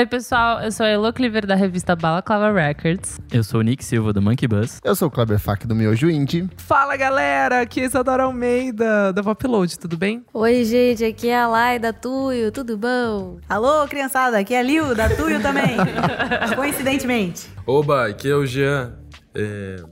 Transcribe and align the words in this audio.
Oi, 0.00 0.06
pessoal. 0.06 0.62
Eu 0.62 0.72
sou 0.72 0.86
a 0.86 0.88
Elo 0.88 1.12
Cleaver 1.12 1.46
da 1.46 1.54
revista 1.54 1.94
Balaclava 1.94 2.50
Records. 2.50 3.20
Eu 3.30 3.44
sou 3.44 3.60
o 3.60 3.62
Nick 3.62 3.84
Silva 3.84 4.14
do 4.14 4.22
Monkey 4.22 4.48
Bus. 4.48 4.80
Eu 4.82 4.96
sou 4.96 5.08
o 5.08 5.10
Kleber 5.10 5.38
Fak 5.38 5.66
do 5.66 5.74
Miojo 5.74 6.08
Indie. 6.08 6.48
Fala 6.56 6.96
galera, 6.96 7.60
aqui 7.60 7.82
é 7.82 7.84
Isadora 7.84 8.22
Almeida 8.22 9.12
da 9.12 9.22
Popload, 9.22 9.78
tudo 9.78 9.98
bem? 9.98 10.24
Oi, 10.32 10.64
gente, 10.64 11.04
aqui 11.04 11.28
é 11.28 11.38
a 11.38 11.46
Lai 11.46 11.78
da 11.78 11.92
Tuyo, 11.92 12.50
tudo 12.50 12.78
bom? 12.78 13.40
Alô, 13.46 13.86
criançada, 13.86 14.38
aqui 14.38 14.54
é 14.54 14.60
a 14.60 14.62
Liu 14.62 14.94
da 14.94 15.10
Tuyo 15.10 15.42
também. 15.42 15.76
Coincidentemente. 16.56 17.50
Oba, 17.66 18.06
aqui 18.06 18.30
é 18.30 18.34
o 18.34 18.46
Jean. 18.46 18.94
É, 19.34 19.82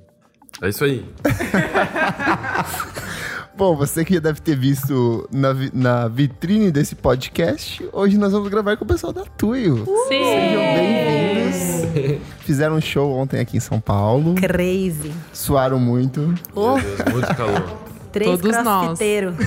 é 0.63 0.69
isso 0.71 0.85
aí. 0.85 1.05
Bom, 3.59 3.75
você 3.75 4.05
que 4.05 4.15
já 4.15 4.21
deve 4.21 4.41
ter 4.41 4.57
visto 4.57 5.29
na, 5.33 5.53
vi- 5.53 5.73
na 5.75 6.07
vitrine 6.07 6.71
desse 6.71 6.95
podcast, 6.95 7.85
hoje 7.93 8.17
nós 8.17 8.33
vamos 8.33 8.49
gravar 8.49 8.77
com 8.77 8.85
o 8.85 8.87
pessoal 8.87 9.13
da 9.13 9.25
Tuyo. 9.25 9.85
Sim. 10.09 10.25
Sejam 10.25 10.63
bem-vindos. 10.63 12.21
Fizeram 12.47 12.77
um 12.77 12.81
show 12.81 13.13
ontem 13.19 13.41
aqui 13.41 13.57
em 13.57 13.61
São 13.61 13.81
Paulo. 13.81 14.37
Crazy. 14.37 15.13
Suaram 15.33 15.81
muito. 15.81 16.33
Oh, 16.55 16.77
Meu 16.77 16.85
Deus, 16.97 17.13
muito 17.13 17.35
calor. 17.35 17.65
três 18.13 18.31
Todos 18.31 18.65
nós. 18.65 18.85
crossfiteiros. 18.85 19.35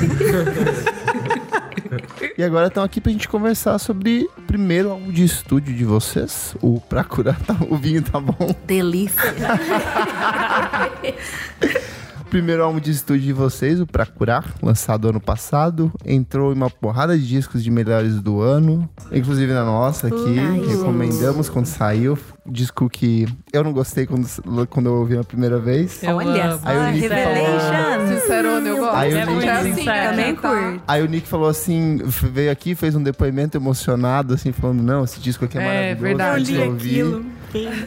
E 2.38 2.44
agora 2.44 2.68
estão 2.68 2.84
aqui 2.84 3.02
pra 3.02 3.12
gente 3.12 3.28
conversar 3.28 3.78
sobre 3.78 4.28
o 4.38 4.42
primeiro 4.44 4.92
álbum 4.92 5.12
de 5.12 5.26
estúdio 5.26 5.76
de 5.76 5.84
vocês. 5.84 6.56
O 6.62 6.80
Pra 6.80 7.04
Curar, 7.04 7.38
tá- 7.42 7.58
o 7.70 7.76
vinho 7.76 8.02
tá 8.02 8.18
bom. 8.20 8.56
Delícia. 8.66 9.22
primeiro 12.32 12.64
álbum 12.64 12.80
de 12.80 12.90
estúdio 12.92 13.24
de 13.26 13.34
vocês, 13.34 13.82
o 13.82 13.86
Pra 13.86 14.06
Curar, 14.06 14.46
lançado 14.64 15.10
ano 15.10 15.20
passado. 15.20 15.92
Entrou 16.06 16.54
em 16.54 16.56
uma 16.56 16.70
porrada 16.70 17.18
de 17.18 17.28
discos 17.28 17.62
de 17.62 17.70
melhores 17.70 18.22
do 18.22 18.40
ano, 18.42 18.90
inclusive 19.12 19.52
na 19.52 19.66
nossa 19.66 20.08
aqui. 20.08 20.40
Ai, 20.40 20.62
recomendamos 20.66 21.50
quando 21.50 21.66
saiu. 21.66 22.18
Disco 22.46 22.90
que 22.90 23.28
eu 23.54 23.64
não 23.64 23.72
gostei 23.74 24.08
quando, 24.08 24.26
quando 24.70 24.86
eu 24.88 24.94
ouvi 24.94 25.18
a 25.18 25.24
primeira 25.24 25.60
vez. 25.60 26.02
Eu 26.02 26.16
Olha 26.16 26.58
só, 26.58 26.60
Aí 26.64 26.78
o 26.78 26.92
Nick 26.94 27.08
Revelation. 27.08 28.20
Sincerona, 28.22 28.68
eu 28.70 28.78
gosto. 28.78 28.96
Aí 28.96 29.14
o 29.14 29.18
É 29.18 29.26
Nick- 29.26 29.50
assim. 29.50 29.86
Também 29.86 30.36
curto. 30.36 30.82
Aí 30.88 31.04
o 31.04 31.08
Nick 31.08 31.28
falou 31.28 31.50
assim, 31.50 32.00
veio 32.32 32.50
aqui, 32.52 32.74
fez 32.76 32.96
um 32.96 33.04
depoimento 33.04 33.58
emocionado, 33.58 34.34
assim, 34.34 34.52
falando, 34.54 34.82
não, 34.82 35.04
esse 35.04 35.20
disco 35.20 35.46
aqui 35.46 35.58
é, 35.58 35.62
É, 35.62 35.66
maravilhoso. 35.66 36.02
verdade. 36.02 36.54
eu 36.56 36.62
li 36.64 36.68
ouvi." 36.70 36.90
aquilo. 36.90 37.26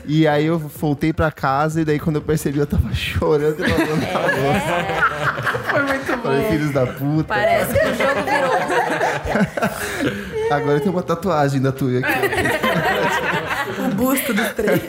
E 0.06 0.26
aí 0.28 0.46
eu 0.46 0.58
voltei 0.58 1.12
pra 1.12 1.30
casa 1.30 1.80
e 1.80 1.84
daí 1.84 1.98
quando 1.98 2.16
eu 2.16 2.22
percebi 2.22 2.58
eu 2.58 2.66
tava 2.66 2.92
chorando 2.94 3.58
e 3.58 3.62
lavando 3.70 4.06
a 4.06 4.20
louça. 4.20 4.84
Foi 5.70 5.82
muito 5.82 6.22
Falei, 6.22 6.42
bom. 6.42 6.50
filhos 6.50 6.72
da 6.72 6.86
puta. 6.86 7.24
Parece 7.24 7.72
que 7.72 7.86
o 7.86 7.94
jogo 7.94 8.22
virou. 8.24 8.54
Agora 10.50 10.80
tem 10.80 10.90
uma 10.90 11.02
tatuagem 11.02 11.60
da 11.60 11.72
tua 11.72 11.98
aqui. 11.98 12.12
O 13.80 13.94
busto 13.94 14.32
dos 14.34 14.48
três. 14.52 14.82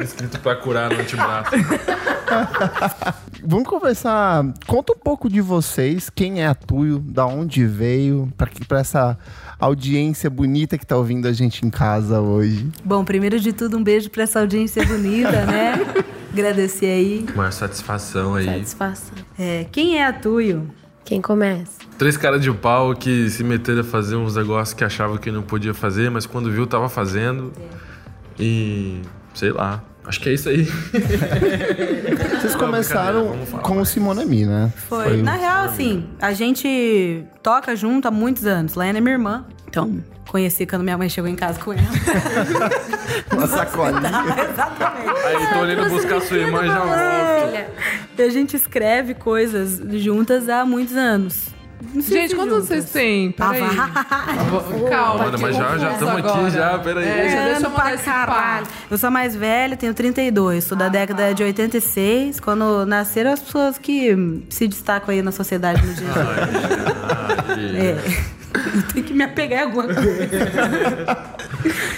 Escrito 0.00 0.40
pra 0.40 0.56
curar 0.56 0.90
no 0.90 1.00
antebraço. 1.00 1.50
Vamos 3.44 3.68
conversar. 3.68 4.44
Conta 4.66 4.92
um 4.92 4.98
pouco 4.98 5.28
de 5.28 5.40
vocês, 5.40 6.10
quem 6.10 6.42
é 6.42 6.46
a 6.46 6.54
Tuyo, 6.54 6.98
da 6.98 7.26
onde 7.26 7.64
veio, 7.66 8.32
pra 8.68 8.80
essa 8.80 9.16
audiência 9.60 10.30
bonita 10.30 10.78
que 10.78 10.86
tá 10.86 10.96
ouvindo 10.96 11.28
a 11.28 11.32
gente 11.32 11.64
em 11.64 11.70
casa 11.70 12.20
hoje. 12.20 12.68
Bom, 12.84 13.04
primeiro 13.04 13.38
de 13.38 13.52
tudo, 13.52 13.76
um 13.76 13.82
beijo 13.82 14.10
pra 14.10 14.22
essa 14.22 14.40
audiência 14.40 14.84
bonita, 14.84 15.44
né? 15.46 15.74
Agradecer 16.32 16.86
aí. 16.86 17.26
Maior 17.36 17.52
satisfação 17.52 18.34
aí. 18.34 18.46
Satisfação. 18.46 19.18
É, 19.38 19.66
quem 19.70 19.98
é 19.98 20.06
a 20.06 20.12
Tuyo? 20.12 20.68
Quem 21.04 21.20
começa? 21.20 21.80
Três 21.98 22.16
caras 22.16 22.40
de 22.40 22.52
pau 22.52 22.94
que 22.94 23.28
se 23.28 23.42
meteram 23.42 23.80
a 23.80 23.84
fazer 23.84 24.16
uns 24.16 24.36
negócios 24.36 24.72
que 24.72 24.84
achavam 24.84 25.16
que 25.16 25.30
não 25.30 25.42
podia 25.42 25.74
fazer, 25.74 26.10
mas 26.10 26.24
quando 26.24 26.50
viu, 26.50 26.66
tava 26.66 26.88
fazendo. 26.88 27.52
E. 28.38 29.02
sei 29.34 29.50
lá. 29.50 29.82
Acho 30.04 30.20
que 30.20 30.28
é 30.30 30.32
isso 30.32 30.48
aí. 30.48 30.64
Vocês 32.40 32.54
começaram 32.54 33.36
com 33.62 33.80
o. 33.80 33.86
Simonami, 33.86 34.46
né? 34.46 34.72
Foi. 34.88 35.22
Na 35.22 35.34
real, 35.34 35.64
assim, 35.64 36.08
a 36.20 36.32
gente 36.32 37.24
toca 37.42 37.76
junto 37.76 38.08
há 38.08 38.10
muitos 38.10 38.46
anos. 38.46 38.74
Laiana 38.74 38.98
é 38.98 39.00
minha 39.00 39.14
irmã. 39.14 39.44
Então, 39.68 40.02
conheci 40.28 40.66
quando 40.66 40.82
minha 40.82 40.96
mãe 40.96 41.08
chegou 41.08 41.30
em 41.30 41.36
casa 41.36 41.60
com 41.60 41.72
ela. 41.72 41.82
uma 43.32 43.46
sacolinha. 43.46 44.00
Exatamente. 44.50 45.26
Aí 45.26 45.52
tô 45.52 45.58
olhando 45.60 45.90
buscar 45.90 46.20
sua 46.22 46.38
irmã 46.38 46.64
e 46.64 46.68
já. 46.68 47.66
E 48.18 48.22
a 48.22 48.30
gente 48.30 48.56
escreve 48.56 49.14
coisas 49.14 49.80
juntas 50.00 50.48
há 50.48 50.64
muitos 50.64 50.96
anos. 50.96 51.48
Gente, 51.96 52.34
quantos 52.34 52.52
juntas. 52.54 52.68
vocês 52.68 52.90
têm? 52.90 53.34
Ah, 53.38 53.50
Peraí. 53.50 53.68
Calma, 54.90 55.24
Mano, 55.24 55.38
mas 55.40 55.56
já- 55.56 55.78
já 55.78 55.94
tamo 55.94 56.16
aqui, 56.18 56.50
já, 56.50 56.78
peraí. 56.78 57.08
É, 57.08 57.28
já 57.30 57.44
deixa 57.46 57.66
eu 57.66 57.70
mandar 57.70 57.98
caralho. 57.98 58.66
Eu 58.90 58.98
sou 58.98 59.10
mais 59.10 59.34
velha, 59.34 59.76
tenho 59.76 59.94
32. 59.94 60.64
Sou 60.64 60.76
da 60.76 60.88
década 60.88 61.32
de 61.34 61.42
86, 61.42 62.38
quando 62.40 62.84
nasceram 62.84 63.32
as 63.32 63.40
pessoas 63.40 63.78
que 63.78 64.44
se 64.50 64.68
destacam 64.68 65.12
aí 65.14 65.22
na 65.22 65.32
sociedade 65.32 65.84
no 65.86 65.94
dia 65.94 66.08
hoje. 66.08 66.16
Ai, 67.48 67.76
É. 67.76 68.30
Eu 68.76 68.82
tenho 68.92 69.06
que 69.06 69.14
me 69.14 69.24
apegar 69.24 69.60
a 69.60 69.64
alguma 69.64 69.84
coisa. 69.84 70.04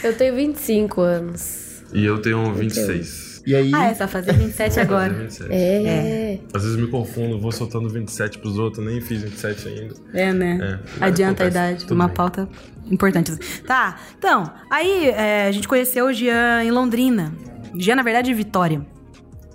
Eu 0.04 0.14
tenho 0.16 0.34
25 0.36 1.00
anos. 1.00 1.82
E 1.92 2.04
eu 2.04 2.20
tenho 2.20 2.52
26. 2.54 3.31
E 3.46 3.54
aí, 3.56 3.70
Ah, 3.74 3.86
é, 3.86 3.94
só 3.94 4.06
fazer 4.06 4.32
27 4.34 4.78
agora. 4.80 5.12
27. 5.12 5.48
É. 5.52 6.38
Às 6.54 6.62
vezes 6.62 6.76
me 6.78 6.86
confundo, 6.86 7.40
vou 7.40 7.50
soltando 7.50 7.88
27 7.88 8.38
pros 8.38 8.58
outros, 8.58 8.84
nem 8.86 9.00
fiz 9.00 9.22
27 9.22 9.68
ainda. 9.68 9.94
É, 10.14 10.32
né? 10.32 10.78
É, 11.00 11.04
Adianta 11.04 11.42
a 11.44 11.46
acontece, 11.46 11.48
idade. 11.50 11.80
tudo 11.84 11.94
Uma 11.94 12.06
bem. 12.06 12.16
pauta 12.16 12.48
importante. 12.90 13.32
Tá, 13.66 13.98
então, 14.16 14.50
aí 14.70 15.08
é, 15.10 15.46
a 15.48 15.52
gente 15.52 15.66
conheceu 15.66 16.06
o 16.06 16.12
Jean 16.12 16.62
em 16.64 16.70
Londrina. 16.70 17.32
Jean, 17.76 17.96
na 17.96 18.02
verdade, 18.02 18.28
de 18.28 18.34
Vitória. 18.34 18.84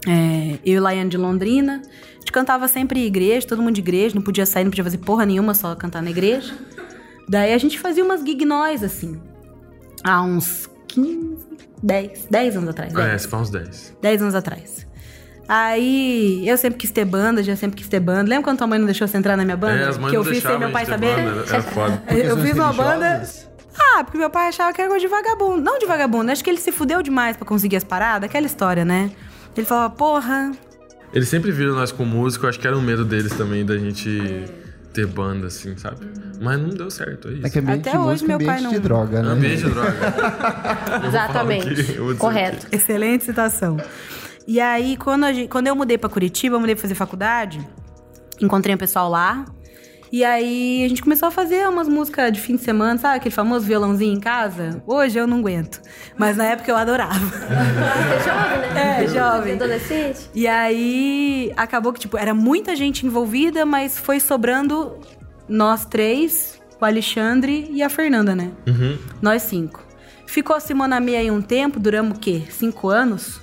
É, 0.07 0.59
eu 0.65 0.75
e 0.75 0.79
Laiane 0.79 1.09
de 1.09 1.17
Londrina. 1.17 1.81
A 1.85 2.19
gente 2.19 2.31
cantava 2.31 2.67
sempre 2.67 2.99
em 2.99 3.05
igreja, 3.05 3.47
todo 3.47 3.61
mundo 3.61 3.75
de 3.75 3.81
igreja, 3.81 4.13
não 4.15 4.21
podia 4.21 4.45
sair, 4.45 4.63
não 4.65 4.71
podia 4.71 4.83
fazer 4.83 4.97
porra 4.97 5.25
nenhuma, 5.25 5.53
só 5.53 5.75
cantar 5.75 6.01
na 6.01 6.09
igreja. 6.09 6.53
Daí 7.29 7.53
a 7.53 7.57
gente 7.57 7.79
fazia 7.79 8.03
umas 8.03 8.21
gig 8.21 8.43
nós, 8.45 8.83
assim. 8.83 9.17
Há 10.03 10.21
uns 10.21 10.69
15, 10.87 11.36
10, 11.81 12.28
10 12.29 12.57
anos 12.57 12.69
atrás. 12.69 12.94
Ah, 12.94 13.01
10. 13.01 13.13
é, 13.13 13.18
se 13.18 13.28
faz 13.28 13.44
uns 13.44 13.50
10. 13.50 13.97
10 14.01 14.22
anos 14.22 14.35
atrás. 14.35 14.88
Aí, 15.47 16.44
eu 16.45 16.57
sempre 16.57 16.78
quis 16.78 16.91
ter 16.91 17.06
banda, 17.06 17.41
já 17.41 17.56
sempre 17.56 17.78
quis 17.78 17.88
ter 17.88 18.01
banda. 18.01 18.29
Lembra 18.29 18.44
quando 18.44 18.57
tua 18.57 18.68
mãe 18.68 18.78
não 18.78 18.85
deixou 18.85 19.07
você 19.07 19.18
entrar 19.18 19.38
na 19.38 19.45
minha 19.45 19.56
banda? 19.56 19.78
É, 19.78 19.88
as 19.88 19.97
mães 19.97 20.12
que 20.12 20.18
eu 20.18 20.23
não 20.23 20.31
fiz 20.31 20.44
sem 20.44 20.59
meu 20.59 20.72
pai 20.72 20.85
saber? 20.85 21.16
banda, 21.16 21.45
Era 21.47 21.62
foda. 21.62 22.03
Eu 22.09 22.38
fiz 22.38 22.53
uma 22.53 22.73
banda. 22.73 23.23
Ah, 23.79 24.03
porque 24.03 24.18
meu 24.18 24.29
pai 24.29 24.50
achava 24.50 24.73
que 24.73 24.81
era 24.81 24.90
coisa 24.90 25.06
de 25.06 25.09
vagabundo. 25.09 25.62
Não 25.62 25.79
de 25.79 25.85
vagabundo, 25.85 26.31
acho 26.31 26.44
que 26.44 26.50
ele 26.50 26.59
se 26.59 26.72
fudeu 26.72 27.01
demais 27.01 27.38
pra 27.38 27.45
conseguir 27.45 27.78
as 27.78 27.84
paradas, 27.84 28.28
aquela 28.29 28.45
história, 28.45 28.84
né? 28.84 29.12
Ele 29.56 29.66
falava, 29.66 29.94
porra. 29.94 30.51
Eles 31.13 31.29
sempre 31.29 31.51
viram 31.51 31.75
nós 31.75 31.91
com 31.91 32.03
músico, 32.03 32.45
acho 32.47 32.59
que 32.59 32.68
era 32.68 32.78
um 32.78 32.81
medo 32.81 33.06
deles 33.06 33.31
também 33.34 33.66
da 33.66 33.78
gente 33.78 34.45
ter 35.01 35.05
banda, 35.07 35.47
assim, 35.47 35.77
sabe? 35.77 36.07
Mas 36.41 36.59
não 36.59 36.69
deu 36.69 36.89
certo, 36.89 37.27
é 37.27 37.33
isso. 37.33 37.45
é 37.47 37.49
que 37.49 37.59
ambiente 37.59 37.81
Até 37.81 37.91
de 37.91 37.97
hoje 37.97 38.07
música, 38.23 38.27
meu 38.27 38.37
pai 38.39 38.55
ambiente 38.57 38.69
de 38.69 38.75
não- 38.75 38.81
droga, 38.83 39.21
né? 39.21 39.29
Ambiente 39.29 39.63
de 39.63 39.69
droga. 39.69 39.93
Exatamente. 41.07 41.69
aqui, 41.81 41.91
eu 41.95 42.03
vou 42.03 42.13
dizer 42.13 42.19
Correto. 42.19 42.67
Excelente 42.71 43.23
citação. 43.25 43.77
E 44.47 44.59
aí, 44.59 44.97
quando, 44.97 45.25
a 45.25 45.33
gente- 45.33 45.49
quando 45.49 45.67
eu 45.67 45.75
mudei 45.75 45.97
pra 45.97 46.09
Curitiba, 46.09 46.55
eu 46.55 46.59
mudei 46.59 46.73
pra 46.75 46.81
fazer 46.81 46.95
faculdade, 46.95 47.59
encontrei 48.41 48.73
um 48.73 48.77
pessoal 48.77 49.09
lá. 49.09 49.45
E 50.12 50.23
aí 50.23 50.84
a 50.85 50.88
gente 50.88 51.01
começou 51.01 51.28
a 51.28 51.31
fazer 51.31 51.68
umas 51.68 51.88
músicas 51.88 52.31
de 52.31 52.40
fim 52.40 52.56
de 52.56 52.62
semana, 52.62 52.97
sabe? 52.97 53.18
Aquele 53.18 53.34
famoso 53.35 53.66
violãozinho 53.66 54.16
em 54.16 54.19
casa. 54.19 54.81
Hoje 54.85 55.18
eu 55.18 55.28
não 55.28 55.40
aguento. 55.40 55.81
Mas 56.18 56.38
na 56.38 56.45
época 56.45 56.72
eu 56.72 56.78
adorava. 56.78 57.18
É 57.18 58.23
jovem, 58.23 58.73
né? 58.73 59.03
É, 59.03 59.07
jovem. 59.07 59.53
Adolescente. 59.53 60.30
E 60.33 60.48
aí 60.48 61.51
acabou 61.57 61.92
que, 61.92 62.00
tipo, 62.00 62.18
era 62.18 62.33
muita 62.33 62.75
gente 62.75 63.06
envolvida, 63.06 63.65
mas 63.65 63.98
foi 63.98 64.19
sobrando 64.19 64.98
nós 65.48 65.86
três, 65.86 66.60
o 66.80 66.86
Alexandre 66.86 67.69
e 67.71 67.81
a 67.83 67.89
Fernanda, 67.89 68.36
né? 68.36 68.51
Uhum. 68.68 68.98
Nós 69.21 69.44
cinco. 69.44 69.86
Ficou 70.25 70.56
a 70.56 70.60
Simona 70.60 71.00
Mia 71.00 71.19
aí 71.19 71.31
um 71.31 71.42
tempo, 71.42 71.80
duramos 71.80 72.18
o 72.18 72.19
quê? 72.19 72.44
Cinco 72.50 72.89
anos? 72.89 73.39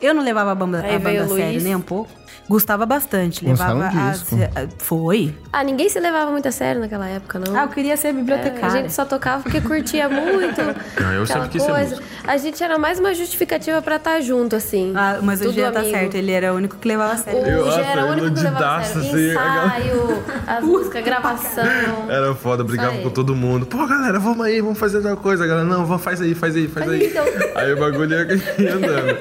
Eu 0.00 0.12
não 0.12 0.22
levava 0.22 0.52
a 0.52 0.54
banda, 0.54 0.82
Aí 0.82 0.96
a 0.96 0.98
banda 0.98 1.24
a 1.24 1.28
sério 1.28 1.62
nem 1.62 1.74
um 1.74 1.80
pouco. 1.80 2.10
Gostava 2.48 2.86
bastante. 2.86 3.44
Lançaram 3.44 3.78
Levava 3.78 3.96
um 3.98 4.10
disco. 4.12 4.36
eh, 4.38 4.68
Foi. 4.78 5.34
Ah, 5.52 5.64
ninguém 5.64 5.88
se 5.88 5.98
levava 5.98 6.30
muito 6.30 6.46
a 6.46 6.52
sério 6.52 6.80
naquela 6.80 7.08
época, 7.08 7.38
não. 7.38 7.56
Ah, 7.56 7.62
eu 7.64 7.68
queria 7.68 7.96
ser 7.96 8.08
É, 8.08 8.10
a 8.10 8.12
bibliotecária. 8.14 8.70
gente 8.82 8.92
só 8.92 9.04
tocava 9.04 9.42
porque 9.42 9.60
curtia 9.60 10.08
muito. 10.10 10.60
Não, 11.00 11.12
eu 11.12 11.26
sempre 11.26 11.48
quis 11.48 11.62
ser 11.62 11.72
coisa. 11.72 11.90
músico. 11.96 12.08
A 12.26 12.36
gente 12.36 12.62
era 12.62 12.78
mais 12.78 12.98
uma 13.00 13.14
justificativa 13.14 13.80
pra 13.82 13.96
estar 13.96 14.20
junto, 14.20 14.54
assim. 14.56 14.92
Ah, 14.94 15.18
mas 15.22 15.40
o 15.40 15.52
Jean 15.52 15.72
tá 15.72 15.80
amigo. 15.80 15.94
certo, 15.96 16.14
ele 16.16 16.30
era 16.32 16.52
o 16.52 16.56
único 16.56 16.76
que 16.76 16.86
levava 16.88 17.14
a 17.14 17.16
sério. 17.16 17.40
O 17.66 17.70
Jean 17.70 17.82
ah, 17.84 17.90
era 17.90 18.04
o 18.06 18.10
único 18.10 18.32
que 18.34 18.40
levava 18.42 18.76
a 18.76 18.82
sério. 18.82 19.00
assim, 19.08 19.30
Ensaio, 19.30 20.22
as 20.46 20.64
músicas, 20.64 21.04
gravação. 21.04 21.64
Era 22.08 22.34
foda, 22.34 22.62
brigava 22.62 22.96
com 22.98 23.10
todo 23.10 23.34
mundo. 23.34 23.66
Pô, 23.66 23.86
galera, 23.86 24.18
vamos 24.18 24.44
aí, 24.46 24.60
vamos 24.60 24.78
fazer 24.78 25.00
tal 25.02 25.16
coisa. 25.16 25.44
A 25.44 25.46
galera, 25.46 25.66
não, 25.66 25.84
vamos, 25.84 26.02
faz 26.02 26.20
aí, 26.20 26.34
faz 26.34 26.54
aí, 26.54 26.68
faz 26.68 26.86
Faz 26.86 27.00
aí. 27.00 27.06
então. 27.08 27.24
Aí 27.56 27.72
o 27.72 27.78
bagulho 27.78 28.10
ia 28.12 28.22
ia 28.58 28.74
andando. 28.76 29.18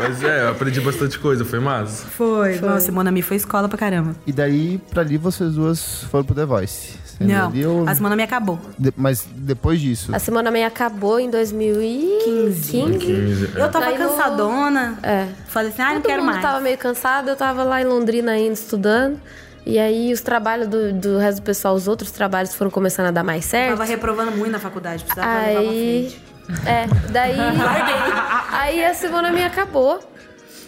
Mas 0.00 0.22
é, 0.22 0.42
eu 0.44 0.50
aprendi 0.50 0.80
bastante 0.80 1.18
coisa, 1.18 1.44
foi 1.44 1.58
massa. 1.60 2.06
Foi. 2.06 2.53
Foi, 2.58 2.68
Foi. 2.68 2.68
Nossa, 2.68 2.92
Monami 2.92 3.22
foi 3.22 3.36
escola 3.36 3.68
pra 3.68 3.78
caramba. 3.78 4.14
E 4.26 4.32
daí, 4.32 4.78
pra 4.90 5.02
ali, 5.02 5.16
vocês 5.16 5.52
duas 5.54 6.04
foram 6.04 6.24
pro 6.24 6.34
The 6.34 6.44
Voice. 6.44 7.04
Sendo 7.04 7.28
Não, 7.32 7.46
ali, 7.48 7.64
ou- 7.64 7.88
a 7.88 7.94
Monami 7.94 8.22
acabou. 8.24 8.58
de- 8.78 8.92
Mas 8.96 9.24
depois 9.36 9.80
disso. 9.80 10.12
A 10.14 10.18
Simona 10.18 10.50
May 10.50 10.64
acabou 10.64 11.20
em 11.20 11.30
2015. 11.30 12.72
15, 12.98 13.50
é. 13.56 13.60
Eu 13.62 13.70
tava 13.70 13.84
Daí 13.86 13.98
no- 13.98 14.08
cansadona. 14.08 14.98
É. 15.02 15.28
Falei 15.46 15.70
assim, 15.70 15.82
ah, 15.82 15.86
não 15.86 15.94
Todo 16.00 16.06
quero 16.06 16.22
mundo 16.22 16.32
mais. 16.32 16.42
tava 16.42 16.60
meio 16.60 16.76
cansado, 16.78 17.28
eu 17.28 17.36
tava 17.36 17.62
lá 17.62 17.80
em 17.80 17.84
Londrina 17.84 18.32
ainda 18.32 18.54
estudando. 18.54 19.20
E 19.66 19.78
aí 19.78 20.12
os 20.12 20.20
trabalhos 20.20 20.66
do, 20.68 20.92
do 20.92 21.18
resto 21.18 21.40
do 21.40 21.44
pessoal, 21.44 21.74
os 21.74 21.88
outros 21.88 22.10
trabalhos 22.10 22.54
foram 22.54 22.70
começando 22.70 23.06
a 23.06 23.10
dar 23.10 23.22
mais 23.24 23.44
Eu 23.44 23.50
certo. 23.50 23.70
tava 23.70 23.84
reprovando 23.84 24.32
muito 24.32 24.50
na 24.52 24.58
faculdade, 24.58 25.04
precisava 25.04 25.38
levar 25.46 25.52
pra 25.52 25.60
Aí. 25.70 26.08
frente. 26.10 26.68
É, 26.68 26.86
daí. 27.10 27.36
aí 28.52 28.84
a 28.84 28.92
Simona 28.92 29.30
me 29.30 29.42
acabou. 29.42 30.00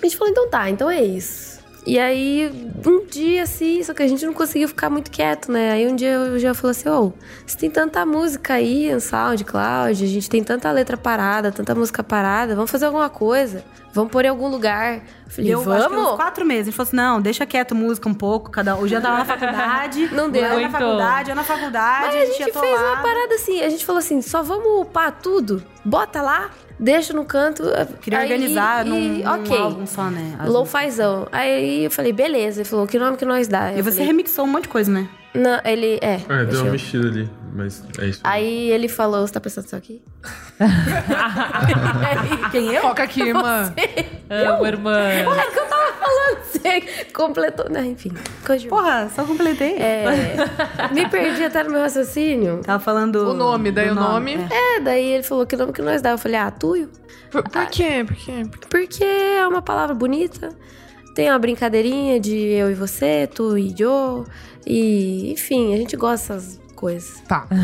A 0.00 0.06
gente 0.06 0.16
falou, 0.16 0.30
então 0.30 0.48
tá, 0.48 0.70
então 0.70 0.90
é 0.90 1.02
isso. 1.02 1.55
E 1.86 2.00
aí, 2.00 2.50
um 2.84 3.06
dia 3.06 3.44
assim, 3.44 3.80
só 3.82 3.94
que 3.94 4.02
a 4.02 4.08
gente 4.08 4.26
não 4.26 4.34
conseguiu 4.34 4.66
ficar 4.66 4.90
muito 4.90 5.08
quieto, 5.08 5.52
né? 5.52 5.70
Aí 5.70 5.86
um 5.86 5.94
dia 5.94 6.14
eu 6.14 6.38
já 6.38 6.52
falei 6.52 6.72
assim, 6.72 6.88
ô, 6.88 7.12
você 7.46 7.56
tem 7.56 7.70
tanta 7.70 8.04
música 8.04 8.54
aí 8.54 8.92
no 8.92 9.00
SoundCloud, 9.00 10.04
a 10.04 10.06
gente 10.08 10.28
tem 10.28 10.42
tanta 10.42 10.70
letra 10.72 10.96
parada, 10.96 11.52
tanta 11.52 11.76
música 11.76 12.02
parada, 12.02 12.56
vamos 12.56 12.70
fazer 12.72 12.86
alguma 12.86 13.08
coisa. 13.08 13.64
Vamos 13.94 14.12
pôr 14.12 14.26
em 14.26 14.28
algum 14.28 14.48
lugar. 14.48 14.96
Eu 14.96 15.30
falei, 15.30 15.54
eu 15.54 15.58
acho 15.60 15.88
que 15.88 15.94
uns 15.94 16.02
vamos? 16.02 16.16
quatro 16.16 16.44
meses. 16.44 16.62
A 16.62 16.64
gente 16.66 16.76
falou 16.76 16.88
assim: 16.88 16.96
não, 16.96 17.18
deixa 17.18 17.46
quieto 17.46 17.74
música 17.74 18.06
um 18.06 18.12
pouco. 18.12 18.50
Cada... 18.50 18.76
O 18.76 18.86
Jean 18.86 19.00
tava 19.00 19.16
na 19.16 19.24
faculdade. 19.24 20.14
Não 20.14 20.28
deu. 20.28 20.44
Eu 20.44 20.60
na 20.60 20.68
faculdade, 20.68 21.30
eu 21.30 21.36
na 21.36 21.42
faculdade. 21.42 22.06
Mas 22.06 22.14
a 22.14 22.18
a 22.18 22.26
gente 22.26 22.36
gente 22.36 22.48
ia 22.48 22.60
fez 22.60 22.78
uma 22.78 22.96
parada 22.98 23.34
assim, 23.36 23.62
a 23.62 23.70
gente 23.70 23.86
falou 23.86 23.98
assim, 24.00 24.20
só 24.20 24.42
vamos 24.42 24.82
upar 24.82 25.12
tudo, 25.12 25.64
bota 25.82 26.20
lá, 26.20 26.50
deixa 26.78 27.12
no 27.12 27.24
canto. 27.24 27.62
Queria 28.00 28.18
aí- 28.20 28.24
organizar 28.32 28.86
e- 28.86 28.88
num, 28.88 29.00
num 29.18 29.28
ok. 29.30 29.56
álbum 29.58 29.86
só, 29.86 30.04
né? 30.10 30.34
As 30.38 30.48
Lo-fizão. 30.48 31.26
Aí 31.32 31.84
eu 31.84 31.90
falei, 31.90 32.12
beleza. 32.12 32.60
Ele 32.60 32.68
falou, 32.68 32.86
que 32.86 32.98
nome 32.98 33.16
que 33.16 33.24
nós 33.24 33.48
dá? 33.48 33.72
E 33.72 33.78
Eu 33.78 33.84
você 33.84 33.92
falei, 33.92 34.06
remixou 34.06 34.44
um 34.44 34.48
monte 34.48 34.62
de 34.64 34.68
coisa, 34.68 34.90
né? 34.90 35.08
Não, 35.34 35.60
ele. 35.64 35.98
É. 36.00 36.20
É, 36.28 36.44
deu 36.44 36.60
uma 36.60 36.66
eu- 36.68 36.72
mexida 36.72 37.08
ali, 37.08 37.28
mas 37.56 37.82
é 37.98 38.06
isso. 38.06 38.20
Aí 38.22 38.70
ele 38.70 38.88
falou, 38.88 39.26
você 39.26 39.32
tá 39.32 39.40
pensando 39.40 39.66
isso 39.66 39.76
aqui? 39.76 40.02
Quem 42.50 42.72
eu? 42.74 42.82
Foca 42.82 43.02
aqui, 43.02 43.32
mano. 43.32 43.74
Amo, 44.30 44.66
irmã. 44.66 44.98
É 44.98 45.24
que 45.24 45.58
eu 45.58 45.66
tava 45.66 45.92
falando, 45.94 46.38
você 46.44 46.80
completou. 47.12 47.68
Não, 47.70 47.84
enfim, 47.84 48.12
coisa 48.44 48.62
de- 48.62 48.68
Porra, 48.68 49.08
só 49.14 49.24
completei. 49.24 49.76
É, 49.76 50.04
me 50.92 51.08
perdi 51.08 51.44
até 51.44 51.62
no 51.64 51.70
meu 51.70 51.80
raciocínio. 51.80 52.60
Tava 52.64 52.82
falando. 52.82 53.16
O 53.30 53.34
nome, 53.34 53.70
daí 53.72 53.90
o 53.90 53.94
nome. 53.94 54.34
é. 54.50 54.76
É, 54.76 54.80
daí 54.80 55.04
ele 55.04 55.22
falou 55.22 55.46
que 55.46 55.56
nome 55.56 55.72
que 55.72 55.82
nós 55.82 56.00
dá. 56.02 56.10
Eu 56.10 56.18
falei, 56.18 56.38
ah, 56.38 56.50
Tuyo. 56.50 56.90
Por, 57.30 57.42
por 57.48 57.66
quê? 57.66 58.04
Por 58.06 58.16
quê? 58.16 58.42
Porque 58.70 59.04
é 59.04 59.46
uma 59.46 59.62
palavra 59.62 59.94
bonita. 59.94 60.50
Tem 61.14 61.30
uma 61.30 61.38
brincadeirinha 61.38 62.20
de 62.20 62.36
eu 62.36 62.70
e 62.70 62.74
você, 62.74 63.26
tu 63.32 63.56
e 63.56 63.74
Joe. 63.76 64.24
E, 64.66 65.32
enfim, 65.32 65.72
a 65.72 65.76
gente 65.78 65.96
gosta 65.96 66.34
dessas 66.34 66.60
coisas. 66.76 67.20
Tá. 67.26 67.46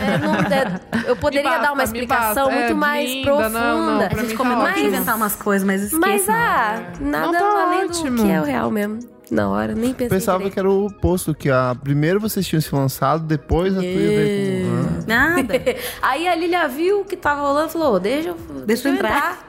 É, 0.00 0.18
não- 0.18 0.34
é, 0.34 1.10
eu 1.10 1.16
poderia 1.16 1.48
basta, 1.48 1.62
dar 1.66 1.72
uma 1.72 1.84
explicação 1.84 2.50
muito 2.50 2.70
É, 2.72 2.74
mais 2.74 3.08
linda, 3.08 3.24
profunda. 3.30 3.48
não, 3.48 3.80
não, 3.98 4.00
A 4.06 4.08
gente 4.08 4.34
comentou 4.34 4.64
tá 4.64 4.70
ótimo. 4.72 4.86
inventar 4.86 5.16
umas 5.16 5.34
coisas, 5.36 5.66
mas 5.66 5.82
esqueça. 5.82 5.98
Mas, 6.00 6.28
ah, 6.28 6.82
nada 7.00 7.32
Não, 7.32 7.32
tá 7.56 7.62
além 7.66 7.84
ótimo. 7.86 8.16
do 8.16 8.22
que 8.24 8.30
é 8.30 8.40
o 8.40 8.44
real 8.44 8.70
mesmo. 8.70 8.98
Na 9.30 9.46
hora, 9.50 9.74
nem 9.74 9.92
pensei 9.92 10.08
Pensava 10.08 10.38
direito. 10.38 10.54
que 10.54 10.58
era 10.60 10.70
o 10.70 10.86
oposto, 10.86 11.34
que 11.34 11.50
a, 11.50 11.76
primeiro 11.82 12.18
vocês 12.18 12.46
tinham 12.46 12.62
se 12.62 12.74
lançado, 12.74 13.24
depois 13.24 13.74
a 13.76 13.80
Tuya 13.80 13.92
veio 13.92 14.66
com... 14.66 14.72
Ah. 14.74 15.04
Nada. 15.06 15.54
Aí 16.00 16.26
a 16.26 16.34
Lilia 16.34 16.66
viu 16.66 17.00
o 17.02 17.04
que 17.04 17.14
tava 17.14 17.42
rolando 17.42 17.68
e 17.68 17.72
falou, 17.72 18.00
deixa, 18.00 18.30
eu- 18.30 18.36
deixa 18.66 18.88
eu 18.88 18.94
entrar." 18.94 19.46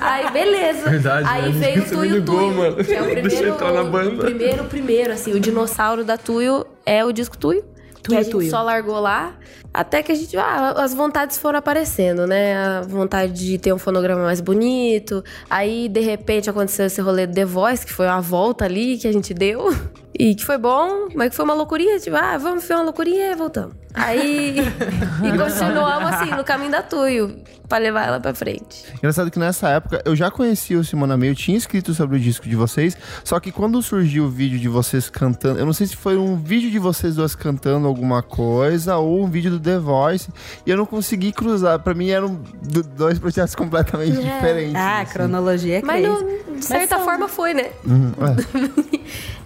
Aí, 0.00 0.30
beleza. 0.30 0.88
Verdade, 0.88 1.26
Aí 1.28 1.52
né? 1.52 1.58
veio 1.58 1.82
o 1.82 1.88
Tuyo 1.88 2.14
ligou, 2.16 2.38
Tuyo. 2.38 2.54
mano. 2.56 2.84
Que 2.84 2.92
é 2.94 3.02
o 3.02 3.04
Deixa 3.14 3.18
eu 3.18 3.22
primeiro, 3.22 3.48
entrar 3.54 3.72
na 3.72 3.82
banda. 3.84 4.14
O 4.14 4.18
primeiro, 4.18 4.64
primeiro, 4.64 5.12
assim, 5.12 5.32
o 5.32 5.40
dinossauro 5.40 6.04
da 6.04 6.16
Tuyo 6.16 6.64
é 6.86 7.04
o 7.04 7.10
disco 7.10 7.36
Tuyo. 7.36 7.64
Que 8.02 8.14
a 8.14 8.22
gente 8.22 8.32
Tuyo. 8.32 8.50
só 8.50 8.62
largou 8.62 9.00
lá. 9.00 9.34
Até 9.72 10.02
que 10.02 10.10
a 10.10 10.14
gente. 10.14 10.36
Ah, 10.36 10.72
as 10.72 10.92
vontades 10.92 11.38
foram 11.38 11.58
aparecendo, 11.58 12.26
né? 12.26 12.56
A 12.56 12.80
vontade 12.82 13.32
de 13.32 13.58
ter 13.58 13.72
um 13.72 13.78
fonograma 13.78 14.22
mais 14.22 14.40
bonito. 14.40 15.22
Aí, 15.48 15.88
de 15.88 16.00
repente, 16.00 16.50
aconteceu 16.50 16.86
esse 16.86 17.00
rolê 17.00 17.26
do 17.26 17.34
The 17.34 17.44
Voice, 17.44 17.86
que 17.86 17.92
foi 17.92 18.06
uma 18.06 18.20
volta 18.20 18.64
ali 18.64 18.98
que 18.98 19.06
a 19.06 19.12
gente 19.12 19.32
deu. 19.32 19.68
E 20.22 20.34
que 20.34 20.44
foi 20.44 20.58
bom, 20.58 21.08
mas 21.14 21.30
que 21.30 21.36
foi 21.36 21.44
uma 21.46 21.54
loucurinha. 21.54 21.98
Tipo, 21.98 22.16
ah, 22.16 22.36
vamos 22.36 22.64
ver 22.68 22.74
uma 22.74 22.82
loucurinha 22.84 23.32
e 23.32 23.34
voltamos. 23.34 23.74
Aí. 23.94 24.56
e 25.24 25.30
continuamos 25.38 26.08
assim, 26.14 26.30
no 26.32 26.44
caminho 26.44 26.70
da 26.70 26.82
Tuyo, 26.82 27.36
pra 27.68 27.78
levar 27.78 28.06
ela 28.06 28.20
pra 28.20 28.32
frente. 28.34 28.84
Engraçado 28.98 29.30
que 29.30 29.38
nessa 29.38 29.68
época 29.70 30.00
eu 30.04 30.14
já 30.14 30.30
conhecia 30.30 30.78
o 30.78 30.84
Simona 30.84 31.16
May, 31.16 31.30
eu 31.30 31.34
tinha 31.34 31.56
escrito 31.56 31.92
sobre 31.94 32.16
o 32.16 32.20
disco 32.20 32.46
de 32.48 32.54
vocês, 32.54 32.96
só 33.24 33.40
que 33.40 33.50
quando 33.50 33.80
surgiu 33.82 34.24
o 34.24 34.28
vídeo 34.28 34.58
de 34.60 34.68
vocês 34.68 35.08
cantando, 35.10 35.58
eu 35.58 35.66
não 35.66 35.72
sei 35.72 35.86
se 35.88 35.96
foi 35.96 36.16
um 36.16 36.36
vídeo 36.36 36.70
de 36.70 36.78
vocês 36.78 37.16
duas 37.16 37.34
cantando 37.34 37.86
alguma 37.88 38.22
coisa 38.22 38.96
ou 38.98 39.24
um 39.24 39.28
vídeo 39.28 39.50
do 39.50 39.58
The 39.58 39.78
Voice, 39.78 40.28
e 40.64 40.70
eu 40.70 40.76
não 40.76 40.86
consegui 40.86 41.32
cruzar. 41.32 41.78
Pra 41.80 41.94
mim 41.94 42.10
eram 42.10 42.40
do- 42.62 42.82
dois 42.84 43.18
projetos 43.18 43.54
completamente 43.56 44.18
diferentes. 44.20 44.74
Ah, 44.76 45.00
assim. 45.00 45.12
cronologia 45.14 45.78
é 45.78 45.82
Mas, 45.82 46.04
crazy. 46.06 46.24
no- 46.24 46.56
de 46.60 46.64
certa 46.64 46.96
são- 46.96 47.04
forma, 47.04 47.26
foi, 47.26 47.54
né? 47.54 47.70
Uhum, 47.84 48.12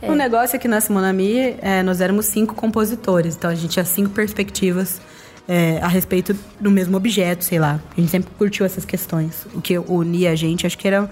é. 0.03 0.11
O 0.11 0.15
negócio 0.17 0.57
é 0.57 0.59
que 0.59 0.64
na 0.69 0.81
Simonami, 0.81 1.57
é, 1.61 1.83
nós 1.83 2.01
éramos 2.01 2.27
cinco 2.27 2.55
compositores, 2.55 3.37
então 3.37 3.51
a 3.51 3.55
gente 3.55 3.73
tinha 3.73 3.85
cinco 3.85 4.11
perspectivas 4.11 5.01
é, 5.47 5.79
a 5.83 5.89
respeito 5.89 6.37
do 6.61 6.71
mesmo 6.71 6.97
objeto, 6.97 7.45
sei 7.45 7.59
lá. 7.59 7.81
A 7.97 8.01
gente 8.01 8.11
sempre 8.11 8.31
curtiu 8.37 8.65
essas 8.65 8.85
questões. 8.85 9.47
O 9.55 9.61
que 9.61 9.79
unia 9.79 10.33
a 10.33 10.35
gente, 10.35 10.67
acho 10.67 10.79
que 10.79 10.89
era 10.89 11.09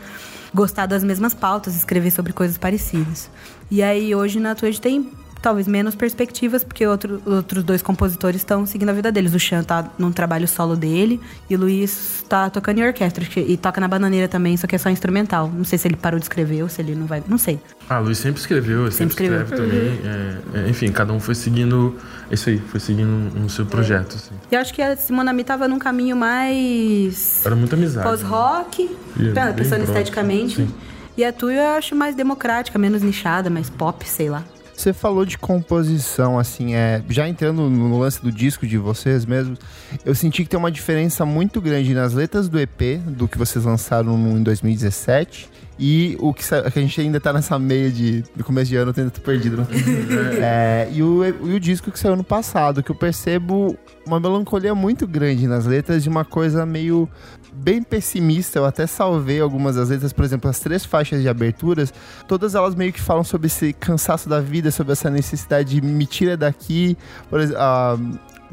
gostar 0.55 0.87
das 0.87 1.03
mesmas 1.03 1.35
pautas, 1.35 1.75
escrever 1.77 2.11
sobre 2.11 2.33
coisas 2.33 2.59
parecidas. 2.59 3.31
E 3.71 3.83
aí 3.83 4.15
hoje 4.15 4.39
na 4.39 4.55
Twitch 4.55 4.79
tem 4.79 5.11
talvez 5.43 5.67
menos 5.67 5.95
perspectivas, 5.95 6.63
porque 6.63 6.87
outro, 6.87 7.21
outros 7.27 7.65
dois 7.65 7.83
compositores 7.83 8.41
estão 8.41 8.65
seguindo 8.65 8.89
a 8.91 8.93
vida 8.93 9.11
deles. 9.11 9.35
O 9.35 9.39
Chan 9.41 9.63
tá 9.65 9.91
num 9.99 10.13
trabalho 10.13 10.47
solo 10.47 10.77
dele 10.77 11.21
e 11.51 11.57
o 11.57 11.59
Luiz 11.59 12.25
tá 12.29 12.49
tocando 12.49 12.79
em 12.79 12.87
orquestra 12.87 13.25
que- 13.25 13.41
e 13.41 13.57
toca 13.57 13.81
na 13.81 13.89
bananeira 13.89 14.29
também, 14.29 14.57
só 14.57 14.67
que 14.67 14.77
é 14.77 14.79
só 14.79 14.89
instrumental. 14.89 15.51
Não 15.53 15.65
sei 15.65 15.79
se 15.79 15.89
ele 15.89 15.97
parou 15.97 16.19
de 16.21 16.25
escrever 16.25 16.63
ou 16.63 16.69
se 16.69 16.81
ele 16.81 16.95
não 16.95 17.07
vai. 17.07 17.23
Não 17.27 17.37
sei. 17.37 17.59
Ah, 17.89 17.99
Luiz 17.99 18.19
sempre 18.19 18.41
escreveu, 18.41 18.91
sempre, 18.93 19.15
Sempre 19.17 19.25
escreve 19.27 19.57
também. 19.57 20.01
É, 20.05 20.65
é, 20.67 20.69
enfim, 20.71 20.91
cada 20.93 21.13
um 21.13 21.19
foi 21.21 21.35
seguindo. 21.35 21.97
Isso 22.31 22.49
aí, 22.49 22.59
foi 22.59 22.81
seguindo 22.81 23.11
um, 23.37 23.49
seu 23.49 23.67
projeto. 23.67 24.15
Assim. 24.17 24.35
E 24.51 24.55
eu 24.55 24.61
acho 24.61 24.73
que 24.73 24.81
a 24.81 24.97
Simonami 24.97 25.45
tava 25.45 25.67
num 25.69 25.79
caminho 25.79 26.17
mais 26.17 27.45
Era 27.45 27.55
muita 27.57 27.77
amizade. 27.77 28.07
né? 28.07 28.11
pós-rock, 28.13 28.97
é 29.19 29.23
bem 29.23 29.55
pensando 29.55 29.85
esteticamente. 29.85 30.57
sim. 30.57 30.71
E 31.17 31.25
a 31.25 31.33
tua 31.33 31.53
eu 31.53 31.71
acho 31.77 31.95
mais 31.95 32.15
democrática, 32.15 32.79
menos 32.79 33.03
nichada, 33.03 33.51
mais 33.51 33.69
pop, 33.69 34.09
sei 34.09 34.31
lá. 34.31 34.43
Você 34.83 34.93
falou 34.93 35.25
de 35.25 35.39
composição, 35.39 36.41
assim, 36.41 36.75
é, 36.75 37.01
já 37.09 37.29
entrando 37.29 37.71
no 37.71 37.97
lance 38.01 38.21
do 38.21 38.33
disco 38.33 38.67
de 38.67 38.77
vocês 38.77 39.25
mesmos, 39.25 39.57
eu 40.05 40.13
senti 40.13 40.43
que 40.43 40.51
tem 40.51 40.59
uma 40.59 40.73
diferença 40.73 41.25
muito 41.25 41.61
grande 41.61 41.95
nas 41.95 42.15
letras 42.15 42.49
do 42.49 42.59
EP, 42.59 42.99
do 43.07 43.29
que 43.29 43.39
vocês 43.39 43.65
lançaram 43.65 44.19
no- 44.19 44.37
em 44.37 44.43
2017, 44.43 45.49
e 45.79 46.17
o 46.19 46.35
que, 46.35 46.43
que 46.43 46.79
a 46.79 46.83
gente 46.83 47.01
ainda 47.01 47.21
tá 47.21 47.33
nessa 47.33 47.57
meia 47.61 47.93
de 47.93 48.25
do 48.35 48.43
começo 48.43 48.71
de 48.71 48.77
ano, 48.77 48.91
eu 48.91 48.95
tento 48.95 49.21
perdido, 49.21 49.59
né? 49.59 49.67
É, 50.43 50.89
e, 50.93 51.01
o, 51.01 51.25
e 51.25 51.55
o 51.55 51.61
disco 51.61 51.93
que 51.93 51.99
saiu 51.99 52.17
no 52.17 52.25
passado, 52.25 52.83
que 52.83 52.91
eu 52.91 52.97
percebo 52.97 53.79
uma 54.05 54.19
melancolia 54.19 54.75
muito 54.75 55.07
grande 55.07 55.47
nas 55.47 55.65
letras 55.65 56.03
de 56.03 56.09
uma 56.09 56.25
coisa 56.25 56.67
meio 56.67 57.09
bem 57.53 57.83
pessimista. 57.83 58.59
Eu 58.59 58.65
até 58.65 58.87
salvei 58.87 59.41
algumas 59.41 59.77
das 59.77 59.91
letras, 59.91 60.13
por 60.13 60.25
exemplo, 60.25 60.49
as 60.49 60.59
três 60.59 60.85
faixas 60.85 61.23
de 61.23 61.29
aberturas, 61.29 61.93
todas 62.27 62.55
elas 62.55 62.75
meio 62.75 62.93
que 62.93 63.01
falam 63.01 63.25
sobre 63.25 63.47
esse 63.47 63.73
cansaço 63.73 64.29
da 64.29 64.41
vida, 64.41 64.71
sobre 64.71 64.93
essa 64.93 65.11
necessidade 65.11 65.81
de 65.81 65.81
me 65.81 66.07
tira 66.07 66.37
daqui. 66.37 66.97
Por 67.29 67.41
exemplo, 67.41 67.61
ah, 67.61 67.97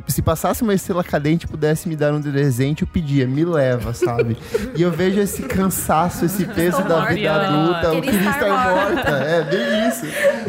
se 0.08 0.22
passasse 0.22 0.64
uma 0.64 0.74
estrela 0.74 1.04
cadente 1.04 1.46
e 1.46 1.50
pudesse 1.50 1.88
me 1.88 1.96
dar 1.96 2.14
um 2.14 2.22
presente, 2.22 2.82
eu 2.82 2.88
pedia, 2.88 3.28
me 3.28 3.46
leva, 3.46 3.94
sabe? 3.94 4.38
e 4.76 4.82
eu 4.82 4.92
vejo 4.92 5.20
esse 5.20 5.44
cansaço, 5.44 6.26
esse 6.26 6.46
peso 6.46 6.84
da 6.84 7.06
vida 7.06 7.32
adulta, 7.32 8.02
queria 8.02 8.20
estar 8.20 8.32
estar 8.32 8.74
morta. 8.74 9.10
É, 9.10 9.44
bem 9.44 9.88
isso. 9.90 10.06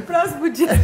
Próximo 0.07 0.51
dia. 0.51 0.69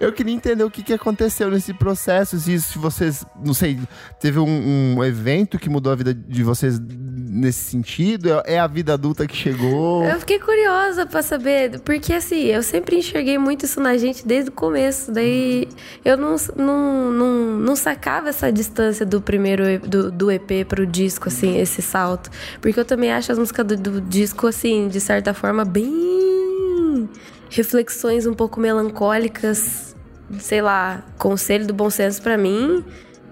Eu 0.00 0.12
queria 0.12 0.34
entender 0.34 0.64
o 0.64 0.70
que, 0.70 0.82
que 0.82 0.92
aconteceu 0.92 1.48
nesse 1.50 1.72
processo, 1.72 2.36
se, 2.38 2.60
se 2.60 2.76
vocês, 2.78 3.24
não 3.42 3.54
sei, 3.54 3.78
teve 4.20 4.38
um, 4.38 4.96
um 4.96 5.04
evento 5.04 5.56
que 5.56 5.70
mudou 5.70 5.92
a 5.92 5.94
vida 5.94 6.12
de 6.12 6.42
vocês 6.42 6.78
nesse 6.78 7.70
sentido? 7.70 8.42
É 8.44 8.54
é 8.54 8.58
a 8.58 8.66
vida 8.66 8.94
adulta 8.94 9.26
que 9.26 9.36
chegou? 9.36 10.04
Eu 10.04 10.18
fiquei 10.20 10.38
curiosa 10.38 11.04
pra 11.04 11.22
saber, 11.22 11.80
porque 11.80 12.12
assim, 12.12 12.44
eu 12.44 12.62
sempre 12.62 12.96
enxerguei 12.96 13.36
muito 13.36 13.64
isso 13.64 13.80
na 13.80 13.96
gente 13.96 14.26
desde 14.26 14.50
o 14.50 14.52
começo. 14.52 15.12
Daí 15.12 15.68
eu 16.04 16.16
não, 16.16 16.36
não, 16.56 17.10
não, 17.10 17.34
não 17.58 17.76
sacava 17.76 18.28
essa 18.28 18.52
distância 18.52 19.04
do 19.04 19.20
primeiro 19.20 19.78
do, 19.80 20.10
do 20.10 20.30
EP 20.30 20.66
pro 20.68 20.86
disco, 20.86 21.28
assim, 21.28 21.58
esse 21.58 21.82
salto. 21.82 22.30
Porque 22.60 22.78
eu 22.78 22.84
também 22.84 23.12
acho 23.12 23.30
as 23.32 23.38
músicas 23.38 23.66
do, 23.66 23.76
do 23.76 24.00
disco, 24.00 24.46
assim, 24.46 24.88
de 24.88 25.00
certa 25.00 25.34
forma, 25.34 25.64
bem. 25.64 27.08
reflexões 27.50 28.26
um 28.26 28.34
pouco 28.34 28.60
melancólicas. 28.60 29.94
Sei 30.38 30.62
lá, 30.62 31.04
conselho 31.18 31.66
do 31.66 31.74
bom 31.74 31.90
senso 31.90 32.22
pra 32.22 32.36
mim 32.36 32.84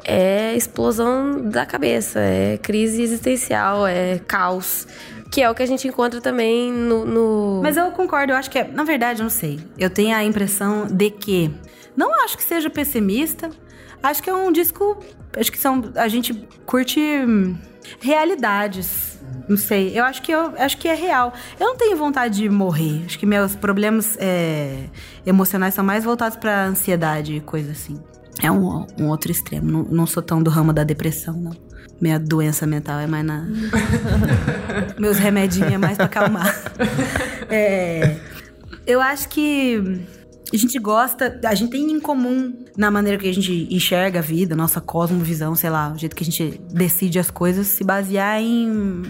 é 0.05 0.55
explosão 0.57 1.49
da 1.49 1.65
cabeça, 1.65 2.21
é 2.21 2.59
crise 2.59 3.03
existencial, 3.03 3.87
é 3.87 4.19
caos. 4.27 4.87
Que 5.31 5.41
é 5.41 5.49
o 5.49 5.55
que 5.55 5.63
a 5.63 5.67
gente 5.67 5.89
encontra 5.89 6.21
também 6.21 6.71
no. 6.71 7.07
no... 7.07 7.61
Mas 7.63 7.79
eu 7.79 7.91
concordo, 7.93 8.33
eu 8.33 8.37
acho 8.37 8.51
que 8.51 8.59
é. 8.59 8.65
Na 8.65 8.85
verdade, 8.85 9.21
eu 9.21 9.23
não 9.23 9.31
sei. 9.31 9.59
Eu 9.79 9.89
tenho 9.89 10.15
a 10.15 10.23
impressão 10.23 10.87
de 10.87 11.11
que. 11.11 11.51
Não 11.97 12.25
acho 12.25 12.37
que 12.37 12.43
seja 12.43 12.71
pessimista. 12.71 13.51
Acho 14.03 14.23
que 14.23 14.29
é 14.29 14.35
um 14.35 14.51
disco. 14.51 14.99
Acho 15.37 15.53
que 15.53 15.59
são. 15.59 15.93
A 15.95 16.09
gente 16.09 16.35
curte 16.67 17.01
hum, 17.01 17.57
realidades. 18.01 19.21
Não 19.49 19.57
sei. 19.57 19.99
Eu 19.99 20.05
acho 20.05 20.23
que 20.23 20.33
eu 20.33 20.53
acho 20.59 20.77
que 20.79 20.89
é 20.89 20.95
real. 20.95 21.33
Eu 21.59 21.69
não 21.69 21.77
tenho 21.77 21.97
vontade 21.97 22.37
de 22.37 22.49
morrer. 22.49 23.03
Acho 23.07 23.19
que 23.19 23.27
meus 23.27 23.55
problemas 23.55 24.17
é, 24.19 24.89
emocionais 25.25 25.75
são 25.75 25.85
mais 25.85 26.05
voltados 26.05 26.37
pra 26.37 26.65
ansiedade 26.65 27.37
e 27.37 27.41
coisa 27.41 27.73
assim. 27.73 28.03
É 28.43 28.51
um, 28.51 28.87
um 28.99 29.09
outro 29.09 29.31
extremo. 29.31 29.71
Não, 29.71 29.83
não 29.85 30.07
sou 30.07 30.23
tão 30.23 30.43
do 30.43 30.51
ramo 30.51 30.73
da 30.73 30.85
depressão, 30.85 31.35
não. 31.35 31.53
Minha 32.01 32.19
doença 32.19 32.67
mental 32.67 32.99
é 32.99 33.07
mais 33.07 33.25
na. 33.25 33.47
Meus 34.99 35.19
remedinhos 35.19 35.73
é 35.73 35.79
mais 35.79 35.97
pra 35.97 36.07
acalmar. 36.07 36.53
É, 37.55 38.17
eu 38.87 38.99
acho 38.99 39.29
que 39.29 40.01
a 40.57 40.59
gente 40.59 40.79
gosta, 40.79 41.41
a 41.45 41.55
gente 41.55 41.71
tem 41.71 41.91
em 41.91 42.01
comum 42.01 42.53
na 42.77 42.91
maneira 42.91 43.19
que 43.19 43.29
a 43.29 43.33
gente 43.33 43.67
enxerga 43.71 44.19
a 44.19 44.23
vida, 44.23 44.55
nossa 44.55 44.81
cosmovisão, 44.81 45.55
sei 45.55 45.71
lá, 45.71 45.93
o 45.93 45.99
jeito 45.99 46.15
que 46.15 46.23
a 46.23 46.27
gente 46.27 46.61
decide 46.71 47.19
as 47.19 47.31
coisas, 47.31 47.67
se 47.67 47.83
basear 47.83 48.41
em. 48.41 49.03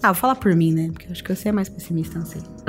Ah, 0.00 0.12
vou 0.12 0.14
falar 0.14 0.36
por 0.36 0.54
mim, 0.54 0.72
né? 0.72 0.90
Porque 0.92 1.06
eu 1.06 1.10
acho 1.10 1.24
que 1.24 1.34
você 1.34 1.48
é 1.48 1.52
mais 1.52 1.68
pessimista, 1.68 2.18
não 2.18 2.26
sei. 2.26 2.40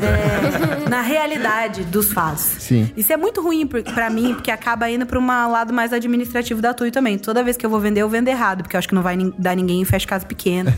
É, 0.00 0.88
na 0.88 1.02
realidade 1.02 1.82
dos 1.84 2.12
fatos. 2.12 2.42
Sim. 2.42 2.88
Isso 2.96 3.12
é 3.12 3.16
muito 3.16 3.42
ruim 3.42 3.66
pra 3.66 4.08
mim, 4.08 4.34
porque 4.34 4.50
acaba 4.50 4.88
indo 4.88 5.04
pra 5.04 5.18
um 5.18 5.26
lado 5.26 5.72
mais 5.72 5.92
administrativo 5.92 6.62
da 6.62 6.72
TUI 6.72 6.92
também. 6.92 7.18
Toda 7.18 7.42
vez 7.42 7.56
que 7.56 7.66
eu 7.66 7.70
vou 7.70 7.80
vender, 7.80 8.02
eu 8.02 8.08
vendo 8.08 8.28
errado, 8.28 8.62
porque 8.62 8.76
eu 8.76 8.78
acho 8.78 8.88
que 8.88 8.94
não 8.94 9.02
vai 9.02 9.16
dar 9.36 9.56
ninguém 9.56 9.80
em 9.80 9.84
fecha 9.84 10.06
casa 10.06 10.24
pequena. 10.24 10.76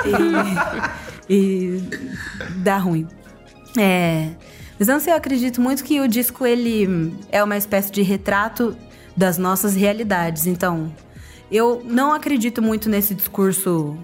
e, 1.28 1.76
e 1.78 1.82
dá 2.56 2.78
ruim. 2.78 3.06
É. 3.76 4.30
Mas 4.82 4.88
não 4.88 4.98
sei, 4.98 5.12
eu 5.12 5.16
acredito 5.16 5.60
muito 5.60 5.84
que 5.84 6.00
o 6.00 6.08
disco 6.08 6.44
ele 6.44 7.16
é 7.30 7.40
uma 7.40 7.56
espécie 7.56 7.92
de 7.92 8.02
retrato 8.02 8.76
das 9.16 9.38
nossas 9.38 9.76
realidades. 9.76 10.44
Então, 10.44 10.92
eu 11.52 11.82
não 11.84 12.12
acredito 12.12 12.60
muito 12.60 12.90
nesse 12.90 13.14
discurso. 13.14 13.96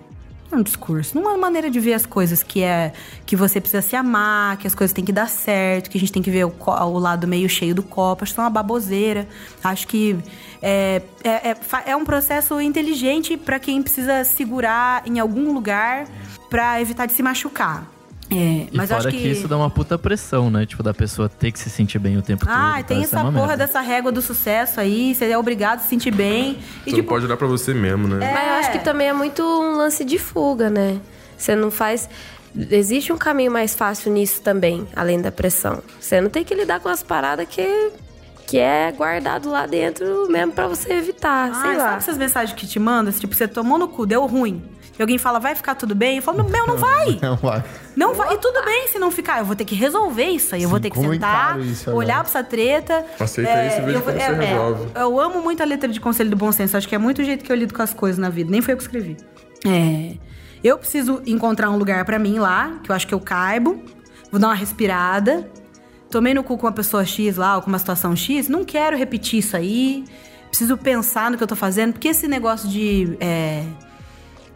Um 0.53 0.63
discurso, 0.63 1.19
numa 1.19 1.37
maneira 1.37 1.69
de 1.69 1.81
ver 1.81 1.95
as 1.95 2.07
coisas, 2.07 2.45
que 2.45 2.63
é 2.63 2.93
que 3.27 3.35
você 3.35 3.61
precisa 3.61 3.83
se 3.83 3.97
amar, 3.97 4.57
que 4.57 4.69
as 4.69 4.75
coisas 4.75 4.95
têm 4.95 5.05
que 5.05 5.11
dar 5.11 5.29
certo, 5.29 5.91
que 5.91 5.99
a 5.99 6.01
gente 6.01 6.13
tem 6.13 6.23
que 6.23 6.31
ver 6.31 6.47
o, 6.47 6.55
o 6.57 6.99
lado 7.01 7.27
meio 7.27 7.49
cheio 7.49 7.75
do 7.75 7.83
copo. 7.83 8.23
Acho 8.23 8.33
que 8.33 8.39
é 8.39 8.43
uma 8.45 8.49
baboseira. 8.49 9.27
Acho 9.65 9.85
que 9.89 10.17
é, 10.63 11.03
é, 11.25 11.51
é, 11.51 11.57
é 11.87 11.97
um 11.97 12.05
processo 12.05 12.61
inteligente 12.61 13.37
para 13.37 13.59
quem 13.59 13.83
precisa 13.83 14.23
segurar 14.23 15.03
em 15.05 15.19
algum 15.19 15.53
lugar 15.53 16.07
para 16.49 16.81
evitar 16.81 17.07
de 17.07 17.15
se 17.15 17.23
machucar. 17.23 17.98
É, 18.31 18.35
E 18.35 18.69
mas 18.73 18.91
eu 18.91 18.97
fora 18.97 19.09
acho 19.09 19.19
que... 19.19 19.27
isso 19.29 19.49
dá 19.49 19.57
uma 19.57 19.71
puta 19.71 19.99
pressão, 19.99 20.51
né? 20.51 20.67
Tipo, 20.67 20.83
da 20.83 20.93
pessoa 20.93 21.29
ter 21.29 21.51
que 21.51 21.59
se 21.59 21.71
sentir 21.71 21.99
bem 21.99 22.17
o 22.19 22.23
tempo 22.23 22.45
todo. 22.45 22.55
Ah, 22.55 22.83
tem 22.87 23.01
é 23.01 23.03
essa 23.05 23.21
porra 23.21 23.33
merda. 23.33 23.57
dessa 23.57 23.81
régua 23.81 24.13
do 24.13 24.21
sucesso 24.21 24.81
aí, 24.81 25.15
você 25.15 25.27
é 25.27 25.39
obrigado 25.39 25.79
a 25.79 25.83
se 25.83 25.89
sentir 25.89 26.11
bem. 26.11 26.59
E 26.87 26.91
Você 26.91 26.97
tipo, 26.97 27.09
pode 27.09 27.25
olhar 27.25 27.37
pra 27.37 27.47
você 27.47 27.73
mesmo, 27.73 28.07
né? 28.07 28.31
Mas 28.33 28.47
eu 28.49 28.55
acho 28.55 28.73
que 28.73 28.79
também 28.81 29.09
é 29.09 29.13
muito 29.13 29.43
um 29.43 29.77
lance 29.77 30.05
de 30.05 30.19
fuga, 30.19 30.69
né? 30.69 31.01
Você 31.37 31.55
não 31.55 31.71
faz. 31.71 32.09
Existe 32.71 33.13
um 33.13 33.19
caminho 33.19 33.53
mais 33.53 33.75
fácil 33.75 34.13
nisso 34.13 34.43
também, 34.43 34.87
além 34.95 35.21
da 35.21 35.31
pressão. 35.31 35.83
Você 36.01 36.21
não 36.21 36.29
tem 36.29 36.45
que 36.45 36.55
lidar 36.55 36.81
com 36.81 36.89
as 36.89 37.03
paradas 37.03 37.47
que, 37.49 37.93
que 38.47 38.59
é 38.59 38.91
guardado 38.93 39.49
lá 39.51 39.67
dentro 39.67 40.27
mesmo 40.29 40.53
pra 40.53 40.67
você 40.67 40.95
evitar, 40.95 41.51
ah, 41.51 41.63
sei 41.63 41.77
lá. 41.77 41.85
sabe 41.85 41.97
essas 41.99 42.19
mensagens 42.19 42.59
que 42.59 42.67
te 42.67 42.79
mandam? 42.79 43.13
Tipo, 43.13 43.35
você 43.35 43.47
tomou 43.47 43.79
no 43.79 43.89
cu, 43.89 44.05
deu 44.07 44.27
ruim. 44.27 44.63
E 44.99 45.03
alguém 45.03 45.17
fala, 45.17 45.39
vai 45.39 45.55
ficar 45.55 45.75
tudo 45.77 45.95
bem? 45.95 46.17
Eu 46.17 46.23
falo, 46.23 46.43
meu, 46.43 46.67
não 46.67 46.77
vai. 46.77 47.19
É 47.23 47.31
uma- 47.31 47.65
Não 47.97 48.15
vai. 48.15 48.35
E 48.35 48.39
tudo 48.39 48.65
bem 48.65 48.89
se 48.89 48.99
não 48.99 49.11
ficar. 49.11 49.39
Eu 49.39 49.45
vou 49.45 49.55
ter 49.55 49.65
que 49.65 49.75
resolver 49.75 50.25
isso 50.27 50.55
aí. 50.55 50.63
Eu 50.65 50.69
vou 50.69 50.81
ter 50.81 50.91
que 50.91 50.99
sentar, 50.99 51.59
isso 51.61 51.89
agora? 51.91 52.05
olhar 52.05 52.21
pra 52.21 52.29
essa 52.29 52.43
treta. 52.45 53.05
Aceita 53.19 53.67
isso 53.67 53.79
e 53.79 53.81
veja 53.83 54.01
como 54.01 54.19
você 54.19 54.35
resolve. 54.35 54.89
eu 54.95 55.21
amo 55.21 55.41
muito 55.43 55.63
a 55.63 55.67
letra 55.67 55.89
de 55.89 56.01
Conselho 56.01 56.31
do 56.31 56.37
Bom 56.37 56.51
Senso. 56.51 56.77
Acho 56.77 56.89
que 56.89 56.95
é 56.95 56.99
muito 56.99 57.23
o 57.23 57.25
jeito 57.25 57.45
que 57.45 57.53
eu 57.53 57.57
lido 57.57 57.73
com 57.73 57.83
as 57.83 57.95
coisas 57.95 58.19
na 58.19 58.29
vida. 58.29 58.51
Nem 58.51 58.61
foi 58.61 58.75
eu 58.75 58.77
que 58.77 58.83
escrevi. 58.83 59.17
É, 59.67 60.17
eu 60.65 60.77
preciso 60.79 61.23
encontrar 61.27 61.71
um 61.71 61.77
lugar 61.77 62.05
pra 62.05 62.19
mim 62.19 62.39
lá, 62.39 62.79
que 62.83 62.91
eu 62.91 62.95
acho 62.97 63.07
que 63.07 63.15
eu 63.15 63.21
caibo. 63.21 63.83
Vou 64.31 64.41
dar 64.41 64.49
uma 64.49 64.55
respirada. 64.55 65.49
Tomei 66.11 66.35
no 66.35 66.43
cu 66.43 66.57
com 66.59 66.67
uma 66.67 66.73
pessoa 66.73 67.05
X 67.05 67.37
lá, 67.37 67.57
ou 67.57 67.63
com 67.63 67.69
uma 67.69 67.79
situação 67.79 68.17
X. 68.17 68.49
Não 68.49 68.65
quero 68.65 68.97
repetir 68.97 69.39
isso 69.41 69.57
aí. 69.57 70.05
Preciso 70.49 70.77
pensar 70.77 71.31
no 71.31 71.37
que 71.37 71.43
eu 71.43 71.47
tô 71.49 71.57
fazendo. 71.57 71.93
Porque 71.93 72.09
esse 72.09 72.27
negócio 72.27 72.69
de... 72.69 73.17
é, 73.21 73.63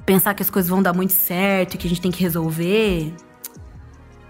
pensar 0.05 0.35
que 0.35 0.43
as 0.43 0.51
coisas 0.51 0.69
vão 0.69 0.83
dar 0.83 0.93
muito 0.93 1.13
certo 1.13 1.75
e 1.75 1.79
que 1.79 1.87
a 1.87 1.91
gente 1.91 2.01
tem 2.01 2.11
que 2.11 2.23
resolver. 2.23 3.15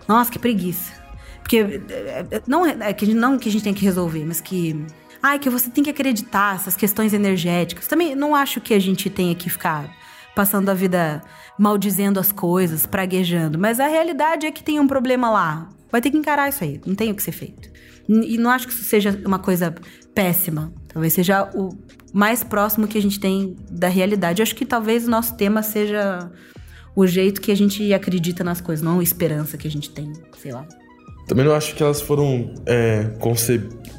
Nossa, 0.09 0.31
que 0.31 0.39
preguiça. 0.39 0.93
Porque 1.41 1.57
é, 1.59 2.27
é, 2.31 2.43
não 2.47 2.65
é 2.67 2.77
é 2.81 2.93
que 2.93 3.05
a 3.05 3.09
gente- 3.09 3.19
não 3.19 3.39
que 3.39 3.49
a 3.49 3.53
gente 3.53 3.65
tem 3.65 3.75
que 3.75 3.85
resolver, 3.85 4.25
mas 4.25 4.41
que 4.41 4.85
ai 5.23 5.39
que 5.39 5.51
você 5.51 5.71
tem 5.71 5.83
que 5.85 5.91
acreditar 5.91 6.57
essas 6.57 6.77
questões 6.77 7.13
energéticas. 7.13 7.87
Também 7.87 8.15
não 8.15 8.35
acho 8.35 8.61
que 8.61 8.75
a 8.75 8.79
gente 8.79 9.11
tenha 9.11 9.35
que 9.35 9.51
ficar 9.51 9.91
passando 10.35 10.69
a 10.71 10.75
vida 10.75 11.23
maldizendo 11.59 12.19
as 12.19 12.33
coisas, 12.33 12.87
praguejando, 12.87 13.59
mas 13.59 13.79
a 13.79 13.87
realidade 13.87 14.47
é 14.47 14.51
que 14.51 14.63
tem 14.63 14.81
um 14.81 14.87
problema 14.87 15.31
lá. 15.31 15.69
Vai 15.91 16.01
ter 16.01 16.11
que 16.11 16.17
encarar 16.17 16.49
isso 16.49 16.65
aí, 16.65 16.81
não 16.87 16.95
tem 16.95 17.11
o 17.11 17.15
que 17.15 17.23
ser 17.23 17.33
feito. 17.33 17.71
E 18.09 18.39
não 18.39 18.51
acho 18.51 18.67
que 18.67 18.73
isso 18.73 18.85
seja 18.85 19.21
uma 19.27 19.39
coisa 19.39 19.75
péssima. 20.15 20.73
Talvez 20.89 21.13
seja 21.13 21.51
o 21.55 21.69
mais 22.13 22.45
próximo 22.45 22.87
que 22.87 22.99
a 22.99 23.03
gente 23.03 23.19
tem 23.19 23.57
da 23.71 23.89
realidade. 23.89 24.41
Eu 24.41 24.45
acho 24.45 24.55
que 24.55 24.67
talvez 24.67 25.07
o 25.07 25.11
nosso 25.11 25.35
tema 25.37 25.63
seja 25.63 26.31
o 26.95 27.07
jeito 27.07 27.41
que 27.41 27.51
a 27.51 27.57
gente 27.57 27.93
acredita 27.95 28.45
nas 28.45 28.61
coisas, 28.61 28.85
não 28.85 29.01
a 29.01 29.03
esperança 29.03 29.57
que 29.57 29.67
a 29.67 29.71
gente 29.71 29.91
tem, 29.91 30.13
sei 30.39 30.53
lá. 30.53 30.67
Também 31.27 31.45
não 31.45 31.55
acho 31.55 31.75
que 31.75 31.83
elas 31.83 32.03
foram, 32.03 32.53
é, 32.67 33.11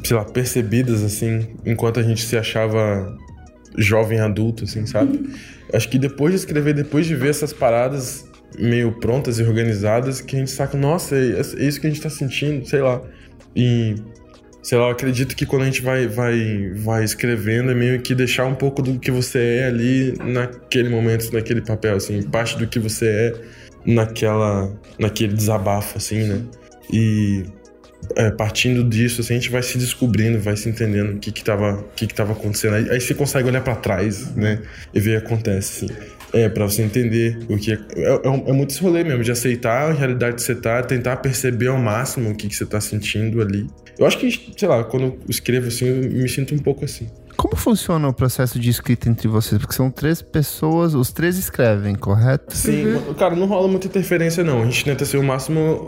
sei 0.04 0.16
lá, 0.16 0.26
percebidas, 0.26 1.04
assim, 1.04 1.56
enquanto 1.66 2.00
a 2.00 2.04
gente 2.04 2.24
se 2.24 2.38
achava 2.38 3.18
jovem 3.78 4.20
adulto, 4.20 4.66
assim, 4.66 4.86
sabe? 4.86 5.34
Acho 5.74 5.90
que 5.90 5.98
depois 5.98 6.34
de 6.34 6.40
escrever, 6.42 6.76
depois 6.76 7.08
de 7.08 7.16
ver 7.16 7.30
essas 7.30 7.52
paradas 7.52 8.30
meio 8.60 8.92
prontas 9.00 9.40
e 9.40 9.44
organizadas, 9.44 10.22
que 10.22 10.36
a 10.36 10.40
gente 10.40 10.52
saca, 10.52 10.78
nossa, 10.78 11.16
é, 11.16 11.42
é 11.58 11.68
isso 11.68 11.82
que 11.82 11.88
a 11.88 11.90
gente 11.90 12.02
tá 12.02 12.10
sentindo, 12.10 12.68
sei 12.68 12.82
lá. 12.82 13.02
E, 13.56 13.96
sei 14.64 14.78
lá, 14.78 14.86
eu 14.86 14.92
acredito 14.92 15.36
que 15.36 15.46
quando 15.46 15.64
a 15.64 15.66
gente 15.66 15.82
vai, 15.82 16.08
vai, 16.08 16.72
vai 16.74 17.04
escrevendo, 17.04 17.70
é 17.70 17.76
meio 17.76 18.02
que 18.02 18.16
deixar 18.16 18.46
um 18.46 18.56
pouco 18.56 18.82
do 18.82 18.98
que 18.98 19.12
você 19.12 19.60
é 19.60 19.68
ali 19.68 20.14
naquele 20.24 20.90
momento, 20.90 21.32
naquele 21.34 21.62
papel, 21.62 21.98
assim, 21.98 22.22
parte 22.24 22.58
do 22.58 22.66
que 22.66 22.80
você 22.80 23.08
é 23.08 23.34
naquela, 23.86 24.74
naquele 24.98 25.34
desabafo, 25.34 25.98
assim, 25.98 26.24
né? 26.24 26.42
E 26.92 27.44
é, 28.16 28.32
partindo 28.32 28.84
disso, 28.84 29.22
assim, 29.22 29.34
a 29.34 29.38
gente 29.38 29.50
vai 29.50 29.62
se 29.62 29.78
descobrindo, 29.78 30.40
vai 30.40 30.56
se 30.56 30.70
entendendo 30.70 31.18
o 31.18 31.20
que 31.20 31.32
que 31.32 31.44
tava, 31.44 31.80
o 31.80 31.84
que 31.96 32.08
que 32.08 32.14
tava 32.14 32.32
acontecendo. 32.32 32.76
Aí, 32.76 32.90
aí 32.90 33.02
você 33.02 33.14
consegue 33.14 33.50
olhar 33.50 33.62
pra 33.62 33.76
trás, 33.76 34.34
né? 34.34 34.62
E 34.94 35.00
ver 35.00 35.18
o 35.18 35.22
que 35.22 35.28
acontece, 35.28 35.86
assim. 35.86 35.96
É, 36.34 36.50
pra 36.50 36.66
você 36.66 36.82
entender 36.82 37.38
o 37.48 37.58
que 37.58 37.74
é. 37.74 37.80
É, 37.96 38.14
é 38.14 38.50
é 38.50 38.54
muito 38.54 38.72
esse 38.72 38.82
rolê 38.82 39.04
mesmo, 39.04 39.24
de 39.24 39.32
aceitar 39.32 39.92
a 39.92 39.94
realidade 39.94 40.36
que 40.36 40.42
você 40.42 40.56
tá, 40.56 40.82
tentar 40.82 41.18
perceber 41.18 41.68
ao 41.68 41.78
máximo 41.78 42.32
o 42.32 42.36
que 42.36 42.48
que 42.48 42.56
você 42.56 42.66
tá 42.66 42.82
sentindo 42.82 43.42
ali. 43.42 43.68
Eu 43.98 44.08
acho 44.08 44.18
que, 44.18 44.52
sei 44.58 44.68
lá, 44.68 44.84
quando 44.84 45.06
eu 45.06 45.20
escrevo 45.30 45.68
assim, 45.68 45.86
eu 45.86 45.96
me 46.12 46.28
sinto 46.28 46.56
um 46.56 46.58
pouco 46.58 46.84
assim. 46.84 47.08
Como 47.38 47.56
funciona 47.56 48.08
o 48.08 48.14
processo 48.14 48.60
de 48.60 48.70
escrita 48.70 49.10
entre 49.10 49.28
vocês? 49.28 49.60
Porque 49.60 49.76
são 49.76 49.90
três 49.90 50.22
pessoas, 50.22 50.94
os 50.94 51.12
três 51.12 51.38
escrevem, 51.38 51.96
correto? 51.96 52.56
Sim, 52.56 52.86
cara, 53.18 53.36
não 53.36 53.48
rola 53.48 53.68
muita 53.68 53.88
interferência, 53.88 54.44
não. 54.44 54.62
A 54.62 54.66
gente 54.66 54.86
tenta 54.86 55.06
ser 55.06 55.18
o 55.18 55.24
máximo. 55.24 55.86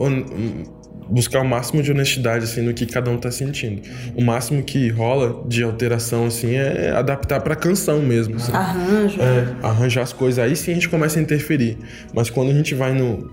Buscar 1.10 1.42
o 1.42 1.46
máximo 1.46 1.82
de 1.82 1.92
honestidade, 1.92 2.46
assim, 2.46 2.62
no 2.62 2.74
que 2.74 2.86
cada 2.86 3.10
um 3.10 3.18
tá 3.18 3.32
sentindo. 3.32 3.82
O 4.16 4.22
máximo 4.22 4.64
que 4.64 4.90
rola 4.90 5.44
de 5.48 5.64
alteração, 5.64 6.26
assim, 6.26 6.54
é 6.56 6.92
adaptar 6.92 7.42
pra 7.42 7.56
canção 7.56 8.02
mesmo. 8.02 8.36
assim. 8.36 8.52
Arranjo. 8.52 9.22
É, 9.22 9.56
arranjar 9.66 10.04
as 10.04 10.14
coisas. 10.14 10.44
Aí 10.44 10.56
sim 10.56 10.72
a 10.72 10.74
gente 10.74 10.90
começa 10.90 11.20
a 11.20 11.22
interferir. 11.22 11.78
Mas 12.14 12.30
quando 12.30 12.52
a 12.52 12.54
gente 12.54 12.74
vai 12.76 12.94
no. 12.94 13.30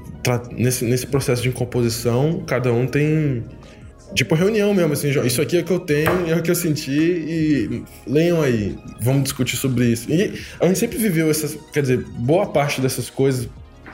Nesse, 0.57 0.85
nesse 0.85 1.07
processo 1.07 1.43
de 1.43 1.51
composição, 1.51 2.43
cada 2.47 2.73
um 2.73 2.87
tem. 2.87 3.43
Tipo, 4.15 4.35
reunião 4.35 4.75
mesmo, 4.75 4.93
assim, 4.93 5.09
isso 5.25 5.41
aqui 5.41 5.57
é 5.57 5.61
o 5.61 5.65
que 5.65 5.73
eu 5.73 5.81
tenho, 5.81 6.29
é 6.29 6.37
o 6.37 6.43
que 6.43 6.51
eu 6.51 6.55
senti 6.55 6.91
e 6.91 7.83
leiam 8.07 8.43
aí, 8.43 8.77
vamos 9.01 9.23
discutir 9.23 9.57
sobre 9.57 9.87
isso. 9.87 10.13
E 10.13 10.35
a 10.61 10.67
gente 10.67 10.79
sempre 10.79 10.99
viveu 10.99 11.31
essas, 11.31 11.57
quer 11.73 11.81
dizer, 11.81 12.05
boa 12.19 12.45
parte 12.45 12.83
dessas 12.83 13.09
coisas, 13.09 13.49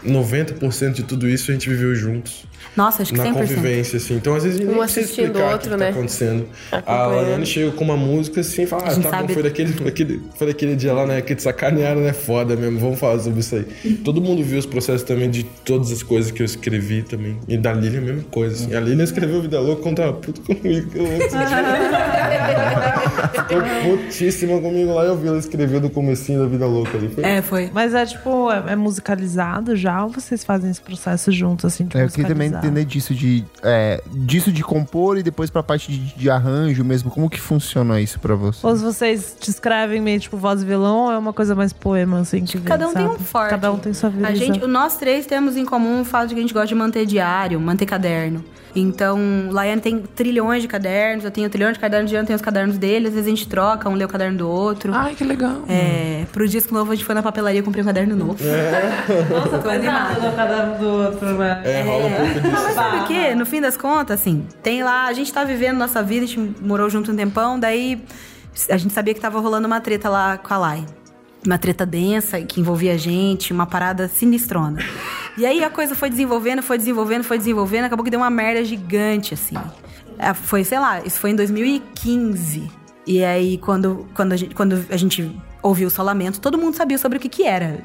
90% 0.07 0.93
de 0.93 1.02
tudo 1.02 1.28
isso 1.28 1.50
a 1.50 1.55
gente 1.55 1.69
viveu 1.69 1.95
juntos 1.95 2.45
Nossa, 2.76 3.02
acho 3.02 3.12
que 3.12 3.19
na 3.19 3.25
100%. 3.26 3.33
convivência, 3.35 3.97
assim. 3.97 4.14
Então, 4.17 4.35
às 4.35 4.45
vezes, 4.45 4.59
a 4.61 4.62
gente 4.62 4.73
Um 4.73 4.78
precisa 4.78 5.00
assistindo 5.00 5.25
explicar 5.26 5.45
o 5.47 5.49
o 5.49 5.52
outro, 5.52 5.71
que 5.71 5.76
né? 5.76 5.85
tá 5.87 5.90
acontecendo. 5.93 6.47
A. 6.87 7.07
Laiane 7.07 7.47
chega 7.47 7.71
com 7.73 7.85
uma 7.85 7.97
música 7.97 8.40
assim 8.40 8.62
e 8.62 8.67
fala, 8.67 8.83
ah, 8.85 8.88
tá 8.90 8.95
bom, 8.97 9.11
sabe- 9.11 9.35
foi 9.35 9.43
daquele, 9.43 9.73
foi, 9.73 9.85
daquele, 9.87 10.23
foi 10.37 10.47
daquele 10.47 10.76
dia 10.76 10.93
lá, 10.93 11.07
né, 11.07 11.21
que 11.21 11.35
te 11.35 11.43
sacanearam, 11.43 12.00
né, 12.00 12.12
foda 12.12 12.55
mesmo, 12.57 12.78
vamos 12.78 12.99
falar 13.00 13.19
sobre 13.21 13.40
isso 13.40 13.57
aí. 13.57 13.64
Todo 14.05 14.21
mundo 14.21 14.43
viu 14.45 14.59
os 14.59 14.67
processos 14.67 15.02
também 15.02 15.31
de 15.31 15.43
todas 15.64 15.90
as 15.90 16.02
coisas 16.02 16.31
que 16.31 16.40
eu 16.43 16.47
escrevi 16.47 17.02
também. 17.02 17.37
E 17.49 17.57
da 17.57 17.73
Lilian, 17.73 17.99
a 17.99 18.02
mesma 18.02 18.25
coisa, 18.31 18.55
assim. 18.64 18.75
A 18.75 18.81
Lilian 18.81 19.05
escreveu 19.05 19.43
Vida 19.43 19.61
Louca 19.61 19.83
quando 19.83 19.97
tava 19.97 20.12
puto 20.12 20.40
comigo. 20.43 20.90
Ficou 23.33 23.99
putíssima 23.99 24.61
comigo 24.61 24.92
lá, 24.95 25.04
eu 25.04 25.16
vi 25.16 25.28
ela 25.28 25.38
escrever 25.38 25.80
no 25.80 25.90
comecinho 25.90 26.40
da 26.40 26.47
Vida 26.47 26.66
Louca 26.66 26.97
ali. 26.97 27.09
Foi 27.09 27.25
É, 27.25 27.42
foi. 27.42 27.71
Mas 27.73 27.95
é 27.95 28.04
tipo, 28.07 28.50
é, 28.50 28.73
é 28.73 28.76
musicalizado 28.76 29.75
já? 29.76 30.04
ou 30.04 30.11
vocês 30.11 30.45
fazem 30.45 30.71
esse 30.71 30.80
processo 30.80 31.30
juntos, 31.33 31.64
assim, 31.64 31.85
de 31.87 31.97
É, 31.97 32.04
eu 32.04 32.09
queria 32.09 32.28
também 32.28 32.49
entender 32.49 32.85
disso 32.85 33.14
de, 33.14 33.45
é, 33.62 34.02
disso 34.07 34.52
de 34.52 34.62
compor 34.62 35.18
e 35.18 35.23
depois 35.23 35.50
pra 35.50 35.62
parte 35.62 35.90
de, 35.90 35.99
de 36.16 36.30
arranjo 36.30 36.85
mesmo. 36.85 37.11
Como 37.11 37.28
que 37.28 37.40
funciona 37.40 38.00
isso 38.00 38.18
pra 38.21 38.35
você? 38.35 38.66
Ou 38.66 38.76
se 38.76 38.83
vocês 38.83 39.37
te 39.38 39.50
escrevem 39.50 40.00
meio 40.00 40.21
tipo 40.21 40.37
voz 40.37 40.62
e 40.62 40.64
violão, 40.64 41.07
ou 41.07 41.12
é 41.12 41.18
uma 41.18 41.33
coisa 41.33 41.54
mais 41.54 41.73
poema, 41.73 42.21
assim, 42.21 42.45
que 42.45 42.59
vem, 42.59 42.66
Cada 42.66 42.88
um 42.88 42.92
tem 42.92 43.07
sabe? 43.07 43.14
um 43.14 43.18
forte. 43.25 43.50
Cada 43.50 43.73
um 43.73 43.78
tem 43.78 43.92
sua 43.92 44.11
vida. 44.11 44.28
A 44.28 44.35
gente, 44.35 44.64
nós 44.66 44.97
três 44.97 45.26
temos 45.26 45.57
em 45.57 45.64
comum 45.64 46.00
o 46.00 46.04
fato 46.04 46.28
de 46.28 46.35
que 46.35 46.40
a 46.40 46.42
gente 46.42 46.54
gosta 46.54 46.68
de 46.68 46.75
manter 46.75 47.07
diário, 47.07 47.61
manter 47.61 47.87
caderno. 47.87 48.45
Então, 48.80 49.18
Laiane 49.50 49.80
tem 49.80 49.99
trilhões 49.99 50.62
de 50.62 50.68
cadernos, 50.68 51.25
eu 51.25 51.30
tenho 51.30 51.49
trilhões 51.49 51.75
de 51.75 51.78
cadernos, 51.80 52.11
o 52.11 52.14
Jean 52.14 52.25
tem 52.25 52.35
os 52.35 52.42
cadernos 52.42 52.78
dele, 52.78 53.08
às 53.08 53.14
vezes 53.14 53.26
a 53.26 53.30
gente 53.30 53.49
troca, 53.49 53.88
um 53.88 53.94
lê 53.94 54.04
o 54.04 54.08
caderno 54.08 54.38
do 54.38 54.49
outro. 54.49 54.92
Ah, 54.94 55.04
Ai, 55.04 55.14
que 55.14 55.25
legal. 55.25 55.62
É, 55.68 56.25
pro 56.32 56.47
disco 56.49 56.73
novo 56.75 56.92
a 56.92 56.94
gente 56.94 57.04
foi 57.04 57.14
na 57.14 57.23
papelaria 57.23 57.61
e 57.61 57.62
comprei 57.62 57.82
um 57.82 57.87
caderno 57.87 58.16
novo. 58.16 58.37
Nossa, 59.30 59.58
tô 59.58 59.68
animada. 59.68 60.20
no 60.20 60.37
caderno 60.37 60.78
do 60.78 60.88
outro, 60.88 61.38
né? 61.38 61.62
É, 61.64 61.82
rola 61.82 62.06
um 62.06 62.12
pouco 62.12 62.40
disso. 62.40 62.52
Mas 62.52 62.75
sabe 62.75 62.97
o 62.99 63.06
quê? 63.06 63.35
No 63.35 63.47
fim 63.47 63.61
das 63.61 63.76
contas, 63.76 64.20
assim, 64.20 64.47
tem 64.62 64.82
lá, 64.82 65.06
a 65.06 65.12
gente 65.12 65.32
tá 65.32 65.44
vivendo 65.44 65.76
nossa 65.78 66.02
vida, 66.02 66.25
a 66.25 66.28
gente 66.28 66.54
morou 66.61 66.88
junto 66.90 67.12
um 67.12 67.16
tempão, 67.16 67.58
daí 67.58 68.02
a 68.70 68.76
gente 68.76 68.92
sabia 68.92 69.14
que 69.14 69.20
tava 69.20 69.38
rolando 69.40 69.66
uma 69.66 69.80
treta 69.80 70.08
lá 70.08 70.37
com 70.38 70.52
a 70.52 70.58
Lai. 70.58 70.85
Uma 71.47 71.57
treta 71.59 71.87
densa 71.87 72.40
que 72.42 72.61
envolvia 72.61 72.95
a 72.95 72.97
gente, 72.97 73.52
uma 73.52 73.66
parada 73.66 74.09
sinistrona. 74.09 74.80
E 75.37 75.47
aí 75.47 75.62
a 75.62 75.71
coisa 75.71 75.95
foi 75.95 76.11
desenvolvendo, 76.11 76.62
foi 76.62 76.76
desenvolvendo, 76.76 77.23
foi 77.23 77.38
desenvolvendo, 77.38 77.85
acabou 77.85 78.04
que 78.04 78.11
deu 78.11 78.21
uma 78.21 78.28
merda 78.30 78.64
gigante, 78.64 79.35
assim. 79.35 79.57
É, 80.18 80.35
Foi, 80.35 80.64
sei 80.64 80.80
lá, 80.80 81.00
isso 81.04 81.21
foi 81.21 81.30
em 81.30 81.37
2015. 81.37 82.71
E 83.07 83.25
aí, 83.25 83.57
quando, 83.59 84.07
quando, 84.14 84.33
a, 84.33 84.37
gente, 84.37 84.54
quando 84.54 84.85
a 84.90 84.97
gente 84.97 85.35
ouviu 85.62 85.88
o 85.88 85.90
solamento, 85.90 86.40
todo 86.40 86.59
mundo 86.59 86.75
sabia 86.75 86.99
sobre 86.99 87.18
o 87.18 87.21
que 87.21 87.28
que 87.28 87.45
era. 87.45 87.78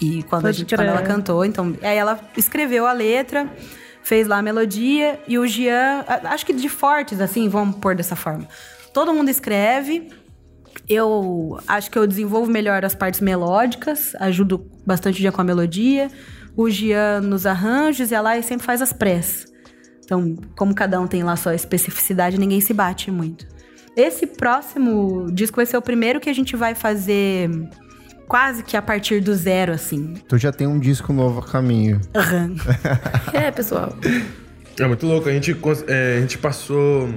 E 0.00 0.22
quando, 0.24 0.46
a 0.46 0.52
gente, 0.52 0.76
quando 0.76 0.86
ela 0.88 1.02
cantou, 1.02 1.44
então... 1.44 1.74
Aí 1.82 1.96
ela 1.96 2.20
escreveu 2.36 2.86
a 2.86 2.92
letra, 2.92 3.48
fez 4.02 4.28
lá 4.28 4.38
a 4.38 4.42
melodia, 4.42 5.18
e 5.26 5.38
o 5.38 5.46
Jean... 5.46 6.04
a- 6.06 6.28
Acho 6.34 6.46
que 6.46 6.52
de 6.52 6.68
fortes, 6.68 7.20
assim, 7.20 7.48
vamos 7.48 7.76
pôr 7.78 7.96
dessa 7.96 8.14
forma. 8.14 8.46
Todo 8.92 9.12
mundo 9.12 9.28
escreve, 9.28 10.08
eu 10.88 11.58
acho 11.66 11.90
que 11.90 11.98
eu 11.98 12.06
desenvolvo 12.06 12.50
melhor 12.50 12.84
as 12.84 12.94
partes 12.94 13.20
melódicas, 13.20 14.14
ajudo 14.16 14.66
bastante 14.86 15.18
o 15.18 15.22
Jean 15.22 15.32
com 15.32 15.40
a 15.40 15.44
melodia. 15.44 16.10
O 16.56 16.68
Jean 16.68 17.20
nos 17.20 17.46
arranjos 17.46 18.10
e 18.10 18.14
a 18.14 18.20
Lai 18.20 18.42
sempre 18.42 18.66
faz 18.66 18.82
as 18.82 18.92
prés. 18.92 19.46
Então, 20.04 20.36
como 20.56 20.74
cada 20.74 21.00
um 21.00 21.06
tem 21.06 21.22
lá 21.22 21.36
sua 21.36 21.54
especificidade, 21.54 22.38
ninguém 22.38 22.60
se 22.60 22.72
bate 22.72 23.10
muito. 23.10 23.46
Esse 23.94 24.26
próximo 24.26 25.30
disco 25.32 25.56
vai 25.56 25.66
ser 25.66 25.76
o 25.76 25.82
primeiro 25.82 26.20
que 26.20 26.30
a 26.30 26.32
gente 26.32 26.56
vai 26.56 26.74
fazer 26.74 27.50
quase 28.26 28.62
que 28.62 28.76
a 28.76 28.82
partir 28.82 29.20
do 29.20 29.34
zero, 29.34 29.72
assim. 29.72 30.14
Então 30.24 30.38
já 30.38 30.52
tem 30.52 30.66
um 30.66 30.78
disco 30.78 31.12
novo 31.12 31.40
a 31.40 31.42
caminho. 31.42 32.00
Aham. 32.14 32.54
É, 33.32 33.50
pessoal. 33.50 33.94
É 34.78 34.86
muito 34.86 35.06
louco. 35.06 35.28
A 35.28 35.32
gente, 35.32 35.56
é, 35.86 36.16
a 36.16 36.20
gente 36.20 36.38
passou 36.38 37.08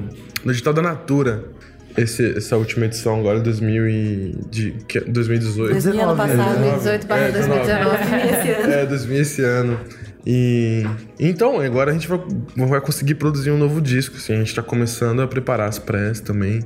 no 0.43 0.51
Digital 0.51 0.73
da 0.73 0.81
Natura 0.81 1.51
esse- 1.97 2.37
essa 2.37 2.57
última 2.57 2.85
edição 2.85 3.19
agora, 3.19 3.39
2000 3.39 3.87
e, 3.89 4.35
de, 4.49 4.71
que- 4.87 4.99
2018. 5.01 5.71
2000 5.73 6.01
ano 6.01 6.15
passado. 6.17 6.59
2018 6.59 7.07
barra 7.07 7.21
É, 7.21 7.31
2019. 7.31 8.73
É, 8.73 8.85
2000 8.85 9.21
esse 9.21 9.41
ano. 9.43 9.79
E 10.25 10.85
então, 11.19 11.59
agora 11.59 11.89
a 11.91 11.93
gente 11.93 12.07
vai, 12.07 12.19
vai 12.55 12.81
conseguir 12.81 13.15
produzir 13.15 13.49
um 13.51 13.57
novo 13.57 13.81
disco, 13.81 14.17
assim. 14.17 14.33
A 14.33 14.37
gente 14.37 14.53
tá 14.53 14.61
começando 14.61 15.21
a 15.21 15.27
preparar 15.27 15.67
as 15.69 15.79
press 15.79 16.19
também. 16.19 16.61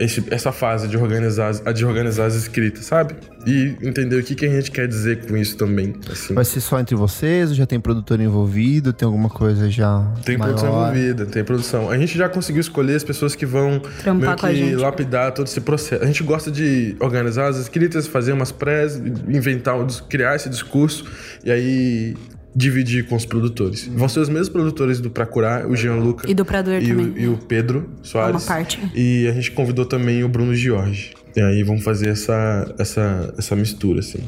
Esse- 0.00 0.24
essa 0.30 0.50
fase 0.50 0.88
de 0.88 0.96
organizar, 0.96 1.48
as- 1.48 1.62
a 1.64 1.70
de 1.70 1.84
organizar 1.84 2.26
as 2.26 2.34
escritas, 2.34 2.84
sabe? 2.86 3.14
E 3.46 3.76
entender 3.80 4.16
o 4.18 4.22
que, 4.24 4.34
que 4.34 4.44
a 4.44 4.48
gente 4.50 4.70
quer 4.72 4.88
dizer 4.88 5.24
com 5.26 5.36
isso 5.36 5.56
também, 5.56 5.94
assim. 6.10 6.34
Vai 6.34 6.44
ser 6.44 6.60
só 6.60 6.80
entre 6.80 6.96
vocês 6.96 7.50
ou 7.50 7.54
já 7.54 7.64
tem 7.64 7.78
produtor 7.78 8.18
envolvido? 8.20 8.92
Tem 8.92 9.06
alguma 9.06 9.28
coisa 9.28 9.70
já 9.70 10.04
Tem 10.24 10.36
maior? 10.36 10.54
produção 10.54 10.80
envolvida, 10.82 11.26
tem 11.26 11.44
produção. 11.44 11.90
A 11.90 11.96
gente 11.96 12.18
já 12.18 12.28
conseguiu 12.28 12.60
escolher 12.60 12.96
as 12.96 13.04
pessoas 13.04 13.36
que 13.36 13.46
vão 13.46 13.78
Trampar 14.02 14.16
meio 14.16 14.36
com 14.38 14.46
a 14.46 14.50
que 14.50 14.74
lapidar 14.76 15.32
todo 15.32 15.46
esse 15.46 15.60
processo. 15.60 16.02
A 16.02 16.06
gente 16.06 16.24
gosta 16.24 16.50
de 16.50 16.96
organizar 16.98 17.46
as 17.46 17.56
escritas, 17.58 18.06
fazer 18.08 18.32
umas 18.32 18.50
prés, 18.50 18.96
inventar, 19.28 19.76
criar 20.08 20.34
esse 20.34 20.48
discurso 20.48 21.04
e 21.44 21.52
aí 21.52 22.16
dividir 22.58 23.06
com 23.06 23.14
os 23.14 23.24
produtores. 23.24 23.86
Vão 23.86 24.08
ser 24.08 24.18
os 24.18 24.28
mesmos 24.28 24.48
produtores 24.48 25.00
do 25.00 25.08
Pra 25.08 25.24
Curar, 25.24 25.66
o 25.66 25.76
Gianluca 25.76 26.28
E 26.28 26.34
do 26.34 26.44
Pra 26.44 26.60
Doer 26.60 26.82
e 26.82 26.88
também. 26.88 27.06
o, 27.06 27.18
e 27.18 27.28
o 27.28 27.38
Pedro 27.38 27.88
Soares. 28.02 28.42
Uma 28.42 28.54
parte. 28.56 28.80
E 28.94 29.28
a 29.28 29.32
gente 29.32 29.52
convidou 29.52 29.86
também 29.86 30.24
o 30.24 30.28
Bruno 30.28 30.54
Jorge. 30.54 31.14
E 31.36 31.40
aí 31.40 31.62
vamos 31.62 31.84
fazer 31.84 32.08
essa, 32.08 32.74
essa, 32.76 33.32
essa 33.38 33.54
mistura, 33.54 34.00
assim. 34.00 34.18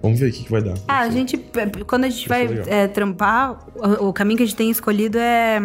Vamos 0.00 0.20
ver 0.20 0.30
o 0.30 0.32
que, 0.32 0.44
que 0.44 0.50
vai 0.50 0.62
dar. 0.62 0.74
Ah, 0.86 1.00
a 1.00 1.10
gente, 1.10 1.36
quando 1.86 2.04
a 2.04 2.08
gente 2.08 2.28
vai 2.28 2.62
é, 2.68 2.86
trampar, 2.86 3.58
o, 3.74 4.08
o 4.08 4.12
caminho 4.12 4.38
que 4.38 4.44
a 4.44 4.46
gente 4.46 4.56
tem 4.56 4.70
escolhido 4.70 5.18
é 5.18 5.60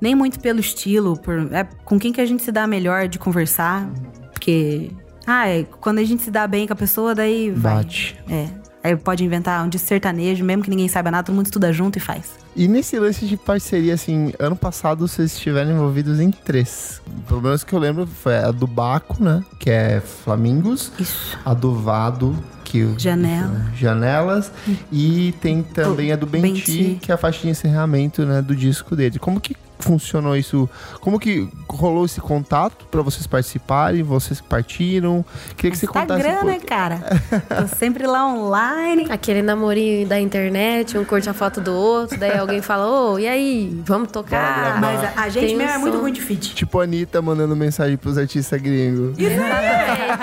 nem 0.00 0.14
muito 0.14 0.40
pelo 0.40 0.58
estilo, 0.58 1.18
por, 1.20 1.48
é 1.52 1.64
com 1.84 1.98
quem 1.98 2.12
que 2.12 2.20
a 2.20 2.26
gente 2.26 2.42
se 2.42 2.50
dá 2.50 2.66
melhor 2.66 3.06
de 3.06 3.18
conversar. 3.18 3.88
Porque, 4.32 4.90
ah, 5.24 5.48
é, 5.48 5.62
quando 5.80 6.00
a 6.00 6.04
gente 6.04 6.22
se 6.22 6.30
dá 6.32 6.46
bem 6.48 6.66
com 6.66 6.72
a 6.72 6.76
pessoa, 6.76 7.14
daí 7.14 7.50
vai. 7.52 7.76
Bate. 7.76 8.16
É. 8.28 8.59
Aí 8.82 8.96
pode 8.96 9.22
inventar 9.24 9.64
um 9.64 9.68
de 9.68 9.78
sertanejo, 9.78 10.44
mesmo 10.44 10.62
que 10.62 10.70
ninguém 10.70 10.88
saiba 10.88 11.10
nada, 11.10 11.24
todo 11.24 11.34
mundo 11.34 11.46
estuda 11.46 11.72
junto 11.72 11.98
e 11.98 12.00
faz. 12.00 12.38
E 12.56 12.66
nesse 12.66 12.98
lance 12.98 13.26
de 13.26 13.36
parceria, 13.36 13.94
assim, 13.94 14.32
ano 14.38 14.56
passado 14.56 15.06
vocês 15.06 15.32
estiveram 15.34 15.70
envolvidos 15.70 16.18
em 16.18 16.30
três. 16.30 17.00
Pelo 17.28 17.42
menos 17.42 17.62
que 17.62 17.72
eu 17.74 17.78
lembro 17.78 18.06
foi 18.06 18.36
a 18.38 18.50
do 18.50 18.66
Baco, 18.66 19.22
né? 19.22 19.44
Que 19.58 19.70
é 19.70 20.00
Flamingos. 20.00 20.90
Isso. 20.98 21.38
A 21.44 21.52
do 21.54 21.74
Vado, 21.74 22.36
que... 22.64 22.82
o- 22.82 22.98
Janela. 22.98 23.66
Janelas. 23.76 24.50
E 24.90 25.32
tem 25.40 25.62
também 25.62 26.10
a 26.12 26.16
do 26.16 26.26
Benti, 26.26 26.48
Benti. 26.72 26.98
que 27.02 27.12
é 27.12 27.14
a 27.14 27.18
faixa 27.18 27.42
de 27.42 27.48
encerramento, 27.50 28.24
né? 28.24 28.40
Do 28.42 28.56
disco 28.56 28.96
dele. 28.96 29.18
Como 29.18 29.40
que 29.40 29.54
funcionou 29.80 30.36
isso? 30.36 30.68
Como 31.00 31.18
que 31.18 31.48
rolou 31.68 32.04
esse 32.04 32.20
contato 32.20 32.84
pra 32.90 33.02
vocês 33.02 33.26
participarem? 33.26 34.02
Vocês 34.02 34.40
partiram? 34.40 35.24
Queria 35.56 35.70
que 35.70 35.78
você 35.78 35.86
contasse 35.86 36.12
um 36.12 36.16
Instagram, 36.30 36.44
né, 36.44 36.58
cara? 36.60 37.00
Tô 37.48 37.66
sempre 37.76 38.06
lá 38.06 38.26
online. 38.26 39.06
Aquele 39.10 39.42
namorinho 39.42 40.06
da 40.06 40.18
internet, 40.20 40.96
um 40.98 41.04
curte 41.04 41.28
a 41.28 41.34
foto 41.34 41.60
do 41.60 41.72
outro, 41.72 42.18
daí 42.18 42.36
alguém 42.38 42.60
fala, 42.62 42.86
ô, 42.86 43.18
e 43.18 43.26
aí, 43.26 43.80
vamos 43.84 44.10
tocar? 44.10 44.80
Mas 44.80 45.02
a, 45.04 45.22
a 45.22 45.28
gente 45.28 45.46
Tem 45.46 45.54
um 45.54 45.58
mesmo 45.58 45.72
é 45.74 45.78
muito 45.78 45.98
ruim 45.98 46.12
de 46.12 46.20
fit. 46.20 46.54
Tipo 46.54 46.80
a 46.80 46.84
Anitta 46.84 47.20
mandando 47.22 47.54
mensagem 47.56 47.96
pros 47.96 48.16
artistas 48.18 48.60
gringos. 48.60 49.18
Exatamente. 49.18 50.20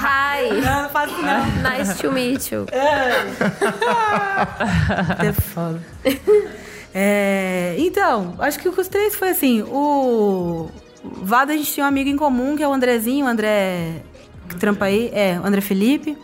Hi, 0.00 0.60
Não, 0.64 0.82
não 0.82 0.90
faço 0.90 1.14
não. 1.22 1.44
nice 1.78 1.94
to 2.00 2.12
meet 2.12 2.52
you. 2.52 2.66
É 5.18 5.32
foda. 5.40 5.80
É, 6.94 7.74
então, 7.78 8.34
acho 8.38 8.58
que 8.58 8.68
os 8.68 8.88
três 8.88 9.14
foi 9.14 9.30
assim. 9.30 9.62
O 9.62 10.68
Vado, 11.22 11.52
a 11.52 11.56
gente 11.56 11.72
tinha 11.72 11.84
um 11.84 11.88
amigo 11.88 12.08
em 12.10 12.16
comum, 12.16 12.56
que 12.56 12.62
é 12.62 12.68
o 12.68 12.72
Andrezinho, 12.72 13.26
o 13.26 13.28
André 13.28 14.02
que 14.48 14.56
trampa 14.56 14.86
aí, 14.86 15.10
é, 15.12 15.38
o 15.38 15.46
André 15.46 15.60
Felipe. 15.60 16.16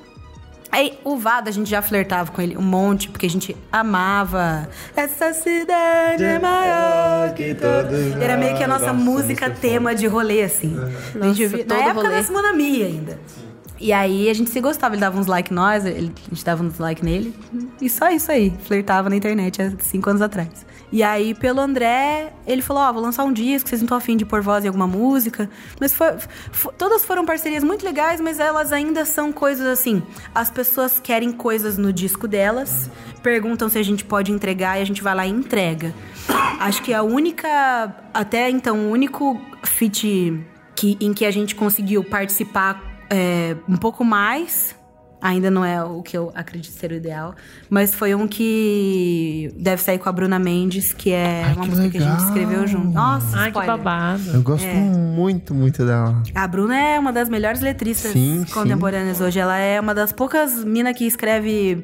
Aí, 0.72 0.98
o 1.04 1.16
Vado, 1.16 1.48
a 1.48 1.52
gente 1.52 1.70
já 1.70 1.80
flertava 1.80 2.32
com 2.32 2.42
ele 2.42 2.56
um 2.56 2.62
monte, 2.62 3.08
porque 3.08 3.26
a 3.26 3.30
gente 3.30 3.54
amava. 3.70 4.68
Essa 4.96 5.32
cidade 5.32 6.24
é 6.24 6.38
maior 6.40 7.32
que 7.34 7.54
todas. 7.54 8.20
Era 8.20 8.36
meio 8.36 8.56
que 8.56 8.64
a 8.64 8.66
nossa 8.66 8.86
Nossa, 8.92 8.98
música 8.98 9.46
é 9.46 9.50
tema 9.50 9.94
de 9.94 10.08
rolê, 10.08 10.42
assim. 10.42 10.74
a 10.76 11.26
gente 11.28 11.42
Nossa, 11.44 11.56
via- 11.56 11.64
todo 11.64 11.78
na 11.78 11.84
época 11.84 12.08
rolê. 12.08 12.22
da 12.22 12.32
Monami 12.32 12.82
ainda. 12.82 13.20
E 13.84 13.92
aí 13.92 14.30
a 14.30 14.34
gente 14.34 14.48
se 14.48 14.62
gostava, 14.62 14.94
ele 14.94 15.02
dava 15.02 15.20
uns 15.20 15.26
like 15.26 15.52
nós, 15.52 15.84
ele- 15.84 16.10
a 16.26 16.34
gente 16.34 16.42
dava 16.42 16.64
uns 16.64 16.78
like 16.78 17.04
nele. 17.04 17.34
E 17.82 17.90
só 17.90 18.08
isso 18.08 18.32
aí, 18.32 18.50
flertava 18.64 19.10
na 19.10 19.16
internet 19.16 19.60
há 19.60 19.72
cinco 19.78 20.08
anos 20.08 20.22
atrás. 20.22 20.64
E 20.90 21.02
aí, 21.02 21.34
pelo 21.34 21.60
André, 21.60 22.32
ele 22.46 22.62
falou: 22.62 22.82
Ó, 22.82 22.92
vou 22.94 23.02
lançar 23.02 23.24
um 23.24 23.32
disco, 23.32 23.68
vocês 23.68 23.82
não 23.82 23.84
estão 23.84 23.98
afim 23.98 24.16
de 24.16 24.24
pôr 24.24 24.40
voz 24.40 24.64
em 24.64 24.68
alguma 24.68 24.86
música. 24.86 25.50
Mas 25.78 25.92
foi- 25.92 26.14
fo- 26.50 26.72
todas 26.78 27.04
foram 27.04 27.26
parcerias 27.26 27.62
muito 27.62 27.84
legais, 27.84 28.22
mas 28.22 28.40
elas 28.40 28.72
ainda 28.72 29.04
são 29.04 29.30
coisas 29.30 29.66
assim. 29.66 30.02
As 30.34 30.48
pessoas 30.50 30.98
querem 30.98 31.30
coisas 31.30 31.76
no 31.76 31.92
disco 31.92 32.26
delas, 32.26 32.88
perguntam 33.22 33.68
se 33.68 33.76
a 33.78 33.82
gente 33.82 34.02
pode 34.02 34.32
entregar 34.32 34.78
e 34.78 34.82
a 34.82 34.86
gente 34.86 35.02
vai 35.02 35.14
lá 35.14 35.26
e 35.26 35.30
entrega. 35.30 35.92
Acho 36.58 36.82
que 36.82 36.94
a 36.94 37.02
única, 37.02 37.94
até 38.14 38.48
então, 38.48 38.86
o 38.86 38.90
único 38.90 39.38
feat 39.62 40.40
que, 40.74 40.96
em 41.02 41.12
que 41.12 41.26
a 41.26 41.30
gente 41.30 41.54
conseguiu 41.54 42.02
participar 42.02 42.93
é, 43.10 43.56
um 43.68 43.76
pouco 43.76 44.04
mais. 44.04 44.74
Ainda 45.22 45.50
não 45.50 45.64
é 45.64 45.82
o 45.82 46.02
que 46.02 46.14
eu 46.18 46.30
acredito 46.34 46.70
ser 46.72 46.90
o 46.90 46.94
ideal. 46.94 47.34
Mas 47.70 47.94
foi 47.94 48.14
um 48.14 48.28
que 48.28 49.50
deve 49.58 49.80
sair 49.82 49.98
com 49.98 50.06
a 50.06 50.12
Bruna 50.12 50.38
Mendes, 50.38 50.92
que 50.92 51.12
é 51.12 51.44
Ai, 51.46 51.54
uma 51.54 51.64
que 51.64 51.70
música 51.70 51.88
que 51.90 51.96
a 51.96 52.00
gente 52.00 52.10
legal. 52.10 52.26
escreveu 52.26 52.66
junto. 52.66 52.88
Nossa, 52.88 53.38
Ai, 53.38 53.50
que 53.50 53.58
spoiler. 53.58 53.76
babado. 53.78 54.22
Eu 54.34 54.42
gosto 54.42 54.66
É. 54.66 54.74
muito, 54.74 55.54
muito 55.54 55.86
dela. 55.86 56.22
A 56.34 56.46
Bruna 56.46 56.76
é 56.78 56.98
uma 56.98 57.10
das 57.10 57.30
melhores 57.30 57.62
letristas 57.62 58.12
Sim, 58.12 58.44
contemporâneas 58.52 59.18
hoje. 59.22 59.38
Ela 59.38 59.56
é 59.56 59.80
uma 59.80 59.94
das 59.94 60.12
poucas 60.12 60.62
minas 60.62 60.94
que 60.94 61.06
escreve 61.06 61.82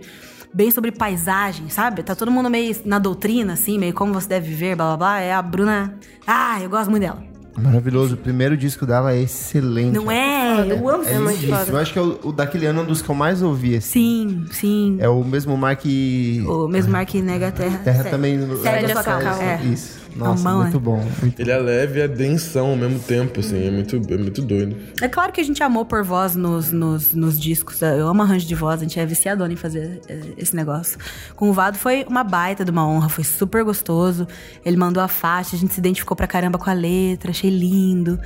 bem 0.53 0.71
sobre 0.71 0.93
paisagem, 0.93 1.71
sabe? 1.71 2.03
Tá 2.03 2.15
todo 2.15 2.31
mundo 2.31 2.51
meio 2.51 2.77
na 2.85 2.99
doutrina, 2.99 3.55
assim, 3.55 3.79
meio 3.79 3.95
como 3.95 4.13
você 4.13 4.29
deve 4.29 4.49
viver, 4.51 4.77
blá 4.77 4.89
blá 4.89 4.97
blá. 4.99 5.21
É 5.21 5.33
a 5.33 5.41
Bruna. 5.41 5.95
Ah, 6.27 6.59
eu 6.61 6.69
gosto 6.69 6.91
muito 6.91 7.05
dela. 7.05 7.30
Maravilhoso. 7.57 8.15
O 8.15 8.17
primeiro 8.17 8.57
disco 8.57 8.87
dela 8.87 9.13
é 9.13 9.21
excelente. 9.21 9.95
Não 9.95 10.11
é? 10.11 10.57
foda. 10.57 10.75
eu 10.75 10.89
amo 10.89 11.05
É 11.05 11.19
muito 11.19 11.45
Isso, 11.45 11.71
eu 11.71 11.77
acho 11.77 11.93
que 11.93 11.99
é 11.99 12.03
o, 12.03 12.19
o 12.25 12.33
daquele 12.33 12.67
ano 12.67 12.83
um 12.83 12.85
dos 12.85 13.03
que 13.03 13.09
eu 13.09 13.15
mais 13.15 13.43
ouvi. 13.43 13.77
Assim. 13.77 13.91
Sim, 13.91 14.47
sim. 14.53 14.97
É 15.01 15.09
o 15.09 15.23
mesmo 15.25 15.57
mar 15.57 15.77
que. 15.77 16.45
O 16.47 16.69
mesmo 16.69 16.93
mar 16.93 17.05
que 17.07 17.21
nega 17.21 17.49
a 17.49 17.53
terra. 17.53 17.79
Terra 17.79 18.03
Sério. 18.03 18.11
também. 18.11 18.39
Cede 18.57 18.93
a 18.93 19.03
sua 19.03 19.21
causa. 19.21 19.43
É. 19.43 19.61
Isso. 19.65 20.00
Nossa, 20.17 20.49
bom, 20.49 20.57
muito 20.57 20.75
né? 20.75 20.81
bom. 20.81 21.09
Muito 21.21 21.41
Ele 21.41 21.51
é 21.51 21.59
leve 21.59 21.99
e 21.99 22.03
é 22.03 22.09
densão 22.09 22.71
ao 22.71 22.77
mesmo 22.77 22.99
tempo, 23.01 23.41
assim. 23.41 23.67
É 23.67 23.71
muito, 23.71 23.97
é 23.97 24.17
muito 24.17 24.43
doido. 24.43 24.77
É 25.01 25.09
claro 25.09 25.33
que 25.33 25.41
a 25.41 25.45
gente 25.45 25.63
amou 25.63 25.85
por 25.85 26.03
voz 26.03 26.35
nos, 26.35 26.71
nos, 26.73 27.15
nos 27.15 27.39
discos. 27.39 27.81
Eu 27.83 28.09
amo 28.09 28.23
arranjo 28.23 28.47
de 28.47 28.55
voz, 28.55 28.81
a 28.81 28.85
gente 28.85 28.99
é 28.99 29.07
viciadona 29.07 29.53
em 29.53 29.57
fazer 29.57 30.01
eh, 30.09 30.21
esse 30.37 30.55
negócio. 30.55 30.99
Com 31.37 31.51
o 31.51 31.53
Vado 31.53 31.79
foi 31.79 32.05
uma 32.09 32.25
baita 32.25 32.65
de 32.65 32.71
uma 32.71 32.87
honra, 32.87 33.09
foi 33.09 33.25
super 33.25 33.65
gostoso. 33.65 34.27
Ele 34.65 34.77
mandou 34.77 35.03
a 35.03 35.09
faixa, 35.09 35.57
a 35.57 35.59
gente 35.59 35.73
se 35.73 35.81
identificou 35.81 36.17
pra 36.17 36.27
caramba 36.27 36.59
com 36.59 36.69
a 36.69 36.75
letra, 36.75 37.31
achei 37.31 37.51
lindo. 37.51 38.19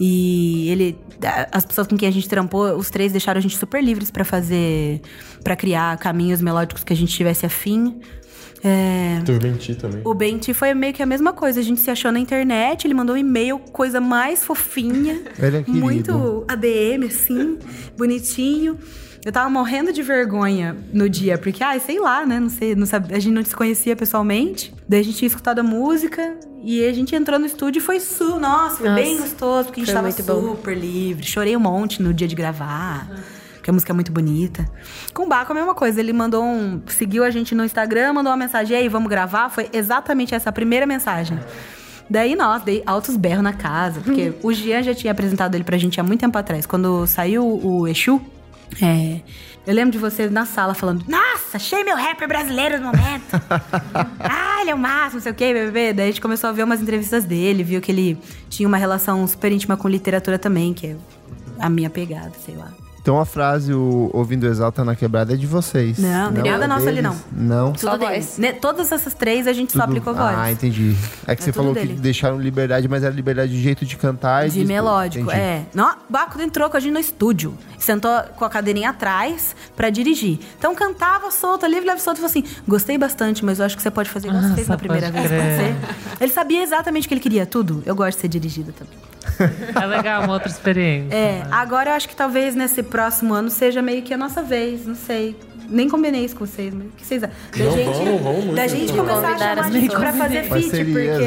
E 0.00 0.68
ele. 0.70 0.98
As 1.52 1.64
pessoas 1.64 1.86
com 1.86 1.96
quem 1.96 2.08
a 2.08 2.12
gente 2.12 2.28
trampou, 2.28 2.76
os 2.76 2.90
três 2.90 3.12
deixaram 3.12 3.38
a 3.38 3.42
gente 3.42 3.56
super 3.56 3.82
livres 3.82 4.10
pra 4.10 4.24
fazer. 4.24 5.00
pra 5.44 5.54
criar 5.54 5.96
caminhos 5.98 6.40
melódicos 6.40 6.82
que 6.82 6.92
a 6.92 6.96
gente 6.96 7.14
tivesse 7.14 7.46
afim. 7.46 8.00
É, 8.64 9.20
Teve 9.24 9.48
Menti 9.48 9.74
também. 9.74 10.00
o 10.04 10.14
Benti 10.14 10.54
foi 10.54 10.72
meio 10.74 10.92
que 10.92 11.02
a 11.02 11.06
mesma 11.06 11.32
coisa. 11.32 11.58
A 11.60 11.62
gente 11.62 11.80
se 11.80 11.90
achou 11.90 12.12
na 12.12 12.18
internet, 12.18 12.86
ele 12.86 12.94
mandou 12.94 13.14
um 13.14 13.18
e-mail, 13.18 13.58
coisa 13.58 14.00
mais 14.00 14.44
fofinha. 14.44 15.20
Ele 15.38 15.56
é 15.56 15.62
querido. 15.62 15.72
muito 15.84 16.44
ADM, 16.48 17.06
assim, 17.06 17.58
bonitinho. 17.96 18.78
Eu 19.24 19.30
tava 19.30 19.48
morrendo 19.48 19.92
de 19.92 20.02
vergonha 20.02 20.76
no 20.92 21.08
dia, 21.08 21.38
porque, 21.38 21.62
ai, 21.62 21.78
sei 21.78 22.00
lá, 22.00 22.26
né? 22.26 22.40
Não 22.40 22.48
sei, 22.48 22.74
não 22.74 22.86
sabe, 22.86 23.14
a 23.14 23.18
gente 23.20 23.32
não 23.32 23.44
se 23.44 23.54
conhecia 23.54 23.94
pessoalmente. 23.94 24.74
Daí 24.88 25.00
a 25.00 25.04
gente 25.04 25.16
tinha 25.16 25.28
escutado 25.28 25.60
a 25.60 25.62
música 25.62 26.36
e 26.60 26.84
a 26.84 26.92
gente 26.92 27.14
entrou 27.14 27.38
no 27.38 27.46
estúdio 27.46 27.78
e 27.78 27.82
foi 27.82 28.00
su, 28.00 28.40
nossa, 28.40 28.78
foi 28.78 28.88
Nossa, 28.88 29.00
bem 29.02 29.16
gostoso, 29.18 29.66
porque 29.66 29.80
a 29.80 29.84
gente 29.84 29.94
tava 29.94 30.08
muito 30.08 30.22
bom. 30.24 30.56
super 30.56 30.76
livre. 30.76 31.24
Chorei 31.24 31.56
um 31.56 31.60
monte 31.60 32.02
no 32.02 32.12
dia 32.12 32.26
de 32.26 32.34
gravar. 32.34 33.08
Porque 33.62 33.70
a 33.70 33.72
música 33.72 33.92
é 33.92 33.94
muito 33.94 34.10
bonita. 34.10 34.68
Com 35.14 35.22
o 35.22 35.28
Baco 35.28 35.52
a 35.52 35.54
mesma 35.54 35.72
coisa. 35.72 36.00
Ele 36.00 36.12
mandou 36.12 36.42
um. 36.44 36.82
Seguiu 36.88 37.22
a 37.22 37.30
gente 37.30 37.54
no 37.54 37.64
Instagram, 37.64 38.12
mandou 38.12 38.32
uma 38.32 38.36
mensagem, 38.36 38.76
e 38.76 38.80
aí, 38.80 38.88
vamos 38.88 39.08
gravar? 39.08 39.50
Foi 39.50 39.70
exatamente 39.72 40.34
essa 40.34 40.50
a 40.50 40.52
primeira 40.52 40.84
mensagem. 40.84 41.38
Daí, 42.10 42.34
nossa, 42.34 42.64
dei 42.64 42.82
altos 42.84 43.16
berros 43.16 43.44
na 43.44 43.52
casa. 43.52 44.00
Porque 44.00 44.32
o 44.42 44.52
Jean 44.52 44.82
já 44.82 44.92
tinha 44.92 45.12
apresentado 45.12 45.54
ele 45.54 45.62
pra 45.62 45.78
gente 45.78 46.00
há 46.00 46.02
muito 46.02 46.18
tempo 46.18 46.36
atrás. 46.36 46.66
Quando 46.66 47.06
saiu 47.06 47.46
o 47.46 47.86
Exu, 47.86 48.20
é, 48.82 49.20
eu 49.64 49.72
lembro 49.72 49.92
de 49.92 49.98
você 49.98 50.28
na 50.28 50.44
sala 50.44 50.74
falando: 50.74 51.04
Nossa, 51.06 51.56
achei 51.56 51.84
meu 51.84 51.94
rapper 51.96 52.26
brasileiro 52.26 52.80
no 52.80 52.86
momento. 52.86 53.40
ah, 54.18 54.58
ele 54.60 54.70
é 54.70 54.74
o 54.74 54.78
máximo, 54.78 55.14
não 55.14 55.20
sei 55.20 55.30
o 55.30 55.34
quê, 55.36 55.54
bebê. 55.54 55.92
Daí 55.92 56.06
a 56.06 56.10
gente 56.10 56.20
começou 56.20 56.50
a 56.50 56.52
ver 56.52 56.64
umas 56.64 56.82
entrevistas 56.82 57.24
dele, 57.24 57.62
viu 57.62 57.80
que 57.80 57.92
ele 57.92 58.18
tinha 58.48 58.66
uma 58.66 58.76
relação 58.76 59.24
super 59.24 59.52
íntima 59.52 59.76
com 59.76 59.88
literatura 59.88 60.36
também, 60.36 60.74
que 60.74 60.88
é 60.88 60.96
a 61.60 61.70
minha 61.70 61.88
pegada, 61.88 62.32
sei 62.44 62.56
lá. 62.56 62.81
Então 63.02 63.18
a 63.18 63.24
frase 63.24 63.74
o 63.74 64.10
ouvindo 64.12 64.46
Exalta 64.46 64.84
na 64.84 64.94
quebrada 64.94 65.32
é 65.34 65.36
de 65.36 65.44
vocês. 65.44 65.98
Não, 65.98 66.32
tem 66.32 66.44
nada 66.48 66.66
é 66.66 66.68
nossa 66.68 66.88
ali, 66.88 67.02
deles? 67.02 67.16
Não. 67.32 67.74
Só 67.74 67.90
Tudo 67.92 68.06
voz. 68.06 68.36
dele. 68.36 68.52
Ne- 68.52 68.60
Todas 68.60 68.92
essas 68.92 69.12
três 69.12 69.48
a 69.48 69.52
gente 69.52 69.72
só 69.72 69.80
Tudo- 69.80 69.90
aplicou 69.90 70.14
voz. 70.14 70.36
Ah, 70.38 70.52
entendi. 70.52 70.94
É 71.26 71.34
que 71.34 71.42
É 71.42 71.44
você 71.44 71.52
falou 71.52 71.74
dele. 71.74 71.94
que 71.94 72.00
deixaram 72.00 72.38
liberdade, 72.40 72.86
mas 72.86 73.02
era 73.02 73.12
liberdade 73.12 73.50
de 73.50 73.60
jeito 73.60 73.84
de 73.84 73.96
cantar 73.96 74.46
e 74.46 74.50
De 74.50 74.64
melódico, 74.64 75.24
Entendi. 75.24 75.40
é. 75.40 75.66
Não, 75.74 75.90
o 75.90 75.96
Baco 76.08 76.40
entrou 76.40 76.70
com 76.70 76.76
a 76.76 76.80
gente 76.80 76.92
no 76.92 77.00
estúdio. 77.00 77.58
Sentou 77.76 78.12
com 78.36 78.44
a 78.44 78.48
cadeirinha 78.48 78.90
atrás 78.90 79.56
pra 79.74 79.90
dirigir. 79.90 80.38
Então 80.56 80.72
cantava 80.72 81.28
solto, 81.32 81.66
livre, 81.66 81.84
leve 81.88 82.00
solto. 82.00 82.18
E 82.18 82.20
falou 82.20 82.30
assim: 82.30 82.44
gostei 82.68 82.96
bastante, 82.96 83.44
mas 83.44 83.58
eu 83.58 83.64
acho 83.66 83.76
que 83.76 83.82
você 83.82 83.90
pode 83.90 84.10
fazer 84.10 84.28
igual 84.28 84.40
você 84.44 84.54
fez 84.54 84.68
na 84.68 84.76
primeira 84.76 85.10
vez. 85.10 85.26
Pode 85.26 85.36
crer. 85.42 85.56
ser. 85.58 86.22
Ele 86.22 86.32
sabia 86.32 86.62
exatamente 86.62 87.06
o 87.06 87.08
que 87.08 87.14
ele 87.14 87.20
queria, 87.20 87.44
tudo. 87.46 87.82
Eu 87.84 87.96
gosto 87.96 88.14
de 88.18 88.20
ser 88.20 88.28
dirigida 88.28 88.70
também. 88.70 88.96
É 89.80 89.86
legal, 89.86 90.24
uma 90.24 90.32
outra 90.34 90.48
experiência. 90.48 91.14
É, 91.14 91.42
agora 91.50 91.90
eu 91.90 91.94
acho 91.94 92.08
que 92.08 92.16
talvez 92.16 92.54
nesse 92.54 92.82
próximo 92.82 93.32
ano 93.34 93.50
seja 93.50 93.80
meio 93.82 94.02
que 94.02 94.12
a 94.14 94.16
nossa 94.16 94.42
vez, 94.42 94.86
não 94.86 94.94
sei. 94.94 95.36
Nem 95.68 95.88
combinei 95.88 96.24
isso 96.24 96.36
com 96.36 96.44
vocês, 96.44 96.74
mas 96.74 96.86
o 96.86 96.90
que 96.90 97.06
vocês 97.06 97.22
acham? 97.22 97.34
Da 97.56 97.64
Não, 97.64 97.72
gente, 97.72 97.84
vamos, 98.04 98.20
vamos 98.22 98.44
muito. 98.44 98.56
da 98.56 98.66
gente 98.66 98.92
começar 98.92 99.28
a 99.32 99.38
chamar 99.38 99.58
a 99.64 99.70
gente 99.70 99.96
pra 99.96 100.12
fazer 100.12 100.42
feat, 100.42 100.68
Parcerias, 100.68 101.18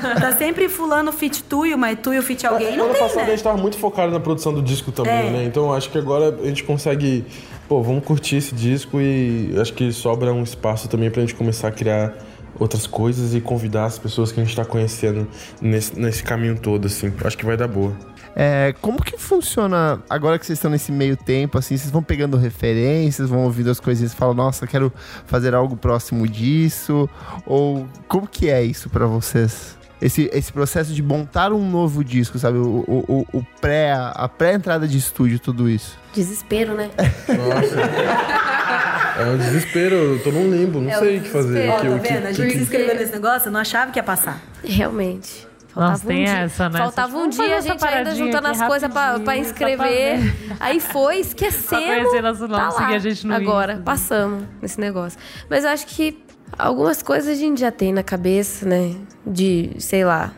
porque 0.00 0.20
tá 0.20 0.32
sempre 0.32 0.68
fulano 0.68 1.12
feat 1.12 1.44
tuyo, 1.44 1.78
mas 1.78 1.98
tuyo 2.02 2.20
feat 2.22 2.44
alguém. 2.46 2.76
Não 2.76 2.86
ano 2.86 2.94
tem, 2.94 3.02
passado 3.02 3.20
a 3.20 3.24
né? 3.26 3.30
gente 3.30 3.44
tava 3.44 3.56
muito 3.58 3.78
focado 3.78 4.10
na 4.10 4.18
produção 4.18 4.52
do 4.52 4.60
disco 4.62 4.90
também, 4.90 5.28
É. 5.28 5.30
né? 5.30 5.44
Então 5.44 5.72
acho 5.72 5.90
que 5.90 5.98
agora 5.98 6.36
a 6.42 6.46
gente 6.46 6.64
consegue. 6.64 7.24
Pô, 7.68 7.82
vamos 7.82 8.04
curtir 8.04 8.36
esse 8.36 8.54
disco 8.54 9.00
e 9.00 9.54
acho 9.60 9.72
que 9.72 9.92
sobra 9.92 10.32
um 10.32 10.42
espaço 10.42 10.88
também 10.88 11.08
pra 11.10 11.20
gente 11.20 11.34
começar 11.34 11.68
a 11.68 11.72
criar 11.72 12.14
outras 12.58 12.86
coisas 12.86 13.34
e 13.34 13.40
convidar 13.40 13.86
as 13.86 13.98
pessoas 13.98 14.32
que 14.32 14.40
a 14.40 14.44
gente 14.44 14.54
tá 14.54 14.64
conhecendo 14.64 15.26
nesse, 15.60 15.98
nesse 15.98 16.22
caminho 16.22 16.58
todo, 16.58 16.86
assim. 16.86 17.12
Acho 17.24 17.36
que 17.36 17.44
vai 17.44 17.56
dar 17.56 17.68
boa. 17.68 17.92
É, 18.36 18.74
como 18.80 19.02
que 19.02 19.16
funciona, 19.16 20.02
agora 20.10 20.38
que 20.38 20.44
vocês 20.44 20.58
estão 20.58 20.70
nesse 20.70 20.90
meio 20.90 21.16
tempo, 21.16 21.56
assim, 21.56 21.76
vocês 21.76 21.90
vão 21.90 22.02
pegando 22.02 22.36
referências, 22.36 23.28
vão 23.28 23.44
ouvindo 23.44 23.70
as 23.70 23.78
coisinhas 23.78 24.12
e 24.12 24.16
falam, 24.16 24.34
nossa, 24.34 24.66
quero 24.66 24.92
fazer 25.26 25.54
algo 25.54 25.76
próximo 25.76 26.26
disso? 26.26 27.08
Ou 27.46 27.86
como 28.08 28.26
que 28.26 28.50
é 28.50 28.62
isso 28.62 28.90
pra 28.90 29.06
vocês? 29.06 29.76
Esse, 30.04 30.28
esse 30.34 30.52
processo 30.52 30.92
de 30.92 31.02
montar 31.02 31.50
um 31.50 31.66
novo 31.70 32.04
disco, 32.04 32.38
sabe? 32.38 32.58
O, 32.58 32.84
o, 32.86 33.04
o- 33.32 33.38
o 33.38 33.46
pré, 33.58 33.92
a 33.94 34.28
pré-entrada 34.28 34.86
de 34.86 34.98
estúdio, 34.98 35.38
tudo 35.38 35.66
isso. 35.68 35.96
Desespero, 36.12 36.74
né? 36.74 36.90
Nossa. 37.28 39.22
é 39.22 39.24
um 39.30 39.38
desespero, 39.38 39.94
eu 39.94 40.22
tô 40.22 40.30
num 40.30 40.50
limbo, 40.50 40.80
não 40.80 40.90
É 40.90 40.96
um 40.96 41.00
sei 41.00 41.18
o 41.18 41.22
que 41.22 41.28
fazer. 41.30 41.70
Ó, 41.70 41.78
que, 41.80 41.88
tá 41.88 41.94
o 41.94 42.00
que- 42.00 42.08
vendo? 42.12 42.26
A 42.26 42.32
gente 42.32 42.52
se 42.52 42.62
inscreveu 42.62 42.94
nesse 42.96 43.12
negócio, 43.12 43.48
eu 43.48 43.52
não 43.52 43.60
achava 43.60 43.90
que 43.90 43.98
ia 43.98 44.02
passar. 44.02 44.40
Realmente. 44.62 45.46
Nossa, 45.74 46.06
tem 46.06 46.24
dia. 46.24 46.34
essa, 46.40 46.68
né? 46.68 46.78
Faltava 46.78 47.16
um 47.16 47.28
dia, 47.28 47.56
a 47.56 47.60
gente 47.60 47.84
ainda 47.84 48.14
juntando 48.14 48.46
as 48.46 48.62
coisas 48.62 48.92
pra, 48.92 49.18
pra 49.18 49.36
inscrever. 49.36 50.34
pra 50.46 50.56
Aí 50.60 50.78
foi, 50.80 51.14
Pra 51.18 51.20
esquecemos. 51.20 51.84
conhecer 51.86 52.22
nosso 52.22 52.46
nome, 52.46 52.72
tá 52.74 52.80
lá. 52.80 52.88
a 52.88 52.98
gente 52.98 53.26
no 53.26 53.34
Agora, 53.34 53.72
Insta. 53.72 53.84
passamos 53.84 54.44
nesse 54.62 54.78
negócio. 54.78 55.18
Mas 55.50 55.64
eu 55.64 55.70
acho 55.70 55.86
que 55.86 56.22
algumas 56.58 57.02
coisas 57.02 57.28
a 57.30 57.34
gente 57.34 57.60
já 57.60 57.70
tem 57.70 57.92
na 57.92 58.02
cabeça, 58.02 58.66
né? 58.66 58.94
De, 59.26 59.70
sei 59.78 60.04
lá. 60.04 60.32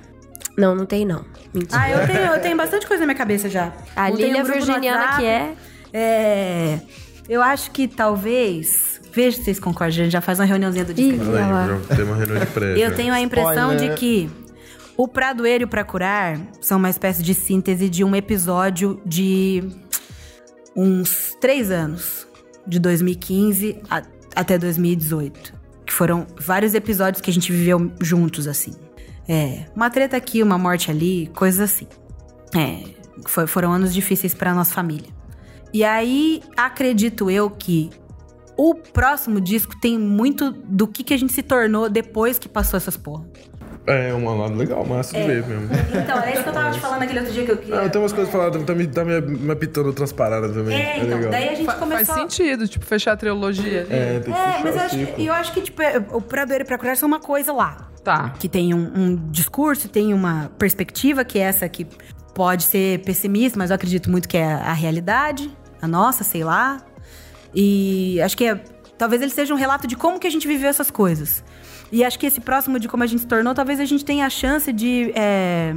Não, 0.57 0.75
não 0.75 0.87
tem 0.87 1.05
não. 1.05 1.25
Mentira. 1.53 1.81
Ah, 1.81 1.91
eu 1.91 2.07
tenho, 2.07 2.19
eu 2.35 2.41
tenho 2.41 2.57
bastante 2.57 2.87
coisa 2.87 3.01
na 3.01 3.07
minha 3.07 3.17
cabeça 3.19 3.49
já. 3.49 3.73
a 3.95 4.09
Montei 4.11 4.35
um 4.41 4.45
Virginiana 4.45 4.99
WhatsApp. 5.01 5.17
que 5.23 5.27
é. 5.27 5.55
É. 5.93 6.81
Eu 7.29 7.43
acho 7.43 7.71
que 7.71 7.89
talvez. 7.89 9.01
Veja 9.13 9.39
se 9.39 9.45
vocês 9.45 9.59
concordam, 9.59 9.89
a 9.89 9.91
gente 10.05 10.13
já 10.13 10.21
faz 10.21 10.39
uma 10.39 10.45
reuniãozinha 10.45 10.85
do 10.85 10.93
disco. 10.95 11.25
Tem 11.25 12.05
uma 12.05 12.17
reunião 12.17 12.39
de 12.41 12.47
prévia. 12.47 12.85
Eu 12.85 12.95
tenho 12.95 13.13
a 13.15 13.21
impressão 13.21 13.73
Spoiler. 13.73 13.95
de 13.95 13.99
que 14.01 14.31
o 14.97 15.09
Pra 15.09 15.33
Doer 15.33 15.63
e 15.63 15.65
o 15.65 15.69
Pra 15.69 15.85
Curar 15.85 16.39
são 16.61 16.77
uma 16.79 16.91
espécie 16.91 17.23
de 17.23 17.33
síntese 17.35 17.89
de 17.89 18.05
um 18.05 18.15
episódio 18.15 19.01
de 19.07 19.65
uns 20.75 21.35
três 21.41 21.71
anos, 21.71 22.27
de 22.67 22.79
2015 22.79 23.79
a- 23.89 24.03
até 24.35 24.59
2018. 24.59 25.55
Que 25.87 25.93
foram 25.93 26.27
vários 26.41 26.75
episódios 26.75 27.21
que 27.21 27.31
a 27.31 27.33
gente 27.33 27.53
viveu 27.53 27.93
juntos, 28.03 28.47
assim. 28.49 28.73
É, 29.29 29.67
uma 29.75 29.89
treta 29.89 30.17
aqui, 30.17 30.43
uma 30.43 30.59
morte 30.59 30.91
ali, 30.91 31.31
coisas 31.35 31.61
assim. 31.61 31.87
É, 32.55 32.83
foi- 33.27 33.47
foram 33.47 33.73
anos 33.73 33.95
difíceis 33.95 34.35
pra 34.35 34.53
nossa 34.55 34.73
família. 34.75 35.09
E 35.73 35.85
aí, 35.85 36.43
acredito 36.57 37.31
eu 37.31 37.51
que 37.51 37.91
o 38.57 38.75
próximo 38.75 39.41
disco 39.41 39.79
tem 39.81 39.99
muito 39.99 40.51
do 40.51 40.87
que, 40.89 41.05
que 41.05 41.13
a 41.15 41.17
gente 41.19 41.33
se 41.33 41.43
tornou 41.43 41.89
depois 41.91 42.39
que 42.39 42.49
passou 42.49 42.77
essas 42.77 42.97
porra. 42.97 43.25
É, 43.87 44.13
um 44.13 44.39
lado 44.39 44.55
legal, 44.57 44.85
massa 44.85 45.17
de 45.17 45.23
ver 45.25 45.47
mesmo. 45.47 45.69
Então, 46.03 46.19
era 46.19 46.33
isso 46.33 46.43
que 46.43 46.49
eu 46.49 46.53
tava 46.53 46.71
te 46.73 46.81
falando 46.81 46.99
naquele 47.01 47.21
outro 47.21 47.33
dia 47.35 47.45
que 47.45 47.53
eu 47.53 47.57
queria. 47.57 47.81
Ah, 47.83 47.89
tem 47.89 48.01
umas 48.03 48.13
coisas 48.13 48.31
pra 48.31 48.51
falar, 48.51 48.65
tá 48.65 48.75
me, 48.75 48.87
tá 48.89 49.05
me, 49.05 49.21
me 49.21 49.53
apitando 49.53 49.87
outras 49.87 50.13
paradas 50.13 50.53
também. 50.53 50.77
É, 50.77 50.97
então, 50.99 51.17
legal. 51.19 51.31
daí 51.31 51.49
a 51.51 51.55
gente 51.55 51.67
Fa- 51.67 51.73
Faz 51.75 51.81
começou... 51.81 52.15
sentido, 52.17 52.67
tipo, 52.67 52.85
fechar 52.85 53.13
a 53.13 53.17
trilogia. 53.17 53.87
É, 53.89 54.21
tem 54.21 54.33
que 54.35 54.39
É, 54.39 54.53
fechar 54.53 54.65
mas 54.65 54.75
eu 54.75 54.81
acho, 54.83 54.97
que, 55.15 55.27
eu 55.27 55.33
acho 55.33 55.53
que, 55.53 55.61
tipo, 55.61 55.83
é, 55.83 56.05
o 56.13 56.21
Pra 56.21 56.45
Doer 56.45 56.63
e 56.63 56.65
Pra 56.65 56.79
Curar 56.79 56.97
são 56.97 57.07
uma 57.07 57.21
coisa 57.21 57.53
lá. 57.53 57.89
Tá. 58.03 58.31
Que 58.39 58.49
tem 58.49 58.75
um, 58.75 58.91
um 58.97 59.17
discurso, 59.31 59.89
tem 59.89 60.13
uma 60.13 60.51
perspectiva, 60.59 61.25
que 61.25 61.39
é 61.39 61.43
essa 61.43 61.69
que 61.69 61.87
pode 62.35 62.65
ser 62.65 63.01
pessimista, 63.05 63.57
mas 63.59 63.71
eu 63.71 63.77
acredito 63.77 64.11
muito 64.11 64.29
que 64.29 64.37
é 64.37 64.53
a 64.53 64.73
realidade, 64.73 65.51
a 65.81 65.87
nossa, 65.89 66.23
sei 66.25 66.43
lá. 66.45 66.79
E 67.55 68.21
acho 68.21 68.37
que 68.37 68.45
é, 68.45 68.61
talvez 68.99 69.23
ele 69.23 69.31
seja 69.31 69.55
um 69.55 69.57
relato 69.57 69.87
de 69.87 69.97
como 69.97 70.19
que 70.19 70.27
a 70.27 70.31
gente 70.31 70.47
viveu 70.47 70.69
essas 70.69 70.91
coisas. 70.91 71.43
E 71.91 72.05
acho 72.05 72.19
que 72.19 72.27
esse 72.27 72.41
próximo 72.41 72.79
de 72.79 72.89
como 72.89 73.03
a 73.03 73.07
gente 73.07 73.21
se 73.21 73.27
tornou, 73.27 73.55
talvez 73.55 73.81
a 73.81 73.85
gente 73.85 74.05
tenha 74.05 74.27
a 74.27 74.31
chance 74.31 74.73
de. 74.73 75.13
É... 75.15 75.75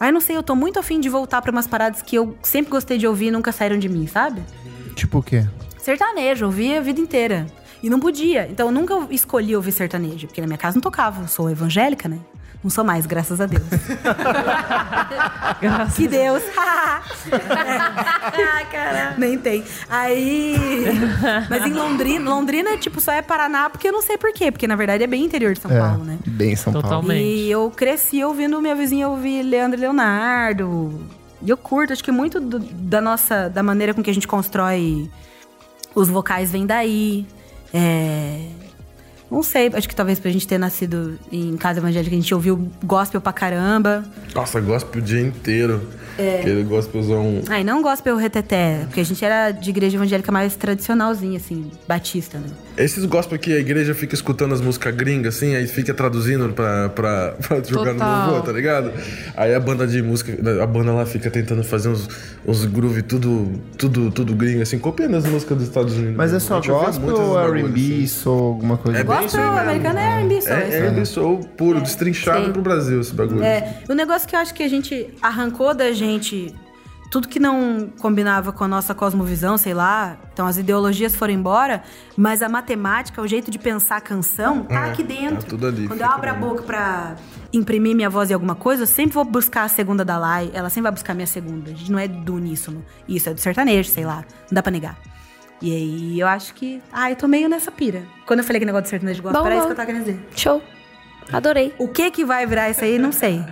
Ah, 0.00 0.08
eu 0.08 0.12
não 0.12 0.20
sei, 0.20 0.36
eu 0.36 0.42
tô 0.42 0.56
muito 0.56 0.78
afim 0.78 0.98
de 0.98 1.08
voltar 1.08 1.40
pra 1.42 1.52
umas 1.52 1.66
paradas 1.66 2.02
que 2.02 2.16
eu 2.16 2.36
sempre 2.42 2.70
gostei 2.70 2.98
de 2.98 3.06
ouvir 3.06 3.26
e 3.26 3.30
nunca 3.30 3.52
saíram 3.52 3.78
de 3.78 3.88
mim, 3.88 4.06
sabe? 4.06 4.42
Tipo 4.96 5.18
o 5.18 5.22
quê? 5.22 5.46
Sertanejo, 5.78 6.44
eu 6.44 6.48
ouvia 6.48 6.78
a 6.78 6.80
vida 6.80 7.00
inteira. 7.00 7.46
E 7.82 7.90
não 7.90 8.00
podia. 8.00 8.48
Então 8.48 8.66
eu 8.68 8.72
nunca 8.72 8.94
escolhi 9.10 9.54
ouvir 9.54 9.72
sertanejo, 9.72 10.26
porque 10.26 10.40
na 10.40 10.46
minha 10.46 10.58
casa 10.58 10.76
não 10.76 10.82
tocava. 10.82 11.22
Eu 11.22 11.28
sou 11.28 11.50
evangélica, 11.50 12.08
né? 12.08 12.18
Não 12.62 12.70
sou 12.70 12.84
mais, 12.84 13.06
graças 13.06 13.40
a 13.40 13.46
Deus. 13.46 13.62
Graças 15.60 15.94
que 15.96 16.06
Deus. 16.08 16.42
ah. 16.56 17.02
Nem 19.18 19.36
tem. 19.38 19.64
Aí. 19.88 20.84
Mas 21.50 21.66
em 21.66 21.72
Londrina, 21.72 22.30
Londrina, 22.30 22.76
tipo, 22.76 23.00
só 23.00 23.12
é 23.12 23.20
Paraná 23.22 23.68
porque 23.68 23.88
eu 23.88 23.92
não 23.92 24.02
sei 24.02 24.16
por 24.16 24.32
quê. 24.32 24.50
Porque 24.52 24.66
na 24.66 24.76
verdade 24.76 25.02
é 25.04 25.06
bem 25.06 25.24
interior 25.24 25.52
de 25.54 25.60
São 25.60 25.70
É, 25.70 25.78
Paulo, 25.78 26.04
né? 26.04 26.18
bem 26.26 26.54
São 26.56 26.72
Paulo. 26.72 26.88
Totalmente. 26.88 27.20
E 27.22 27.50
eu 27.50 27.70
cresci 27.74 28.22
ouvindo 28.24 28.60
minha 28.60 28.74
vizinha 28.76 29.08
ouvir 29.08 29.42
Leandro 29.42 29.78
e 29.78 29.80
Leonardo. 29.80 31.00
E 31.42 31.50
eu 31.50 31.56
curto, 31.56 31.92
acho 31.92 32.02
que 32.04 32.12
muito 32.12 32.38
do- 32.40 32.60
da 32.60 33.00
nossa, 33.00 33.48
da 33.50 33.62
maneira 33.62 33.92
com 33.92 34.02
que 34.02 34.10
a 34.10 34.14
gente 34.14 34.28
constrói 34.28 35.10
os 35.94 36.08
vocais 36.08 36.50
vem 36.52 36.64
daí. 36.64 37.26
É, 37.74 38.46
Não 39.32 39.42
sei, 39.42 39.70
acho 39.72 39.88
que 39.88 39.96
talvez 39.96 40.20
pra 40.20 40.30
gente 40.30 40.46
ter 40.46 40.58
nascido 40.58 41.18
em 41.32 41.56
casa 41.56 41.80
evangélica, 41.80 42.14
a 42.14 42.18
gente 42.18 42.34
ouviu 42.34 42.70
gospel 42.84 43.18
pra 43.18 43.32
caramba. 43.32 44.04
Nossa, 44.34 44.60
gospel 44.60 45.00
o 45.00 45.02
dia 45.02 45.22
inteiro. 45.22 45.80
É. 46.18 46.40
Aquele 46.40 46.62
gospelzão. 46.64 47.40
Ah, 47.48 47.60
e 47.60 47.64
não 47.64 47.80
gospel 47.80 48.16
reteté, 48.16 48.82
porque 48.84 49.00
a 49.00 49.04
gente 49.04 49.24
era 49.24 49.50
de 49.50 49.70
igreja 49.70 49.96
evangélica 49.96 50.30
mais 50.30 50.54
tradicionalzinha, 50.56 51.38
assim, 51.38 51.70
batista, 51.88 52.38
né? 52.38 52.46
Esses 52.76 53.04
gospel 53.04 53.38
que 53.38 53.52
a 53.52 53.58
igreja 53.58 53.94
fica 53.94 54.14
escutando 54.14 54.52
as 54.52 54.60
músicas 54.60 54.94
gringas, 54.94 55.36
assim, 55.36 55.54
aí 55.54 55.66
fica 55.66 55.94
traduzindo 55.94 56.50
pra, 56.50 56.90
pra, 56.90 57.34
pra 57.48 57.62
jogar 57.62 57.92
no 57.94 57.98
Total. 57.98 58.26
louvor, 58.26 58.42
tá 58.42 58.52
ligado? 58.52 58.92
Aí 59.36 59.54
a 59.54 59.60
banda 59.60 59.86
de 59.86 60.02
música, 60.02 60.36
a 60.62 60.66
banda 60.66 60.92
lá 60.92 61.06
fica 61.06 61.30
tentando 61.30 61.64
fazer 61.64 61.88
uns, 61.88 62.08
uns 62.46 62.64
groove 62.66 63.02
tudo, 63.02 63.50
tudo, 63.78 64.10
tudo 64.10 64.34
gringo, 64.34 64.62
assim, 64.62 64.78
copiando 64.78 65.16
as 65.16 65.26
músicas 65.26 65.56
dos 65.56 65.68
Estados 65.68 65.94
Unidos. 65.94 66.16
Mas 66.16 66.32
é 66.32 66.40
só 66.40 66.60
gospel 66.60 67.14
ou 67.14 67.38
R&B, 67.40 67.80
assim. 67.80 68.06
soul, 68.06 68.48
alguma 68.48 68.76
coisa? 68.76 68.98
É 68.98 69.04
bem 69.04 69.21
isso 69.26 69.36
aí 69.36 69.42
Gospel 69.42 69.52
mesmo. 69.54 69.70
americano 69.70 69.98
é 69.98 70.20
R&B 70.20 70.40
só, 70.42 70.50
É, 70.50 70.68
é 70.68 70.76
R&B 70.86 71.04
soul 71.06 71.38
puro, 71.56 71.80
destrinchado 71.80 72.46
Sim. 72.46 72.52
pro 72.52 72.62
Brasil 72.62 73.00
esse 73.00 73.14
bagulho. 73.14 73.42
É, 73.42 73.82
o 73.88 73.94
negócio 73.94 74.28
que 74.28 74.34
eu 74.36 74.40
acho 74.40 74.52
que 74.54 74.62
a 74.62 74.68
gente 74.68 75.08
arrancou 75.20 75.74
da 75.74 75.92
gente 75.92 76.54
tudo 77.10 77.28
que 77.28 77.38
não 77.38 77.90
combinava 78.00 78.54
com 78.54 78.64
a 78.64 78.68
nossa 78.68 78.94
cosmovisão, 78.94 79.58
sei 79.58 79.74
lá. 79.74 80.16
Então 80.32 80.46
as 80.46 80.56
ideologias 80.56 81.14
foram 81.14 81.34
embora, 81.34 81.82
mas 82.16 82.40
a 82.40 82.48
matemática, 82.48 83.20
o 83.20 83.26
jeito 83.28 83.50
de 83.50 83.58
pensar 83.58 83.96
a 83.98 84.00
canção, 84.00 84.62
tá 84.64 84.86
É, 84.86 84.90
aqui 84.92 85.02
dentro. 85.02 85.36
tá 85.42 85.46
tudo 85.46 85.66
ali, 85.66 85.86
Quando 85.86 86.00
eu 86.00 86.06
abro 86.06 86.30
a 86.30 86.32
boca 86.32 86.62
pra 86.62 87.16
imprimir 87.52 87.94
minha 87.94 88.08
voz 88.08 88.30
em 88.30 88.32
alguma 88.34 88.54
coisa, 88.54 88.84
eu 88.84 88.86
sempre 88.86 89.12
vou 89.12 89.26
buscar 89.26 89.64
a 89.64 89.68
segunda 89.68 90.06
da 90.06 90.16
Lai, 90.16 90.50
ela 90.54 90.70
sempre 90.70 90.84
vai 90.84 90.92
buscar 90.92 91.12
a 91.12 91.14
minha 91.14 91.26
segunda. 91.26 91.70
A 91.70 91.74
gente 91.74 91.92
não 91.92 91.98
é 91.98 92.08
do 92.08 92.34
uníssono. 92.36 92.82
Isso 93.06 93.28
é 93.28 93.34
do 93.34 93.40
sertanejo, 93.40 93.90
sei 93.90 94.06
lá. 94.06 94.24
Não 94.50 94.54
dá 94.54 94.62
pra 94.62 94.72
negar. 94.72 94.96
E 95.62 95.72
aí 95.72 96.20
eu 96.20 96.26
acho 96.26 96.52
que. 96.54 96.82
Ah, 96.92 97.10
eu 97.10 97.16
tô 97.16 97.28
meio 97.28 97.48
nessa 97.48 97.70
pira. 97.70 98.02
Quando 98.26 98.40
eu 98.40 98.44
falei 98.44 98.58
que 98.58 98.66
negócio 98.66 98.82
de 98.82 98.88
sertanejo 98.90 99.22
gospel, 99.22 99.46
era 99.46 99.54
isso 99.56 99.66
que 99.66 99.72
eu 99.72 99.76
tava 99.76 99.86
querendo 99.86 100.04
dizer. 100.04 100.20
Show. 100.36 100.60
Adorei. 101.32 101.72
O 101.78 101.86
que 101.88 102.10
que 102.10 102.24
vai 102.24 102.44
virar 102.44 102.68
isso 102.68 102.84
aí, 102.84 102.98
não 102.98 103.12
sei. 103.12 103.42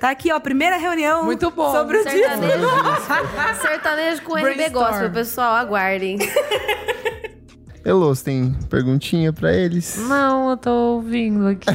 Tá 0.00 0.10
aqui, 0.10 0.32
ó, 0.32 0.40
primeira 0.40 0.76
reunião 0.78 1.22
Muito 1.24 1.48
bom. 1.52 1.70
sobre 1.70 1.98
o 1.98 2.04
disco. 2.04 2.18
Sertanejo. 2.18 2.66
Sertanejo 3.62 4.22
com 4.22 4.32
Brainstorm. 4.32 4.72
Gospel, 4.72 5.10
pessoal, 5.12 5.54
aguardem. 5.54 6.18
Elos, 7.84 8.22
tem 8.22 8.54
perguntinha 8.70 9.32
pra 9.32 9.52
eles? 9.52 9.96
Não, 10.08 10.50
eu 10.50 10.56
tô 10.56 10.70
ouvindo 10.70 11.48
aqui. 11.48 11.66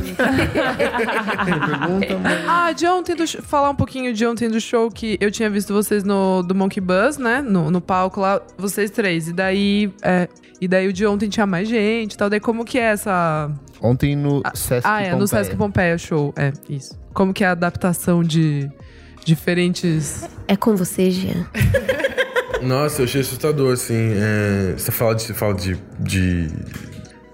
Pergunta, 1.46 2.18
mas... 2.24 2.46
Ah, 2.48 2.72
de 2.72 2.88
ontem 2.88 3.16
do 3.16 3.28
sh- 3.28 3.40
falar 3.44 3.70
um 3.70 3.76
pouquinho 3.76 4.14
de 4.14 4.26
ontem 4.26 4.50
do 4.50 4.60
show 4.62 4.90
que 4.90 5.18
eu 5.20 5.30
tinha 5.30 5.50
visto 5.50 5.74
vocês 5.74 6.04
no 6.06 6.42
do 6.44 6.56
Monkey 6.56 6.80
Buzz, 6.80 7.18
né? 7.18 7.42
No, 7.42 7.70
no 7.70 7.82
palco 7.82 8.22
lá, 8.22 8.42
vocês 8.58 8.90
três. 8.90 9.28
E 9.28 9.34
daí, 9.34 9.92
é, 10.02 10.30
e 10.62 10.68
daí 10.68 10.88
o 10.88 10.94
de 10.94 11.06
ontem 11.06 11.28
tinha 11.28 11.46
mais 11.46 11.68
gente 11.68 12.14
e 12.14 12.18
tal. 12.18 12.30
Daí 12.30 12.40
como 12.40 12.64
que 12.64 12.78
é 12.80 12.84
essa. 12.84 13.52
Ontem 13.82 14.16
no 14.16 14.42
Sesc 14.54 14.88
ah, 14.88 15.02
é, 15.02 15.12
no 15.12 15.20
Pompeia. 15.20 15.28
Sesc 15.44 15.56
Pompeia 15.58 15.98
Show. 15.98 16.34
É, 16.38 16.54
isso. 16.70 16.98
Como 17.14 17.34
que 17.34 17.44
é 17.44 17.48
a 17.48 17.52
adaptação 17.52 18.24
de 18.24 18.70
diferentes. 19.26 20.28
É 20.48 20.56
com 20.56 20.74
você, 20.76 21.12
Jean. 21.12 21.46
Nossa, 22.62 23.02
eu 23.02 23.06
achei 23.06 23.22
assustador, 23.22 23.74
assim. 23.74 24.14
é, 24.16 24.74
Você 24.78 24.92
fala 24.92 25.16
de. 25.16 25.24
Você 25.24 25.34
fala 25.34 25.54
de. 25.54 25.78
de... 26.00 26.48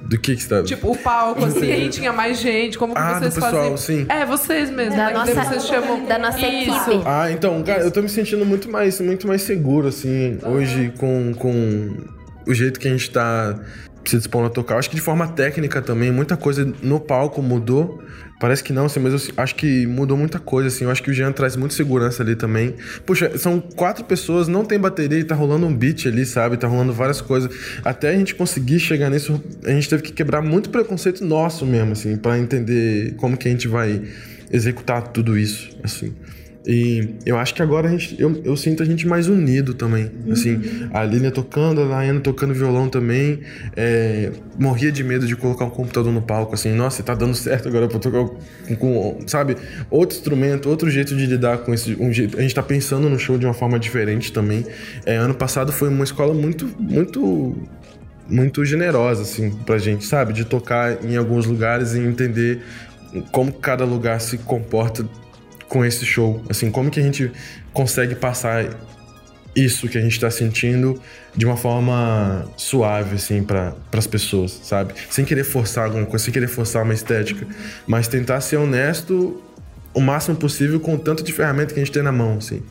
Do 0.01 0.19
que 0.19 0.36
que 0.36 0.43
você 0.43 0.49
tá. 0.49 0.63
Tipo, 0.63 0.91
o 0.91 0.97
palco, 0.97 1.45
assim, 1.45 1.71
aí 1.71 1.88
tinha 1.89 2.12
mais 2.12 2.38
gente, 2.38 2.77
como 2.77 2.93
que 2.93 2.99
Ah, 2.99 3.13
do 3.13 3.19
vocês 3.19 3.33
pessoal, 3.36 3.51
faziam? 3.53 3.77
sim. 3.77 4.05
É, 4.09 4.25
vocês 4.25 4.69
mesmo. 4.69 4.97
Da 4.97 5.05
né? 5.07 5.13
Nossa- 5.13 5.43
vocês 5.45 5.65
chamam... 5.65 6.05
da 6.05 6.19
nossa 6.19 6.39
Isso. 6.45 6.71
equipe. 6.89 7.03
Ah, 7.05 7.31
então, 7.31 7.63
cara, 7.63 7.83
eu 7.83 7.89
tô 7.91 8.01
me 8.01 8.09
sentindo 8.09 8.45
muito 8.45 8.69
mais, 8.69 8.99
muito 8.99 9.25
mais 9.25 9.43
seguro, 9.43 9.88
assim, 9.88 10.38
hoje 10.43 10.91
com, 10.97 11.33
com 11.33 11.95
o 12.45 12.53
jeito 12.53 12.81
que 12.81 12.88
a 12.89 12.91
gente 12.91 13.09
tá 13.12 13.57
se 14.03 14.17
dispondo 14.17 14.47
a 14.47 14.49
tocar. 14.49 14.75
Eu 14.75 14.79
Acho 14.79 14.89
que 14.89 14.95
de 14.97 15.01
forma 15.01 15.25
técnica 15.25 15.81
também, 15.81 16.12
muita 16.12 16.36
coisa 16.36 16.69
no 16.81 16.99
palco 16.99 17.41
mudou. 17.41 18.03
Parece 18.43 18.62
que 18.62 18.73
não, 18.73 18.88
assim, 18.88 18.99
mas 18.99 19.13
eu 19.13 19.34
acho 19.38 19.56
que 19.56 19.88
mudou 19.88 20.17
muita 20.17 20.38
coisa, 20.38 20.67
assim. 20.67 20.84
Eu 20.84 20.91
acho 20.91 21.01
que 21.01 21.10
o 21.10 21.13
Jean 21.13 21.32
traz 21.32 21.56
muita 21.56 21.73
segurança 21.75 22.21
ali 22.21 22.36
também. 22.36 22.75
Puxa, 23.06 23.38
são 23.38 23.62
quatro 23.62 24.03
pessoas, 24.03 24.49
não 24.49 24.65
tem 24.65 24.77
bateria 24.77 25.17
e 25.17 25.23
tá 25.23 25.34
rolando 25.34 25.65
um 25.65 25.73
beat 25.73 26.08
ali, 26.08 26.25
sabe? 26.25 26.58
Tá 26.58 26.67
rolando 26.67 26.91
várias 26.91 27.21
coisas. 27.21 27.49
Até 27.86 28.10
a 28.10 28.17
gente 28.17 28.36
conseguir 28.36 28.82
chegar 28.82 29.10
nisso, 29.10 29.41
a 29.63 29.69
gente 29.69 29.88
teve 29.88 30.03
que 30.03 30.12
quebrar 30.12 30.41
muito 30.41 30.69
preconceito 30.69 31.23
nosso 31.23 31.65
mesmo, 31.65 31.93
assim, 31.93 32.17
pra 32.17 32.38
entender 32.38 33.13
como 33.15 33.38
que 33.38 33.47
a 33.47 33.51
gente 33.51 33.69
vai 33.69 34.01
executar 34.51 35.03
tudo 35.03 35.38
isso, 35.38 35.69
assim. 35.82 36.13
E 36.65 37.15
eu 37.26 37.38
acho 37.38 37.54
que 37.54 37.62
agora 37.62 37.89
gente, 37.89 38.15
eu, 38.19 38.41
eu 38.45 38.56
sinto 38.56 38.82
a 38.82 38.86
gente 38.86 39.06
mais 39.06 39.28
unido 39.28 39.73
também. 39.73 40.10
Assim, 40.32 40.62
a 40.93 41.04
Lilian 41.04 41.30
tocando, 41.30 41.82
a 41.82 41.86
Laiana 41.86 42.21
tocando 42.21 42.54
violão 42.54 42.88
também. 42.88 43.41
É, 43.76 44.32
morria 44.58 44.91
de 44.91 45.04
medo 45.04 45.28
de 45.28 45.36
colocar 45.36 45.65
um 45.65 45.69
computador 45.69 46.12
no 46.13 46.21
palco, 46.21 46.54
assim, 46.54 46.73
nossa, 46.73 47.04
tá 47.04 47.13
dando 47.13 47.36
certo 47.36 47.67
agora 47.67 47.88
pra 47.88 47.99
tocar 47.99 48.26
com, 48.67 48.76
com, 48.78 49.19
sabe, 49.28 49.58
outro 49.89 50.17
instrumento, 50.17 50.69
outro 50.69 50.89
jeito 50.89 51.15
de 51.15 51.26
lidar 51.26 51.60
com 51.60 51.73
esse. 51.73 51.97
Um 51.99 52.13
jeito, 52.13 52.38
a 52.38 52.41
gente 52.41 52.56
tá 52.56 52.63
pensando 52.63 53.10
no 53.10 53.19
show 53.19 53.38
de 53.38 53.45
uma 53.45 53.54
forma 53.54 53.78
diferente 53.78 54.32
também. 54.32 54.65
É, 55.06 55.17
ano 55.17 55.34
passado 55.34 55.71
foi 55.71 55.89
uma 55.89 56.04
escola 56.04 56.34
muito, 56.34 56.69
muito 56.80 57.56
muito 58.30 58.63
generosa, 58.63 59.23
assim, 59.23 59.52
pra 59.65 59.78
gente, 59.78 60.06
sabe? 60.06 60.32
De 60.32 60.45
tocar 60.45 61.04
em 61.04 61.17
alguns 61.17 61.45
lugares 61.45 61.93
e 61.93 61.99
entender 61.99 62.62
como 63.34 63.52
cada 63.52 63.84
lugar 63.84 64.19
se 64.21 64.38
comporta 64.38 65.06
com 65.73 65.83
esse 65.83 66.05
show. 66.05 66.39
Assim, 66.47 66.69
como 66.69 66.91
que 66.91 66.99
a 66.99 67.03
gente 67.03 67.31
consegue 67.73 68.13
passar 68.13 68.63
isso 69.55 69.88
que 69.88 69.97
a 69.97 70.01
gente 70.01 70.19
tá 70.19 70.29
sentindo 70.29 71.01
de 71.36 71.47
uma 71.47 71.57
forma 71.57 72.47
suave, 72.55 73.15
assim, 73.15 73.43
para 73.43 73.75
as 73.91 74.05
pessoas, 74.05 74.51
sabe? 74.63 74.93
Sem 75.09 75.25
querer 75.25 75.43
forçar 75.43 75.86
alguma 75.86 76.05
coisa, 76.05 76.25
sem 76.25 76.33
querer 76.33 76.47
forçar 76.47 76.83
uma 76.83 76.93
estética, 76.93 77.47
mas 77.88 78.07
tentar 78.07 78.39
ser 78.41 78.57
honesto 78.57 79.41
o 79.95 79.99
máximo 79.99 80.36
possível 80.36 80.79
com 80.79 80.93
o 80.93 80.99
tanto 80.99 81.23
de 81.23 81.33
ferramenta 81.33 81.73
que 81.73 81.79
a 81.79 81.83
gente 81.83 81.91
tem 81.91 82.03
na 82.03 82.12
mão, 82.12 82.38
assim. 82.38 82.62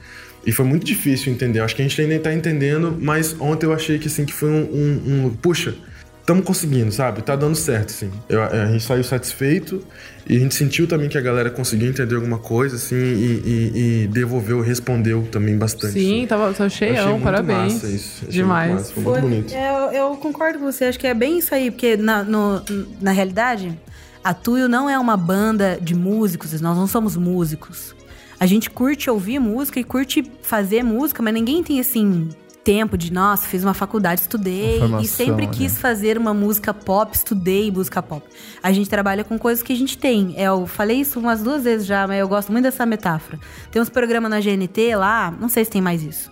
E 0.46 0.52
foi 0.52 0.64
muito 0.64 0.86
difícil 0.86 1.32
entender. 1.32 1.58
Acho 1.58 1.74
que 1.74 1.82
a 1.82 1.84
gente 1.84 2.00
ainda 2.00 2.20
tá 2.20 2.32
entendendo, 2.32 2.96
mas 3.00 3.34
ontem 3.40 3.66
eu 3.66 3.72
achei 3.72 3.98
que, 3.98 4.06
assim, 4.06 4.24
que 4.24 4.32
foi 4.32 4.48
um... 4.48 4.62
um, 4.62 5.26
um 5.26 5.30
puxa, 5.30 5.74
estamos 6.22 6.44
conseguindo, 6.44 6.90
sabe? 6.90 7.20
Tá 7.20 7.36
dando 7.36 7.54
certo, 7.54 7.90
assim. 7.90 8.10
Eu- 8.28 8.42
a 8.42 8.66
gente 8.66 8.82
saiu 8.82 9.04
satisfeito 9.04 9.84
e 10.26 10.36
a 10.36 10.38
gente 10.38 10.54
sentiu 10.54 10.86
também 10.86 11.08
que 11.08 11.18
a 11.18 11.20
galera 11.20 11.50
conseguiu 11.50 11.90
entender 11.90 12.14
alguma 12.14 12.38
coisa, 12.38 12.76
assim, 12.76 12.94
e, 12.96 13.42
e- 13.44 14.02
e 14.04 14.06
devolveu, 14.06 14.60
respondeu 14.60 15.26
também 15.30 15.58
bastante. 15.58 15.94
Sim, 15.94 16.18
assim. 16.20 16.26
tava, 16.28 16.52
tava 16.54 16.70
cheião, 16.70 17.10
muito 17.10 17.24
parabéns. 17.24 17.74
massa 17.74 17.86
isso. 17.88 18.18
Achei 18.22 18.28
Demais. 18.30 18.70
Muito 18.70 18.80
massa, 18.80 18.94
foi 18.94 19.02
muito 19.02 19.20
bonito. 19.20 19.52
É, 19.54 19.70
eu, 19.70 19.92
eu 20.10 20.16
concordo 20.16 20.58
com 20.60 20.64
você, 20.64 20.84
acho 20.86 20.98
que 20.98 21.06
é 21.06 21.12
bem 21.14 21.38
isso 21.38 21.54
aí, 21.54 21.70
porque 21.70 21.96
na, 21.96 22.22
no- 22.22 22.62
na 23.00 23.10
realidade, 23.10 23.76
a 24.22 24.32
Tuyo 24.32 24.68
não 24.68 24.88
é 24.88 24.96
uma 24.98 25.16
banda 25.16 25.76
de 25.82 25.94
músicos, 25.94 26.58
nós 26.60 26.76
não 26.78 26.86
somos 26.86 27.16
músicos. 27.16 27.94
A 28.38 28.46
gente 28.46 28.70
curte 28.70 29.08
ouvir 29.10 29.38
música 29.38 29.78
e 29.78 29.84
curte 29.84 30.24
fazer 30.42 30.82
música, 30.82 31.22
mas 31.22 31.32
ninguém 31.34 31.62
tem 31.62 31.78
assim 31.80 32.28
tempo 32.64 32.96
de, 32.96 33.12
nossa, 33.12 33.46
fiz 33.46 33.62
uma 33.62 33.74
faculdade, 33.74 34.22
estudei 34.22 34.80
e 35.00 35.06
sempre 35.06 35.44
formação, 35.44 35.50
quis 35.52 35.74
né? 35.74 35.80
fazer 35.80 36.18
uma 36.18 36.32
música 36.32 36.72
pop, 36.72 37.14
estudei 37.14 37.70
música 37.70 38.02
pop. 38.02 38.26
A 38.62 38.72
gente 38.72 38.88
trabalha 38.88 39.24
com 39.24 39.38
coisas 39.38 39.62
que 39.62 39.72
a 39.72 39.76
gente 39.76 39.98
tem. 39.98 40.34
É, 40.36 40.44
Eu 40.44 40.66
falei 40.66 41.00
isso 41.00 41.18
umas 41.18 41.42
duas 41.42 41.64
vezes 41.64 41.86
já, 41.86 42.06
mas 42.06 42.18
eu 42.18 42.28
gosto 42.28 42.52
muito 42.52 42.64
dessa 42.64 42.86
metáfora. 42.86 43.38
Tem 43.70 43.80
uns 43.80 43.88
programas 43.88 44.30
na 44.30 44.40
GNT 44.40 44.96
lá, 44.96 45.30
não 45.30 45.48
sei 45.48 45.64
se 45.64 45.70
tem 45.70 45.82
mais 45.82 46.02
isso 46.02 46.30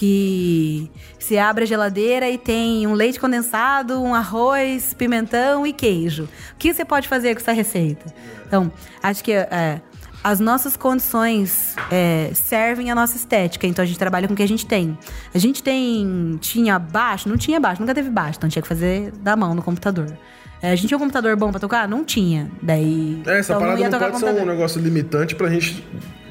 que 0.00 0.90
se 1.18 1.36
abre 1.36 1.64
a 1.64 1.66
geladeira 1.66 2.26
e 2.30 2.38
tem 2.38 2.86
um 2.86 2.94
leite 2.94 3.20
condensado, 3.20 4.00
um 4.02 4.14
arroz, 4.14 4.94
pimentão 4.94 5.66
e 5.66 5.74
queijo. 5.74 6.24
O 6.54 6.56
que 6.58 6.72
você 6.72 6.86
pode 6.86 7.06
fazer 7.06 7.34
com 7.34 7.40
essa 7.42 7.52
receita? 7.52 8.06
Então, 8.46 8.72
acho 9.02 9.22
que 9.22 9.30
é, 9.30 9.82
as 10.22 10.38
nossas 10.38 10.76
condições 10.76 11.74
é, 11.90 12.30
servem 12.34 12.90
a 12.90 12.94
nossa 12.94 13.16
estética, 13.16 13.66
então 13.66 13.82
a 13.82 13.86
gente 13.86 13.98
trabalha 13.98 14.28
com 14.28 14.34
o 14.34 14.36
que 14.36 14.42
a 14.42 14.48
gente 14.48 14.66
tem. 14.66 14.96
A 15.34 15.38
gente 15.38 15.62
tem. 15.62 16.38
Tinha 16.40 16.78
baixo? 16.78 17.28
Não 17.28 17.36
tinha 17.36 17.58
baixo, 17.58 17.80
nunca 17.80 17.94
teve 17.94 18.10
baixo, 18.10 18.38
então 18.38 18.48
tinha 18.48 18.62
que 18.62 18.68
fazer 18.68 19.12
da 19.12 19.34
mão 19.34 19.54
no 19.54 19.62
computador. 19.62 20.06
É, 20.62 20.72
a 20.72 20.76
gente 20.76 20.88
tinha 20.88 20.98
um 20.98 21.00
computador 21.00 21.34
bom 21.36 21.50
pra 21.50 21.58
tocar? 21.58 21.88
Não 21.88 22.04
tinha. 22.04 22.50
Daí. 22.60 23.22
É, 23.26 23.38
essa 23.38 23.52
então 23.52 23.60
parada 23.60 23.80
ia 23.80 23.88
não 23.88 23.98
tocar 23.98 24.10
pode 24.12 24.24
ser 24.24 24.42
um 24.42 24.46
negócio 24.46 24.80
limitante 24.80 25.34
pra 25.34 25.48
gente 25.48 25.82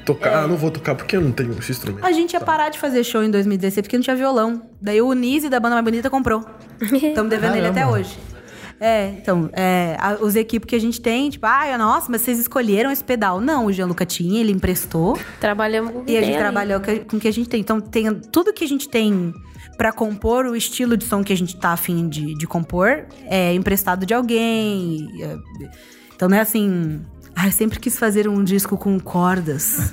tocar. 0.06 0.44
Ah, 0.44 0.46
não 0.46 0.56
vou 0.56 0.70
tocar 0.70 0.94
porque 0.94 1.16
eu 1.16 1.20
não 1.20 1.32
tenho 1.32 1.58
esse 1.58 1.72
instrumento. 1.72 2.04
A 2.04 2.12
gente 2.12 2.34
ia 2.34 2.40
parar 2.40 2.68
de 2.68 2.78
fazer 2.78 3.02
show 3.02 3.24
em 3.24 3.30
2016 3.30 3.82
porque 3.82 3.96
não 3.96 4.04
tinha 4.04 4.14
violão. 4.14 4.62
Daí 4.80 5.02
o 5.02 5.12
Nise 5.12 5.48
da 5.48 5.58
banda 5.58 5.74
mais 5.74 5.84
bonita 5.84 6.08
comprou. 6.08 6.44
Estamos 6.80 7.28
devendo 7.28 7.56
ele 7.56 7.66
até 7.66 7.84
hoje. 7.84 8.16
É, 8.80 9.08
então, 9.20 9.50
é, 9.52 9.94
a- 10.00 10.14
os 10.22 10.34
equipes 10.36 10.66
que 10.68 10.74
a 10.74 10.78
gente 10.80 11.00
tem, 11.00 11.28
tipo, 11.28 11.44
ah, 11.46 11.76
nossa, 11.76 12.10
mas 12.10 12.22
vocês 12.22 12.38
escolheram 12.38 12.90
esse 12.90 13.04
pedal. 13.04 13.38
Não, 13.40 13.66
o 13.66 13.72
Gianluca 13.72 14.06
tinha, 14.06 14.40
ele 14.40 14.52
emprestou. 14.52 15.18
Trabalhamos 15.38 15.92
com 15.92 15.98
o 16.00 16.04
que 16.04 16.12
E 16.12 16.16
a 16.16 16.22
gente 16.22 16.38
trabalhou 16.38 16.80
com 16.80 16.98
com 17.04 17.16
o 17.18 17.20
que 17.20 17.28
a 17.28 17.32
gente 17.32 17.48
tem. 17.48 17.60
Então, 17.60 17.78
tem 17.80 18.12
tudo 18.14 18.52
que 18.54 18.64
a 18.64 18.68
gente 18.68 18.88
tem 18.88 19.34
pra 19.76 19.92
compor 19.92 20.46
o 20.46 20.56
estilo 20.56 20.96
de 20.96 21.04
som 21.04 21.22
que 21.22 21.32
a 21.32 21.36
gente 21.36 21.56
tá 21.56 21.70
afim 21.72 22.08
de, 22.08 22.34
de 22.34 22.46
compor 22.46 23.04
é 23.26 23.52
emprestado 23.54 24.06
de 24.06 24.14
alguém. 24.14 25.08
é, 25.22 25.36
Então 26.14 26.28
não 26.28 26.36
é 26.36 26.40
assim. 26.40 27.00
Ai, 27.34 27.50
sempre 27.50 27.78
quis 27.78 27.98
fazer 27.98 28.28
um 28.28 28.44
disco 28.44 28.76
com 28.76 28.98
cordas. 29.00 29.92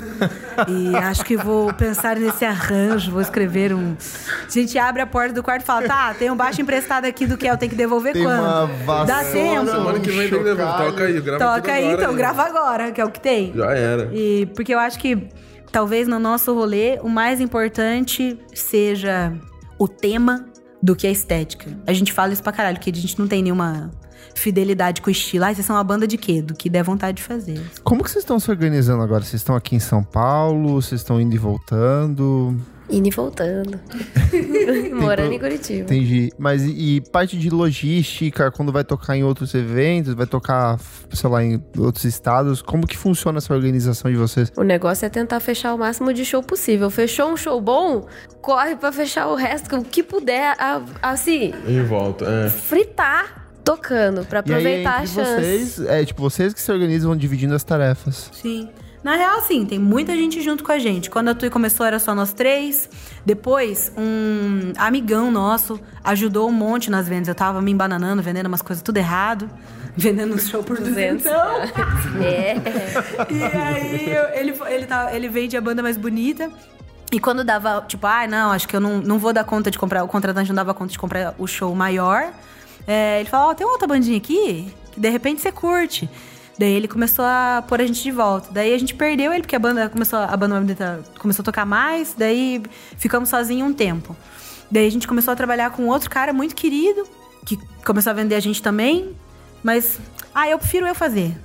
e 0.68 0.96
acho 0.96 1.24
que 1.24 1.38
vou 1.38 1.74
pensar 1.74 2.18
nesse 2.18 2.44
arranjo, 2.44 3.12
vou 3.12 3.22
escrever 3.22 3.74
um. 3.74 3.96
A 4.46 4.50
gente 4.50 4.78
abre 4.78 5.02
a 5.02 5.08
porta 5.08 5.34
do 5.34 5.42
quarto 5.42 5.62
e 5.64 5.66
fala: 5.66 5.88
tá, 5.88 6.14
tem 6.14 6.30
um 6.30 6.36
baixo 6.36 6.62
emprestado 6.62 7.06
aqui 7.06 7.26
do 7.26 7.38
Kel, 7.38 7.58
tem 7.58 7.70
que 7.70 7.76
devolver 7.76 8.14
Tem 8.14 8.24
quando? 8.24 8.40
uma 8.40 9.06
Dá 9.06 9.24
vassoura, 9.24 9.32
tempo. 9.32 9.66
Semana 9.68 10.00
que 10.00 10.10
vem 10.10 10.30
tem 10.30 10.44
que 10.44 10.50
chocalho. 10.50 10.92
Toca 10.92 11.04
aí, 11.06 11.22
grava 11.22 11.46
Toca 11.46 11.62
tudo 11.62 11.70
aí, 11.72 11.84
agora, 11.84 12.02
então, 12.02 12.12
né? 12.12 12.18
grava 12.18 12.44
agora, 12.44 12.92
que 12.92 13.00
é 13.02 13.06
o 13.06 13.12
que 13.12 13.20
tem. 13.20 13.54
Já 13.56 13.72
era. 13.72 14.10
E 14.14 14.46
porque 14.56 14.74
eu 14.74 14.80
acho 14.80 15.00
que 15.00 15.30
talvez 15.72 16.08
no 16.08 16.20
nosso 16.20 16.54
rolê 16.54 17.00
o 17.02 17.10
mais 17.10 17.40
importante 17.40 18.38
seja 18.54 19.34
o 19.80 19.88
tema 19.88 20.46
do 20.82 20.96
que 20.96 21.08
a 21.08 21.12
estética. 21.12 21.70
A 21.86 21.94
gente 21.94 22.12
fala 22.12 22.34
isso 22.34 22.44
pra 22.44 22.52
caralho, 22.52 22.80
que 22.80 22.90
a 22.90 22.94
gente 22.94 23.18
não 23.20 23.28
tem 23.28 23.42
nenhuma 23.42 23.92
fidelidade 24.36 25.02
com 25.02 25.10
o 25.10 25.12
estilo. 25.12 25.46
Ah, 25.46 25.54
vocês 25.54 25.66
são 25.66 25.76
uma 25.76 25.84
banda 25.84 26.08
de 26.08 26.18
quê? 26.18 26.42
Do 26.42 26.54
que 26.54 26.70
der 26.70 26.84
vontade 26.84 27.18
de 27.18 27.24
fazer. 27.24 27.60
Como 27.84 28.04
que 28.04 28.10
vocês 28.12 28.24
estão 28.24 28.40
se 28.40 28.50
organizando 28.52 29.02
agora? 29.04 29.24
Vocês 29.24 29.42
estão 29.42 29.56
aqui 29.56 29.76
em 29.76 29.80
São 29.80 30.04
Paulo? 30.04 30.82
Vocês 30.82 31.02
estão 31.02 31.20
indo 31.20 31.34
e 31.36 31.38
voltando? 31.38 32.56
Indo 32.90 33.08
e 33.10 33.12
voltando. 33.12 33.78
Morando 34.94 35.34
em 35.34 35.40
Curitiba. 35.40 35.82
Entendi. 35.82 36.32
Mas 36.38 36.64
e, 36.64 36.96
e 36.98 37.02
parte 37.12 37.38
de 37.38 37.50
logística, 37.50 38.50
quando 38.52 38.72
vai 38.72 38.84
tocar 38.84 39.18
em 39.18 39.24
outros 39.24 39.54
eventos, 39.54 40.14
vai 40.14 40.26
tocar, 40.26 40.80
sei 41.12 41.30
lá, 41.30 41.44
em 41.44 41.62
outros 41.78 42.06
estados, 42.06 42.62
como 42.62 42.88
que 42.88 42.98
funciona 42.98 43.40
essa 43.40 43.54
organização 43.54 44.10
de 44.10 44.18
vocês? 44.18 44.52
O 44.56 44.64
negócio 44.64 45.06
é 45.06 45.10
tentar 45.10 45.40
fechar 45.40 45.74
o 45.74 45.78
máximo 45.78 46.14
de 46.14 46.24
show 46.24 46.42
possível. 46.42 46.90
Fechou 46.90 47.30
um 47.30 47.36
show 47.38 47.60
bom, 47.60 48.08
corre 48.42 48.76
pra 48.76 48.92
fechar 48.92 49.28
o 49.28 49.36
resto, 49.36 49.76
o 49.76 49.84
que 49.84 50.02
puder, 50.02 50.56
a- 50.58 50.82
assim, 51.02 51.54
Em 51.68 51.84
volta, 51.84 52.26
é. 52.26 52.50
fritar 52.50 53.47
tocando, 53.76 54.26
pra 54.26 54.40
E 54.46 54.54
aí, 54.54 54.58
aproveitar 54.60 54.96
a 55.02 55.06
chance. 55.06 55.14
vocês, 55.42 55.80
é 55.82 56.06
tipo, 56.06 56.22
vocês 56.22 56.54
que 56.54 56.62
se 56.62 56.72
organizam 56.72 57.16
dividindo 57.16 57.54
as 57.54 57.64
tarefas. 57.64 58.30
Sim. 58.34 58.70
Na 59.04 59.16
real, 59.16 59.42
sim, 59.42 59.64
tem 59.66 59.80
muita 59.80 60.14
gente 60.16 60.42
junto 60.42 60.64
com 60.64 60.72
a 60.72 60.80
gente. 60.80 61.10
Quando 61.10 61.30
a 61.30 61.36
Tui 61.36 61.50
começou, 61.50 61.86
era 61.86 61.98
só 62.00 62.14
nós 62.16 62.34
três. 62.34 62.90
Depois, 63.26 63.92
um 63.98 64.74
amigão 64.78 65.32
nosso 65.32 65.80
ajudou 66.04 66.50
um 66.50 66.52
monte 66.52 66.90
nas 66.90 67.08
vendas. 67.08 67.28
Eu 67.30 67.36
tava 67.36 67.62
me 67.62 67.72
embananando, 67.72 68.22
vendendo 68.22 68.48
umas 68.48 68.62
coisas 68.62 68.82
tudo 68.82 68.98
errado. 68.98 69.50
Vendendo 70.00 70.36
um 70.36 70.38
show 70.38 70.62
por 70.62 70.78
200. 70.78 71.26
É. 72.22 72.54
E 73.34 73.44
aí, 73.44 74.12
eu- 74.16 74.30
ele, 74.40 74.54
ele, 74.68 74.86
tá, 74.86 75.12
ele 75.14 75.28
vende 75.28 75.58
a 75.58 75.62
banda 75.62 75.82
mais 75.82 75.98
bonita. 75.98 76.52
E 77.12 77.20
quando 77.20 77.44
dava, 77.44 77.84
tipo, 77.88 78.06
ah, 78.06 78.28
não, 78.28 78.52
acho 78.52 78.68
que 78.68 78.76
eu 78.76 78.80
não, 78.82 78.98
não 79.00 79.18
vou 79.18 79.32
dar 79.34 79.44
conta 79.44 79.72
de 79.72 79.80
comprar, 79.80 80.04
o 80.04 80.08
contratante 80.08 80.50
não 80.50 80.56
dava 80.56 80.74
conta 80.74 80.92
de 80.92 81.00
comprar 81.00 81.34
o 81.38 81.48
show 81.48 81.74
maior. 81.74 82.32
É, 82.88 83.20
ele 83.20 83.30
falou, 83.30 83.50
ó, 83.50 83.54
tem 83.54 83.68
uma 83.68 83.74
outra 83.74 83.88
bandinha 83.88 84.18
aqui 84.18 84.74
que 84.92 85.00
de 85.00 85.10
repente 85.10 85.42
você 85.42 85.52
curte. 85.52 86.10
Daí 86.58 86.74
ele 86.74 86.88
começou 86.88 87.24
a 87.24 87.64
pôr 87.68 87.82
a 87.82 87.86
gente 87.86 88.02
de 88.02 88.12
volta. 88.12 88.50
Daí 88.52 88.74
a 88.74 88.78
gente 88.80 88.96
perdeu 88.96 89.32
ele, 89.32 89.44
porque 89.44 89.56
a 89.56 89.60
banda 89.60 89.90
começou, 89.90 90.18
a 90.18 90.36
banda 90.36 91.04
começou 91.20 91.44
a 91.44 91.46
tocar 91.46 91.66
mais, 91.66 92.16
daí 92.18 92.64
ficamos 92.98 93.30
sozinhos 93.30 93.70
um 93.70 93.74
tempo. 93.74 94.16
Daí 94.72 94.88
a 94.88 94.92
gente 94.92 95.08
começou 95.08 95.32
a 95.32 95.36
trabalhar 95.36 95.70
com 95.70 95.86
outro 95.86 96.10
cara 96.10 96.34
muito 96.34 96.56
querido, 96.56 97.08
que 97.46 97.58
começou 97.86 98.10
a 98.10 98.14
vender 98.14 98.36
a 98.36 98.40
gente 98.40 98.62
também. 98.62 99.16
Mas, 99.64 100.00
ah, 100.34 100.50
eu 100.50 100.58
prefiro 100.58 100.88
eu 100.88 100.96
fazer. 100.96 101.38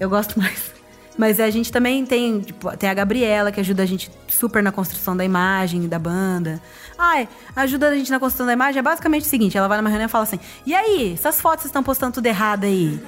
Eu 0.00 0.08
gosto 0.08 0.38
mais. 0.40 0.72
Mas 1.16 1.38
a 1.38 1.50
gente 1.50 1.70
também 1.70 2.04
tem, 2.04 2.40
tipo, 2.40 2.74
tem 2.76 2.88
a 2.88 2.94
Gabriela, 2.94 3.52
que 3.52 3.60
ajuda 3.60 3.82
a 3.82 3.86
gente 3.86 4.10
super 4.28 4.62
na 4.62 4.72
construção 4.72 5.16
da 5.16 5.24
imagem 5.24 5.86
da 5.88 5.98
banda. 5.98 6.60
Ai, 6.96 7.28
ajuda 7.56 7.88
a 7.88 7.94
gente 7.94 8.10
na 8.10 8.20
construção 8.20 8.46
da 8.46 8.52
imagem 8.52 8.78
é 8.78 8.82
basicamente 8.82 9.22
o 9.22 9.28
seguinte: 9.28 9.56
ela 9.56 9.68
vai 9.68 9.78
numa 9.78 9.90
reunião 9.90 10.06
e 10.06 10.10
fala 10.10 10.24
assim: 10.24 10.38
e 10.64 10.74
aí, 10.74 11.14
essas 11.14 11.40
fotos 11.40 11.64
estão 11.64 11.82
postando 11.82 12.14
tudo 12.14 12.26
errado 12.26 12.64
aí? 12.64 13.00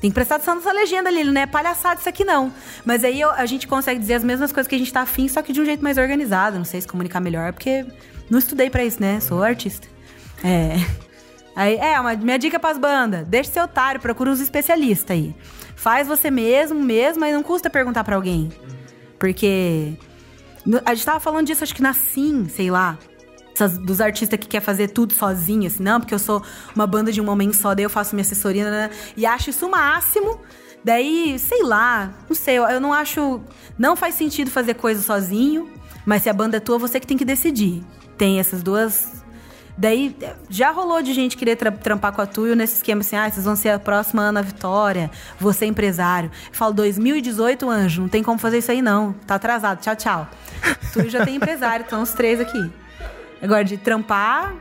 Tem 0.00 0.10
que 0.10 0.14
prestar 0.14 0.36
atenção 0.36 0.54
nessa 0.54 0.72
legenda 0.72 1.10
ali, 1.10 1.22
não 1.24 1.40
é 1.40 1.46
palhaçada 1.46 2.00
isso 2.00 2.08
aqui 2.08 2.24
não. 2.24 2.50
Mas 2.86 3.04
aí 3.04 3.22
a 3.22 3.44
gente 3.44 3.68
consegue 3.68 4.00
dizer 4.00 4.14
as 4.14 4.24
mesmas 4.24 4.50
coisas 4.50 4.66
que 4.66 4.74
a 4.74 4.78
gente 4.78 4.90
tá 4.90 5.02
afim, 5.02 5.28
só 5.28 5.42
que 5.42 5.52
de 5.52 5.60
um 5.60 5.64
jeito 5.64 5.84
mais 5.84 5.98
organizado. 5.98 6.56
Não 6.56 6.64
sei 6.64 6.80
se 6.80 6.88
comunicar 6.88 7.20
melhor, 7.20 7.52
porque 7.52 7.84
não 8.30 8.38
estudei 8.38 8.70
pra 8.70 8.82
isso, 8.82 8.98
né? 9.00 9.20
Sou 9.20 9.42
artista. 9.42 9.86
É. 10.42 10.76
Aí, 11.54 11.76
é, 11.76 12.00
uma, 12.00 12.14
minha 12.16 12.38
dica 12.38 12.58
pras 12.58 12.78
bandas: 12.78 13.26
deixa 13.26 13.50
seu 13.50 13.64
otário, 13.64 14.00
procura 14.00 14.30
uns 14.30 14.40
especialistas 14.40 15.10
aí. 15.10 15.34
Faz 15.76 16.08
você 16.08 16.30
mesmo, 16.30 16.80
mesmo, 16.80 17.20
mas 17.20 17.34
não 17.34 17.42
custa 17.42 17.68
perguntar 17.68 18.02
pra 18.02 18.16
alguém. 18.16 18.50
Porque. 19.18 19.94
A 20.84 20.94
gente 20.94 21.04
tava 21.06 21.20
falando 21.20 21.46
disso, 21.46 21.64
acho 21.64 21.74
que 21.74 21.82
na 21.82 21.94
Sim, 21.94 22.48
sei 22.48 22.70
lá. 22.70 22.98
Essas- 23.54 23.78
dos 23.78 24.00
artistas 24.00 24.38
que 24.38 24.46
quer 24.46 24.60
fazer 24.60 24.88
tudo 24.88 25.12
sozinho, 25.12 25.66
assim, 25.66 25.82
não, 25.82 26.00
porque 26.00 26.14
eu 26.14 26.18
sou 26.18 26.42
uma 26.74 26.86
banda 26.86 27.12
de 27.12 27.20
um 27.20 27.24
momento 27.24 27.54
só, 27.54 27.74
daí 27.74 27.84
eu 27.84 27.90
faço 27.90 28.14
minha 28.14 28.22
assessoria, 28.22 28.70
né, 28.70 28.90
e 29.16 29.26
acho 29.26 29.50
isso 29.50 29.66
o 29.66 29.70
máximo. 29.70 30.40
Daí, 30.82 31.38
sei 31.38 31.62
lá, 31.62 32.10
não 32.28 32.34
sei, 32.34 32.56
eu, 32.58 32.64
eu 32.64 32.80
não 32.80 32.90
acho. 32.92 33.40
Não 33.78 33.94
faz 33.94 34.14
sentido 34.14 34.50
fazer 34.50 34.74
coisa 34.74 35.02
sozinho, 35.02 35.68
mas 36.06 36.22
se 36.22 36.30
a 36.30 36.32
banda 36.32 36.56
é 36.56 36.60
tua, 36.60 36.78
você 36.78 36.98
que 36.98 37.06
tem 37.06 37.18
que 37.18 37.24
decidir. 37.24 37.84
Tem 38.16 38.38
essas 38.40 38.62
duas. 38.62 39.19
Daí, 39.80 40.14
já 40.50 40.70
rolou 40.70 41.00
de 41.00 41.14
gente 41.14 41.38
querer 41.38 41.56
tra- 41.56 41.72
trampar 41.72 42.12
com 42.12 42.20
a 42.20 42.26
Tuyo 42.26 42.54
nesse 42.54 42.74
esquema 42.76 43.00
assim, 43.00 43.16
ah, 43.16 43.30
vocês 43.30 43.46
vão 43.46 43.56
ser 43.56 43.70
a 43.70 43.78
próxima 43.78 44.20
Ana 44.20 44.42
Vitória, 44.42 45.10
você 45.38 45.64
empresário. 45.64 46.30
Eu 46.48 46.54
falo, 46.54 46.74
2018, 46.74 47.66
anjo, 47.70 48.02
não 48.02 48.08
tem 48.10 48.22
como 48.22 48.38
fazer 48.38 48.58
isso 48.58 48.70
aí 48.70 48.82
não, 48.82 49.14
tá 49.26 49.36
atrasado, 49.36 49.80
tchau, 49.80 49.96
tchau. 49.96 50.28
Tuyo 50.92 51.08
já 51.08 51.24
tem 51.24 51.36
empresário, 51.36 51.84
estão 51.84 52.02
os 52.02 52.12
três 52.12 52.38
aqui. 52.38 52.70
Agora, 53.40 53.64
de 53.64 53.78
trampar, 53.78 54.54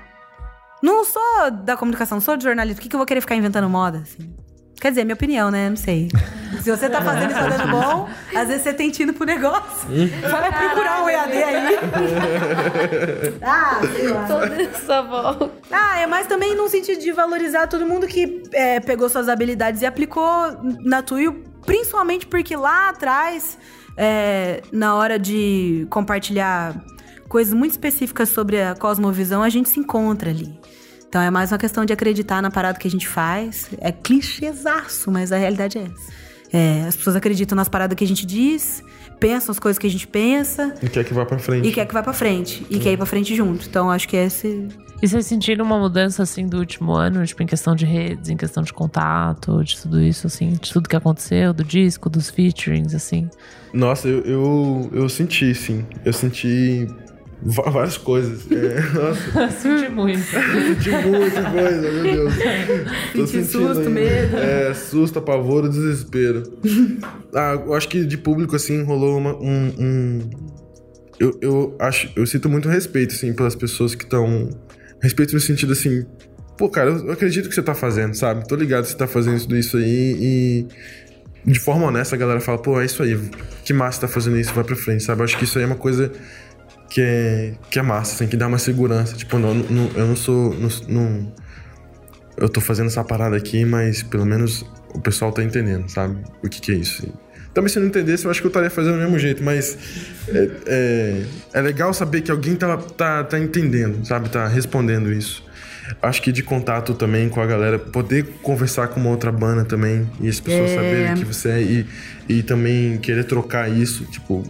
não 0.81 1.03
sou 1.03 1.51
da 1.51 1.75
comunicação, 1.75 2.21
sou 2.21 2.37
de 2.37 2.45
jornalismo, 2.45 2.77
por 2.77 2.83
que, 2.83 2.87
que 2.89 2.95
eu 2.95 2.99
vou 2.99 3.05
querer 3.05 3.19
ficar 3.19 3.35
inventando 3.35 3.69
moda, 3.69 3.97
assim? 3.97 4.33
Quer 4.79 4.89
dizer, 4.89 5.03
minha 5.03 5.13
opinião, 5.13 5.51
né? 5.51 5.69
Não 5.69 5.75
sei. 5.75 6.07
Se 6.63 6.69
você 6.69 6.89
tá 6.89 7.01
fazendo 7.01 7.31
e 7.31 7.33
tá 7.33 7.47
dando 7.47 7.71
bom, 7.71 8.09
às 8.35 8.47
vezes 8.47 8.63
você 8.63 8.73
tem 8.73 8.89
tido 8.89 9.13
pro 9.13 9.25
negócio. 9.25 9.87
Vai 10.29 10.51
procurar 10.51 11.03
um 11.03 11.09
EAD 11.09 11.31
aí. 11.31 11.79
ah, 13.41 13.79
sei 13.95 14.07
lá. 14.07 14.25
Toda 14.25 14.61
essa 14.61 15.01
volta. 15.01 15.51
Ah, 15.71 15.99
é 15.99 16.07
mais 16.07 16.27
também 16.27 16.55
num 16.55 16.67
sentido 16.67 16.99
de 16.99 17.11
valorizar 17.11 17.67
todo 17.67 17.85
mundo 17.85 18.07
que 18.07 18.43
é, 18.51 18.79
pegou 18.79 19.07
suas 19.09 19.29
habilidades 19.29 19.81
e 19.81 19.85
aplicou 19.85 20.25
na 20.83 21.01
Tuyo, 21.01 21.43
principalmente 21.65 22.25
porque 22.25 22.55
lá 22.55 22.89
atrás, 22.89 23.57
é, 23.95 24.61
na 24.71 24.95
hora 24.95 25.17
de 25.17 25.87
compartilhar 25.89 26.75
coisas 27.29 27.53
muito 27.53 27.71
específicas 27.71 28.29
sobre 28.29 28.61
a 28.61 28.75
cosmovisão, 28.75 29.43
a 29.43 29.49
gente 29.49 29.69
se 29.69 29.79
encontra 29.79 30.29
ali. 30.29 30.58
Então 31.09 31.21
é 31.21 31.31
mais 31.31 31.51
uma 31.51 31.57
questão 31.57 31.83
de 31.85 31.91
acreditar 31.91 32.39
na 32.41 32.51
parada 32.51 32.77
que 32.77 32.87
a 32.87 32.91
gente 32.91 33.07
faz. 33.07 33.67
É 33.81 33.91
clichêzaço, 33.91 35.09
mas 35.11 35.31
a 35.31 35.37
realidade 35.37 35.77
é 35.79 35.81
essa. 35.81 36.19
É, 36.51 36.85
as 36.87 36.95
pessoas 36.95 37.15
acreditam 37.15 37.55
nas 37.55 37.67
paradas 37.69 37.95
que 37.95 38.03
a 38.03 38.07
gente 38.07 38.25
diz, 38.25 38.83
pensam 39.19 39.51
as 39.51 39.59
coisas 39.59 39.77
que 39.77 39.85
a 39.85 39.89
gente 39.89 40.07
pensa 40.07 40.73
E 40.81 40.89
quer 40.89 41.03
que 41.03 41.13
vá 41.13 41.23
pra 41.23 41.37
frente. 41.37 41.67
e 41.67 41.71
quer 41.71 41.85
que 41.85 41.93
vá 41.93 42.01
pra 42.01 42.13
frente. 42.13 42.65
E 42.71 42.79
quer 42.79 42.91
ir 42.93 42.97
pra 42.97 43.05
frente 43.05 43.35
junto. 43.35 43.67
Então 43.67 43.89
acho 43.91 44.07
que 44.07 44.15
esse 44.17 44.67
E 45.01 45.07
vocês 45.07 45.25
sentiram 45.27 45.63
uma 45.65 45.77
mudança, 45.79 46.21
assim, 46.23 46.47
do 46.47 46.57
último 46.57 46.93
ano? 46.93 47.23
Tipo, 47.25 47.41
em 47.43 47.45
questão 47.47 47.75
de 47.75 47.85
redes, 47.85 48.29
em 48.29 48.37
questão 48.37 48.61
de 48.63 48.71
contato, 48.73 49.63
de 49.63 49.79
tudo 49.79 49.99
isso, 50.01 50.25
assim? 50.27 50.49
De 50.51 50.71
tudo 50.73 50.89
que 50.89 50.95
aconteceu, 50.95 51.53
do 51.53 51.63
disco, 51.63 52.09
dos 52.09 52.29
featurings, 52.31 52.93
assim? 52.95 53.29
Nossa, 53.73 54.07
eu, 54.07 54.21
eu, 54.21 54.89
eu 54.93 55.09
senti, 55.09 55.53
sim. 55.55 55.85
Eu 56.03 56.13
senti 56.13 56.87
várias 57.41 57.97
coisas. 57.97 58.45
É, 58.51 58.81
nossa, 58.93 59.49
Senti 59.61 59.89
muito. 59.89 60.19
senti 60.19 60.89
muita 60.89 61.43
coisa, 61.51 61.91
meu 61.91 62.03
Deus. 62.03 62.33
Tô 63.13 63.27
Senti 63.27 63.45
sentindo 63.45 63.45
susto, 63.67 63.77
ainda. 63.79 63.89
medo. 63.89 64.37
É, 64.37 64.73
susto, 64.73 65.19
apavoro, 65.19 65.69
desespero. 65.69 66.43
ah, 67.33 67.53
eu 67.65 67.73
acho 67.73 67.87
que 67.87 68.03
de 68.05 68.17
público, 68.17 68.55
assim, 68.55 68.83
rolou 68.83 69.17
uma- 69.17 69.35
um... 69.35 69.73
um- 69.79 70.29
Eu, 71.19 71.37
eu 71.41 71.75
acho... 71.79 72.09
Eu 72.15 72.25
sinto 72.25 72.47
muito 72.49 72.69
respeito, 72.69 73.13
assim, 73.13 73.33
pelas 73.33 73.55
pessoas 73.55 73.93
que 73.95 74.03
estão... 74.03 74.49
Respeito 75.01 75.33
no 75.33 75.39
sentido, 75.39 75.73
assim... 75.73 76.05
Pô, 76.57 76.67
cara, 76.69 76.89
eu 76.91 77.05
eu 77.07 77.11
acredito 77.13 77.47
que 77.47 77.55
você 77.55 77.61
tá 77.63 77.73
fazendo, 77.73 78.13
sabe? 78.15 78.45
Tô 78.47 78.55
ligado 78.55 78.83
que 78.83 78.91
você 78.91 78.97
tá 78.97 79.07
fazendo 79.07 79.39
tudo 79.41 79.55
isso 79.57 79.77
aí 79.77 80.17
e... 80.19 80.67
De 81.45 81.57
forma 81.57 81.87
honesta, 81.87 82.15
a 82.15 82.19
galera 82.19 82.41
fala, 82.41 82.57
pô, 82.57 82.79
é 82.81 82.85
isso 82.85 83.01
aí. 83.01 83.17
Que 83.63 83.71
massa 83.73 83.95
você 83.95 84.01
tá 84.01 84.07
fazendo 84.09 84.37
isso, 84.37 84.53
vai 84.53 84.63
pra 84.63 84.75
frente, 84.75 85.03
sabe? 85.03 85.21
Eu 85.21 85.25
acho 85.25 85.37
que 85.37 85.45
isso 85.45 85.57
aí 85.57 85.63
é 85.63 85.67
uma 85.67 85.75
coisa 85.77 86.11
que 86.89 87.01
é, 87.01 87.53
que 87.69 87.77
é 87.79 87.81
massa, 87.81 88.15
assim, 88.15 88.27
que 88.27 88.35
dá 88.37 88.47
uma 88.47 88.57
segurança. 88.59 89.15
Tipo, 89.15 89.37
não, 89.37 89.53
não- 89.53 89.91
eu 89.95 90.07
não 90.07 90.15
sou. 90.15 90.53
Não, 90.55 90.69
não- 90.87 91.33
eu 92.37 92.47
tô 92.47 92.61
fazendo 92.61 92.87
essa 92.87 93.03
parada 93.03 93.35
aqui, 93.35 93.65
mas 93.65 94.01
pelo 94.01 94.25
menos 94.25 94.65
o 94.93 94.99
pessoal 94.99 95.31
tá 95.31 95.43
entendendo, 95.43 95.89
sabe? 95.89 96.17
O 96.43 96.47
que, 96.49 96.61
que 96.61 96.71
é 96.71 96.75
isso. 96.75 97.07
Também 97.53 97.67
se 97.69 97.77
eu 97.77 97.81
não 97.81 97.89
entendesse, 97.89 98.23
eu 98.25 98.31
acho 98.31 98.39
que 98.39 98.47
eu 98.47 98.49
estaria 98.49 98.69
fazendo 98.69 98.93
do 98.93 98.99
mesmo 99.01 99.19
jeito, 99.19 99.43
mas 99.43 99.77
é, 100.29 100.49
é, 100.67 101.23
é 101.55 101.61
legal 101.61 101.93
saber 101.93 102.21
que 102.21 102.31
alguém 102.31 102.55
tá, 102.55 102.77
tá, 102.77 103.23
tá 103.23 103.39
entendendo, 103.39 104.05
sabe? 104.05 104.29
Tá 104.29 104.47
respondendo 104.47 105.11
isso. 105.11 105.43
Acho 106.01 106.21
que 106.21 106.31
de 106.31 106.43
contato 106.43 106.93
também 106.93 107.27
com 107.27 107.41
a 107.41 107.45
galera, 107.47 107.77
poder 107.79 108.23
conversar 108.43 108.87
com 108.89 108.99
uma 108.99 109.09
outra 109.09 109.31
banda 109.31 109.65
também, 109.65 110.07
e 110.21 110.29
as 110.29 110.39
pessoas 110.39 110.69
É. 110.69 110.75
saberem 110.75 111.15
que 111.15 111.25
você 111.25 111.49
é, 111.49 111.61
e, 111.61 111.85
e 112.29 112.43
também 112.43 112.97
querer 112.99 113.23
trocar 113.25 113.67
isso, 113.69 114.05
tipo, 114.05 114.43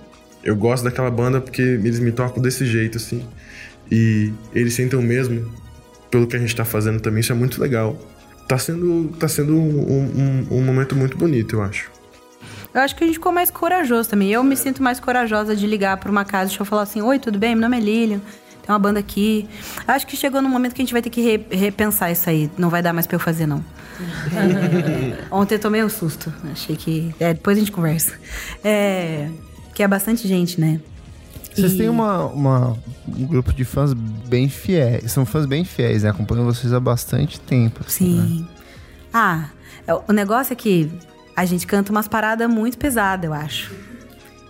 eu 0.44 0.56
gosto 0.56 0.84
daquela 0.84 1.10
banda 1.12 1.40
porque 1.42 1.62
eles 1.62 2.00
me 2.00 2.12
tocam 2.12 2.42
desse 2.42 2.66
jeito, 2.66 2.98
assim. 2.98 3.26
E 3.92 4.32
eles 4.54 4.74
sentem 4.74 4.98
o 4.98 5.02
mesmo 5.02 5.52
pelo 6.12 6.26
que 6.28 6.36
a 6.36 6.40
gente 6.40 6.56
tá 6.56 6.66
fazendo 6.66 7.00
também, 7.00 7.22
isso 7.22 7.32
é 7.32 7.36
muito 7.36 7.62
legal. 7.62 7.96
tá 8.48 8.58
sendo, 8.58 9.10
tá 9.20 9.28
sendo 9.28 9.54
um, 9.56 10.48
um, 10.52 10.58
um 10.58 10.62
momento 10.64 10.96
muito 10.96 11.18
bonito, 11.18 11.56
eu 11.56 11.62
acho. 11.64 11.92
Eu 12.74 12.82
acho 12.82 12.96
que 12.96 13.04
a 13.04 13.08
gente 13.08 13.16
ficou 13.16 13.32
mais 13.32 13.50
corajoso 13.52 14.10
também. 14.10 14.30
Eu 14.32 14.44
me 14.44 14.56
sinto 14.56 14.82
mais 14.84 15.00
corajosa 15.00 15.56
de 15.56 15.66
ligar 15.68 15.98
pra 15.98 16.10
uma 16.12 16.24
casa 16.26 16.52
e 16.54 16.60
eu 16.60 16.66
falar 16.66 16.84
assim: 16.84 17.02
Oi, 17.02 17.18
tudo 17.20 17.38
bem? 17.40 17.56
Meu 17.56 17.64
nome 17.64 17.78
é 17.78 17.80
Lilian. 17.80 18.20
Tem 18.62 18.70
uma 18.72 18.78
banda 18.80 19.00
aqui. 19.00 19.48
Acho 19.88 20.06
que 20.06 20.16
chegou 20.16 20.40
no 20.42 20.48
momento 20.50 20.76
que 20.76 20.82
a 20.82 20.86
gente 20.86 20.94
vai 20.94 21.02
ter 21.02 21.10
que 21.10 21.20
re- 21.22 21.46
repensar 21.50 22.12
isso 22.12 22.30
aí. 22.30 22.50
Não 22.60 22.70
vai 22.70 22.84
dar 22.84 22.94
mais 22.94 23.08
pra 23.08 23.16
eu 23.16 23.20
fazer, 23.20 23.48
não. 23.48 23.64
É, 24.32 25.26
ontem 25.34 25.56
eu 25.56 25.60
tomei 25.60 25.84
um 25.84 25.90
susto. 25.90 26.32
Achei 26.52 26.76
que. 26.76 27.14
É, 27.20 27.34
depois 27.34 27.58
a 27.58 27.60
gente 27.60 27.72
conversa. 27.72 28.14
É, 28.64 29.30
que 29.80 29.84
é 29.84 29.88
bastante 29.88 30.28
gente, 30.28 30.60
né? 30.60 30.78
Vocês 31.56 31.72
E- 31.72 31.78
têm 31.78 31.88
uma, 31.88 32.26
uma- 32.26 32.78
um 33.08 33.26
grupo 33.26 33.54
de 33.54 33.64
fãs 33.64 33.94
bem 33.94 34.50
fiéis. 34.50 35.10
São 35.10 35.26
fãs 35.26 35.46
bem 35.46 35.64
fiéis, 35.64 36.04
né? 36.04 36.10
Acompanham 36.10 36.44
vocês 36.44 36.74
há 36.74 36.82
bastante 36.82 37.40
tempo. 37.40 37.80
assim, 37.88 38.14
né? 38.20 38.26
Sim. 38.28 38.48
Ah, 39.14 39.46
é, 39.88 39.94
o 39.94 40.12
negócio 40.12 40.52
é 40.52 40.56
que 40.58 40.92
a 41.34 41.46
gente 41.46 41.66
canta 41.66 41.94
umas 41.94 42.10
paradas 42.10 42.50
muito 42.50 42.78
pesadas, 42.78 43.24
eu 43.26 43.34
acho. 43.34 43.74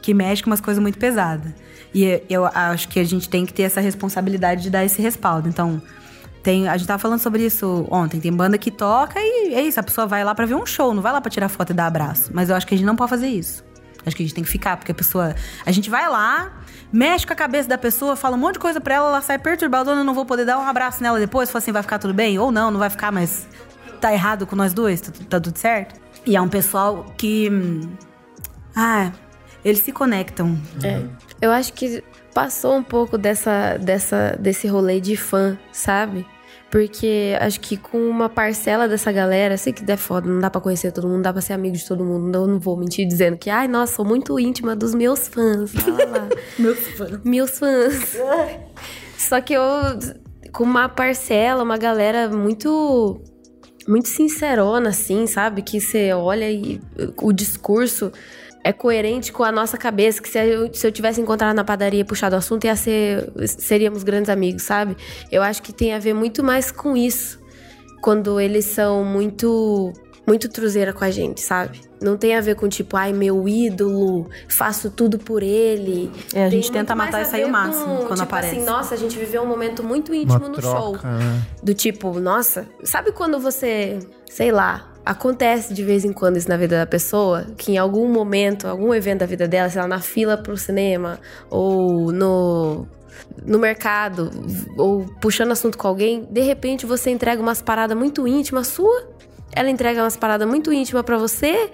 Que 0.02 0.16
mexe 0.16 0.42
com 0.42 0.50
umas 0.50 0.60
coisas 0.62 0.82
muito 0.82 0.98
pesadas. 0.98 1.52
E 1.94 2.24
eu- 2.28 2.48
acho 2.48 2.88
que 2.88 3.00
a 3.00 3.04
gente 3.04 3.30
tem 3.30 3.46
que 3.46 3.54
ter 3.54 3.64
essa 3.64 3.80
responsabilidade 3.82 4.64
de 4.64 4.72
dar 4.72 4.84
esse 4.84 5.00
respaldo. 5.00 5.48
Então, 5.48 5.80
tem, 6.42 6.68
a 6.68 6.76
gente 6.76 6.88
tava 6.88 6.98
falando 6.98 7.20
sobre 7.20 7.46
isso 7.46 7.86
ontem. 7.92 8.20
Tem 8.20 8.34
banda 8.34 8.58
que 8.58 8.72
toca 8.72 9.20
e 9.20 9.54
é 9.54 9.62
isso. 9.62 9.80
A 9.80 9.84
pessoa 9.84 10.08
vai 10.08 10.24
lá 10.24 10.34
pra 10.34 10.48
ver 10.48 10.56
um 10.56 10.66
show, 10.66 10.92
não 10.92 11.04
vai 11.04 11.12
lá 11.14 11.22
pra 11.22 11.30
tirar 11.30 11.50
foto 11.50 11.70
e 11.70 11.76
dar 11.76 11.86
abraço. 11.86 12.32
Mas 12.34 12.50
eu 12.50 12.56
acho 12.56 12.66
que 12.66 12.74
a 12.74 12.78
gente 12.78 12.88
não 12.88 12.96
pode 12.96 13.12
fazer 13.12 13.28
isso. 13.28 13.64
Acho 14.06 14.16
que 14.16 14.24
a 14.24 14.26
gente 14.26 14.36
tem 14.36 14.44
que 14.44 14.50
ficar, 14.50 14.78
porque 14.78 14.92
a 14.92 14.96
pessoa. 14.96 15.36
A 15.66 15.72
gente 15.72 15.90
vai 15.90 16.10
lá, 16.10 16.52
mexe 16.92 17.26
com 17.26 17.34
a 17.34 17.36
cabeça 17.36 17.68
da 17.68 17.78
pessoa, 17.78 18.16
fala 18.16 18.36
um 18.36 18.40
monte 18.40 18.54
de 18.54 18.60
coisa 18.60 18.80
pra 18.80 18.96
ela, 18.96 19.08
ela 19.08 19.22
sai 19.22 19.38
perturbada, 19.38 19.92
eu 19.92 20.04
não 20.04 20.14
vou 20.14 20.26
poder 20.26 20.46
dar 20.46 20.58
um 20.58 20.68
abraço 20.68 21.04
nela 21.04 21.20
depois, 21.20 21.50
fala 21.50 21.62
assim, 21.62 21.72
vai 21.72 21.82
ficar 21.82 22.00
tudo 22.00 22.14
bem? 22.14 22.40
Ou 22.40 22.52
não, 22.52 22.72
não 22.72 22.80
vai 22.80 22.90
ficar, 22.90 23.12
mas 23.12 23.48
tá 24.00 24.14
errado 24.14 24.48
com 24.48 24.56
nós 24.56 24.74
dois, 24.74 25.02
tá, 25.02 25.12
tá 25.30 25.40
tudo 25.40 25.58
certo? 25.58 26.00
E 26.26 26.36
é 26.36 26.42
um 26.42 26.50
pessoal 26.50 27.06
que. 27.18 27.52
Ah, 28.76 29.12
eles 29.64 29.82
se 29.82 29.92
conectam. 29.92 30.58
É. 30.84 31.02
Eu 31.42 31.52
acho 31.52 31.74
que 31.74 32.04
passou 32.34 32.78
um 32.78 32.84
pouco 32.84 33.18
dessa, 33.18 33.78
dessa, 33.78 34.38
desse 34.40 34.68
rolê 34.68 35.02
de 35.02 35.18
fã, 35.18 35.58
sabe? 35.72 36.26
Porque 36.70 37.36
acho 37.42 37.60
que 37.60 37.76
com 37.76 37.98
uma 37.98 38.30
parcela 38.30 38.88
dessa 38.88 39.12
galera, 39.12 39.58
sei 39.58 39.74
que 39.74 39.90
é 39.92 39.98
foda, 39.98 40.30
não 40.30 40.40
dá 40.40 40.52
pra 40.52 40.62
conhecer 40.62 40.92
todo 40.92 41.06
mundo, 41.06 41.16
não 41.16 41.22
dá 41.24 41.34
pra 41.34 41.42
ser 41.42 41.54
amigo 41.54 41.76
de 41.76 41.88
todo 41.88 42.04
mundo. 42.04 42.28
Não, 42.28 42.46
não 42.46 42.60
vou 42.60 42.78
mentir 42.78 43.08
dizendo 43.08 43.38
que, 43.38 43.50
ai, 43.50 43.68
nossa, 43.68 43.96
sou 43.96 44.06
muito 44.06 44.40
íntima 44.40 44.76
dos 44.76 44.94
meus 44.94 45.28
fãs. 45.28 45.74
lá, 45.74 46.06
lá. 46.06 46.30
Meus 46.60 46.80
fãs. 46.80 47.20
meus 47.24 47.60
fãs. 47.60 48.18
Só 49.18 49.42
que 49.42 49.54
eu, 49.54 49.64
com 50.54 50.64
uma 50.64 50.88
parcela, 50.88 51.64
uma 51.64 51.78
galera 51.78 52.30
muito. 52.30 53.22
Muito 53.88 54.08
sincerona, 54.08 54.90
assim, 54.90 55.26
sabe? 55.26 55.64
Que 55.64 55.82
você 55.82 56.14
olha 56.14 56.48
e 56.52 56.80
o 57.18 57.34
discurso 57.34 58.12
é 58.64 58.74
coerente 58.74 59.32
com 59.32 59.44
a 59.44 59.52
nossa 59.52 59.78
cabeça. 59.78 60.22
Que 60.22 60.30
se 60.30 60.40
eu, 60.40 60.74
se 60.74 60.86
eu 60.86 60.92
tivesse 60.92 61.20
encontrado 61.22 61.56
na 61.56 61.64
padaria 61.64 62.02
e 62.02 62.04
puxado 62.04 62.36
o 62.36 62.40
assunto, 62.40 62.66
ia 62.66 62.76
ser. 62.76 63.32
Seríamos 63.48 64.04
grandes 64.04 64.30
amigos, 64.30 64.64
sabe? 64.64 64.96
Eu 65.32 65.42
acho 65.42 65.62
que 65.62 65.72
tem 65.74 65.94
a 65.94 66.00
ver 66.00 66.14
muito 66.14 66.44
mais 66.44 66.72
com 66.72 66.96
isso. 66.96 67.40
Quando 68.02 68.40
eles 68.40 68.66
são 68.66 69.04
muito. 69.04 69.94
Muito 70.28 70.48
truzeira 70.48 70.94
com 70.94 71.04
a 71.04 71.10
gente, 71.10 71.42
sabe? 71.42 71.82
Não 72.00 72.16
tem 72.16 72.36
a 72.36 72.42
ver 72.42 72.56
com 72.56 72.70
tipo, 72.70 72.96
ai, 72.96 73.12
meu 73.12 73.50
ídolo, 73.50 74.30
faço 74.48 74.92
tudo 74.92 75.18
por 75.18 75.42
ele. 75.42 76.12
É, 76.36 76.46
a 76.46 76.50
gente 76.52 76.72
Tem 76.72 76.82
tenta 76.82 76.94
matar 76.96 77.24
isso 77.24 77.36
aí 77.36 77.44
o 77.44 77.50
máximo 77.50 77.86
com, 77.86 77.96
quando 78.06 78.10
tipo 78.12 78.22
aparece. 78.22 78.58
Assim, 78.58 78.64
nossa, 78.64 78.94
a 78.94 78.98
gente 78.98 79.18
viveu 79.18 79.42
um 79.42 79.48
momento 79.48 79.84
muito 79.84 80.14
íntimo 80.14 80.38
Uma 80.38 80.50
no 80.50 80.62
show. 80.62 80.92
troca, 80.92 81.08
né? 81.18 81.42
Do 81.64 81.74
tipo, 81.74 82.20
nossa, 82.20 82.68
sabe 82.84 83.12
quando 83.12 83.40
você, 83.40 83.98
sei 84.30 84.52
lá, 84.52 84.89
acontece 85.06 85.74
de 85.74 85.84
vez 85.84 86.06
em 86.06 86.14
quando 86.14 86.38
isso 86.38 86.50
na 86.50 86.58
vida 86.58 86.78
da 86.78 86.86
pessoa, 86.86 87.46
que 87.58 87.74
em 87.74 87.78
algum 87.78 88.08
momento, 88.08 88.68
algum 88.68 88.94
evento 88.94 89.20
da 89.20 89.26
vida 89.26 89.48
dela, 89.48 89.70
sei 89.70 89.82
lá, 89.82 89.88
na 89.88 90.00
fila 90.00 90.38
pro 90.38 90.58
cinema, 90.58 91.20
ou 91.50 92.12
no. 92.12 92.88
No 93.46 93.60
mercado, 93.60 94.32
ou 94.78 95.06
puxando 95.20 95.52
assunto 95.52 95.78
com 95.78 95.88
alguém, 95.88 96.26
de 96.32 96.42
repente 96.42 96.86
você 96.86 97.10
entrega 97.10 97.42
umas 97.42 97.62
paradas 97.62 97.98
muito 97.98 98.26
íntimas 98.28 98.68
sua, 98.68 99.10
ela 99.52 99.70
entrega 99.70 100.02
umas 100.02 100.16
paradas 100.16 100.48
muito 100.48 100.72
íntimas 100.72 101.04
pra 101.04 101.18
você, 101.18 101.70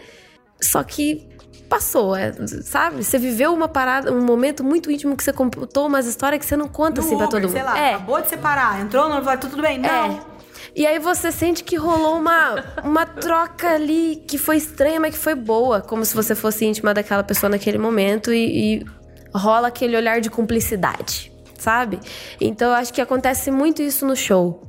só 0.59 0.83
que 0.83 1.27
passou, 1.69 2.15
é, 2.15 2.33
sabe? 2.63 3.03
Você 3.03 3.17
viveu 3.17 3.53
uma 3.53 3.67
parada, 3.67 4.11
um 4.11 4.23
momento 4.23 4.63
muito 4.63 4.89
íntimo 4.91 5.15
que 5.15 5.23
você 5.23 5.33
contou 5.33 5.87
umas 5.87 6.05
histórias 6.05 6.39
que 6.39 6.45
você 6.45 6.55
não 6.57 6.67
conta 6.67 7.01
assim 7.01 7.15
pra 7.15 7.27
Uber, 7.27 7.29
todo 7.29 7.41
mundo. 7.43 7.51
Sei 7.51 7.63
lá, 7.63 7.77
é. 7.77 7.93
acabou 7.95 8.21
de 8.21 8.29
separar, 8.29 8.81
entrou 8.81 9.09
no 9.09 9.21
vai 9.21 9.37
tudo 9.37 9.61
bem? 9.61 9.79
Não. 9.79 9.89
É. 9.89 10.34
E 10.75 10.85
aí 10.85 10.99
você 10.99 11.31
sente 11.31 11.63
que 11.63 11.77
rolou 11.77 12.17
uma, 12.17 12.63
uma 12.83 13.05
troca 13.05 13.69
ali 13.69 14.21
que 14.27 14.37
foi 14.37 14.57
estranha, 14.57 14.99
mas 14.99 15.15
que 15.15 15.21
foi 15.21 15.33
boa. 15.33 15.79
Como 15.79 16.03
se 16.03 16.13
você 16.13 16.35
fosse 16.35 16.65
íntima 16.65 16.93
daquela 16.93 17.23
pessoa 17.23 17.49
naquele 17.49 17.77
momento 17.77 18.33
e, 18.33 18.79
e 18.79 18.85
rola 19.33 19.69
aquele 19.69 19.95
olhar 19.95 20.19
de 20.19 20.29
cumplicidade, 20.29 21.31
sabe? 21.57 21.99
Então 22.41 22.69
eu 22.69 22.75
acho 22.75 22.93
que 22.93 22.99
acontece 22.99 23.49
muito 23.51 23.81
isso 23.81 24.05
no 24.05 24.17
show. 24.17 24.61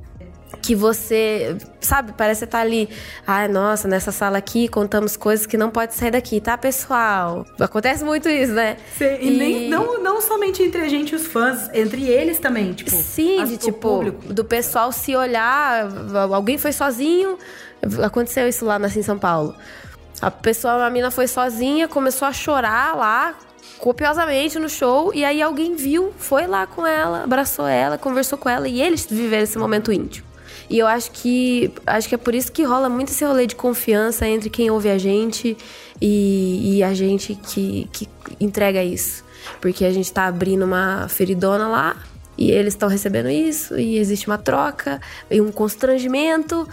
Que 0.61 0.73
você, 0.75 1.57
sabe, 1.79 2.13
parece 2.17 2.39
que 2.39 2.45
você 2.45 2.51
tá 2.51 2.59
ali. 2.59 2.89
Ai, 3.25 3.47
nossa, 3.47 3.87
nessa 3.87 4.11
sala 4.11 4.37
aqui 4.37 4.67
contamos 4.67 5.15
coisas 5.17 5.45
que 5.45 5.57
não 5.57 5.69
pode 5.69 5.93
sair 5.93 6.11
daqui, 6.11 6.39
tá, 6.41 6.57
pessoal? 6.57 7.45
Acontece 7.59 8.03
muito 8.03 8.27
isso, 8.29 8.53
né? 8.53 8.77
Cê- 8.97 9.19
e 9.21 9.29
nem, 9.29 9.69
não, 9.69 10.01
não 10.01 10.21
somente 10.21 10.63
entre 10.63 10.81
a 10.81 10.87
gente 10.89 11.11
e 11.11 11.15
os 11.15 11.25
fãs, 11.27 11.69
entre 11.73 12.05
eles 12.07 12.39
também, 12.39 12.73
tipo. 12.73 12.89
Sim, 12.91 13.41
as- 13.41 13.49
de 13.49 13.57
tipo, 13.57 13.77
público. 13.79 14.33
do 14.33 14.43
pessoal 14.43 14.91
se 14.91 15.15
olhar, 15.15 15.87
alguém 16.33 16.57
foi 16.57 16.71
sozinho, 16.71 17.37
aconteceu 18.03 18.47
isso 18.47 18.65
lá 18.65 18.77
assim, 18.77 18.99
em 18.99 19.03
São 19.03 19.19
Paulo. 19.19 19.53
A 20.21 20.31
pessoa, 20.31 20.85
a 20.85 20.89
mina 20.89 21.11
foi 21.11 21.27
sozinha, 21.27 21.87
começou 21.87 22.27
a 22.27 22.33
chorar 22.33 22.95
lá, 22.95 23.35
copiosamente 23.77 24.57
no 24.59 24.67
show, 24.69 25.13
e 25.13 25.23
aí 25.23 25.41
alguém 25.41 25.75
viu, 25.75 26.11
foi 26.17 26.47
lá 26.47 26.65
com 26.65 26.85
ela, 26.87 27.23
abraçou 27.23 27.67
ela, 27.67 27.97
conversou 27.97 28.37
com 28.37 28.49
ela, 28.49 28.67
e 28.67 28.81
eles 28.81 29.05
viveram 29.09 29.43
esse 29.43 29.57
momento 29.57 29.91
íntimo. 29.91 30.25
E 30.69 30.79
eu 30.79 30.87
acho 30.87 31.11
que 31.11 31.71
acho 31.85 32.09
que 32.09 32.15
é 32.15 32.17
por 32.17 32.35
isso 32.35 32.51
que 32.51 32.63
rola 32.63 32.89
muito 32.89 33.09
esse 33.09 33.23
rolê 33.23 33.47
de 33.47 33.55
confiança 33.55 34.27
entre 34.27 34.49
quem 34.49 34.69
ouve 34.69 34.89
a 34.89 34.97
gente 34.97 35.57
e, 36.01 36.77
e 36.77 36.83
a 36.83 36.93
gente 36.93 37.35
que, 37.35 37.87
que 37.91 38.07
entrega 38.39 38.83
isso. 38.83 39.23
Porque 39.61 39.85
a 39.85 39.91
gente 39.91 40.11
tá 40.11 40.25
abrindo 40.25 40.65
uma 40.65 41.07
feridona 41.07 41.67
lá 41.67 41.95
e 42.37 42.51
eles 42.51 42.73
estão 42.73 42.87
recebendo 42.87 43.29
isso, 43.29 43.79
e 43.79 43.97
existe 43.97 44.27
uma 44.27 44.37
troca 44.37 45.01
e 45.29 45.41
um 45.41 45.51
constrangimento. 45.51 46.67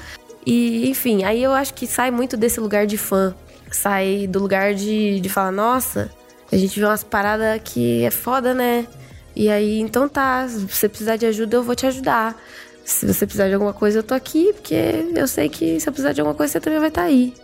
E, 0.45 0.90
enfim, 0.90 1.24
aí 1.24 1.42
eu 1.42 1.53
acho 1.53 1.72
que 1.72 1.86
sai 1.86 2.11
muito 2.11 2.36
desse 2.36 2.61
lugar 2.61 2.86
de 2.86 2.99
fã. 2.99 3.34
Sai 3.70 4.26
do 4.26 4.38
lugar 4.38 4.74
de, 4.74 5.20
de 5.20 5.28
falar, 5.28 5.51
nossa, 5.51 6.11
a 6.53 6.57
gente 6.57 6.78
vê 6.78 6.84
umas 6.84 7.03
paradas 7.03 7.61
que 7.64 8.05
é 8.05 8.11
foda, 8.11 8.53
né? 8.53 8.86
E 9.34 9.49
aí, 9.49 9.80
então 9.80 10.09
tá, 10.09 10.47
se 10.47 10.61
você 10.66 10.88
precisar 10.88 11.16
de 11.16 11.26
ajuda, 11.26 11.57
eu 11.57 11.62
vou 11.62 11.74
te 11.74 11.86
ajudar. 11.86 12.36
Se 12.85 13.07
você 13.07 13.26
precisar 13.26 13.49
de 13.49 13.55
alguma 13.55 13.72
coisa, 13.72 14.01
eu 14.01 14.03
tô 14.03 14.14
aqui, 14.14 14.53
porque 14.53 14.74
eu 15.16 15.26
sei 15.26 15.49
que 15.49 15.80
se 15.80 15.89
eu 15.89 15.93
precisar 15.93 16.12
de 16.12 16.20
alguma 16.20 16.35
coisa, 16.35 16.53
você 16.53 16.61
também 16.61 16.78
vai 16.78 16.89
estar 16.89 17.03
aí. 17.03 17.35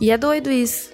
E 0.00 0.10
é 0.10 0.18
doido 0.18 0.50
isso. 0.50 0.90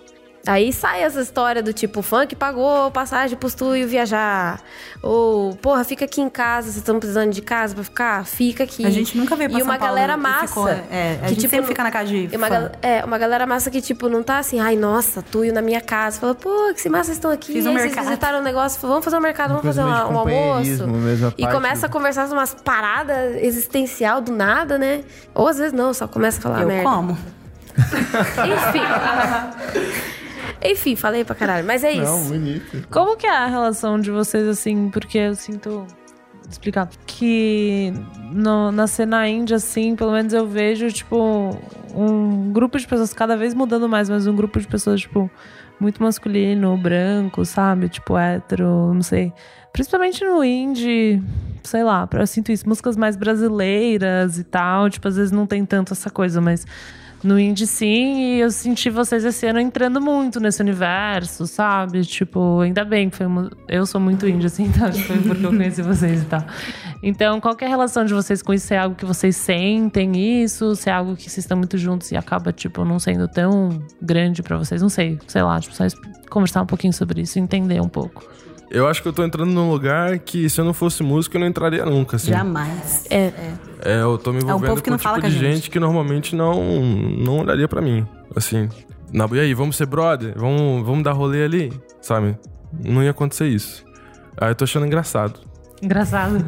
Aí 0.47 0.73
sai 0.73 1.03
essa 1.03 1.21
história 1.21 1.61
do 1.63 1.73
tipo, 1.73 2.03
fã 2.03 2.25
que 2.27 2.37
pagou 2.37 2.89
passagem 2.93 3.37
pro 3.37 3.49
estúdio 3.49 3.89
viajar. 3.89 4.61
Ou, 5.03 5.57
porra, 5.57 5.83
fica 5.83 6.05
aqui 6.05 6.21
em 6.21 6.29
casa, 6.29 6.67
vocês 6.67 6.77
estão 6.77 6.99
precisando 6.99 7.33
de 7.33 7.43
casa 7.43 7.75
pra 7.75 7.83
ficar? 7.83 8.25
Fica 8.25 8.63
aqui. 8.65 8.87
A 8.87 8.91
gente 8.91 9.19
nunca 9.19 9.35
veio 9.35 9.51
pra 9.51 9.59
E 9.59 9.63
São 9.63 9.71
uma 9.73 9.79
Paulo 9.79 9.95
galera 9.95 10.13
e 10.13 10.17
massa. 10.17 10.47
ficou- 10.49 10.69
é, 10.69 10.75
a 10.77 11.23
que, 11.23 11.29
gente 11.31 11.41
tipo, 11.41 11.51
sempre 11.51 11.67
fica 11.67 11.83
na 11.83 11.91
casa 11.91 12.07
de 12.07 12.31
uma, 12.37 12.49
gal- 12.49 12.71
é, 12.81 13.05
uma 13.05 13.19
galera 13.19 13.47
massa 13.47 13.71
que, 13.71 13.81
tipo, 13.83 14.09
não 14.09 14.23
tá 14.23 14.39
assim, 14.39 14.61
ai, 14.61 14.77
nossa, 14.77 15.21
Tuyo 15.21 15.53
na 15.53 15.61
minha 15.61 15.81
casa. 15.81 16.21
Fala, 16.21 16.35
pô, 16.35 16.73
que 16.73 16.81
se 16.81 16.89
massa 16.89 17.07
vocês 17.07 17.17
estão 17.17 17.31
aqui. 17.33 17.53
Fiz 17.53 17.67
um 17.67 17.73
vocês 17.73 17.87
mercado. 17.87 18.05
visitaram 18.05 18.39
um 18.39 18.43
negócio, 18.43 18.81
vamos 18.89 19.05
fazer 19.05 19.17
um 19.17 19.21
mercado, 19.21 19.49
vamos 19.49 19.65
fazer 19.65 19.83
uma- 19.83 20.09
um 20.09 20.19
almoço. 20.19 20.85
E 21.37 21.47
começa 21.49 21.81
do- 21.83 21.87
a 21.87 21.93
conversar 21.93 22.27
umas 22.29 22.55
paradas 22.55 23.35
existencial 23.43 24.21
do 24.21 24.31
nada, 24.33 24.79
né? 24.79 25.03
Ou 25.35 25.49
às 25.49 25.59
vezes 25.59 25.73
não, 25.73 25.93
só 25.93 26.07
começa 26.07 26.39
a 26.39 26.43
falar 26.43 26.63
eu 26.63 26.69
merda. 26.69 26.85
como. 26.89 27.19
Enfim. 27.77 28.81
Enfim, 30.63 30.97
falei 30.97 31.25
pra 31.25 31.35
caralho, 31.35 31.67
mas 31.67 31.85
é 31.85 31.93
isso. 31.93 32.03
Não, 32.05 32.25
bonito. 32.25 32.87
Como 32.91 33.17
que 33.17 33.27
é 33.27 33.31
a 33.37 33.47
relação 33.47 34.01
de 34.01 34.11
vocês, 34.11 34.47
assim? 34.49 34.89
Porque 34.91 35.19
eu 35.19 35.35
sinto. 35.35 35.87
Explicar. 36.49 36.89
Que 37.07 37.93
no- 38.33 38.71
na 38.71 38.87
cena 38.87 39.29
índia, 39.29 39.57
assim, 39.57 39.97
pelo 39.97 40.13
menos 40.13 40.33
eu 40.33 40.47
vejo, 40.47 40.89
tipo, 40.93 41.59
um 41.95 42.53
grupo 42.53 42.79
de 42.79 42.87
pessoas 42.87 43.13
cada 43.13 43.37
vez 43.37 43.53
mudando 43.53 43.89
mais, 43.89 44.09
mas 44.09 44.27
um 44.29 44.35
grupo 44.37 44.61
de 44.61 44.67
pessoas, 44.69 45.01
tipo, 45.01 45.29
muito 45.81 46.01
masculino, 46.03 46.77
branco, 46.77 47.45
sabe? 47.45 47.89
Tipo, 47.89 48.17
hétero, 48.17 48.95
não 48.95 49.03
sei. 49.03 49.33
Principalmente 49.73 50.25
no 50.25 50.43
indie, 50.45 51.21
sei 51.65 51.83
lá, 51.83 52.09
eu 52.13 52.27
sinto 52.29 52.53
isso. 52.53 52.67
Músicas 52.69 52.97
mais 52.97 53.17
brasileiras 53.17 54.39
e 54.39 54.45
tal, 54.45 54.89
tipo, 54.89 55.07
às 55.09 55.17
vezes 55.17 55.33
não 55.33 55.47
tem 55.47 55.67
tanto 55.67 55.93
essa 55.93 56.09
coisa, 56.11 56.41
mas 56.41 56.65
no 57.23 57.39
indie 57.39 57.67
sim, 57.67 58.37
e 58.37 58.41
eu 58.41 58.51
senti 58.51 58.91
vocês 58.91 59.25
esse 59.25 59.47
ano 59.47 59.59
entrando 59.59 60.01
muito 60.01 60.39
nesse 60.39 60.61
universo, 60.61 61.47
sabe? 61.47 62.03
Tipo, 62.03 62.61
ainda 62.61 62.85
bem 62.85 63.11
que 63.11 63.17
foi. 63.17 63.27
Eu 63.69 63.87
sou 63.87 64.01
muito 64.01 64.29
indie, 64.29 64.47
assim, 64.47 64.71
que 64.71 65.03
foi 65.03 65.19
porque 65.19 65.45
eu 65.45 65.51
conheci 65.51 65.83
vocês 65.83 66.23
e 66.23 66.27
tal. 66.27 66.45
Então, 67.03 67.41
qual 67.41 67.57
é 67.61 67.65
a 67.65 67.69
relação 67.69 68.05
de 68.05 68.15
vocês 68.15 68.43
com 68.43 68.53
isso? 68.53 68.67
Se 68.67 68.75
é 68.75 68.79
algo 68.79 68.95
que 68.95 69.05
vocês 69.05 69.37
sentem 69.37 70.43
isso? 70.43 70.75
Se 70.77 70.89
é 70.89 70.93
algo 70.93 71.17
que 71.17 71.23
vocês 71.23 71.39
estão 71.39 71.57
muito 71.57 71.77
juntos 71.79 72.11
e 72.13 72.17
acaba, 72.17 72.53
tipo, 72.53 72.85
não 72.85 72.99
sendo 72.99 73.29
tão 73.29 73.83
grande 74.01 74.43
pra 74.43 74.57
vocês? 74.57 74.83
Não 74.83 74.89
sei, 74.89 75.19
sei 75.27 75.43
lá, 75.43 75.59
tipo, 75.61 75.75
só 75.75 75.85
conversar 76.31 76.63
um 76.63 76.67
pouquinho 76.67 76.93
sobre 76.93 77.23
isso, 77.23 77.39
entender 77.39 77.81
um 77.81 77.89
pouco. 77.89 78.25
Eu 78.71 78.87
acho 78.89 79.01
que 79.01 79.09
eu 79.09 79.13
tô 79.13 79.25
entrando 79.25 79.51
num 79.53 79.71
lugar 79.71 80.19
que 80.19 80.49
se 80.51 80.61
eu 80.61 80.65
não 80.65 80.75
fosse 80.75 81.03
músico 81.03 81.37
eu 81.37 81.41
não 81.41 81.47
entraria 81.47 81.85
nunca, 81.87 82.17
assim. 82.17 82.31
Jamais. 82.33 83.05
É, 83.11 83.33
É, 83.85 84.03
eu 84.03 84.19
tô 84.19 84.33
me 84.33 84.39
envolvendo 84.43 84.69
povo 84.71 84.83
que 84.83 84.85
com 84.85 84.91
não 84.91 84.95
um 84.97 84.99
tipo 84.99 85.09
fala 85.09 85.21
com 85.21 85.27
a 85.27 85.31
de 85.31 85.39
gente. 85.39 85.55
gente. 85.55 85.71
que 85.71 85.79
normalmente 85.79 86.35
não, 86.35 86.55
não 86.85 87.39
olharia 87.41 87.69
pra 87.69 87.81
mim. 87.81 88.07
Assim, 88.35 88.69
na, 89.13 89.27
e 89.33 89.39
aí, 89.41 89.55
vamos 89.55 89.77
ser 89.77 89.87
brother? 89.87 90.35
Vamos, 90.37 90.85
vamos 90.85 91.05
dar 91.05 91.13
rolê 91.13 91.45
ali? 91.45 91.73
Sabe? 92.01 92.37
Não 92.85 93.03
ia 93.03 93.11
acontecer 93.13 93.47
isso. 93.47 93.85
Aí 94.37 94.51
eu 94.51 94.55
tô 94.55 94.65
achando 94.65 94.85
engraçado. 94.87 95.41
Engraçado. 95.81 96.37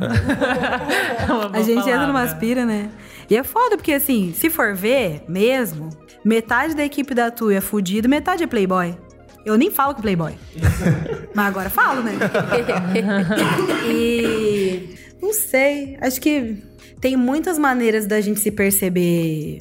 É 1.28 1.32
uma 1.32 1.50
A 1.52 1.60
gente 1.60 1.78
entra 1.80 1.82
palavra. 1.92 2.06
numa 2.06 2.22
aspira, 2.22 2.64
né? 2.64 2.88
E 3.28 3.36
é 3.36 3.42
foda, 3.42 3.76
porque 3.76 3.92
assim, 3.92 4.32
se 4.32 4.48
for 4.48 4.74
ver 4.74 5.22
mesmo, 5.28 5.90
metade 6.24 6.74
da 6.74 6.82
equipe 6.84 7.14
da 7.14 7.30
Tu 7.30 7.50
é 7.50 7.60
fudido, 7.60 8.08
metade 8.08 8.42
é 8.42 8.46
playboy. 8.46 8.96
Eu 9.44 9.56
nem 9.56 9.70
falo 9.70 9.94
com 9.94 10.02
playboy. 10.02 10.34
Mas 11.34 11.46
agora 11.46 11.70
falo, 11.70 12.02
né? 12.02 12.12
e. 13.88 14.94
Não 15.20 15.32
sei. 15.32 15.96
Acho 16.00 16.20
que 16.20 16.62
tem 17.00 17.16
muitas 17.16 17.58
maneiras 17.58 18.06
da 18.06 18.20
gente 18.20 18.40
se 18.40 18.50
perceber 18.50 19.58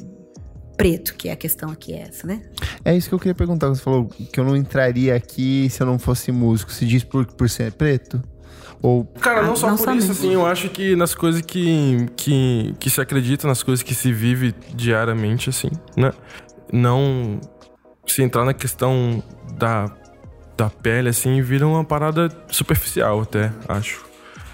preto, 0.77 1.15
que 1.15 1.29
é 1.29 1.31
a 1.31 1.35
questão 1.35 1.71
aqui 1.71 1.93
é 1.93 2.01
essa, 2.03 2.27
né? 2.27 2.41
É 2.85 2.95
isso 2.95 3.09
que 3.09 3.15
eu 3.15 3.19
queria 3.19 3.33
perguntar. 3.33 3.69
Você 3.69 3.81
falou 3.81 4.07
que 4.31 4.39
eu 4.39 4.43
não 4.43 4.55
entraria 4.55 5.15
aqui 5.15 5.67
se 5.69 5.81
eu 5.81 5.87
não 5.87 5.97
fosse 5.97 6.31
músico. 6.31 6.71
Se 6.71 6.85
diz 6.85 7.03
por, 7.03 7.25
por 7.25 7.49
ser 7.49 7.71
preto? 7.71 8.21
Ou 8.81 9.05
Cara, 9.19 9.41
não 9.41 9.53
Ah, 9.53 9.55
só 9.55 9.69
não 9.69 9.75
por 9.77 9.85
somente. 9.85 10.03
isso, 10.03 10.11
assim, 10.11 10.33
eu 10.33 10.45
acho 10.45 10.69
que 10.69 10.95
nas 10.95 11.15
coisas 11.15 11.41
que, 11.41 12.05
que, 12.15 12.75
que 12.79 12.89
se 12.91 13.01
acredita, 13.01 13.47
nas 13.47 13.63
coisas 13.63 13.81
que 13.81 13.95
se 13.95 14.13
vive 14.13 14.53
diariamente, 14.75 15.49
assim, 15.49 15.69
né? 15.95 16.11
Não 16.71 17.39
se 18.07 18.21
entrar 18.21 18.45
na 18.45 18.53
questão 18.53 19.23
da, 19.53 19.91
da 20.55 20.69
pele, 20.69 21.09
assim, 21.09 21.41
vira 21.41 21.67
uma 21.67 21.83
parada 21.83 22.29
superficial 22.49 23.21
até, 23.21 23.51
acho. 23.67 24.05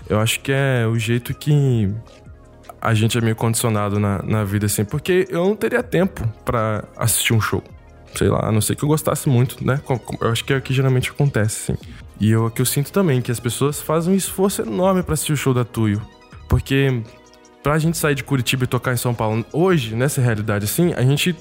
Eu 0.09 0.19
acho 0.19 0.39
que 0.41 0.51
é 0.51 0.85
o 0.85 0.97
jeito 0.97 1.33
que 1.33 1.89
a 2.81 2.93
gente 2.93 3.17
é 3.17 3.21
meio 3.21 3.35
condicionado 3.35 3.99
na, 3.99 4.21
na 4.21 4.43
vida, 4.43 4.65
assim, 4.65 4.83
porque 4.83 5.25
eu 5.29 5.45
não 5.45 5.55
teria 5.55 5.81
tempo 5.81 6.27
pra 6.43 6.83
assistir 6.97 7.33
um 7.33 7.39
show. 7.39 7.63
Sei 8.13 8.27
lá, 8.27 8.47
a 8.47 8.51
não 8.51 8.61
ser 8.61 8.75
que 8.75 8.83
eu 8.83 8.89
gostasse 8.89 9.27
muito, 9.27 9.65
né? 9.65 9.81
Eu 10.21 10.29
acho 10.29 10.43
que 10.43 10.53
é 10.53 10.57
o 10.57 10.61
que 10.61 10.73
geralmente 10.73 11.09
acontece, 11.09 11.71
assim. 11.71 11.81
E 12.19 12.29
eu, 12.29 12.51
que 12.51 12.61
eu 12.61 12.65
sinto 12.65 12.91
também, 12.91 13.21
que 13.21 13.31
as 13.31 13.39
pessoas 13.39 13.81
fazem 13.81 14.13
um 14.13 14.15
esforço 14.17 14.61
enorme 14.61 15.01
pra 15.01 15.13
assistir 15.13 15.33
o 15.33 15.37
show 15.37 15.53
da 15.53 15.65
Tuyo. 15.65 16.01
Porque 16.47 17.01
pra 17.63 17.79
gente 17.79 17.97
sair 17.97 18.13
de 18.13 18.23
Curitiba 18.23 18.65
e 18.65 18.67
tocar 18.67 18.93
em 18.93 18.97
São 18.97 19.13
Paulo, 19.15 19.45
hoje, 19.53 19.95
nessa 19.95 20.21
realidade 20.21 20.65
assim, 20.65 20.93
a 20.93 21.01
gente 21.01 21.33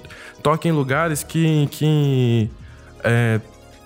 toca 0.42 0.68
em 0.68 0.72
lugares 0.72 1.22
que, 1.24 1.66
que 1.70 2.48
é, 3.02 3.40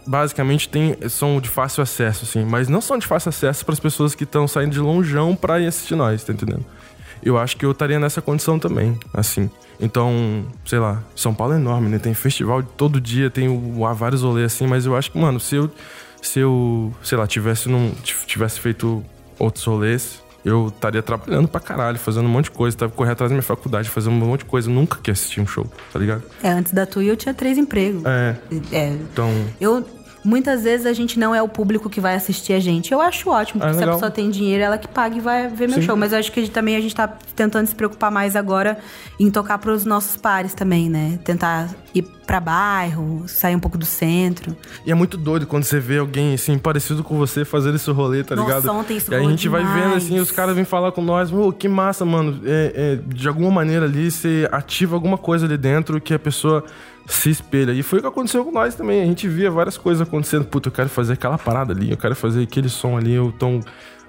basicamente 0.06 0.68
tem, 0.68 0.96
são 1.08 1.40
de 1.40 1.48
fácil 1.48 1.82
acesso, 1.82 2.24
assim, 2.24 2.44
mas 2.44 2.68
não 2.68 2.80
são 2.80 2.98
de 2.98 3.06
fácil 3.06 3.30
acesso 3.30 3.64
para 3.64 3.72
as 3.72 3.80
pessoas 3.80 4.14
que 4.14 4.24
estão 4.24 4.46
saindo 4.46 4.72
de 4.72 4.78
longeão 4.80 5.34
pra 5.34 5.58
ir 5.58 5.66
assistir 5.66 5.94
nós, 5.96 6.22
tá 6.22 6.32
entendendo? 6.32 6.64
Eu 7.22 7.38
acho 7.38 7.56
que 7.56 7.64
eu 7.64 7.70
estaria 7.72 7.98
nessa 7.98 8.20
condição 8.20 8.58
também, 8.58 8.96
assim. 9.12 9.50
Então, 9.80 10.44
sei 10.64 10.78
lá, 10.78 11.02
São 11.16 11.34
Paulo 11.34 11.54
é 11.54 11.56
enorme, 11.56 11.88
né? 11.88 11.98
Tem 11.98 12.14
festival 12.14 12.62
todo 12.62 13.00
dia, 13.00 13.30
tem 13.30 13.48
o- 13.48 13.84
há 13.86 13.92
vários 13.92 14.22
rolês 14.22 14.52
assim, 14.52 14.66
mas 14.66 14.86
eu 14.86 14.94
acho 14.94 15.10
que, 15.10 15.18
mano, 15.18 15.40
se 15.40 15.56
eu, 15.56 15.70
se 16.22 16.38
eu 16.40 16.94
sei 17.02 17.16
lá, 17.18 17.26
tivesse, 17.26 17.68
num, 17.68 17.90
tivesse 18.26 18.60
feito 18.60 19.02
outros 19.38 19.64
rolês, 19.64 20.22
eu 20.46 20.68
estaria 20.68 21.02
trabalhando 21.02 21.48
pra 21.48 21.60
caralho, 21.60 21.98
fazendo 21.98 22.26
um 22.26 22.28
monte 22.28 22.44
de 22.44 22.52
coisa, 22.52 22.76
tava 22.76 22.92
correndo 22.92 23.14
atrás 23.14 23.30
da 23.30 23.34
minha 23.34 23.42
faculdade, 23.42 23.90
fazendo 23.90 24.12
um 24.12 24.26
monte 24.28 24.40
de 24.40 24.44
coisa. 24.46 24.70
Eu 24.70 24.74
nunca 24.74 24.96
quis 25.02 25.18
assistir 25.18 25.40
um 25.40 25.46
show, 25.46 25.66
tá 25.92 25.98
ligado? 25.98 26.22
É, 26.40 26.50
antes 26.50 26.72
da 26.72 26.86
Tu 26.86 27.02
eu 27.02 27.16
tinha 27.16 27.34
três 27.34 27.58
empregos. 27.58 28.04
É, 28.06 28.36
É, 28.70 28.88
então. 28.90 29.28
Eu. 29.60 29.84
Muitas 30.26 30.64
vezes 30.64 30.86
a 30.86 30.92
gente 30.92 31.18
não 31.18 31.32
é 31.34 31.40
o 31.40 31.48
público 31.48 31.88
que 31.88 32.00
vai 32.00 32.14
assistir 32.16 32.52
a 32.52 32.58
gente. 32.60 32.92
Eu 32.92 33.00
acho 33.00 33.30
ótimo, 33.30 33.62
Ah, 33.62 33.66
porque 33.68 33.78
se 33.78 33.88
a 33.88 33.92
pessoa 33.92 34.10
tem 34.10 34.28
dinheiro, 34.28 34.62
ela 34.64 34.76
que 34.76 34.88
paga 34.88 35.16
e 35.16 35.20
vai 35.20 35.46
ver 35.48 35.68
meu 35.68 35.76
Sim. 35.80 35.86
show. 35.86 35.96
Mas 35.96 36.12
eu 36.12 36.18
acho 36.18 36.32
que 36.32 36.48
também 36.50 36.74
a 36.76 36.80
gente 36.80 36.94
tá 36.94 37.06
tentando 37.34 37.66
se 37.66 37.74
preocupar 37.74 38.10
mais 38.10 38.34
agora 38.34 38.76
em 39.20 39.30
tocar 39.30 39.58
pros 39.58 39.84
nossos 39.84 40.16
pares 40.16 40.52
também, 40.52 40.90
né? 40.90 41.18
Tentar 41.24 41.68
ir 41.94 42.02
pra 42.26 42.40
bairro, 42.40 43.22
sair 43.28 43.54
um 43.54 43.60
pouco 43.60 43.78
do 43.78 43.86
centro. 43.86 44.56
E 44.84 44.90
é 44.90 44.94
muito 44.94 45.16
doido 45.16 45.46
quando 45.46 45.62
você 45.62 45.78
vê 45.78 45.98
alguém, 45.98 46.34
assim, 46.34 46.58
parecido 46.58 47.04
com 47.04 47.16
você 47.16 47.44
fazendo 47.44 47.76
esse 47.76 47.88
rolê, 47.92 48.24
tá 48.24 48.34
Nossa, 48.34 48.56
ligado? 48.56 48.70
ontem 48.76 48.96
isso 48.96 49.12
E 49.12 49.14
a 49.14 49.22
gente 49.22 49.48
vai 49.48 49.62
vendo, 49.64 49.74
demais. 49.84 50.04
assim, 50.04 50.18
os 50.18 50.32
caras 50.32 50.56
vêm 50.56 50.64
falar 50.64 50.90
com 50.90 51.00
nós, 51.02 51.32
ô, 51.32 51.52
que 51.52 51.68
massa, 51.68 52.04
mano. 52.04 52.40
É, 52.44 52.72
é, 52.74 53.14
de 53.14 53.28
alguma 53.28 53.50
maneira 53.52 53.84
ali, 53.86 54.10
você 54.10 54.48
ativa 54.50 54.96
alguma 54.96 55.16
coisa 55.16 55.46
ali 55.46 55.56
dentro 55.56 56.00
que 56.00 56.12
a 56.12 56.18
pessoa 56.18 56.64
se 57.06 57.30
espelha. 57.30 57.72
E 57.72 57.82
foi 57.82 57.98
o 57.98 58.02
que 58.02 58.08
aconteceu 58.08 58.44
com 58.44 58.50
nós 58.50 58.74
também. 58.74 59.02
A 59.02 59.06
gente 59.06 59.28
via 59.28 59.50
várias 59.50 59.78
coisas 59.78 60.06
acontecendo. 60.06 60.44
Puta, 60.44 60.68
eu 60.68 60.72
quero 60.72 60.88
fazer 60.88 61.14
aquela 61.14 61.38
parada 61.38 61.72
ali, 61.72 61.90
eu 61.90 61.96
quero 61.96 62.16
fazer 62.16 62.42
aquele 62.42 62.68
som 62.68 62.96
ali, 62.96 63.12
eu 63.12 63.32
tão. 63.32 63.60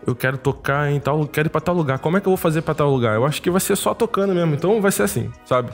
Eu 0.06 0.16
quero 0.16 0.38
tocar 0.38 0.91
em 0.91 1.00
tal, 1.00 1.28
quero 1.28 1.48
ir 1.48 1.50
pra 1.50 1.60
tal 1.60 1.76
lugar. 1.76 2.00
Como 2.00 2.18
é 2.18 2.22
que 2.22 2.28
eu 2.28 2.32
vou 2.32 2.38
fazer 2.38 2.62
pra 2.62 2.74
tal 2.74 2.89
lugar? 2.89 3.16
Eu 3.16 3.26
acho 3.26 3.41
que 3.41 3.50
vai 3.50 3.60
ser 3.60 3.76
só 3.76 3.93
tocando 3.93 4.34
mesmo. 4.34 4.54
Então 4.54 4.82
vai 4.82 4.91
ser 4.91 5.04
assim, 5.04 5.30
sabe? 5.45 5.72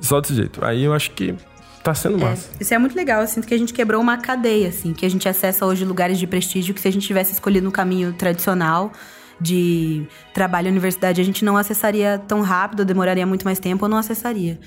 Só 0.00 0.20
desse 0.20 0.34
jeito. 0.34 0.64
Aí 0.64 0.84
eu 0.84 0.94
acho 0.94 1.10
que 1.10 1.34
tá 1.82 1.94
sendo 1.94 2.18
massa. 2.18 2.48
Isso 2.58 2.72
é 2.72 2.78
muito 2.78 2.96
legal. 2.96 3.20
Eu 3.20 3.26
sinto 3.26 3.46
que 3.46 3.54
a 3.54 3.58
gente 3.58 3.74
quebrou 3.74 4.00
uma 4.00 4.16
cadeia, 4.16 4.68
assim, 4.68 4.92
que 4.92 5.04
a 5.04 5.10
gente 5.10 5.28
acessa 5.28 5.66
hoje 5.66 5.84
lugares 5.84 6.18
de 6.18 6.26
prestígio 6.26 6.74
que 6.74 6.80
se 6.80 6.88
a 6.88 6.92
gente 6.92 7.06
tivesse 7.06 7.32
escolhido 7.32 7.68
um 7.68 7.70
caminho 7.70 8.12
tradicional 8.12 8.92
de 9.40 10.06
trabalho 10.32 10.68
universidade, 10.68 11.20
a 11.20 11.24
gente 11.24 11.44
não 11.44 11.56
acessaria 11.56 12.18
tão 12.26 12.40
rápido, 12.40 12.84
demoraria 12.84 13.26
muito 13.26 13.44
mais 13.44 13.58
tempo 13.58 13.84
ou 13.84 13.88
não 13.88 13.98
acessaria. 13.98 14.58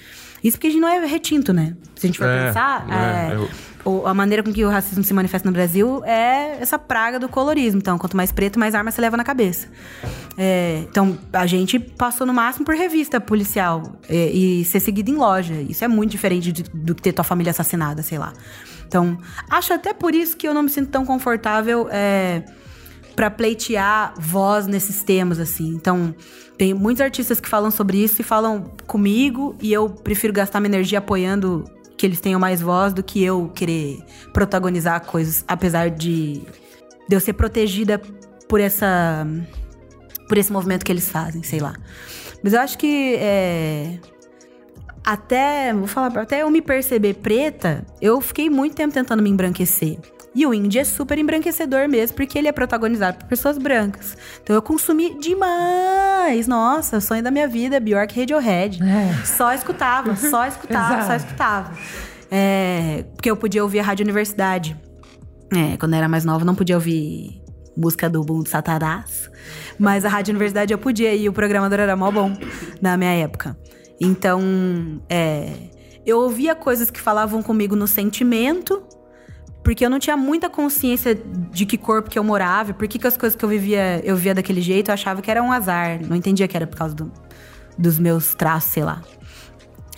Isso 0.44 0.58
porque 0.58 0.68
a 0.68 0.70
gente 0.72 0.82
não 0.82 0.88
é 0.90 1.06
retinto, 1.06 1.54
né? 1.54 1.76
Se 1.96 2.06
a 2.06 2.08
gente 2.08 2.18
for 2.18 2.28
É, 2.28 2.48
pensar, 2.48 2.88
é, 2.90 3.32
é, 3.32 3.36
eu- 3.36 3.50
o- 3.84 4.08
a 4.08 4.14
maneira 4.14 4.42
com 4.44 4.52
que 4.52 4.64
o 4.66 4.70
racismo 4.70 5.04
se 5.04 5.14
manifesta 5.14 5.48
no 5.48 5.54
Brasil 5.54 6.04
é 6.04 6.58
essa 6.60 6.80
praga 6.80 7.20
do 7.20 7.30
colorismo. 7.30 7.80
Então, 7.80 7.98
quanto 7.98 8.18
mais 8.18 8.32
preto, 8.32 8.58
mais 8.60 8.74
arma 8.76 8.90
você 8.92 9.00
leva 9.02 9.16
na 9.18 9.24
cabeça. 9.24 9.68
É, 10.38 10.84
então, 10.90 11.18
a 11.34 11.46
gente 11.46 11.78
passou 11.80 12.26
no 12.26 12.34
máximo 12.34 12.66
por 12.66 12.76
revista 12.76 13.20
policial 13.22 14.00
é, 14.10 14.30
e 14.32 14.66
ser 14.66 14.80
seguido 14.80 15.12
em 15.12 15.16
loja. 15.16 15.54
Isso 15.54 15.84
é 15.84 15.88
muito 15.88 16.12
diferente 16.12 16.52
de- 16.52 16.64
do 16.64 16.96
que 16.96 17.02
ter 17.02 17.12
tua 17.14 17.24
família 17.24 17.52
assassinada, 17.52 18.02
sei 18.02 18.18
lá. 18.18 18.34
Então, 18.88 19.18
acho 19.50 19.74
até 19.74 19.94
por 19.94 20.14
isso 20.16 20.36
que 20.36 20.48
eu 20.48 20.54
não 20.54 20.64
me 20.64 20.70
sinto 20.70 20.90
tão 20.90 21.06
confortável 21.06 21.88
para 23.16 23.30
pleitear 23.30 24.14
voz 24.18 24.68
nesses 24.68 25.04
temas, 25.04 25.40
assim. 25.40 25.70
Então, 25.70 26.16
tem 26.62 26.76
muitos 26.76 27.02
artistas 27.02 27.40
que 27.40 27.50
falam 27.50 27.72
sobre 27.72 27.98
isso 27.98 28.22
e 28.22 28.24
falam 28.24 28.72
comigo, 28.86 29.56
e 29.60 29.74
eu 29.74 29.90
prefiro 29.90 30.32
gastar 30.32 30.60
minha 30.60 30.70
energia 30.70 31.00
apoiando 31.00 31.66
que 31.98 32.06
eles 32.06 32.20
tenham 32.20 32.40
mais 32.40 32.62
voz 32.62 32.94
do 32.94 33.02
que 33.02 33.24
eu 33.24 33.52
querer 33.56 33.98
protagonizar 34.32 35.04
coisas, 35.04 35.44
apesar 35.48 35.90
de, 35.90 36.44
de 37.10 37.16
eu 37.16 37.20
ser 37.20 37.34
protegida 37.34 38.00
por 38.48 38.60
essa. 38.60 39.26
por 40.28 40.38
esse 40.38 40.54
movimento 40.54 40.86
que 40.86 40.92
eles 40.92 41.10
fazem, 41.10 41.42
sei 41.42 41.60
lá. 41.60 41.74
Mas 42.44 42.54
eu 42.54 42.60
acho 42.60 42.78
que 42.78 43.16
é, 43.16 43.98
até, 45.04 45.74
vou 45.74 45.88
falar, 45.88 46.16
até 46.16 46.44
eu 46.44 46.52
me 46.52 46.62
perceber 46.62 47.16
preta, 47.16 47.84
eu 48.00 48.22
fiquei 48.22 48.52
muito 48.52 48.76
tempo 48.76 48.94
tentando 48.94 49.24
me 49.24 49.32
embranquecer. 49.32 49.98
E 50.34 50.46
o 50.46 50.54
indie 50.54 50.80
é 50.80 50.84
super 50.86 51.18
embranquecedor 51.18 51.90
mesmo, 51.90 52.16
porque 52.16 52.38
ele 52.38 52.48
é 52.48 52.52
protagonizado 52.54 53.18
por 53.18 53.28
pessoas 53.28 53.58
brancas. 53.58 54.16
Então 54.42 54.56
eu 54.56 54.62
consumi 54.62 55.20
demais. 55.20 56.48
Nossa, 56.48 57.02
sonho 57.02 57.22
da 57.22 57.30
minha 57.30 57.48
vida, 57.48 57.80
Bjork 57.80 58.18
Radiohead. 58.18 58.80
É. 58.82 59.26
Só 59.26 59.54
escutava, 59.54 60.16
só 60.16 60.46
escutava, 60.48 61.06
só 61.06 61.16
escutava. 61.16 61.74
É, 62.30 63.04
porque 63.14 63.30
eu 63.30 63.36
podia 63.36 63.62
ouvir 63.62 63.80
a 63.80 63.84
Rádio 63.84 64.04
Universidade. 64.04 64.80
É, 65.54 65.76
quando 65.76 65.94
eu 65.94 65.98
era 65.98 66.08
mais 66.08 66.24
nova, 66.24 66.46
não 66.46 66.56
podia 66.56 66.76
ouvir 66.76 67.42
música 67.76 68.10
do 68.10 68.24
Boom 68.24 68.44
do 68.44 68.50
Satanás. 68.50 69.30
Mas 69.78 70.06
a 70.06 70.10
Rádio 70.10 70.32
Universidade 70.32 70.74
eu 70.74 70.78
podia, 70.78 71.14
e 71.14 71.28
o 71.28 71.34
programador 71.34 71.80
era 71.80 71.96
mó 71.96 72.10
bom 72.10 72.32
na 72.82 72.96
minha 72.96 73.12
época. 73.12 73.58
Então, 74.00 74.42
é, 75.10 75.52
eu 76.06 76.20
ouvia 76.20 76.56
coisas 76.56 76.90
que 76.90 77.02
falavam 77.02 77.44
comigo 77.44 77.76
no 77.76 77.88
sentimento, 77.88 78.82
porque 79.64 79.86
eu 79.86 79.90
não 79.90 80.00
tinha 80.00 80.18
muita 80.18 80.50
consciência 80.50 81.14
de 81.16 81.66
que 81.66 81.78
corpo 81.78 82.10
que 82.10 82.18
eu 82.18 82.24
morava, 82.24 82.74
por 82.74 82.88
que, 82.88 83.06
as 83.06 83.16
coisas 83.16 83.36
que 83.38 83.46
eu 83.46 83.50
vivia, 83.50 84.02
eu 84.04 84.16
via 84.16 84.34
daquele 84.34 84.62
jeito, 84.62 84.90
eu 84.90 84.94
achava 84.94 85.22
que 85.22 85.30
era 85.30 85.42
um 85.42 85.52
azar. 85.52 86.00
Não 86.06 86.16
entendia 86.16 86.48
que 86.48 86.58
era 86.58 86.66
por 86.66 86.78
causa 86.78 86.96
do- 86.96 87.12
dos 87.78 88.00
meus 88.00 88.34
traços, 88.34 88.72
sei 88.72 88.84
lá. 88.84 89.02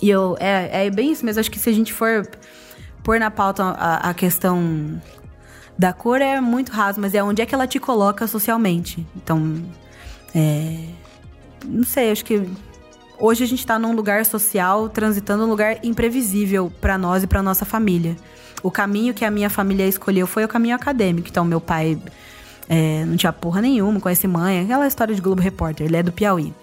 E 0.02 0.10
eu, 0.10 0.36
é, 0.40 0.86
é 0.88 0.90
bem 0.90 1.12
isso 1.12 1.26
mesmo. 1.26 1.40
Acho 1.40 1.50
que 1.50 1.60
se 1.60 1.70
a 1.70 1.74
gente 1.74 1.94
for 1.94 2.28
pôr 3.04 3.20
na 3.20 3.32
pauta 3.32 3.64
a, 3.64 4.10
a 4.10 4.14
questão 4.14 5.02
da 5.78 5.94
cor, 5.94 6.22
é 6.22 6.42
muito 6.42 6.72
raso, 6.72 7.00
mas 7.00 7.14
é 7.16 7.24
onde 7.24 7.42
é 7.42 7.46
que 7.46 7.56
ela 7.56 7.66
te 7.66 7.80
coloca 7.80 8.28
socialmente. 8.28 9.06
Então, 9.16 9.64
é, 10.36 10.78
não 11.66 11.84
sei, 11.86 12.12
acho 12.12 12.26
que 12.26 12.48
hoje 13.18 13.44
a 13.44 13.48
gente 13.48 13.66
tá 13.66 13.80
num 13.80 13.94
lugar 13.96 14.26
social, 14.26 14.90
transitando 14.90 15.44
num 15.44 15.50
lugar 15.50 15.78
imprevisível 15.84 16.72
pra 16.82 16.98
nós 16.98 17.24
e 17.24 17.28
pra 17.28 17.42
nossa 17.42 17.64
família. 17.66 18.16
O 18.64 18.72
caminho 18.72 19.14
que 19.14 19.24
a 19.26 19.30
minha 19.30 19.50
família 19.50 19.86
escolheu 19.86 20.26
foi 20.26 20.44
o 20.44 20.48
caminho 20.48 20.76
acadêmico. 20.76 21.28
Então, 21.30 21.44
meu 21.44 21.60
pai 21.62 22.00
é, 22.70 23.04
não 23.06 23.18
tinha 23.18 23.32
porra 23.34 23.62
nenhuma, 23.62 24.00
conhece 24.00 24.26
mãe, 24.28 24.62
aquela 24.62 24.88
história 24.88 25.14
de 25.14 25.22
Globo 25.22 25.42
Repórter, 25.42 25.86
ele 25.86 25.98
é 25.98 26.02
do 26.04 26.12
Piauí. 26.14 26.54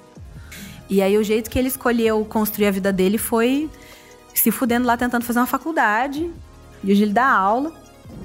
E 0.89 1.01
aí 1.03 1.17
o 1.17 1.23
jeito 1.23 1.49
que 1.51 1.59
ele 1.59 1.69
escolheu 1.69 2.25
construir 2.25 2.67
a 2.67 2.71
vida 2.71 2.93
dele 2.93 3.19
foi 3.19 3.69
se 4.35 4.51
fudendo 4.51 4.87
lá 4.87 4.97
tentando 4.97 5.25
fazer 5.25 5.39
uma 5.39 5.47
faculdade. 5.47 6.29
E 6.83 6.91
hoje 6.91 7.03
ele 7.03 7.13
dá 7.13 7.27
aula. 7.27 7.71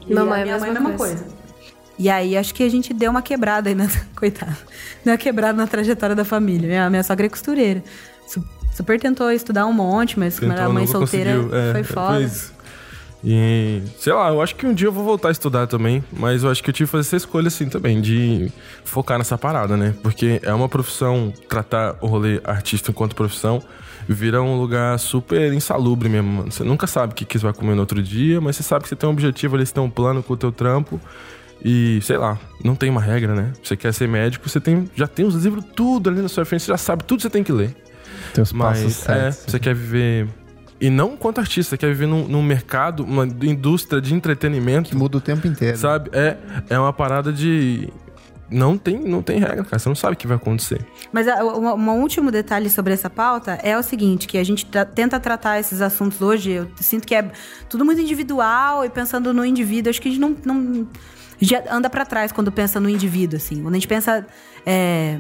E 0.08 0.14
Mamãe, 0.16 0.42
a 0.42 0.44
minha 0.46 0.56
a 0.56 0.60
mãe, 0.60 0.70
mesma 0.72 0.84
mesma 0.90 0.98
coisa. 0.98 1.18
coisa. 1.24 1.36
E 2.00 2.10
aí 2.10 2.36
acho 2.38 2.54
que 2.56 2.64
a 2.64 2.70
gente 2.70 2.94
deu 2.94 3.12
uma 3.12 3.22
quebrada 3.22 3.70
aí, 3.70 3.76
na, 3.76 3.88
coitada. 4.16 4.58
Deu 5.04 5.12
uma 5.14 5.18
quebrada 5.18 5.58
na 5.58 5.68
trajetória 5.68 6.16
da 6.16 6.26
família. 6.26 6.68
Minha, 6.68 6.90
minha 6.90 7.04
sogra 7.04 7.26
é 7.26 7.30
costureira. 7.30 7.84
Su- 8.28 8.44
Super 8.74 9.00
tentou 9.00 9.32
estudar 9.32 9.66
um 9.68 9.72
monte, 9.74 10.18
mas 10.20 10.38
como 10.40 10.52
era 10.52 10.62
Tentou, 10.62 10.74
mãe 10.74 10.88
solteira. 10.88 11.32
É, 11.32 11.72
foi 11.72 11.82
é, 11.82 11.84
foda. 11.84 12.22
isso. 12.22 12.55
E, 13.28 13.82
sei 13.98 14.14
lá, 14.14 14.30
eu 14.30 14.40
acho 14.40 14.56
que 14.56 14.68
um 14.68 14.74
dia 14.74 14.88
eu 14.88 14.92
vou 14.92 15.04
voltar 15.04 15.30
a 15.30 15.32
estudar 15.32 15.66
também, 15.66 16.04
mas 16.14 16.44
eu 16.44 16.52
acho 16.52 16.64
que 16.64 16.70
eu 16.70 16.74
tive 16.74 16.88
que 16.88 16.92
fazer 16.92 17.08
essa 17.08 17.18
escolha 17.18 17.48
assim 17.48 17.68
também, 17.68 18.00
de 18.00 18.52
focar 18.84 19.18
nessa 19.18 19.36
parada, 19.36 19.76
né? 19.76 19.96
Porque 20.04 20.40
é 20.44 20.54
uma 20.54 20.70
profissão, 20.70 21.34
tratar 21.50 21.96
o 22.02 22.06
rolê 22.06 22.40
artista 22.44 22.92
enquanto 22.92 23.16
profissão 23.16 23.64
vira 24.08 24.40
um 24.44 24.60
lugar 24.60 25.00
super 25.00 25.52
insalubre 25.54 26.08
mesmo, 26.08 26.32
mano. 26.32 26.52
Você 26.52 26.64
nunca 26.64 26.86
sabe 26.86 27.14
o 27.14 27.16
que, 27.16 27.26
que 27.26 27.40
você 27.40 27.46
vai 27.46 27.54
comer 27.54 27.74
no 27.74 27.80
outro 27.80 28.00
dia, 28.04 28.40
mas 28.40 28.56
você 28.58 28.62
sabe 28.62 28.84
que 28.84 28.90
você 28.90 28.96
tem 28.96 29.10
um 29.10 29.12
objetivo 29.12 29.56
ali, 29.56 29.66
você 29.66 29.74
tem 29.74 29.84
um 29.84 29.90
plano 29.90 30.22
com 30.22 30.34
o 30.34 30.38
teu 30.38 30.52
trampo. 30.52 31.02
E, 31.64 32.00
sei 32.04 32.18
lá, 32.18 32.38
não 32.64 32.76
tem 32.76 32.92
uma 32.92 33.02
regra, 33.02 33.34
né? 33.34 33.54
Você 33.64 33.76
quer 33.76 33.92
ser 33.92 34.08
médico, 34.08 34.48
você 34.48 34.60
tem, 34.60 34.88
já 34.96 35.08
tem 35.08 35.26
os 35.26 35.34
livros 35.44 35.66
tudo 35.76 36.12
ali 36.12 36.22
na 36.22 36.28
sua 36.28 36.46
frente, 36.46 36.64
você 36.64 36.72
já 36.72 36.78
sabe 36.78 37.04
tudo 37.04 37.18
que 37.18 37.24
você 37.24 37.30
tem 37.32 37.44
que 37.44 37.52
ler. 37.52 37.76
Tem 38.36 38.44
os 38.44 38.52
passos 38.52 38.84
Mas 38.84 39.10
é, 39.10 39.32
certos. 39.32 39.52
você 39.52 39.60
quer 39.60 39.74
viver. 39.74 40.28
E 40.80 40.90
não 40.90 41.16
quanto 41.16 41.40
artista, 41.40 41.78
quer 41.78 41.88
viver 41.88 42.06
num, 42.06 42.28
num 42.28 42.44
mercado, 42.44 43.04
uma 43.04 43.26
indústria 43.26 44.02
de 44.02 44.14
entretenimento. 44.14 44.90
Que 44.90 44.96
muda 44.96 45.18
o 45.18 45.22
tempo 45.22 45.48
inteiro. 45.48 45.78
Sabe? 45.78 46.10
É, 46.14 46.38
é 46.70 46.78
uma 46.78 46.92
parada 46.92 47.32
de. 47.32 47.90
Não 48.50 48.78
tem, 48.78 49.00
não 49.00 49.24
tem 49.24 49.40
regra, 49.40 49.64
cara. 49.64 49.80
Você 49.80 49.90
não 49.90 49.96
sabe 49.96 50.14
o 50.14 50.18
que 50.18 50.28
vai 50.28 50.38
acontecer. 50.38 50.86
Mas 51.12 51.28
ah, 51.28 51.44
um, 51.44 51.90
último 52.00 52.30
detalhe 52.30 52.70
sobre 52.70 52.94
essa 52.94 53.10
pauta 53.10 53.58
é 53.64 53.76
o 53.78 53.82
seguinte, 53.82 54.28
que 54.28 54.38
a 54.38 54.44
gente 54.44 54.66
tra- 54.68 54.86
tenta 54.86 55.20
tratar 55.20 55.60
esses 55.60 55.82
assuntos 55.82 56.22
hoje, 56.22 56.52
eu 56.52 56.68
sinto 56.76 57.08
que 57.08 57.16
é 57.16 57.32
tudo 57.68 57.84
muito 57.84 58.02
individual 58.02 58.86
e 58.86 58.90
pensando 58.90 59.34
no 59.34 59.44
indivíduo, 59.44 59.90
acho 59.90 60.00
que 60.00 60.10
a 60.10 60.12
gente 60.12 60.22
não, 60.22 60.36
não 60.46 60.88
já 61.42 61.64
anda 61.72 61.90
pra 61.90 62.06
trás 62.06 62.32
quando 62.32 62.52
pensa 62.52 62.80
no 62.80 62.88
indivíduo, 62.88 63.38
assim. 63.38 63.64
Quando 63.64 63.74
a 63.74 63.78
gente 63.78 63.88
pensa 63.88 64.26
é, 64.64 65.20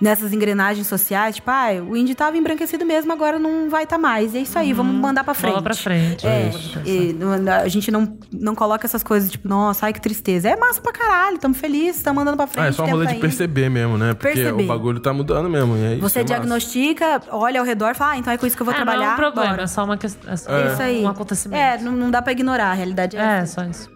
nessas 0.00 0.32
engrenagens 0.32 0.86
sociais, 0.86 1.36
tipo, 1.36 1.50
ah, 1.50 1.68
o 1.88 1.96
índio 1.96 2.14
tava 2.14 2.36
embranquecido 2.36 2.84
mesmo, 2.84 3.12
agora 3.12 3.38
não 3.38 3.70
vai 3.70 3.84
estar 3.84 3.96
mais. 3.98 4.34
E 4.34 4.38
é 4.38 4.40
isso 4.42 4.58
aí, 4.58 4.72
vamos 4.72 4.94
mandar 4.94 5.24
pra 5.24 5.32
frente. 5.34 5.52
Bola 5.52 5.62
pra 5.62 5.74
frente. 5.74 6.26
É, 6.26 6.48
Isso. 6.48 6.80
e 6.84 7.12
não- 7.14 7.32
a 7.52 7.68
gente 7.68 7.90
não, 7.90 8.16
não 8.32 8.54
coloca 8.54 8.86
essas 8.86 9.02
coisas, 9.02 9.30
tipo, 9.30 9.48
nossa, 9.48 9.86
ai 9.86 9.92
que 9.92 10.00
tristeza. 10.00 10.48
É 10.48 10.56
massa 10.56 10.80
pra 10.80 10.92
caralho, 10.92 11.38
tamo 11.38 11.54
felizes, 11.54 12.02
tamo 12.02 12.20
andando 12.20 12.36
pra 12.36 12.46
frente. 12.46 12.64
Ah, 12.64 12.68
é 12.68 12.72
só 12.72 12.82
um 12.82 12.86
tempo 12.86 12.96
rolê 12.98 13.08
tá 13.08 13.14
de 13.14 13.20
perceber 13.20 13.68
mesmo, 13.70 13.96
né? 13.96 14.12
Porque 14.14 14.34
Perceber. 14.34 14.64
o 14.64 14.66
bagulho 14.66 15.00
tá 15.00 15.12
mudando 15.12 15.48
mesmo. 15.48 15.76
E 15.76 15.84
é 15.84 15.92
isso 15.94 16.00
Você 16.02 16.18
é 16.18 16.22
massa. 16.22 16.34
diagnostica, 16.34 17.22
olha 17.30 17.60
ao 17.60 17.66
redor 17.66 17.90
e 17.90 17.94
fala, 17.94 18.12
ah, 18.12 18.18
então 18.18 18.32
é 18.32 18.36
com 18.38 18.46
isso 18.46 18.56
que 18.56 18.62
eu 18.62 18.66
vou 18.66 18.72
Ah, 18.74 18.76
trabalhar. 18.76 18.98
não 19.00 19.10
é 19.10 19.12
um 19.12 19.16
problema, 19.16 19.50
bora. 19.50 19.62
é 19.62 19.66
só 19.66 19.84
uma 19.84 19.96
questão. 19.96 20.30
É 20.30 20.32
É 20.32 20.72
isso 20.72 20.82
aí. 20.82 21.02
um 21.04 21.08
acontecimento. 21.08 21.58
É, 21.60 21.78
não, 21.78 21.92
não 21.92 22.10
dá 22.10 22.20
pra 22.20 22.32
ignorar, 22.32 22.70
a 22.70 22.74
realidade 22.74 23.16
é, 23.16 23.20
É, 23.20 23.38
essa. 23.38 23.62
só 23.62 23.68
isso. 23.68 23.95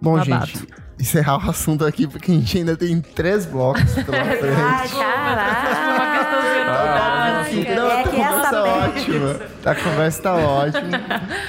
Bom, 0.00 0.16
Babado. 0.16 0.46
gente, 0.46 0.66
encerrar 0.98 1.44
o 1.46 1.50
assunto 1.50 1.84
aqui, 1.84 2.06
porque 2.06 2.30
a 2.30 2.34
gente 2.34 2.58
ainda 2.58 2.76
tem 2.76 3.00
três 3.00 3.44
blocos 3.46 3.82
pela 3.94 4.24
frente. 4.24 4.54
Ai, 4.56 4.88
caralho. 4.88 5.58
De 5.58 6.48
Ah, 6.70 7.44
enfim, 7.46 7.64
não, 7.74 7.88
É 7.90 7.96
a 7.96 8.00
essa 8.00 8.10
conversa 8.10 8.50
pega. 8.50 8.62
ótima. 8.64 9.40
A 9.64 9.74
conversa 9.74 10.22
tá 10.22 10.34
ótima. 10.34 10.98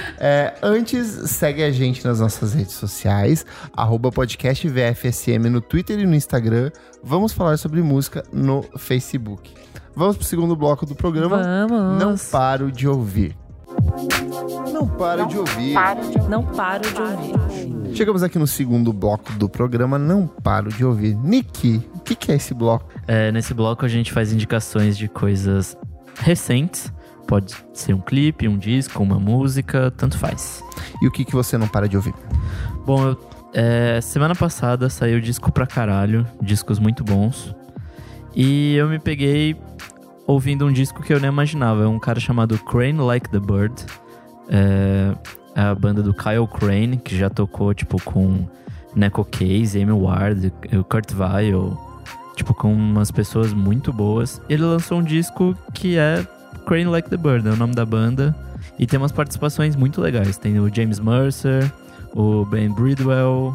É, 0.22 0.52
antes, 0.62 1.06
segue 1.30 1.62
a 1.62 1.70
gente 1.72 2.04
nas 2.06 2.20
nossas 2.20 2.52
redes 2.52 2.74
sociais, 2.74 3.46
arroba 3.74 4.12
podcast 4.12 4.68
VFSM 4.68 5.48
no 5.48 5.62
Twitter 5.62 5.98
e 5.98 6.04
no 6.04 6.14
Instagram. 6.14 6.70
Vamos 7.02 7.32
falar 7.32 7.56
sobre 7.56 7.80
música 7.80 8.22
no 8.30 8.62
Facebook. 8.76 9.54
Vamos 9.96 10.18
pro 10.18 10.26
segundo 10.26 10.54
bloco 10.54 10.84
do 10.84 10.94
programa. 10.94 11.38
Vamos. 11.66 11.98
Não 12.04 12.14
paro 12.30 12.70
de 12.70 12.86
ouvir. 12.86 13.34
Não 14.72 14.86
paro 14.86 15.26
de 15.26 15.38
ouvir. 15.38 15.74
Não 16.28 16.42
paro 16.44 16.82
de 16.92 17.00
ouvir. 17.00 17.94
Chegamos 17.96 18.22
aqui 18.22 18.38
no 18.38 18.46
segundo 18.46 18.92
bloco 18.92 19.32
do 19.32 19.48
programa 19.48 19.98
Não 19.98 20.26
Paro 20.26 20.70
de 20.70 20.84
Ouvir. 20.84 21.14
Nick, 21.16 21.82
o 21.96 22.00
que, 22.00 22.14
que 22.14 22.30
é 22.32 22.36
esse 22.36 22.54
bloco? 22.54 22.86
É, 23.06 23.32
nesse 23.32 23.52
bloco 23.52 23.84
a 23.84 23.88
gente 23.88 24.12
faz 24.12 24.32
indicações 24.32 24.96
de 24.96 25.08
coisas 25.08 25.76
recentes. 26.20 26.92
Pode 27.26 27.54
ser 27.74 27.94
um 27.94 28.00
clipe, 28.00 28.46
um 28.48 28.56
disco, 28.58 29.02
uma 29.02 29.18
música, 29.18 29.92
tanto 29.96 30.16
faz. 30.18 30.62
E 31.02 31.06
o 31.06 31.10
que, 31.10 31.24
que 31.24 31.32
você 31.32 31.58
não 31.58 31.66
para 31.68 31.88
de 31.88 31.96
ouvir? 31.96 32.14
Bom, 32.86 33.08
eu- 33.08 33.18
é, 33.52 34.00
semana 34.00 34.34
passada 34.34 34.88
saiu 34.88 35.20
disco 35.20 35.50
pra 35.50 35.66
caralho, 35.66 36.24
discos 36.40 36.78
muito 36.78 37.02
bons. 37.02 37.54
E 38.34 38.76
eu 38.76 38.88
me 38.88 38.98
peguei 39.00 39.56
ouvindo 40.30 40.66
um 40.66 40.72
disco 40.72 41.02
que 41.02 41.12
eu 41.12 41.20
nem 41.20 41.28
imaginava. 41.28 41.84
É 41.84 41.86
um 41.86 41.98
cara 41.98 42.20
chamado 42.20 42.58
Crane 42.58 42.98
Like 42.98 43.28
the 43.30 43.40
Bird. 43.40 43.74
É, 44.48 45.14
é 45.54 45.60
a 45.62 45.74
banda 45.74 46.02
do 46.02 46.14
Kyle 46.14 46.46
Crane, 46.46 46.96
que 46.96 47.16
já 47.16 47.28
tocou, 47.28 47.74
tipo, 47.74 48.00
com 48.02 48.46
Neco 48.94 49.24
Case, 49.24 49.80
Amy 49.80 49.92
Ward, 49.92 50.52
Kurt 50.88 51.12
Weill. 51.12 51.78
Tipo, 52.36 52.54
com 52.54 52.72
umas 52.72 53.10
pessoas 53.10 53.52
muito 53.52 53.92
boas. 53.92 54.40
Ele 54.48 54.62
lançou 54.62 54.98
um 54.98 55.02
disco 55.02 55.54
que 55.74 55.98
é 55.98 56.24
Crane 56.66 56.86
Like 56.86 57.10
the 57.10 57.16
Bird, 57.16 57.46
é 57.46 57.52
o 57.52 57.56
nome 57.56 57.74
da 57.74 57.84
banda. 57.84 58.34
E 58.78 58.86
tem 58.86 58.98
umas 58.98 59.12
participações 59.12 59.76
muito 59.76 60.00
legais. 60.00 60.38
Tem 60.38 60.58
o 60.58 60.74
James 60.74 61.00
Mercer, 61.00 61.70
o 62.14 62.44
Ben 62.46 62.70
Bridwell, 62.70 63.54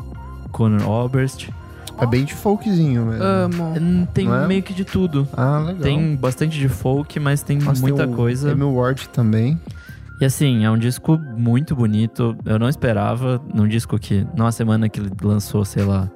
Conor 0.52 0.88
Oberst. 0.88 1.50
É 2.00 2.06
bem 2.06 2.26
de 2.26 2.34
folkzinho 2.34 3.06
mesmo. 3.06 3.24
Amo. 3.24 3.74
Hum, 3.80 4.08
Tem 4.14 4.26
Não 4.26 4.44
é? 4.44 4.48
meio 4.48 4.62
que 4.64 4.74
de 4.74 4.84
tudo. 4.84 5.28
Ah, 5.36 5.60
legal. 5.60 5.82
Tem 5.82 6.16
bastante 6.16 6.60
de 6.60 6.68
folk, 6.68 7.20
mas 7.20 7.42
tem 7.42 7.58
Nossa, 7.58 7.82
tem 7.82 7.82
muita 7.82 8.06
o 8.08 8.14
coisa. 8.14 8.52
Amy 8.52 8.64
Ward 8.64 9.10
também. 9.10 9.60
E 10.20 10.26
assim, 10.26 10.64
é 10.66 10.72
um 10.72 10.78
disco 10.78 11.18
muito 11.18 11.76
bonito. 11.76 12.38
Eu 12.46 12.58
não 12.60 12.70
esperava 12.70 13.42
num 13.54 13.68
disco 13.68 13.98
que, 14.00 14.26
numa 14.36 14.52
semana 14.52 14.88
que 14.88 15.00
ele 15.00 15.12
lançou, 15.22 15.64
sei 15.66 15.84
lá, 15.84 16.10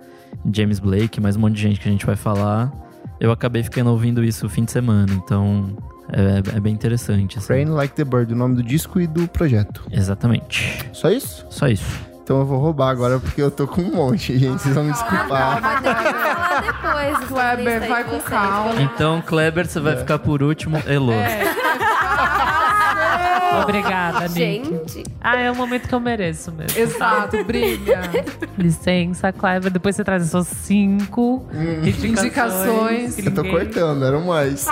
James 0.54 0.80
Blake, 0.80 1.20
mais 1.20 1.36
um 1.36 1.42
monte 1.42 1.56
de 1.56 1.62
gente 1.62 1.80
que 1.80 1.88
a 1.90 1.92
gente 1.92 2.06
vai 2.06 2.16
falar. 2.16 2.72
Eu 3.20 3.32
acabei 3.32 3.62
ficando 3.64 3.90
ouvindo 3.90 4.24
isso 4.24 4.46
o 4.46 4.50
fim 4.50 4.64
de 4.64 4.72
semana, 4.72 5.12
então 5.14 5.76
é, 6.14 6.56
é 6.56 6.60
bem 6.62 6.74
interessante. 6.74 7.38
Assim. 7.38 7.52
Rain 7.52 7.66
Like 7.66 7.94
the 7.94 8.06
Bird, 8.06 8.34
o 8.34 8.36
nome 8.38 8.56
do 8.56 8.64
disco 8.64 9.00
e 9.02 9.06
do 9.08 9.28
projeto. 9.28 9.86
Exatamente. 9.92 10.90
Só 10.94 11.10
isso? 11.10 11.46
Só 11.50 11.68
isso. 11.68 12.09
Então 12.30 12.42
eu 12.42 12.46
vou 12.46 12.60
roubar 12.60 12.90
agora 12.90 13.20
porque 13.20 13.42
eu 13.42 13.50
tô 13.50 13.68
com 13.68 13.82
um 13.82 13.92
monte, 13.92 14.38
gente. 14.38 14.62
Vocês 14.62 14.76
vão 14.76 14.84
me 14.84 14.92
desculpar. 14.92 15.60
Vai 15.60 15.82
ter 15.82 15.96
que 15.96 16.04
falar 16.14 16.62
depois. 16.62 17.28
Kleber, 17.28 17.90
vai 17.90 18.04
com 18.04 18.10
vocês. 18.12 18.24
calma. 18.26 18.82
Então, 18.84 19.22
Kleber, 19.24 19.68
você 19.68 19.80
vai 19.80 19.98
ficar 19.98 20.20
por 20.20 20.44
último. 20.44 20.78
Elo. 20.86 21.12
Obrigada, 23.64 24.28
Nick. 24.28 24.34
Gente, 24.66 25.04
Ah, 25.22 25.36
é 25.38 25.50
o 25.52 25.56
momento 25.56 25.88
que 25.88 25.94
eu 25.96 26.00
mereço 26.00 26.52
mesmo. 26.52 26.78
Exato, 26.80 27.44
brilha. 27.44 28.02
Licença, 28.58 29.32
Clever. 29.32 29.72
Depois 29.72 29.96
você 29.96 30.04
traz 30.04 30.24
as 30.24 30.30
suas 30.32 30.48
cinco 30.48 31.46
indicações. 31.84 32.20
Indicações. 32.20 33.18
Eu 33.26 33.34
tô 33.34 33.42
ninguém- 33.44 33.52
cortando, 33.66 34.06
eram 34.06 34.22
mais. 34.26 34.68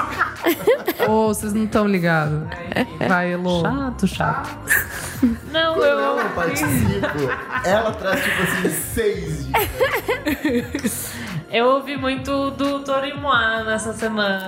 Ô, 1.07 1.27
vocês 1.27 1.53
não 1.53 1.63
estão 1.65 1.87
ligados. 1.87 2.41
Vai, 3.07 3.33
Elô. 3.33 3.61
Chato, 3.61 4.07
chato. 4.07 4.57
Não, 5.51 5.75
eu. 5.77 5.97
Eu 6.17 6.29
participo. 6.29 7.07
Ela 7.65 7.91
traz, 7.93 8.21
tipo 8.23 8.41
assim, 8.43 8.69
seis 8.69 9.47
Eu 11.51 11.65
ouvi 11.67 11.97
muito 11.97 12.51
do 12.51 12.79
Torimoa 12.81 13.63
nessa 13.63 13.93
semana. 13.93 14.45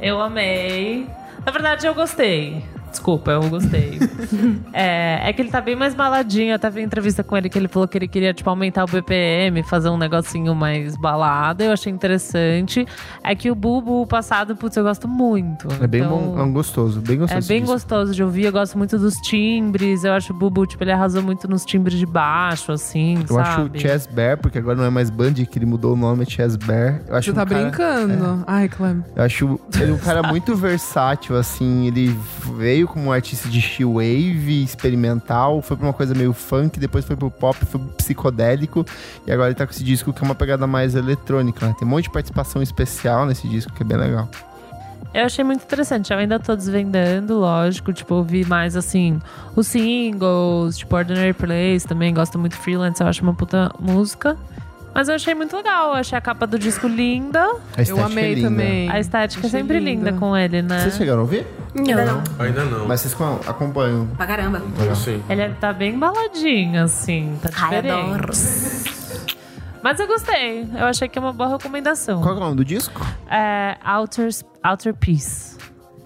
Eu 0.00 0.20
amei. 0.20 1.06
Na 1.44 1.52
verdade, 1.52 1.86
eu 1.86 1.94
gostei. 1.94 2.64
Desculpa, 2.94 3.32
eu 3.32 3.48
gostei. 3.50 3.98
é, 4.72 5.28
é 5.28 5.32
que 5.32 5.42
ele 5.42 5.50
tá 5.50 5.60
bem 5.60 5.74
mais 5.74 5.94
baladinho. 5.94 6.50
Eu 6.50 6.54
até 6.54 6.70
vi 6.70 6.80
entrevista 6.80 7.24
com 7.24 7.36
ele 7.36 7.48
que 7.48 7.58
ele 7.58 7.66
falou 7.66 7.88
que 7.88 7.98
ele 7.98 8.06
queria, 8.06 8.32
tipo, 8.32 8.48
aumentar 8.48 8.84
o 8.84 8.86
BPM, 8.86 9.62
fazer 9.64 9.88
um 9.88 9.96
negocinho 9.98 10.54
mais 10.54 10.96
balada. 10.96 11.64
Eu 11.64 11.72
achei 11.72 11.92
interessante. 11.92 12.86
É 13.22 13.34
que 13.34 13.50
o 13.50 13.54
Bubu, 13.54 14.02
o 14.02 14.06
passado, 14.06 14.54
putz, 14.54 14.76
eu 14.76 14.84
gosto 14.84 15.08
muito. 15.08 15.66
É 15.82 15.86
bem 15.88 16.02
Então, 16.02 16.18
bom, 16.18 16.38
é 16.38 16.42
um 16.44 16.52
gostoso, 16.52 17.00
bem 17.00 17.18
gostoso. 17.18 17.44
É 17.44 17.48
bem 17.48 17.64
gostoso 17.64 18.14
de 18.14 18.22
ouvir. 18.22 18.44
Eu 18.44 18.52
gosto 18.52 18.78
muito 18.78 18.96
dos 18.98 19.14
timbres. 19.16 20.04
Eu 20.04 20.12
acho 20.12 20.32
o 20.32 20.36
Bubu, 20.36 20.66
tipo, 20.66 20.84
ele 20.84 20.92
arrasou 20.92 21.20
muito 21.22 21.48
nos 21.48 21.64
timbres 21.64 21.98
de 21.98 22.06
baixo, 22.06 22.70
assim, 22.70 23.24
Eu 23.28 23.38
acho 23.40 23.62
sabe? 23.62 23.78
o 23.78 23.80
Chess 23.80 24.06
Bear, 24.06 24.38
porque 24.38 24.58
agora 24.58 24.76
não 24.76 24.84
é 24.84 24.90
mais 24.90 25.10
Band, 25.10 25.34
que 25.34 25.58
ele 25.58 25.66
mudou 25.66 25.94
o 25.94 25.96
nome, 25.96 26.22
é 26.22 26.26
Chess 26.26 26.56
Bear. 26.56 27.00
Eu 27.08 27.16
acho 27.16 27.30
Você 27.30 27.34
tá 27.34 27.42
um 27.42 27.46
cara- 27.46 27.60
brincando? 27.62 28.44
Ai, 28.46 28.68
Clem. 28.68 29.04
Eu 29.16 29.22
acho 29.24 29.60
ele 29.80 29.92
um 29.92 29.98
cara 29.98 30.22
muito 30.22 30.54
versátil, 30.54 31.36
assim. 31.36 31.86
Ele 31.86 32.16
veio 32.56 32.83
como 32.86 33.06
um 33.06 33.12
artista 33.12 33.48
de 33.48 33.60
she-wave, 33.60 34.62
experimental, 34.62 35.62
foi 35.62 35.76
pra 35.76 35.86
uma 35.86 35.92
coisa 35.92 36.14
meio 36.14 36.32
funk, 36.32 36.78
depois 36.78 37.04
foi 37.04 37.16
pro 37.16 37.30
pop, 37.30 37.56
foi 37.64 37.80
pro 37.80 37.90
psicodélico. 37.90 38.84
E 39.26 39.32
agora 39.32 39.48
ele 39.48 39.54
tá 39.54 39.66
com 39.66 39.72
esse 39.72 39.84
disco 39.84 40.12
que 40.12 40.22
é 40.22 40.24
uma 40.24 40.34
pegada 40.34 40.66
mais 40.66 40.94
eletrônica, 40.94 41.66
né? 41.66 41.74
Tem 41.78 41.86
um 41.86 41.90
monte 41.90 42.04
de 42.04 42.10
participação 42.10 42.62
especial 42.62 43.26
nesse 43.26 43.48
disco 43.48 43.72
que 43.72 43.82
é 43.82 43.86
bem 43.86 43.96
legal. 43.96 44.28
Eu 45.14 45.24
achei 45.24 45.44
muito 45.44 45.62
interessante. 45.62 46.12
Eu 46.12 46.18
ainda 46.18 46.40
tô 46.40 46.56
desvendando, 46.56 47.38
lógico. 47.38 47.92
Tipo, 47.92 48.16
ouvi 48.16 48.44
mais 48.44 48.74
assim, 48.74 49.20
os 49.54 49.68
singles, 49.68 50.76
tipo 50.76 50.96
Ordinary 50.96 51.32
Place 51.32 51.86
também. 51.86 52.12
Gosto 52.12 52.36
muito 52.36 52.56
Freelance, 52.56 53.00
eu 53.00 53.06
acho 53.06 53.22
uma 53.22 53.32
puta 53.32 53.70
música. 53.78 54.36
Mas 54.94 55.08
eu 55.08 55.14
achei 55.16 55.34
muito 55.34 55.56
legal. 55.56 55.88
Eu 55.88 55.94
achei 55.94 56.16
a 56.16 56.20
capa 56.20 56.46
do 56.46 56.58
disco 56.58 56.86
linda. 56.86 57.40
A 57.76 57.82
Eu 57.82 58.02
amei 58.04 58.32
é 58.32 58.34
linda. 58.34 58.48
também. 58.48 58.90
A 58.90 59.00
estética 59.00 59.44
é 59.44 59.48
Achei 59.48 59.60
sempre 59.60 59.80
linda. 59.80 60.10
linda. 60.10 60.20
com 60.20 60.36
ele, 60.36 60.62
né? 60.62 60.80
Vocês 60.80 60.96
chegaram 60.96 61.18
a 61.18 61.22
ouvir? 61.22 61.46
Ainda 61.76 62.04
não. 62.04 62.22
Ainda 62.38 62.64
não. 62.64 62.86
Mas 62.86 63.00
vocês 63.00 63.12
com- 63.14 63.40
acompanham. 63.46 64.06
Pra 64.16 64.26
caramba. 64.26 64.62
Sim. 64.94 65.20
Ele 65.28 65.48
tá 65.54 65.72
bem 65.72 65.98
baladinho, 65.98 66.84
assim. 66.84 67.36
Tá 67.42 67.50
Ai, 67.56 67.82
diferente. 67.82 67.90
adoro. 67.92 68.32
Mas 69.82 70.00
eu 70.00 70.06
gostei. 70.06 70.62
Eu 70.74 70.86
achei 70.86 71.08
que 71.08 71.18
é 71.18 71.20
uma 71.20 71.32
boa 71.32 71.50
recomendação. 71.50 72.22
Qual 72.22 72.32
é 72.34 72.36
o 72.36 72.40
nome 72.40 72.56
do 72.56 72.64
disco? 72.64 73.04
É 73.30 73.76
Outer, 73.86 74.30
Outer 74.64 74.94
Peace. 74.94 75.53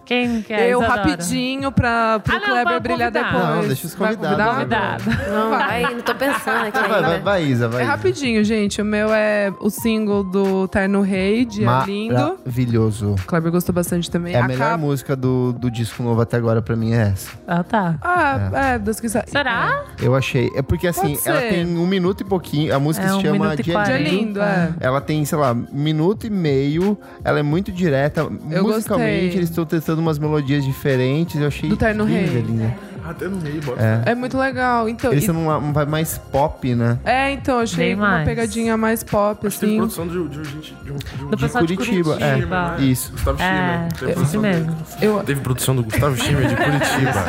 Quem 0.08 0.40
quer? 0.40 0.70
eu 0.70 0.80
Isadora? 0.82 1.02
rapidinho 1.02 1.70
pra, 1.70 2.18
pro 2.18 2.34
Ah, 2.34 2.38
não, 2.40 2.46
Kleber 2.46 2.80
brilhar 2.80 3.12
convidar. 3.12 3.32
depois. 3.32 3.56
Não, 3.56 3.66
deixa 3.68 3.86
os 3.86 3.94
convidados. 3.94 4.54
Convidado. 4.54 5.04
Não, 5.30 5.50
vai, 5.50 5.82
não 5.82 6.00
tô 6.00 6.14
pensando 6.14 6.66
aqui 6.66 6.78
Vai, 6.88 7.02
vai, 7.02 7.20
vai, 7.20 7.44
Isa, 7.44 7.68
vai. 7.68 7.82
É 7.82 7.84
rapidinho, 7.84 8.42
gente. 8.42 8.80
O 8.80 8.84
meu 8.86 9.12
é 9.12 9.52
o 9.60 9.68
single 9.68 10.24
do 10.24 10.66
Terno 10.68 11.02
Rei, 11.02 11.44
de 11.44 11.62
É 11.62 11.84
Lindo. 11.86 12.14
Maravilhoso. 12.14 13.10
O 13.22 13.26
Kleber 13.26 13.52
gostou 13.52 13.74
bastante 13.74 14.10
também. 14.10 14.34
É 14.34 14.40
a 14.40 14.48
melhor 14.48 14.58
capa- 14.70 14.76
música 14.78 15.14
do, 15.14 15.52
do 15.52 15.70
disco 15.70 16.02
novo 16.02 16.20
até 16.22 16.38
agora 16.38 16.62
pra 16.62 16.74
mim 16.74 16.92
é 16.94 17.08
essa. 17.12 17.32
Ah, 17.46 17.62
tá. 17.62 17.96
Ah, 18.00 18.50
é, 18.74 18.78
Deus 18.78 18.98
quiser. 19.00 19.24
Será? 19.28 19.84
Eu 20.00 20.14
achei. 20.16 20.50
É 20.54 20.62
porque 20.62 20.86
assim, 20.88 21.18
ela 21.26 21.40
tem 21.42 21.66
um 21.76 21.86
minuto 21.86 22.22
e 22.22 22.24
pouquinho. 22.24 22.74
A 22.74 22.78
música 22.78 23.04
É, 23.04 23.08
se 23.10 23.14
um 23.16 23.20
chama 23.20 23.56
Dia 23.56 23.72
É 23.72 23.76
quarenta. 23.76 24.08
lindo, 24.10 24.40
é. 24.40 24.70
Ela 24.80 25.02
tem, 25.02 25.22
sei 25.26 25.36
lá, 25.36 25.54
minuto 25.54 26.26
e 26.26 26.30
meio. 26.30 26.96
Ela 27.22 27.40
é 27.40 27.42
muito 27.42 27.70
direta. 27.70 28.22
Eu 28.50 28.62
Musicalmente, 28.62 28.76
gostei. 29.24 29.38
eles 29.38 29.50
estão 29.50 29.66
testando 29.98 30.00
umas 30.00 30.18
melodias 30.18 30.64
diferentes. 30.64 31.40
Eu 31.40 31.48
achei 31.48 31.68
Do 31.68 31.76
Terno 31.76 32.04
Rei. 32.04 32.26
linda. 32.26 32.74
Até 33.04 33.26
no 33.26 33.38
meio, 33.38 33.62
bora. 33.62 34.02
É. 34.06 34.10
É 34.10 34.14
muito 34.14 34.36
legal. 34.36 34.86
Então, 34.86 35.10
Eles 35.12 35.24
e- 35.24 35.32
não 35.32 35.72
vai 35.72 35.86
mais 35.86 36.18
pop, 36.18 36.74
né? 36.74 36.98
É, 37.06 37.32
então, 37.32 37.56
eu 37.56 37.62
achei 37.62 37.86
Bem 37.86 37.94
uma 37.94 38.08
mais. 38.08 38.28
pegadinha 38.28 38.76
mais 38.76 39.02
pop, 39.02 39.46
Acho 39.46 39.56
assim. 39.64 39.76
produção 39.78 40.06
de, 40.06 40.28
de, 40.28 40.42
de, 40.42 40.92
um- 40.92 40.96
de 40.96 41.16
Do 41.16 41.36
de 41.36 41.42
pessoal 41.42 41.64
de 41.64 41.74
Curitiba, 41.76 42.16
Curitiba. 42.18 42.76
é. 42.78 42.82
Isso. 42.82 43.12
Gustavo 43.12 43.42
É, 43.42 43.88
esse 43.88 44.12
produção 44.12 44.42
dele. 44.42 44.56
mesmo. 44.58 44.76
Eu, 45.00 45.22
Teve 45.24 45.40
produção 45.40 45.74
do 45.76 45.82
Gustavo 45.84 46.16
Schimmer 46.18 46.48
de 46.48 46.56
Curitiba. 46.56 47.24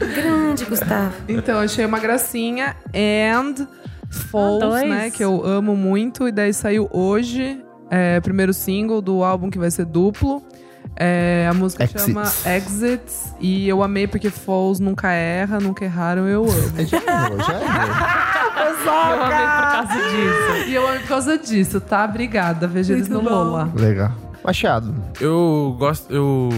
Grande, 0.14 0.64
Gustavo. 0.64 1.12
então, 1.28 1.58
achei 1.60 1.84
uma 1.86 2.00
gracinha. 2.00 2.74
And 2.92 3.66
Falls, 4.10 4.64
Ah, 4.64 4.84
né? 4.88 5.10
Que 5.10 5.22
eu 5.24 5.44
amo 5.46 5.76
muito. 5.76 6.26
E 6.26 6.32
daí 6.32 6.52
saiu 6.52 6.88
hoje, 6.92 7.60
é, 7.90 8.18
primeiro 8.20 8.52
single 8.52 9.00
do 9.00 9.22
álbum 9.22 9.50
que 9.50 9.58
vai 9.58 9.70
ser 9.70 9.84
duplo. 9.84 10.42
É, 10.94 11.46
a 11.50 11.54
música 11.54 11.84
Exits. 11.84 12.04
chama 12.04 12.22
Exits. 12.56 13.34
E 13.40 13.68
eu 13.68 13.82
amei 13.82 14.06
porque 14.06 14.30
Falls 14.30 14.80
nunca 14.80 15.10
erra, 15.10 15.58
nunca 15.60 15.84
erraram, 15.84 16.26
eu 16.28 16.44
amo. 16.44 16.52
Já 16.86 16.98
errou, 16.98 17.38
já 17.42 17.52
errou. 17.52 18.16
Eu 18.86 19.22
amei 19.22 19.46
por 19.46 19.72
causa 19.72 19.94
disso. 20.10 20.68
e 20.68 20.74
eu 20.74 20.88
amo 20.88 21.00
por 21.00 21.08
causa 21.08 21.38
disso, 21.38 21.80
tá? 21.80 22.04
Obrigada. 22.04 22.66
Vejo 22.66 22.92
eles 22.92 23.08
no 23.08 23.20
Lola. 23.20 23.70
Legal. 23.74 24.12
Machado. 24.46 24.94
Eu 25.20 25.74
gosto, 25.78 26.12
eu 26.12 26.48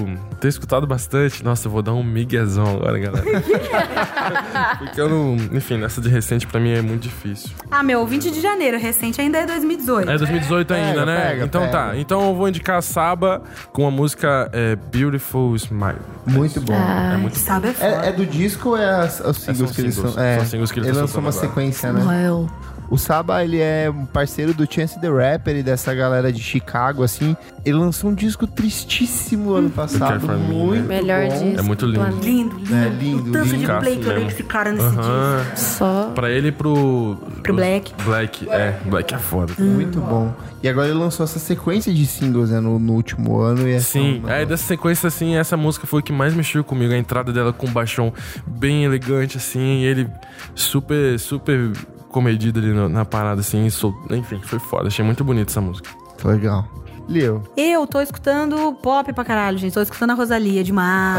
tenho 0.41 0.51
escutado 0.51 0.86
bastante. 0.86 1.43
Nossa, 1.43 1.66
eu 1.68 1.72
vou 1.72 1.80
dar 1.82 1.95
um 1.95 2.03
miguezão 2.05 2.66
agora, 2.76 2.99
galera. 2.99 3.24
Porque 4.78 5.01
eu 5.01 5.09
não. 5.09 5.36
Enfim, 5.57 5.78
nessa 5.78 6.01
de 6.01 6.09
recente 6.11 6.47
pra 6.47 6.61
mim 6.61 6.70
é 6.72 6.82
muito 6.82 7.03
difícil. 7.05 7.51
Ah, 7.70 7.82
meu, 7.82 8.07
20 8.07 8.30
de 8.30 8.41
janeiro, 8.41 8.78
recente 8.78 9.20
ainda 9.20 9.39
é 9.39 9.47
2018. 9.47 10.11
É 10.11 10.18
2018 10.18 10.74
ainda, 10.74 10.89
Pega, 10.93 11.07
né? 11.07 11.20
pega, 11.30 11.45
então 11.47 11.61
pega. 11.62 11.72
tá. 11.72 11.97
Então 11.97 12.28
eu 12.28 12.34
vou 12.34 12.49
indicar 12.49 12.76
a 12.78 12.82
Saba 12.82 13.43
com 13.72 13.86
a 13.86 13.91
música 13.91 14.51
é, 14.53 14.76
Beautiful 14.76 15.57
Smile. 15.57 15.97
Muito 16.26 16.61
bom. 16.61 16.74
É 16.74 17.16
muito 17.16 17.39
Sabe, 17.39 17.68
é. 17.80 17.86
É, 17.86 18.09
é 18.09 18.12
do 18.12 18.26
disco 18.26 18.70
ou 18.70 18.76
é 18.76 18.86
as- 19.01 19.20
os 19.20 19.39
singles 19.39 19.59
são 19.70 19.74
que 19.74 19.80
eles 19.80 19.95
singles. 19.95 20.14
são? 20.14 20.22
É, 20.22 20.36
São 20.39 20.45
singles 20.47 20.72
que 20.72 20.80
eles 20.80 20.95
lançou 20.97 21.20
uma 21.20 21.32
soltando 21.32 21.51
sequência, 21.51 21.93
né? 21.93 22.05
Well. 22.05 22.51
O 22.91 22.97
Saba, 22.97 23.45
ele 23.45 23.59
é 23.59 23.91
um 23.91 24.07
parceiro 24.07 24.55
do 24.55 24.66
Chance 24.72 24.99
the 24.99 25.09
Rapper 25.11 25.57
e 25.57 25.62
dessa 25.62 25.95
galera 25.95 26.32
de 26.32 26.41
Chicago, 26.43 27.03
assim. 27.03 27.36
Ele 27.64 27.76
lançou 27.76 28.11
um 28.11 28.14
disco 28.14 28.47
tristíssimo 28.47 29.53
ano 29.53 29.68
passado. 29.68 30.09
Care 30.09 30.20
for 30.20 30.39
Me, 30.39 30.55
muito 30.55 30.82
né? 30.82 31.01
Melhor 31.01 31.26
bom. 31.28 31.39
disco 31.45 31.59
É 31.59 31.62
muito 31.62 31.86
do 31.86 31.93
lindo. 31.93 32.20
Lindo, 32.22 32.57
lindo. 32.57 32.74
É, 32.74 32.89
lindo, 32.89 33.28
O 33.28 33.32
tanto 33.32 33.45
lindo. 33.55 33.59
de 33.72 33.78
play 33.80 33.97
que 33.99 34.07
eu 34.07 34.14
dei 34.14 34.26
esse 34.26 34.43
cara 34.43 34.72
nesse 34.72 34.86
disco. 34.89 35.03
Aham. 35.03 35.45
Só. 35.57 36.12
Pra 36.14 36.30
ele 36.30 36.49
e 36.49 36.53
pro. 36.53 37.18
Pro 37.43 37.55
Black. 37.55 37.93
Black, 38.05 38.49
é. 38.49 38.78
Black 38.86 39.14
é 39.14 39.18
foda. 39.18 39.53
Muito 39.59 40.01
bom. 40.01 40.34
E 40.62 40.68
agora 40.68 40.89
ele 40.89 40.99
lançou 40.99 41.24
essa 41.24 41.39
sequência 41.39 41.93
de 41.93 42.05
singles, 42.07 42.51
né, 42.51 42.59
no, 42.59 42.78
no 42.78 42.95
último 42.95 43.39
ano. 43.39 43.68
E 43.68 43.78
Sim, 43.80 44.20
uma- 44.20 44.32
é 44.32 44.45
dessa 44.47 44.64
sequência, 44.64 45.07
assim, 45.07 45.36
essa 45.36 45.57
música 45.57 45.86
foi 45.86 46.01
o 46.01 46.03
que 46.03 46.12
mais 46.12 46.34
mexeu 46.34 46.64
comigo. 46.64 46.93
A 46.93 46.97
entrada 46.99 47.32
dela 47.32 47.53
com 47.53 47.66
um 47.66 47.70
baixão 47.70 48.12
bem 48.47 48.84
elegante, 48.84 49.36
assim, 49.36 49.82
e 49.82 49.84
ele 49.84 50.09
super, 50.55 51.18
super 51.20 51.70
comedido 52.11 52.59
ali 52.61 52.73
no- 52.73 52.89
na 52.89 53.05
parada, 53.05 53.41
assim, 53.41 53.69
sol... 53.71 53.95
enfim, 54.11 54.41
foi 54.43 54.59
foda. 54.59 54.89
Achei 54.89 55.05
muito 55.05 55.23
bonita 55.25 55.51
essa 55.51 55.61
música. 55.61 55.91
Legal. 56.25 56.67
Leo. 57.09 57.43
Eu 57.57 57.87
tô 57.87 58.03
escutando 58.03 58.75
pop 58.83 59.11
pra 59.15 59.25
caralho, 59.25 59.57
gente. 59.57 59.73
Tô 59.73 59.81
escutando 59.81 60.11
a 60.11 60.15
Rosalia 60.15 60.63
demais. 60.63 61.19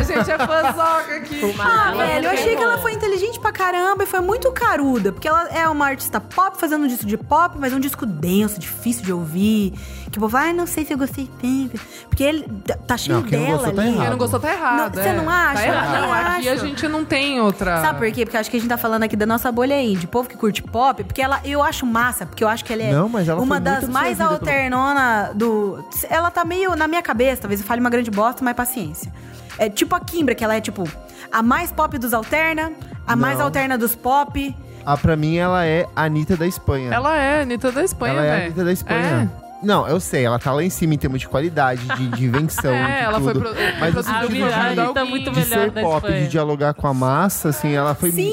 A 0.00 0.02
gente 0.02 0.30
é 0.30 0.38
fãzoca 0.38 1.16
aqui. 1.16 1.54
Ah, 1.60 1.92
velho, 1.94 2.24
eu 2.26 2.30
achei 2.30 2.56
que 2.56 2.62
ela 2.62 2.78
foi 2.78 2.94
inteligente 2.94 3.38
pra 3.38 3.52
caramba 3.52 4.04
e 4.04 4.06
foi 4.06 4.20
muito 4.20 4.50
caruda. 4.52 5.12
Porque 5.12 5.28
ela 5.28 5.46
é 5.50 5.68
uma 5.68 5.84
artista 5.86 6.18
pop 6.18 6.56
fazendo 6.58 6.84
um 6.84 6.88
disco 6.88 7.04
de 7.04 7.18
pop, 7.18 7.56
mas 7.58 7.74
é 7.74 7.76
um 7.76 7.80
disco 7.80 8.06
denso, 8.06 8.58
difícil 8.58 9.04
de 9.04 9.12
ouvir. 9.12 9.74
Que 10.10 10.18
o 10.18 10.20
povo, 10.22 10.36
ai, 10.36 10.52
não 10.52 10.66
sei 10.66 10.84
se 10.86 10.92
eu 10.92 10.98
gostei 10.98 11.28
tanto. 11.40 11.78
Porque 12.08 12.22
ele 12.24 12.48
tá 12.86 12.96
cheio 12.96 13.18
Não, 13.18 13.22
quem 13.24 13.38
não 13.38 13.46
dela 13.46 13.58
gostou 13.58 13.74
tá 13.74 13.82
ali. 13.82 13.90
errado. 13.90 14.00
Quem 14.00 14.10
não 14.10 14.18
gostou 14.18 14.40
tá 14.40 14.52
errado. 14.52 14.76
Não, 14.96 15.02
você 15.02 15.08
é. 15.08 15.12
não 15.12 15.30
acha? 15.30 15.54
Tá 15.54 15.66
errado. 15.66 16.00
Não, 16.00 16.12
aqui 16.12 16.48
a 16.48 16.52
acho. 16.54 16.66
gente 16.66 16.88
não 16.88 17.04
tem 17.04 17.40
outra. 17.40 17.82
Sabe 17.82 17.98
por 17.98 18.10
quê? 18.12 18.24
Porque 18.24 18.36
eu 18.36 18.40
acho 18.40 18.50
que 18.50 18.56
a 18.56 18.60
gente 18.60 18.68
tá 18.68 18.78
falando 18.78 19.02
aqui 19.02 19.16
da 19.16 19.26
nossa 19.26 19.52
bolha 19.52 19.76
aí, 19.76 19.96
de 19.96 20.06
povo 20.06 20.28
que 20.28 20.36
curte 20.36 20.62
pop, 20.62 21.04
porque 21.04 21.20
ela, 21.20 21.40
eu 21.44 21.62
acho 21.62 21.84
massa, 21.84 22.24
porque 22.26 22.42
eu 22.42 22.48
acho 22.48 22.64
que 22.64 22.72
ela 22.72 22.82
é 22.82 22.92
Não, 22.92 23.08
mas 23.08 23.28
ela 23.28 23.40
uma 23.42 23.60
das 23.60 23.88
mais 23.88 24.20
alternona 24.20 25.32
do. 25.34 25.84
Ela 26.08 26.30
tá 26.30 26.44
meio 26.44 26.74
na 26.74 26.88
minha 26.88 27.02
cabeça, 27.02 27.42
talvez 27.42 27.60
eu 27.60 27.66
fale 27.66 27.80
uma 27.80 27.90
grande 27.90 28.10
bosta, 28.10 28.42
mas 28.44 28.54
paciência. 28.54 29.12
É 29.58 29.68
tipo 29.68 29.94
a 29.94 30.00
Kimbra, 30.00 30.34
que 30.34 30.42
ela 30.44 30.54
é 30.56 30.60
tipo 30.60 30.88
a 31.30 31.42
mais 31.42 31.70
pop 31.72 31.98
dos 31.98 32.14
alterna, 32.14 32.72
a 33.06 33.14
mais 33.16 33.38
Não. 33.38 33.46
alterna 33.46 33.76
dos 33.76 33.94
pop. 33.94 34.56
Ah, 34.86 34.96
pra 34.96 35.16
mim, 35.16 35.36
ela 35.36 35.66
é 35.66 35.86
a 35.94 36.04
Anitta 36.04 36.34
da 36.36 36.46
Espanha. 36.46 36.90
Ela 36.94 37.16
é 37.18 37.42
Anitta 37.42 37.70
da 37.70 37.84
Espanha, 37.84 38.14
Ela 38.14 38.24
é 38.24 38.30
a. 38.30 38.44
Anitta 38.46 38.64
da 38.64 38.72
Espanha. 38.72 39.30
Não, 39.62 39.88
eu 39.88 39.98
sei, 39.98 40.24
ela 40.24 40.38
tá 40.38 40.52
lá 40.52 40.62
em 40.62 40.70
cima 40.70 40.94
em 40.94 40.98
termos 40.98 41.20
de 41.20 41.28
qualidade, 41.28 41.82
de, 41.96 42.08
de 42.08 42.24
invenção, 42.26 42.70
É, 42.74 42.98
de 42.98 43.02
ela 43.04 43.20
foi 43.20 43.32
tudo. 43.32 43.44
pro- 43.44 43.54
Mas 43.80 43.92
produzida 43.92 44.16
A 44.18 44.22
Fernanda 44.28 44.92
tá 44.94 45.04
muito 45.04 45.30
de 45.32 45.40
melhor 45.40 45.64
ser 45.64 45.72
pop, 45.82 45.96
Espanha. 46.06 46.22
de 46.22 46.28
dialogar 46.28 46.74
com 46.74 46.86
a 46.86 46.94
massa, 46.94 47.48
assim, 47.48 47.72
ela 47.74 47.94
foi... 47.94 48.12
Sim, 48.12 48.32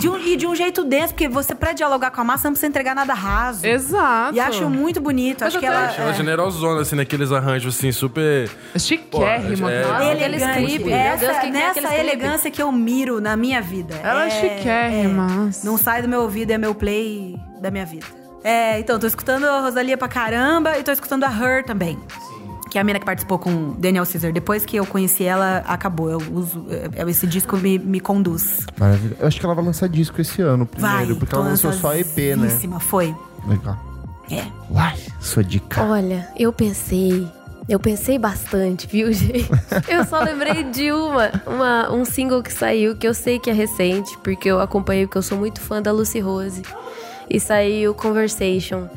de 0.00 0.08
um- 0.08 0.18
e 0.18 0.36
de 0.36 0.46
um 0.46 0.54
jeito 0.54 0.84
denso, 0.84 1.14
porque 1.14 1.28
você, 1.28 1.54
pra 1.54 1.72
dialogar 1.72 2.10
com 2.10 2.20
a 2.20 2.24
massa, 2.24 2.48
não 2.48 2.52
precisa 2.52 2.66
entregar 2.68 2.94
nada 2.94 3.14
raso. 3.14 3.66
Exato. 3.66 4.34
E 4.36 4.40
acho 4.40 4.68
muito 4.68 5.00
bonito. 5.00 5.38
Mas 5.40 5.48
acho 5.54 5.58
que 5.58 5.66
ela. 5.66 5.86
acho 5.86 6.00
Ela 6.00 6.10
é 6.10 6.12
é- 6.12 6.16
generosona, 6.16 6.80
assim, 6.82 6.96
naqueles 6.96 7.32
arranjos, 7.32 7.76
assim, 7.76 7.90
super... 7.92 8.50
Chiquérrima. 8.76 9.70
É-. 9.72 10.12
Aqueles 10.12 10.42
Elegante. 10.42 10.92
Essa, 10.92 11.24
é 11.46 11.50
nessa 11.50 11.94
elegância 11.96 12.50
que 12.50 12.60
eu 12.62 12.70
miro 12.70 13.20
na 13.20 13.36
minha 13.36 13.60
vida. 13.62 13.94
Ela 14.02 14.26
é, 14.26 14.30
chiquérrima. 14.30 15.50
Não 15.64 15.76
sai 15.78 16.02
do 16.02 16.08
meu 16.08 16.22
ouvido, 16.22 16.50
é 16.50 16.58
meu 16.58 16.74
play 16.74 17.38
da 17.60 17.70
minha 17.70 17.86
vida. 17.86 18.06
É, 18.46 18.78
então, 18.78 18.96
tô 18.96 19.08
escutando 19.08 19.44
a 19.44 19.60
Rosalia 19.60 19.98
pra 19.98 20.06
caramba 20.06 20.78
e 20.78 20.82
tô 20.84 20.92
escutando 20.92 21.24
a 21.24 21.28
Her 21.28 21.64
também. 21.64 21.98
Que 22.70 22.78
é 22.78 22.80
a 22.80 22.84
mina 22.84 23.00
que 23.00 23.04
participou 23.04 23.40
com 23.40 23.72
Daniel 23.72 24.04
Caesar. 24.06 24.32
Depois 24.32 24.64
que 24.64 24.76
eu 24.76 24.86
conheci 24.86 25.24
ela, 25.24 25.64
acabou. 25.66 26.08
Eu 26.12 26.18
uso. 26.32 26.64
é, 26.70 27.10
Esse 27.10 27.26
disco 27.26 27.56
me, 27.56 27.76
me 27.76 27.98
conduz. 27.98 28.64
Maravilha. 28.78 29.16
Eu 29.18 29.26
acho 29.26 29.40
que 29.40 29.44
ela 29.44 29.52
vai 29.52 29.64
lançar 29.64 29.88
disco 29.88 30.20
esse 30.20 30.42
ano 30.42 30.68
Vai. 30.78 30.98
primeiro, 30.98 31.16
porque 31.18 31.34
tô 31.34 31.40
ela 31.40 31.48
lançou 31.50 31.72
só 31.72 31.92
EP, 31.92 32.36
né? 32.36 32.48
Foi. 32.78 33.12
Legal. 33.48 33.76
É. 34.30 34.44
Uai, 34.70 34.96
sua 35.20 35.42
dica. 35.42 35.82
Olha, 35.82 36.28
eu 36.38 36.52
pensei. 36.52 37.26
Eu 37.68 37.80
pensei 37.80 38.16
bastante, 38.16 38.86
viu, 38.86 39.10
gente? 39.12 39.50
Eu 39.88 40.04
só 40.04 40.20
lembrei 40.20 40.62
de 40.62 40.92
uma, 40.92 41.32
uma, 41.48 41.92
um 41.92 42.04
single 42.04 42.40
que 42.44 42.52
saiu, 42.52 42.94
que 42.96 43.08
eu 43.08 43.14
sei 43.14 43.40
que 43.40 43.50
é 43.50 43.52
recente, 43.52 44.16
porque 44.22 44.48
eu 44.48 44.60
acompanhei, 44.60 45.04
porque 45.04 45.18
eu 45.18 45.22
sou 45.22 45.36
muito 45.36 45.60
fã 45.60 45.82
da 45.82 45.90
Lucy 45.90 46.20
Rose. 46.20 46.62
E 47.28 47.40
saiu 47.40 47.94
Conversation. 47.94 48.88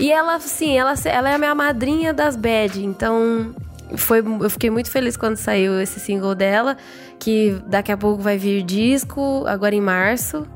E 0.00 0.10
ela, 0.10 0.40
sim, 0.40 0.76
ela, 0.76 0.94
ela 1.04 1.30
é 1.30 1.34
a 1.34 1.38
minha 1.38 1.54
madrinha 1.54 2.12
das 2.12 2.34
bad, 2.34 2.84
então 2.84 3.54
foi, 3.96 4.18
eu 4.40 4.50
fiquei 4.50 4.70
muito 4.70 4.90
feliz 4.90 5.16
quando 5.16 5.36
saiu 5.36 5.80
esse 5.80 6.00
single 6.00 6.34
dela, 6.34 6.76
que 7.18 7.60
daqui 7.66 7.92
a 7.92 7.96
pouco 7.96 8.22
vai 8.22 8.36
vir 8.36 8.62
disco, 8.62 9.44
agora 9.46 9.74
em 9.74 9.80
março. 9.80 10.46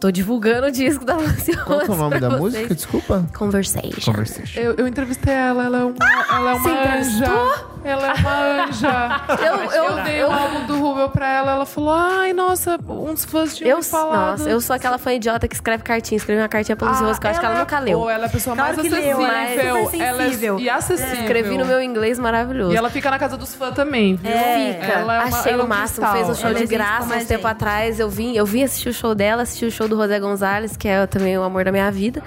Tô 0.00 0.10
divulgando 0.10 0.68
o 0.68 0.70
disco 0.70 1.04
da 1.04 1.12
Rose. 1.12 1.56
Qual 1.64 1.80
que 1.80 1.90
é 1.90 1.94
o 1.94 1.96
nome 1.96 2.18
da 2.18 2.30
vocês. 2.30 2.40
música? 2.40 2.74
Desculpa. 2.74 3.28
Conversation. 3.36 4.12
Conversation. 4.12 4.58
Eu, 4.58 4.74
eu 4.76 4.88
entrevistei 4.88 5.34
ela, 5.34 5.64
ela 5.64 5.78
é 5.78 5.84
uma, 5.84 5.94
ela 6.30 6.50
é 6.52 6.58
Você 6.58 6.68
uma 6.70 6.96
anja. 6.96 7.64
Ela 7.82 8.08
é 8.08 8.14
uma 8.14 8.64
anja. 8.64 9.20
Eu, 9.40 9.56
eu, 9.72 9.84
Eu 9.96 10.04
dei 10.04 10.22
o 10.22 10.30
álbum 10.30 10.66
do 10.66 10.78
Rubel 10.80 11.08
pra 11.08 11.28
ela, 11.32 11.52
ela 11.52 11.66
falou: 11.66 11.92
ai, 11.94 12.32
nossa, 12.32 12.78
uns 12.88 13.24
fãs 13.24 13.56
tinham 13.56 13.78
eu, 13.78 13.82
falado. 13.82 14.38
nossa, 14.38 14.50
eu 14.50 14.60
sou 14.60 14.76
aquela 14.76 14.98
fã 14.98 15.12
idiota 15.12 15.48
que 15.48 15.54
escreve 15.54 15.82
cartinha, 15.82 16.16
escreve 16.16 16.40
uma 16.42 16.48
cartinha 16.48 16.76
pelos 16.76 16.96
Ah, 16.98 17.00
outros, 17.00 17.18
que 17.18 17.26
eu 17.26 17.30
acho 17.30 17.40
que 17.40 17.46
ela 17.46 17.58
nunca 17.58 17.78
leu. 17.78 17.98
Ou 18.00 18.10
ela 18.10 18.24
é 18.24 18.26
a 18.26 18.30
pessoa 18.30 18.54
Claro 18.54 18.76
mais 18.76 18.82
que 18.88 18.94
leu, 18.94 19.00
acessível. 19.00 19.26
ela 19.26 19.42
é 19.42 19.48
super 19.88 20.00
ela 20.00 20.18
sensível. 20.24 20.58
é, 20.58 20.60
e 20.62 20.70
acessível. 20.70 21.14
Escrevi 21.22 21.58
no 21.58 21.64
meu 21.64 21.82
inglês 21.82 22.18
maravilhoso. 22.18 22.72
E 22.72 22.76
ela 22.76 22.90
fica 22.90 23.10
na 23.10 23.18
casa 23.18 23.36
dos 23.36 23.54
fãs 23.54 23.74
também, 23.74 24.14
viu? 24.16 24.30
Fica. 24.30 24.86
Ela 24.92 25.14
é 25.16 25.18
uma- 25.26 25.38
Achei 25.38 25.52
ela 25.52 25.62
é 25.62 25.64
o 25.64 25.68
máximo. 25.68 26.06
cristal. 26.06 26.12
Fez 26.12 26.28
um 26.28 26.34
show 26.34 26.50
Ela 26.50 26.58
de 26.58 26.66
graça 26.66 27.14
uns 27.16 27.24
tempo 27.24 27.46
atrás. 27.46 27.98
Eu 28.00 28.10
vim, 28.10 28.36
eu 28.36 28.44
vim 28.46 28.62
assistir 28.62 28.88
o 28.90 28.94
show 28.94 29.14
dela, 29.14 29.42
assisti 29.42 29.64
o 29.64 29.70
show 29.70 29.88
do 29.88 29.96
José 29.96 30.20
Gonzalez, 30.20 30.76
que 30.76 30.86
é 30.88 31.06
também 31.06 31.38
o 31.38 31.42
amor 31.42 31.64
da 31.64 31.72
minha 31.72 31.90
vida. 31.90 32.22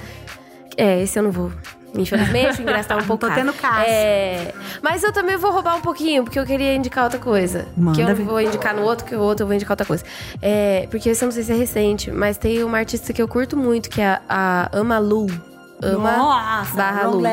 É, 0.75 1.01
esse 1.01 1.19
eu 1.19 1.23
não 1.23 1.31
vou. 1.31 1.51
Infelizmente, 1.95 2.59
o 2.59 2.61
ingresso 2.63 2.89
tá 2.89 2.95
um 2.97 3.03
pouco 3.05 3.21
Tô 3.21 3.27
caro. 3.27 3.39
tendo 3.39 3.53
caixa. 3.53 3.89
É, 3.89 4.53
mas 4.81 5.03
eu 5.03 5.11
também 5.13 5.37
vou 5.37 5.51
roubar 5.51 5.75
um 5.75 5.81
pouquinho, 5.81 6.23
porque 6.23 6.39
eu 6.39 6.45
queria 6.45 6.75
indicar 6.75 7.03
outra 7.03 7.19
coisa. 7.19 7.67
Manda 7.77 7.95
que 7.95 8.01
eu 8.01 8.15
ver. 8.15 8.23
vou 8.23 8.41
indicar 8.41 8.75
no 8.75 8.83
outro, 8.83 9.05
que 9.05 9.15
o 9.15 9.21
outro 9.21 9.43
eu 9.43 9.47
vou 9.47 9.55
indicar 9.55 9.73
outra 9.73 9.85
coisa. 9.85 10.03
É, 10.41 10.87
porque 10.89 11.09
eu 11.09 11.15
não 11.21 11.31
sei 11.31 11.43
se 11.43 11.51
é 11.51 11.55
recente, 11.55 12.11
mas 12.11 12.37
tem 12.37 12.63
uma 12.63 12.77
artista 12.77 13.13
que 13.13 13.21
eu 13.21 13.27
curto 13.27 13.55
muito, 13.55 13.89
que 13.89 14.01
é 14.01 14.19
a 14.27 14.69
Ama 14.73 14.97
Lu. 14.99 15.27
Ama 15.81 16.17
Nossa, 16.17 16.75
barra 16.75 17.07
Lu. 17.07 17.23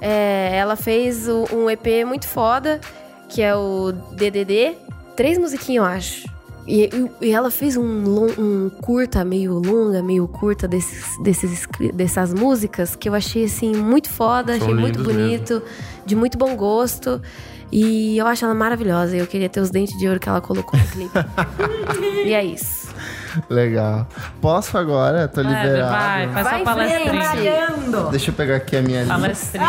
É, 0.00 0.56
ela 0.56 0.76
fez 0.76 1.28
um 1.28 1.68
EP 1.70 2.04
muito 2.06 2.26
foda, 2.26 2.80
que 3.28 3.42
é 3.42 3.54
o 3.54 3.92
DDD. 4.12 4.76
Três 5.14 5.36
musiquinhas, 5.36 5.84
eu 5.84 5.84
acho. 5.84 6.31
E, 6.66 6.88
e- 7.20 7.30
ela 7.30 7.50
fez 7.50 7.76
um, 7.76 7.82
um 8.38 8.70
curta, 8.70 9.24
meio 9.24 9.54
longa, 9.58 10.02
meio 10.02 10.28
curta 10.28 10.68
desses, 10.68 11.04
desses, 11.22 11.66
dessas 11.92 12.32
músicas, 12.32 12.94
que 12.94 13.08
eu 13.08 13.14
achei, 13.14 13.44
assim, 13.44 13.74
muito 13.74 14.08
foda, 14.08 14.56
São 14.56 14.62
achei 14.68 14.74
muito 14.74 15.02
bonito, 15.02 15.62
de 16.06 16.14
muito 16.14 16.38
bom 16.38 16.54
gosto. 16.56 17.20
E 17.70 18.18
eu 18.18 18.26
acho 18.26 18.44
ela 18.44 18.54
maravilhosa. 18.54 19.16
Eu 19.16 19.26
queria 19.26 19.48
ter 19.48 19.60
os 19.60 19.70
dentes 19.70 19.98
de 19.98 20.06
ouro 20.06 20.20
que 20.20 20.28
ela 20.28 20.40
colocou 20.42 20.78
no 20.78 20.86
clipe. 20.86 21.10
e 22.26 22.34
é 22.34 22.44
isso. 22.44 22.81
Legal. 23.48 24.06
Posso 24.40 24.76
agora? 24.76 25.28
Tô 25.28 25.42
Vai, 25.42 25.52
liberado. 25.54 25.90
vai, 25.90 26.28
faz 26.28 26.44
Vai 26.44 26.54
sua 26.56 26.64
palestrinha. 26.64 28.10
Deixa 28.10 28.30
eu 28.30 28.34
pegar 28.34 28.56
aqui 28.56 28.76
a 28.76 28.82
minha 28.82 29.00
lista. 29.00 29.14
Palestrinha, 29.18 29.66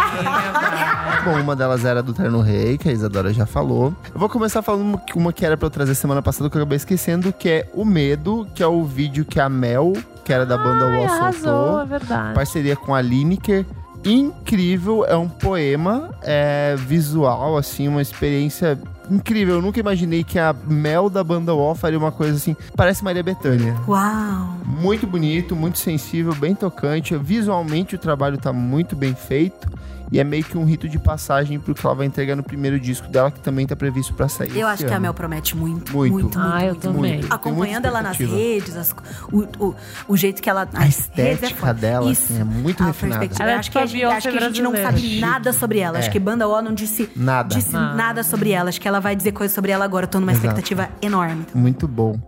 vai. 0.53 1.21
Bom, 1.23 1.39
uma 1.41 1.55
delas 1.55 1.85
era 1.85 2.01
do 2.03 2.13
Terno 2.13 2.41
Rei, 2.41 2.77
que 2.77 2.89
a 2.89 2.91
Isadora 2.91 3.33
já 3.33 3.45
falou. 3.45 3.93
Eu 4.13 4.19
vou 4.19 4.29
começar 4.29 4.61
falando 4.61 4.81
uma, 4.81 5.01
uma 5.15 5.33
que 5.33 5.45
era 5.45 5.55
pra 5.57 5.67
eu 5.67 5.71
trazer 5.71 5.95
semana 5.95 6.21
passada, 6.21 6.49
que 6.49 6.57
eu 6.57 6.61
acabei 6.61 6.75
esquecendo, 6.77 7.31
que 7.31 7.49
é 7.49 7.69
O 7.73 7.85
Medo, 7.85 8.47
que 8.53 8.61
é 8.63 8.67
o 8.67 8.83
vídeo 8.83 9.23
que 9.25 9.39
a 9.39 9.47
Mel, 9.49 9.93
que 10.23 10.33
era 10.33 10.45
da 10.45 10.57
banda 10.57 10.85
Ai, 10.85 10.95
Wall, 10.97 11.05
arrasou, 11.05 11.41
soltou. 11.41 11.81
é 11.81 11.85
verdade. 11.85 12.33
Parceria 12.33 12.75
com 12.75 12.93
a 12.93 13.01
Lineker. 13.01 13.65
Incrível, 14.05 15.05
é 15.05 15.15
um 15.15 15.29
poema 15.29 16.11
é, 16.21 16.75
visual, 16.77 17.57
assim, 17.57 17.87
uma 17.87 18.01
experiência 18.01 18.77
incrível. 19.09 19.55
Eu 19.55 19.61
nunca 19.61 19.79
imaginei 19.79 20.23
que 20.23 20.37
a 20.37 20.53
Mel 20.67 21.09
da 21.09 21.23
banda 21.23 21.53
Wall 21.53 21.75
faria 21.75 21.97
uma 21.97 22.11
coisa 22.11 22.35
assim. 22.35 22.55
Parece 22.75 23.03
Maria 23.03 23.23
Bethânia. 23.23 23.75
Uau. 23.87 24.57
Muito 24.65 25.07
bonito, 25.07 25.55
muito 25.55 25.79
sensível, 25.79 26.33
bem 26.35 26.55
tocante. 26.55 27.15
Visualmente 27.17 27.95
o 27.95 27.99
trabalho 27.99 28.37
tá 28.37 28.51
muito 28.51 28.95
bem 28.95 29.15
feito. 29.15 29.69
E 30.13 30.19
é 30.19 30.23
meio 30.23 30.43
que 30.43 30.55
um 30.55 30.63
rito 30.63 30.87
de 30.87 30.99
passagem 30.99 31.59
pro 31.59 31.73
que 31.73 31.83
ela 31.83 31.95
vai 31.95 32.05
entregar 32.05 32.35
no 32.35 32.43
primeiro 32.43 32.79
disco 32.79 33.07
dela, 33.07 33.31
que 33.31 33.39
também 33.39 33.65
tá 33.65 33.75
previsto 33.75 34.13
pra 34.13 34.29
sair. 34.29 34.49
Eu 34.51 34.57
esse 34.57 34.63
acho 34.65 34.85
que 34.85 34.91
a 34.91 34.97
ano. 34.97 35.01
Mel 35.01 35.13
promete 35.15 35.57
muito. 35.57 35.91
Muito. 35.91 36.13
Muito, 36.13 36.37
muito, 36.37 36.39
Ah, 36.39 36.61
eu 36.61 36.65
muito, 36.67 36.81
também. 36.81 37.17
muito. 37.17 37.33
Acompanhando 37.33 37.85
ela 37.87 37.99
nas 38.03 38.15
redes, 38.17 38.77
as- 38.77 38.95
o, 39.31 39.39
o, 39.59 39.75
o 40.07 40.15
jeito 40.15 40.39
que 40.39 40.47
ela. 40.47 40.69
A 40.71 40.85
é 40.85 40.87
estética 40.87 41.55
foda. 41.59 41.73
dela, 41.73 42.11
Isso. 42.11 42.31
assim, 42.31 42.39
é 42.41 42.43
muito 42.43 42.83
a 42.83 42.85
refinada. 42.85 43.27
Ela 43.39 43.51
é 43.51 43.55
acho, 43.55 43.63
tipo 43.71 43.73
que 43.73 43.77
a 43.79 43.81
a 43.81 43.85
gente, 43.87 44.03
acho 44.05 44.29
que 44.29 44.37
a 44.37 44.41
gente 44.41 44.61
não 44.61 44.75
sabe 44.75 45.19
nada 45.19 45.51
sobre 45.51 45.79
ela. 45.79 45.97
Acho 45.97 46.09
É. 46.09 46.11
que 46.11 46.19
Banda 46.19 46.47
O 46.47 46.61
não 46.61 46.75
disse 46.75 47.09
Nada. 47.15 47.55
disse 47.55 47.73
Nada. 47.73 47.95
nada 47.95 48.23
sobre 48.23 48.51
ela. 48.51 48.69
Acho 48.69 48.79
que 48.79 48.87
ela 48.87 48.99
vai 48.99 49.15
dizer 49.15 49.31
coisas 49.31 49.55
sobre 49.55 49.71
ela 49.71 49.83
agora. 49.83 50.03
Eu 50.05 50.09
tô 50.09 50.19
numa 50.19 50.31
Exato. 50.31 50.45
expectativa 50.47 50.89
enorme. 51.01 51.43
Muito 51.55 51.87
bom. 51.87 52.19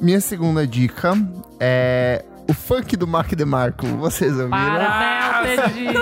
Minha 0.00 0.20
segunda 0.22 0.66
dica 0.66 1.12
é 1.60 2.24
o 2.48 2.54
funk 2.54 2.96
do 2.96 3.06
Mark 3.06 3.34
DeMarco. 3.34 3.86
Vocês 3.86 4.32
ouviram? 4.32 4.50
Para, 4.50 5.42
Mel, 5.42 5.56
Tedinho. 5.56 5.92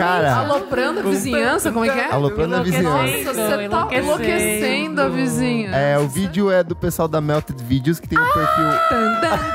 Cara, 0.00 0.34
Aloprando 0.34 1.00
a 1.00 1.02
vizinhança, 1.02 1.70
como 1.70 1.84
é 1.84 1.90
que 1.90 1.98
é? 2.00 2.10
aloprando 2.10 2.56
a 2.56 2.62
vizinhança. 2.62 3.34
Nossa, 3.34 3.34
você 3.34 3.68
tá 3.68 3.88
enlouquecendo 3.98 5.02
a 5.02 5.08
vizinha. 5.08 5.70
É, 5.76 5.98
o 5.98 6.08
vídeo 6.08 6.50
é 6.50 6.64
do 6.64 6.74
pessoal 6.74 7.06
da 7.06 7.20
Melted 7.20 7.62
Videos, 7.62 8.00
que 8.00 8.08
tem 8.08 8.18
um 8.18 8.32
perfil. 8.32 8.64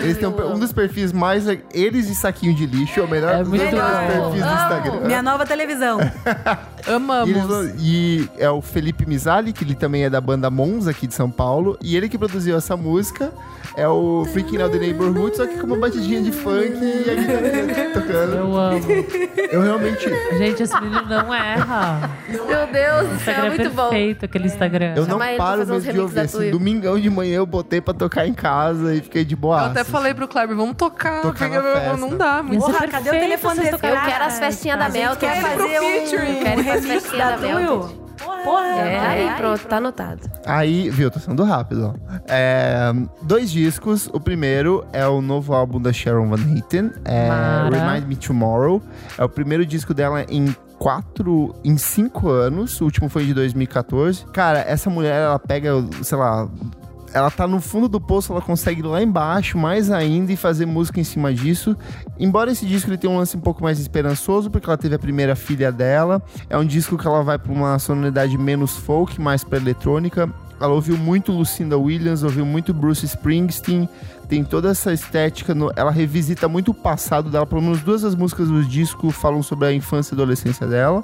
Eles 0.03 0.17
têm 0.17 0.27
um, 0.27 0.53
um 0.53 0.59
dos 0.59 0.73
perfis 0.73 1.13
mais. 1.13 1.45
Eles 1.73 2.09
e 2.09 2.15
saquinho 2.15 2.55
de 2.55 2.65
lixo 2.65 2.99
é 2.99 3.03
o 3.03 3.07
melhor 3.07 3.35
É 3.35 3.37
dos 3.39 3.49
muito 3.49 3.61
perfis 3.61 4.41
do. 4.43 4.53
Instagram. 4.53 4.99
Minha 5.05 5.21
nova 5.21 5.45
televisão. 5.45 5.99
Amamos. 6.87 7.71
e 7.79 8.27
é 8.39 8.49
o 8.49 8.61
Felipe 8.61 9.05
Mizali, 9.05 9.53
que 9.53 9.63
ele 9.63 9.75
também 9.75 10.05
é 10.05 10.09
da 10.09 10.19
banda 10.19 10.49
Mons 10.49 10.87
aqui 10.87 11.05
de 11.05 11.13
São 11.13 11.29
Paulo. 11.29 11.77
E 11.81 11.95
ele 11.95 12.09
que 12.09 12.17
produziu 12.17 12.57
essa 12.57 12.75
música 12.75 13.31
é 13.77 13.87
o 13.87 14.25
Freaking 14.33 14.61
Out 14.61 14.73
the 14.73 14.79
Neighborhood, 14.79 15.37
só 15.37 15.45
que 15.45 15.57
com 15.59 15.67
uma 15.67 15.77
batidinha 15.77 16.21
de 16.21 16.31
funk 16.31 16.75
tocando. 17.93 18.35
Eu 18.35 18.57
amo. 18.57 18.79
Eu 19.51 19.61
realmente. 19.61 20.09
Gente, 20.37 20.63
esse 20.63 20.79
menino 20.81 21.05
não 21.05 21.33
erra. 21.33 22.09
Meu 22.27 22.67
Deus 22.67 23.09
do 23.09 23.19
céu, 23.23 23.45
é 23.45 23.49
muito 23.49 23.69
bom. 23.71 23.89
perfeito, 23.89 24.25
aquele 24.25 24.45
Instagram. 24.47 24.93
Eu 24.95 25.01
não 25.03 25.11
Chama 25.11 25.27
ele 25.27 25.35
pra 25.37 25.45
paro 25.45 25.57
fazer 25.59 25.71
uns 25.73 25.85
mesmo 25.85 25.93
de 25.93 25.99
ouvir. 25.99 26.15
da 26.15 26.21
Assim, 26.21 26.37
Tuyo. 26.37 26.51
domingão 26.51 26.99
de 26.99 27.09
manhã 27.09 27.35
eu 27.37 27.45
botei 27.45 27.81
pra 27.81 27.93
tocar 27.93 28.25
em 28.27 28.33
casa 28.33 28.93
e 28.95 29.01
fiquei 29.01 29.23
de 29.25 29.35
boa. 29.35 29.59
Eu 29.59 29.65
até 29.65 29.83
falei 29.83 30.13
pro 30.13 30.27
Kleber, 30.27 30.55
vamos 30.55 30.75
tocar, 30.75 31.21
Tocar 31.21 31.49
porque 31.49 31.55
na 31.57 31.61
festa. 31.73 31.97
não 31.97 32.17
dá. 32.17 32.41
Muito... 32.43 32.61
Porra, 32.65 32.87
cadê 32.87 33.09
o 33.09 33.13
telefone 33.13 33.59
desse. 33.61 33.73
Eu 33.73 33.79
quero 33.79 34.23
as 34.25 34.39
festinhas 34.39 34.79
da 34.79 34.89
Mel. 34.89 35.15
quer 35.15 35.33
quero 35.41 35.47
fazer 35.47 35.79
um, 35.79 35.83
featuring. 36.07 36.43
Quero 36.43 36.61
ir 36.61 36.63
pras 36.63 36.83
remix 36.85 37.03
festinhas 37.03 37.29
da 37.29 37.35
da 37.35 37.37
Mel. 37.37 37.79
Tuyo. 37.79 38.00
Porra. 38.43 38.67
É, 38.67 38.99
aí 38.99 39.35
pronto, 39.37 39.65
tá 39.67 39.77
anotado. 39.77 40.21
Aí, 40.45 40.89
viu, 40.89 41.09
tô 41.11 41.19
sendo 41.19 41.43
rápido. 41.43 41.93
ó. 41.93 42.15
É, 42.27 42.91
dois 43.21 43.51
discos. 43.51 44.07
O 44.13 44.19
primeiro 44.19 44.85
é 44.93 45.05
o 45.07 45.21
novo 45.21 45.53
álbum 45.53 45.79
da 45.81 45.91
Sharon 45.93 46.29
Van 46.29 46.55
Eaton, 46.55 46.91
é 47.05 47.27
Mara. 47.27 47.69
Remind 47.69 48.07
Me 48.07 48.15
Tomorrow. 48.15 48.81
É 49.17 49.23
o 49.23 49.29
primeiro 49.29 49.65
disco 49.65 49.93
dela 49.93 50.23
em 50.29 50.55
quatro, 50.79 51.53
em 51.63 51.77
cinco 51.77 52.29
anos. 52.29 52.79
O 52.81 52.85
último 52.85 53.07
foi 53.07 53.25
de 53.25 53.33
2014. 53.33 54.25
Cara, 54.33 54.59
essa 54.59 54.89
mulher, 54.89 55.21
ela 55.21 55.37
pega, 55.39 55.71
sei 56.01 56.17
lá. 56.17 56.47
Ela 57.13 57.29
tá 57.29 57.45
no 57.47 57.59
fundo 57.59 57.89
do 57.89 57.99
poço, 57.99 58.31
ela 58.31 58.41
consegue 58.41 58.79
ir 58.79 58.85
lá 58.85 59.01
embaixo, 59.03 59.57
mais 59.57 59.91
ainda, 59.91 60.31
e 60.31 60.37
fazer 60.37 60.65
música 60.65 60.99
em 60.99 61.03
cima 61.03 61.33
disso. 61.33 61.75
Embora 62.17 62.51
esse 62.51 62.65
disco 62.65 62.89
ele 62.89 62.97
tenha 62.97 63.11
um 63.11 63.17
lance 63.17 63.35
um 63.35 63.41
pouco 63.41 63.61
mais 63.61 63.79
esperançoso, 63.79 64.49
porque 64.49 64.69
ela 64.69 64.77
teve 64.77 64.95
a 64.95 64.99
primeira 64.99 65.35
filha 65.35 65.71
dela. 65.71 66.21
É 66.49 66.57
um 66.57 66.65
disco 66.65 66.97
que 66.97 67.05
ela 67.05 67.21
vai 67.23 67.37
pra 67.37 67.51
uma 67.51 67.77
sonoridade 67.79 68.37
menos 68.37 68.77
folk, 68.77 69.19
mais 69.19 69.43
pra 69.43 69.57
eletrônica. 69.59 70.29
Ela 70.59 70.73
ouviu 70.73 70.95
muito 70.95 71.31
Lucinda 71.31 71.77
Williams, 71.77 72.21
ouviu 72.23 72.45
muito 72.45 72.71
Bruce 72.71 73.03
Springsteen, 73.05 73.89
tem 74.29 74.43
toda 74.43 74.69
essa 74.69 74.93
estética, 74.93 75.55
no- 75.55 75.71
ela 75.75 75.89
revisita 75.89 76.47
muito 76.47 76.69
o 76.69 76.73
passado 76.73 77.29
dela, 77.31 77.47
pelo 77.47 77.61
menos 77.63 77.81
duas 77.81 78.03
das 78.03 78.13
músicas 78.15 78.47
do 78.47 78.63
disco 78.63 79.09
falam 79.09 79.41
sobre 79.41 79.67
a 79.67 79.73
infância 79.73 80.13
e 80.13 80.15
adolescência 80.15 80.67
dela. 80.67 81.03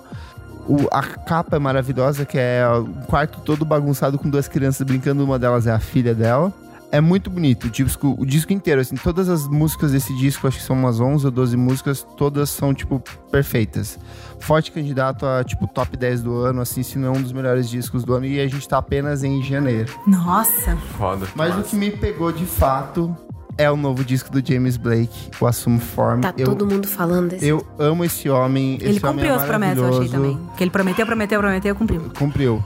O- 0.68 0.88
a 0.92 1.02
capa 1.02 1.56
é 1.56 1.60
maravilhosa, 1.60 2.26
que 2.26 2.38
é 2.38 2.64
um 2.78 3.04
quarto 3.06 3.40
todo 3.42 3.64
bagunçado 3.64 4.18
com 4.20 4.30
duas 4.30 4.48
crianças 4.48 4.86
brincando, 4.86 5.24
uma 5.24 5.40
delas 5.40 5.66
é 5.68 5.72
a 5.72 5.80
filha 5.80 6.14
dela. 6.14 6.52
É 6.90 7.02
muito 7.02 7.30
bonito, 7.30 7.66
o 7.68 7.70
disco, 7.70 8.16
o 8.18 8.26
disco 8.26 8.54
inteiro, 8.54 8.80
assim, 8.80 8.96
todas 8.96 9.28
as 9.28 9.46
músicas 9.46 9.92
desse 9.92 10.16
disco, 10.16 10.48
acho 10.48 10.58
que 10.58 10.64
são 10.64 10.74
umas 10.74 11.02
11 11.02 11.26
ou 11.26 11.32
12 11.32 11.58
músicas, 11.58 12.08
todas 12.16 12.50
são, 12.50 12.74
tipo, 12.74 13.04
perfeitas. 13.30 14.00
Forte 14.40 14.72
candidato 14.72 15.26
a, 15.26 15.44
tipo, 15.44 15.68
top 15.68 15.98
10 15.98 16.22
do 16.24 16.34
ano, 16.38 16.62
assim, 16.62 16.84
se 16.84 16.98
não 16.98 17.14
é 17.14 17.18
um 17.18 17.22
dos 17.22 17.34
melhores 17.34 17.70
discos 17.70 18.06
do 18.06 18.14
ano, 18.14 18.26
e 18.26 18.40
a 18.40 18.48
gente 18.48 18.66
tá 18.70 18.78
apenas 18.78 19.22
em 19.22 19.44
janeiro. 19.44 19.94
Nossa. 20.08 20.78
Foda. 20.98 21.28
Mas 21.36 21.58
o 21.58 21.62
que 21.62 21.76
me 21.76 21.92
pegou 21.92 22.32
de 22.32 22.46
fato 22.46 23.14
é 23.58 23.70
o 23.72 23.76
novo 23.76 24.04
disco 24.04 24.32
do 24.32 24.46
James 24.46 24.78
Blake, 24.78 25.32
o 25.40 25.48
Assume 25.48 25.80
Form. 25.80 26.22
Tá 26.22 26.34
eu, 26.38 26.46
todo 26.46 26.66
mundo 26.66 26.88
falando 26.88 27.30
desse. 27.30 27.48
eu 27.48 27.66
amo 27.80 28.06
esse 28.06 28.30
homem. 28.30 28.76
Ele 28.76 28.98
esse 28.98 29.06
homem 29.06 29.16
cumpriu 29.16 29.34
é 29.34 29.36
as 29.36 29.44
promessas, 29.46 29.78
eu 29.78 29.98
achei 29.98 30.10
também. 30.10 30.40
Que 30.56 30.64
ele 30.64 30.72
prometeu, 30.72 31.06
prometeu, 31.06 31.40
prometeu, 31.40 31.76
cumpriu. 31.76 32.12
Cumpriu. 32.18 32.64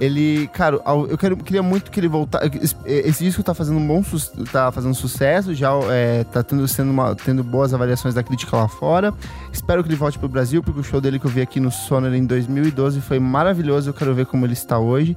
Ele, 0.00 0.48
cara, 0.48 0.80
eu 1.08 1.16
quero, 1.16 1.36
queria 1.36 1.62
muito 1.62 1.88
que 1.88 2.00
ele 2.00 2.08
voltasse. 2.08 2.50
Esse, 2.84 3.22
disco 3.22 3.40
tá 3.40 3.54
fazendo 3.54 3.78
um 3.78 3.86
bom 3.86 4.02
tá 4.50 4.72
fazendo 4.72 4.94
sucesso, 4.96 5.54
já 5.54 5.70
é, 5.90 6.24
tá 6.24 6.42
tendo, 6.42 6.66
sendo 6.66 6.90
uma- 6.90 7.14
tendo 7.14 7.44
boas 7.44 7.72
avaliações 7.72 8.12
da 8.12 8.20
crítica 8.20 8.56
lá 8.56 8.66
fora. 8.66 9.14
Espero 9.52 9.80
que 9.80 9.88
ele 9.88 9.94
volte 9.94 10.18
pro 10.18 10.28
Brasil, 10.28 10.60
porque 10.60 10.80
o 10.80 10.82
show 10.82 11.00
dele 11.00 11.20
que 11.20 11.26
eu 11.26 11.30
vi 11.30 11.40
aqui 11.40 11.60
no 11.60 11.70
Sonar 11.70 12.12
em 12.14 12.26
2012 12.26 13.00
foi 13.00 13.20
maravilhoso. 13.20 13.90
Eu 13.90 13.94
quero 13.94 14.12
ver 14.12 14.26
como 14.26 14.44
ele 14.44 14.54
está 14.54 14.76
hoje. 14.76 15.16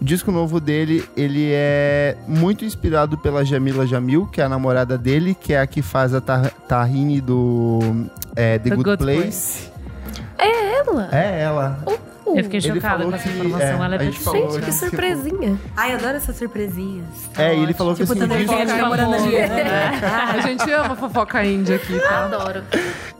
O 0.00 0.04
disco 0.04 0.30
novo 0.30 0.60
dele, 0.60 1.04
ele 1.16 1.50
é 1.52 2.16
muito 2.26 2.64
inspirado 2.64 3.18
pela 3.18 3.44
Jamila 3.44 3.84
Jamil, 3.86 4.26
que 4.26 4.40
é 4.40 4.44
a 4.44 4.48
namorada 4.48 4.96
dele, 4.96 5.34
que 5.34 5.52
é 5.52 5.60
a 5.60 5.66
que 5.66 5.82
faz 5.82 6.14
a 6.14 6.20
Tar 6.20 6.52
Tahini 6.68 7.20
do 7.20 8.06
é, 8.36 8.58
The, 8.58 8.70
The 8.70 8.76
Good, 8.76 8.90
Good 8.90 8.98
Place. 8.98 9.70
Ela? 10.38 11.08
É 11.10 11.40
ela. 11.42 11.78
O, 11.84 11.97
Eu 12.36 12.44
fiquei 12.44 12.60
chocada 12.60 13.04
com 13.04 13.14
essa 13.14 13.22
que- 13.28 13.34
informação. 13.34 13.82
é, 13.82 13.86
Ela 13.86 13.94
é 13.94 13.98
a 13.98 14.04
gente 14.04 14.14
perfeita. 14.18 14.24
falou 14.24 14.50
Gente, 14.52 14.64
que 14.64 14.70
tipo- 14.72 14.86
surpresinha. 14.86 15.58
Ai, 15.76 15.92
adoro 15.94 16.16
essas 16.16 16.36
surpresinhas. 16.36 17.04
É, 17.36 17.56
e 17.56 17.62
ele 17.62 17.72
falou 17.74 17.94
que 17.94 18.00
Tipo, 18.02 18.12
assim, 18.12 18.20
também 18.20 18.44
disso- 18.46 18.58
fica 18.58 18.76
namorando 18.76 19.14
a 19.14 19.18
Diana. 19.18 20.32
A 20.34 20.40
gente 20.40 20.70
ama 20.70 20.96
fofoca 20.96 21.44
índia 21.44 21.76
aqui, 21.76 21.98
tá? 21.98 22.24
Adoro. 22.26 22.62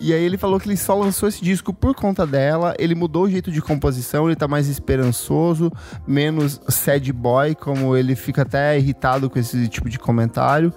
E 0.00 0.12
aí 0.12 0.22
ele 0.22 0.36
falou 0.38 0.60
que 0.60 0.68
ele 0.68 0.76
só 0.76 0.94
lançou 0.94 1.28
esse 1.28 1.42
disco 1.42 1.72
por 1.72 1.94
conta 1.94 2.26
dela. 2.26 2.74
Ele 2.78 2.94
mudou 2.94 3.24
o 3.24 3.30
jeito 3.30 3.50
de 3.50 3.60
composição, 3.60 4.26
ele 4.26 4.36
tá 4.36 4.46
mais 4.46 4.68
esperançoso, 4.68 5.72
menos 6.06 6.60
sad 6.68 7.12
boy, 7.12 7.54
como 7.54 7.96
ele 7.96 8.14
fica 8.14 8.42
até 8.42 8.78
irritado 8.78 9.28
com 9.30 9.38
esse 9.38 9.68
tipo 9.68 9.88
de 9.88 9.98
comentário. 9.98 10.72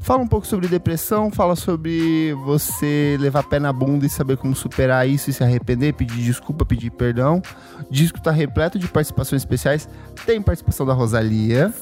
Fala 0.00 0.22
um 0.22 0.26
pouco 0.26 0.46
sobre 0.46 0.68
depressão, 0.68 1.30
fala 1.30 1.56
sobre 1.56 2.32
você 2.44 3.16
levar 3.18 3.42
pé 3.42 3.58
na 3.58 3.72
bunda 3.72 4.06
e 4.06 4.08
saber 4.08 4.36
como 4.36 4.54
superar 4.54 5.08
isso 5.08 5.30
e 5.30 5.32
se 5.32 5.42
arrepender, 5.42 5.94
pedir 5.94 6.22
desculpa, 6.22 6.64
pedir 6.64 6.90
perdão. 6.90 7.42
O 7.80 7.92
disco 7.92 8.20
tá 8.20 8.30
repleto 8.30 8.78
de 8.78 8.86
participações 8.88 9.42
especiais. 9.42 9.88
Tem 10.24 10.40
participação 10.40 10.86
da 10.86 10.92
Rosalia. 10.92 11.72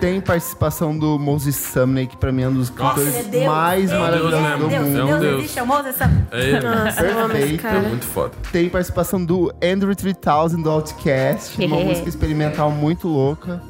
Tem 0.00 0.20
participação 0.20 0.96
do 0.98 1.16
Moses 1.18 1.54
Sumney, 1.56 2.06
que 2.08 2.16
pra 2.16 2.32
mim 2.32 2.42
é 2.42 2.48
um 2.48 2.54
dos 2.54 2.70
cantores 2.70 3.14
é 3.14 3.22
Deus. 3.22 3.46
mais 3.46 3.90
é 3.90 3.98
maravilhosos 3.98 4.40
Deus 4.40 4.42
do 4.42 4.48
mesmo. 4.48 4.84
mundo. 4.88 4.98
É 4.98 5.04
um 5.04 5.06
Deus 5.06 5.20
Deus. 5.20 5.38
existe, 5.38 5.58
é 5.58 5.62
o 5.62 5.66
Moses 5.66 5.96
Sam. 5.96 6.10
É. 6.32 6.60
Nossa, 6.60 6.88
esse 7.06 7.14
Perfeito. 7.28 7.66
É 7.68 7.80
muito 7.88 8.04
foda. 8.06 8.32
Tem 8.50 8.68
participação 8.68 9.24
do 9.24 9.52
Andrew 9.62 9.94
3000 9.94 10.62
do 10.62 10.70
Outcast, 10.70 11.64
uma 11.64 11.76
É. 11.76 11.84
música 11.84 12.08
experimental 12.08 12.70
muito 12.70 13.06
louca. 13.06 13.62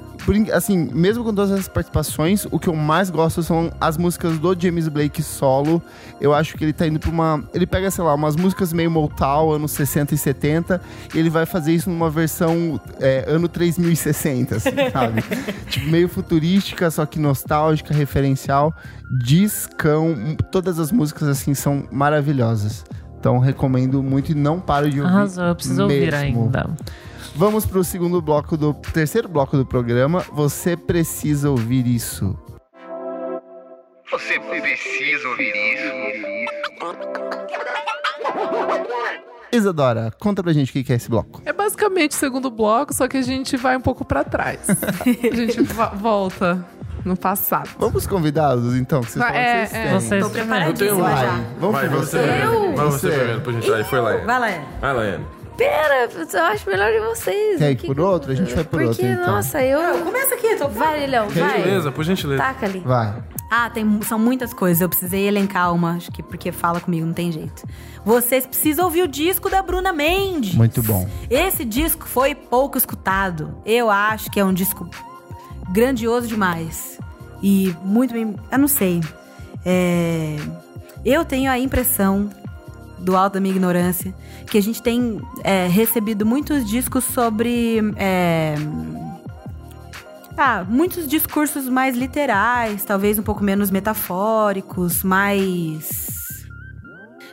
Assim, 0.52 0.88
mesmo 0.92 1.24
com 1.24 1.34
todas 1.34 1.50
essas 1.50 1.68
participações, 1.68 2.46
o 2.50 2.58
que 2.58 2.68
eu 2.68 2.74
mais 2.74 3.10
gosto 3.10 3.42
são 3.42 3.72
as 3.80 3.96
músicas 3.96 4.38
do 4.38 4.58
James 4.58 4.86
Blake 4.88 5.22
solo. 5.22 5.82
Eu 6.20 6.32
acho 6.32 6.56
que 6.56 6.64
ele 6.64 6.72
tá 6.72 6.86
indo 6.86 7.00
pra 7.00 7.10
uma. 7.10 7.42
Ele 7.52 7.66
pega, 7.66 7.90
sei 7.90 8.04
lá, 8.04 8.14
umas 8.14 8.36
músicas 8.36 8.72
meio 8.72 8.90
Motown, 8.90 9.52
anos 9.52 9.72
60 9.72 10.14
e 10.14 10.18
70, 10.18 10.80
e 11.14 11.18
ele 11.18 11.28
vai 11.28 11.44
fazer 11.44 11.72
isso 11.72 11.90
numa 11.90 12.08
versão 12.08 12.80
é, 13.00 13.24
ano 13.26 13.48
3060, 13.48 14.56
assim, 14.56 14.70
sabe? 14.92 15.22
tipo, 15.68 15.88
meio 15.88 16.08
futurística, 16.08 16.90
só 16.90 17.04
que 17.04 17.18
nostálgica, 17.18 17.92
referencial. 17.92 18.74
Discão. 19.24 20.36
Todas 20.50 20.78
as 20.78 20.92
músicas, 20.92 21.28
assim, 21.28 21.54
são 21.54 21.84
maravilhosas. 21.90 22.84
Então, 23.18 23.38
recomendo 23.38 24.02
muito 24.02 24.32
e 24.32 24.34
não 24.34 24.58
paro 24.60 24.90
de 24.90 25.00
ouvir. 25.00 25.12
Arrasou, 25.12 25.44
eu 25.44 25.54
preciso 25.54 25.82
ouvir 25.82 26.12
mesmo. 26.12 26.42
ainda. 26.44 26.70
Vamos 27.34 27.64
pro 27.64 27.82
segundo 27.82 28.20
bloco 28.20 28.56
do 28.56 28.74
terceiro 28.74 29.28
bloco 29.28 29.56
do 29.56 29.64
programa. 29.64 30.24
Você 30.32 30.76
precisa 30.76 31.50
ouvir 31.50 31.86
isso. 31.86 32.36
Você 34.10 34.38
precisa 34.38 35.28
ouvir 35.28 35.52
isso. 35.74 35.92
Isadora, 39.50 40.10
conta 40.18 40.42
pra 40.42 40.52
gente 40.52 40.70
o 40.70 40.84
que 40.84 40.92
é 40.92 40.96
esse 40.96 41.08
bloco. 41.08 41.40
É 41.44 41.52
basicamente 41.52 42.12
o 42.12 42.14
segundo 42.14 42.50
bloco, 42.50 42.92
só 42.94 43.06
que 43.08 43.16
a 43.18 43.22
gente 43.22 43.56
vai 43.56 43.76
um 43.76 43.80
pouco 43.80 44.04
pra 44.04 44.24
trás. 44.24 44.60
a 44.70 45.34
gente 45.36 45.62
vo- 45.62 45.90
volta 45.96 46.64
no 47.04 47.16
passado. 47.16 47.68
Vamos 47.78 48.06
convidados, 48.06 48.76
então, 48.76 49.00
que 49.00 49.10
vocês 49.10 49.22
Vai, 49.24 49.32
falam 49.32 49.46
é, 49.46 49.62
que 49.64 49.68
vocês 49.70 49.74
é. 49.74 49.84
têm. 49.84 49.92
Vocês 50.00 50.08
Tô 50.22 50.28
Eu 50.28 50.32
tenho 50.32 50.46
preparadíssima 50.46 51.04
um. 51.06 51.16
já. 51.16 51.40
Vamos 51.58 51.76
Vai, 51.80 51.88
você. 51.88 52.18
Vai 52.18 52.46
você 52.86 53.08
Você. 53.08 53.08
primeiro, 53.10 53.40
por 53.40 53.52
gente. 53.54 53.72
Aí 53.72 53.84
foi 53.84 54.00
Laiane. 54.00 54.26
Vai 54.26 54.38
lá, 54.40 54.50
é. 54.50 54.64
Vai, 54.80 54.94
Laiane. 54.94 55.26
Pera, 55.56 56.08
eu 56.32 56.42
acho 56.44 56.68
melhor 56.68 56.90
de 56.92 56.98
vocês. 57.00 57.58
Quer 57.58 57.70
ir 57.72 57.76
Que- 57.76 57.86
por 57.86 58.00
outro? 58.00 58.32
A 58.32 58.34
gente 58.34 58.54
vai 58.54 58.64
por 58.64 58.70
Porque, 58.82 58.86
outro, 58.86 59.06
então. 59.06 59.34
nossa, 59.34 59.62
eu... 59.62 60.02
Começa 60.04 60.34
aqui, 60.34 60.56
tô 60.56 60.68
Vai, 60.68 61.00
Lilhão, 61.00 61.28
vai. 61.28 61.56
Gentileza, 61.58 61.92
por 61.92 62.04
gentileza. 62.04 62.42
Taca 62.42 62.66
ali. 62.66 62.80
Vai. 62.80 63.22
Ah, 63.50 63.68
tem, 63.68 64.00
são 64.02 64.18
muitas 64.18 64.54
coisas. 64.54 64.80
Eu 64.80 64.88
precisei 64.88 65.28
elencar 65.28 65.72
uma, 65.74 65.96
acho 65.96 66.10
que 66.10 66.22
porque 66.22 66.50
fala 66.50 66.80
comigo, 66.80 67.06
não 67.06 67.12
tem 67.12 67.30
jeito. 67.30 67.62
Vocês 68.04 68.46
precisam 68.46 68.86
ouvir 68.86 69.02
o 69.02 69.08
disco 69.08 69.50
da 69.50 69.60
Bruna 69.62 69.92
Mendes. 69.92 70.54
Muito 70.54 70.82
bom. 70.82 71.06
Esse 71.30 71.64
disco 71.64 72.06
foi 72.08 72.34
pouco 72.34 72.78
escutado. 72.78 73.54
Eu 73.66 73.90
acho 73.90 74.30
que 74.30 74.40
é 74.40 74.44
um 74.44 74.54
disco 74.54 74.88
grandioso 75.70 76.26
demais. 76.26 76.98
E 77.42 77.74
muito 77.84 78.14
bem. 78.14 78.34
Eu 78.50 78.58
não 78.58 78.68
sei. 78.68 79.00
É, 79.64 80.36
eu 81.04 81.24
tenho 81.24 81.50
a 81.50 81.58
impressão, 81.58 82.30
do 83.02 83.16
alto 83.16 83.34
da 83.34 83.40
minha 83.40 83.54
ignorância, 83.54 84.14
que 84.46 84.56
a 84.56 84.62
gente 84.62 84.82
tem 84.82 85.20
é, 85.42 85.66
recebido 85.66 86.24
muitos 86.24 86.68
discos 86.68 87.04
sobre. 87.04 87.80
é, 87.96 88.54
ah, 90.36 90.64
muitos 90.66 91.06
discursos 91.06 91.68
mais 91.68 91.96
literais, 91.96 92.84
talvez 92.84 93.18
um 93.18 93.22
pouco 93.22 93.44
menos 93.44 93.70
metafóricos, 93.70 95.02
mais 95.02 96.46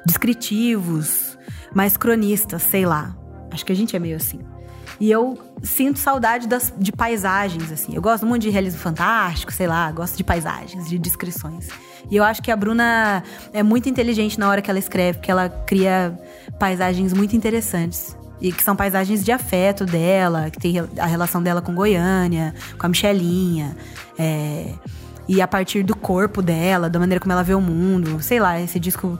descritivos, 0.06 1.38
mais 1.74 1.96
cronistas, 1.96 2.64
sei 2.64 2.86
lá. 2.86 3.16
Acho 3.52 3.66
que 3.66 3.72
a 3.72 3.76
gente 3.76 3.96
é 3.96 4.00
meio 4.00 4.18
assim. 4.18 4.40
E 5.00 5.10
eu 5.10 5.38
sinto 5.64 5.98
saudade 6.00 6.48
das, 6.48 6.74
de 6.78 6.92
paisagens, 6.92 7.72
assim. 7.72 7.96
Eu 7.96 8.02
gosto 8.02 8.26
muito 8.26 8.42
de 8.42 8.50
realismo 8.50 8.80
fantástico, 8.80 9.52
sei 9.52 9.68
lá, 9.68 9.92
gosto 9.92 10.18
de 10.18 10.24
paisagens, 10.24 10.90
de 10.90 10.98
descrições. 10.98 11.68
E 12.10 12.16
eu 12.16 12.24
acho 12.24 12.42
que 12.42 12.52
a 12.52 12.56
Bruna 12.56 13.24
é 13.54 13.64
muito 13.64 13.88
inteligente 13.88 14.40
na 14.40 14.50
hora 14.50 14.62
que 14.62 14.70
ela 14.70 14.80
escreve, 14.80 15.20
porque 15.20 15.32
ela 15.32 15.50
cria 15.50 16.18
paisagens 16.58 17.14
muito 17.14 17.36
interessantes. 17.36 18.18
E 18.42 18.54
que 18.54 18.64
são 18.64 18.74
paisagens 18.76 19.24
de 19.24 19.34
afeto 19.34 19.86
dela, 19.86 20.50
que 20.50 20.60
tem 20.60 20.76
a 20.98 21.06
relação 21.06 21.44
dela 21.44 21.62
com 21.62 21.76
Goiânia, 21.76 22.54
com 22.78 22.86
a 22.86 22.90
Michelinha. 22.90 23.76
é, 24.18 24.74
e 25.30 25.44
a 25.44 25.48
partir 25.48 25.84
do 25.84 25.96
corpo 25.96 26.42
dela, 26.42 26.90
da 26.90 26.98
maneira 26.98 27.20
como 27.20 27.32
ela 27.32 27.44
vê 27.44 27.54
o 27.54 27.62
mundo. 27.62 28.20
Sei 28.20 28.40
lá, 28.40 28.60
esse 28.60 28.80
disco. 28.80 29.20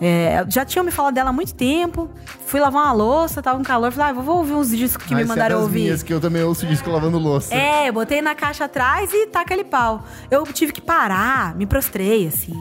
É, 0.00 0.44
já 0.48 0.64
tinham 0.64 0.84
me 0.84 0.90
falado 0.90 1.14
dela 1.14 1.30
há 1.30 1.32
muito 1.32 1.54
tempo. 1.54 2.10
Fui 2.46 2.58
lavar 2.60 2.84
uma 2.84 2.92
louça, 2.92 3.40
tava 3.42 3.58
com 3.58 3.64
calor. 3.64 3.92
Falei, 3.92 4.10
ah, 4.10 4.20
vou 4.20 4.38
ouvir 4.38 4.54
uns 4.54 4.70
discos 4.70 5.06
que 5.06 5.14
me 5.14 5.22
é 5.22 5.24
mandaram 5.24 5.60
ouvir. 5.60 5.82
minhas, 5.82 6.02
que 6.02 6.12
eu 6.12 6.20
também 6.20 6.42
ouço 6.42 6.66
disco 6.66 6.90
lavando 6.90 7.18
louça. 7.18 7.54
É, 7.54 7.88
eu 7.88 7.92
botei 7.92 8.20
na 8.20 8.34
caixa 8.34 8.64
atrás 8.64 9.12
e 9.12 9.26
taca 9.26 9.54
ali 9.54 9.64
pau. 9.64 10.04
Eu 10.30 10.44
tive 10.44 10.72
que 10.72 10.80
parar, 10.80 11.54
me 11.54 11.66
prostrei, 11.66 12.26
assim. 12.26 12.52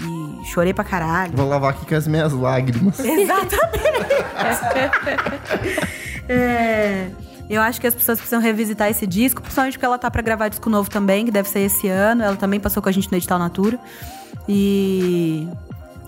E 0.00 0.46
chorei 0.46 0.74
pra 0.74 0.84
caralho. 0.84 1.32
Vou 1.34 1.48
lavar 1.48 1.70
aqui 1.70 1.86
com 1.86 1.94
as 1.94 2.06
minhas 2.06 2.32
lágrimas. 2.32 2.98
Exatamente. 3.00 4.14
é, 6.28 7.08
eu 7.48 7.60
acho 7.60 7.80
que 7.80 7.86
as 7.86 7.94
pessoas 7.94 8.18
precisam 8.18 8.40
revisitar 8.40 8.90
esse 8.90 9.06
disco, 9.06 9.40
principalmente 9.40 9.74
porque 9.74 9.86
ela 9.86 9.98
tá 9.98 10.10
pra 10.10 10.22
gravar 10.22 10.48
disco 10.48 10.68
novo 10.70 10.90
também, 10.90 11.24
que 11.24 11.30
deve 11.30 11.48
ser 11.48 11.60
esse 11.60 11.88
ano. 11.88 12.22
Ela 12.22 12.36
também 12.36 12.58
passou 12.58 12.82
com 12.82 12.88
a 12.88 12.92
gente 12.92 13.10
no 13.10 13.16
Edital 13.16 13.38
Natura. 13.38 13.78
E. 14.48 15.48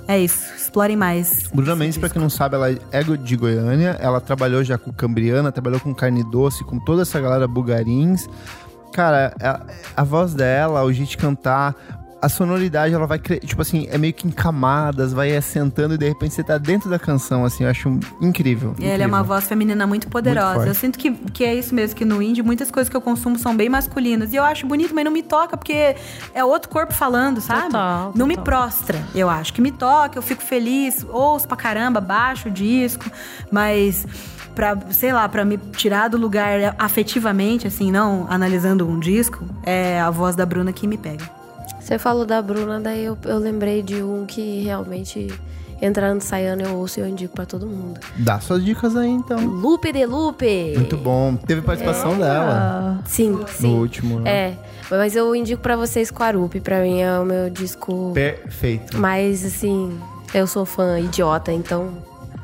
É 0.08 0.18
isso, 0.18 0.54
explorem 0.56 0.96
mais. 0.96 1.48
Bruna 1.52 1.74
Mendes, 1.74 1.98
pra 1.98 2.08
quem 2.08 2.22
não 2.22 2.30
sabe, 2.30 2.54
ela 2.54 2.70
é 2.70 3.02
de 3.02 3.36
Goiânia. 3.36 3.96
Ela 4.00 4.20
trabalhou 4.20 4.62
já 4.62 4.78
com 4.78 4.92
Cambriana, 4.92 5.50
trabalhou 5.50 5.80
com 5.80 5.92
Carne 5.94 6.22
Doce, 6.30 6.62
com 6.64 6.78
toda 6.78 7.02
essa 7.02 7.20
galera 7.20 7.48
bugarins. 7.48 8.28
Cara, 8.92 9.34
a, 9.40 9.60
a 10.00 10.04
voz 10.04 10.32
dela, 10.32 10.84
o 10.84 10.92
jeito 10.92 11.10
de 11.10 11.16
cantar, 11.16 11.74
a 12.26 12.28
sonoridade, 12.28 12.92
ela 12.94 13.06
vai, 13.06 13.18
tipo 13.18 13.62
assim, 13.62 13.86
é 13.90 13.96
meio 13.96 14.12
que 14.12 14.26
em 14.26 14.30
camadas, 14.30 15.12
vai 15.12 15.34
assentando 15.36 15.94
e 15.94 15.98
de 15.98 16.08
repente 16.08 16.34
você 16.34 16.42
tá 16.42 16.58
dentro 16.58 16.90
da 16.90 16.98
canção, 16.98 17.44
assim, 17.44 17.64
eu 17.64 17.70
acho 17.70 17.88
incrível. 18.20 18.74
Ela 18.80 19.04
é 19.04 19.06
uma 19.06 19.22
voz 19.22 19.46
feminina 19.46 19.86
muito 19.86 20.08
poderosa. 20.08 20.54
forte. 20.54 20.68
eu 20.68 20.74
sinto 20.74 20.98
que, 20.98 21.12
que 21.12 21.44
é 21.44 21.54
isso 21.54 21.74
mesmo, 21.74 21.96
que 21.96 22.04
no 22.04 22.20
indie 22.20 22.42
muitas 22.42 22.70
coisas 22.70 22.88
que 22.90 22.96
eu 22.96 23.00
consumo 23.00 23.38
são 23.38 23.56
bem 23.56 23.68
masculinas. 23.68 24.32
E 24.32 24.36
eu 24.36 24.44
acho 24.44 24.66
bonito, 24.66 24.94
mas 24.94 25.04
não 25.04 25.12
me 25.12 25.22
toca, 25.22 25.56
porque 25.56 25.94
é 26.34 26.44
outro 26.44 26.68
corpo 26.68 26.92
falando, 26.92 27.40
sabe? 27.40 27.66
Total, 27.66 28.12
Não 28.14 28.26
me 28.26 28.36
total. 28.36 28.44
prostra, 28.44 28.98
eu 29.14 29.30
acho. 29.30 29.52
Que 29.52 29.60
me 29.60 29.70
toca, 29.70 30.18
eu 30.18 30.22
fico 30.22 30.42
feliz, 30.42 31.06
ouço 31.08 31.46
pra 31.46 31.56
caramba, 31.56 32.00
baixo 32.00 32.48
o 32.48 32.50
disco, 32.50 33.04
mas. 33.50 34.06
Pra, 34.54 34.74
sei 34.90 35.12
lá, 35.12 35.28
pra 35.28 35.44
me 35.44 35.58
tirar 35.58 36.08
do 36.08 36.16
lugar 36.16 36.74
afetivamente, 36.78 37.66
assim, 37.66 37.92
não 37.92 38.26
analisando 38.30 38.88
um 38.88 38.98
disco, 38.98 39.44
é 39.62 40.00
a 40.00 40.08
voz 40.10 40.34
da 40.34 40.46
Bruna 40.46 40.72
que 40.72 40.86
me 40.86 40.96
pega. 40.96 41.24
Você 41.86 42.00
falou 42.00 42.26
da 42.26 42.42
Bruna, 42.42 42.80
daí 42.80 43.04
eu, 43.04 43.16
eu 43.26 43.38
lembrei 43.38 43.80
de 43.80 44.02
um 44.02 44.26
que 44.26 44.60
realmente, 44.64 45.32
entrando 45.80 46.20
e 46.20 46.24
saindo, 46.24 46.64
eu 46.64 46.74
ouço 46.74 46.98
e 46.98 47.02
eu 47.04 47.06
indico 47.06 47.32
pra 47.36 47.46
todo 47.46 47.64
mundo. 47.64 48.00
Dá 48.16 48.40
suas 48.40 48.64
dicas 48.64 48.96
aí, 48.96 49.08
então. 49.08 49.38
Lupe 49.38 49.92
de 49.92 50.04
Lupe! 50.04 50.72
Muito 50.74 50.96
bom. 50.96 51.36
Teve 51.36 51.62
participação 51.62 52.18
dela 52.18 53.00
Sim, 53.06 53.38
sim. 53.46 53.68
no 53.70 53.78
último. 53.82 54.18
né? 54.18 54.28
É, 54.28 54.54
mas 54.90 55.14
eu 55.14 55.32
indico 55.36 55.62
pra 55.62 55.76
vocês 55.76 56.10
Quarupi, 56.10 56.58
pra 56.58 56.80
mim 56.82 57.02
é 57.02 57.20
o 57.20 57.24
meu 57.24 57.48
disco 57.48 58.10
Perfeito. 58.12 58.98
mais, 58.98 59.44
assim, 59.44 59.96
eu 60.34 60.48
sou 60.48 60.66
fã 60.66 60.98
idiota, 60.98 61.52
então... 61.52 61.90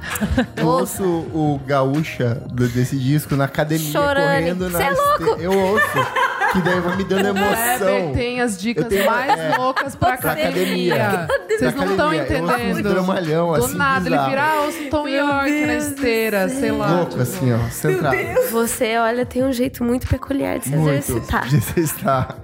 Eu 0.57 0.67
ouço 0.67 1.03
o 1.05 1.61
Gaúcha 1.67 2.43
do- 2.51 2.69
desse 2.69 2.97
disco 2.97 3.35
na 3.37 3.45
academia, 3.45 3.91
Chorando. 3.93 4.25
correndo 4.25 4.71
na 4.71 4.79
Cê 4.79 4.85
é 4.85 4.91
louco? 4.91 5.25
este- 5.33 5.43
Eu 5.45 5.53
ouço. 5.59 6.33
Que 6.53 6.61
daí 6.61 6.81
vai 6.81 6.97
me 6.97 7.05
dando 7.05 7.29
emoção. 7.29 7.89
Heber 7.89 8.13
tem 8.13 8.41
as 8.43 8.59
dicas 8.61 8.85
Eu 8.85 8.91
tenho- 8.91 9.07
mais 9.11 9.39
é, 9.41 9.57
loucas 9.57 9.95
pra 9.97 10.17
pra 10.19 10.33
academia. 10.33 10.95
academia. 10.95 11.29
Vocês 11.49 11.75
não 11.75 11.85
estão 11.91 12.11
academia. 12.11 12.37
Eu 12.39 12.43
ouço 12.45 12.55
uns 12.55 12.61
entendendo. 12.73 12.93
dramalhão, 12.93 13.53
Do 13.53 13.65
assim, 13.65 13.77
nada, 13.77 14.01
ele 14.01 14.11
bizarro. 14.11 14.31
vira, 14.31 14.43
ah, 14.43 14.61
ouço 14.67 14.79
Tom 14.91 15.09
York 15.09 15.67
na 15.67 15.75
esteira, 15.77 16.49
sei 16.51 16.73
lá. 16.73 16.87
Louco, 16.93 17.21
assim, 17.21 17.53
ó. 17.55 17.59
Centrado. 17.71 18.17
Você, 18.51 18.99
olha, 18.99 19.25
tem 19.25 19.43
um 19.45 19.53
jeito 19.53 19.83
muito 19.83 20.07
peculiar 20.07 20.59
de 20.59 20.67
se 20.67 20.77
Muito. 20.77 20.99
exercitar. 21.11 21.49
De 21.49 21.59
você 21.61 21.81
estar. 21.81 22.37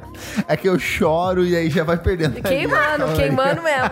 É 0.47 0.57
que 0.57 0.69
eu 0.69 0.79
choro 0.79 1.45
e 1.45 1.57
aí 1.57 1.71
já 1.71 1.85
vai 1.85 1.97
perdendo. 1.97 2.41
Queimando, 2.43 3.13
queimando 3.15 3.63
mesmo. 3.63 3.91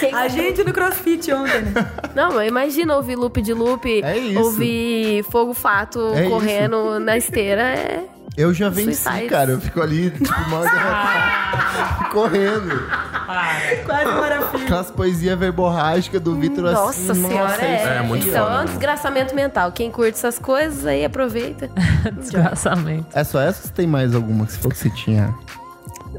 Queimando. 0.00 0.24
A 0.24 0.28
gente 0.28 0.64
no 0.64 0.72
crossfit 0.72 1.32
ontem, 1.32 1.60
né? 1.62 1.92
Não, 2.14 2.32
mas 2.32 2.48
imagina 2.48 2.96
ouvir 2.96 3.16
loop 3.16 3.40
de 3.40 3.52
loop, 3.52 4.02
É 4.02 4.16
isso. 4.16 4.40
ouvir 4.40 5.22
fogo 5.24 5.54
fato 5.54 6.12
É 6.14 6.28
correndo 6.28 6.98
na 6.98 7.16
esteira. 7.16 7.62
É... 7.62 8.04
Eu 8.36 8.54
já 8.54 8.68
venci, 8.68 8.94
Suicide. 8.94 9.28
cara. 9.28 9.52
Eu 9.52 9.60
fico 9.60 9.80
ali, 9.80 10.10
tipo, 10.10 10.50
mal 10.50 10.62
derrotado, 10.68 12.10
correndo. 12.10 12.88
Quase 13.86 14.04
maravilha. 14.04 14.64
Aquelas 14.64 14.90
poesias 14.90 15.38
verborrágicas 15.38 16.20
do 16.20 16.34
Vitor 16.34 16.66
assim. 16.66 16.74
Nossa 16.74 17.14
senhora, 17.14 17.62
é. 17.62 17.96
é 17.98 18.02
muito 18.02 18.26
Isso 18.26 18.36
é 18.36 18.40
foda, 18.40 18.54
um 18.54 18.58
né? 18.58 18.64
desgraçamento 18.66 19.34
mental. 19.34 19.72
Quem 19.72 19.90
curte 19.90 20.12
essas 20.12 20.38
coisas 20.38 20.86
aí 20.86 21.04
aproveita. 21.04 21.70
Desgraçamento. 22.12 23.06
É 23.14 23.24
só 23.24 23.40
essa 23.40 23.60
ou 23.60 23.66
você 23.68 23.72
tem 23.72 23.86
mais 23.86 24.14
alguma 24.14 24.46
que 24.46 24.52
você 24.52 24.58
falou 24.58 24.72
que 24.72 24.78
você 24.78 24.90
tinha? 24.90 25.34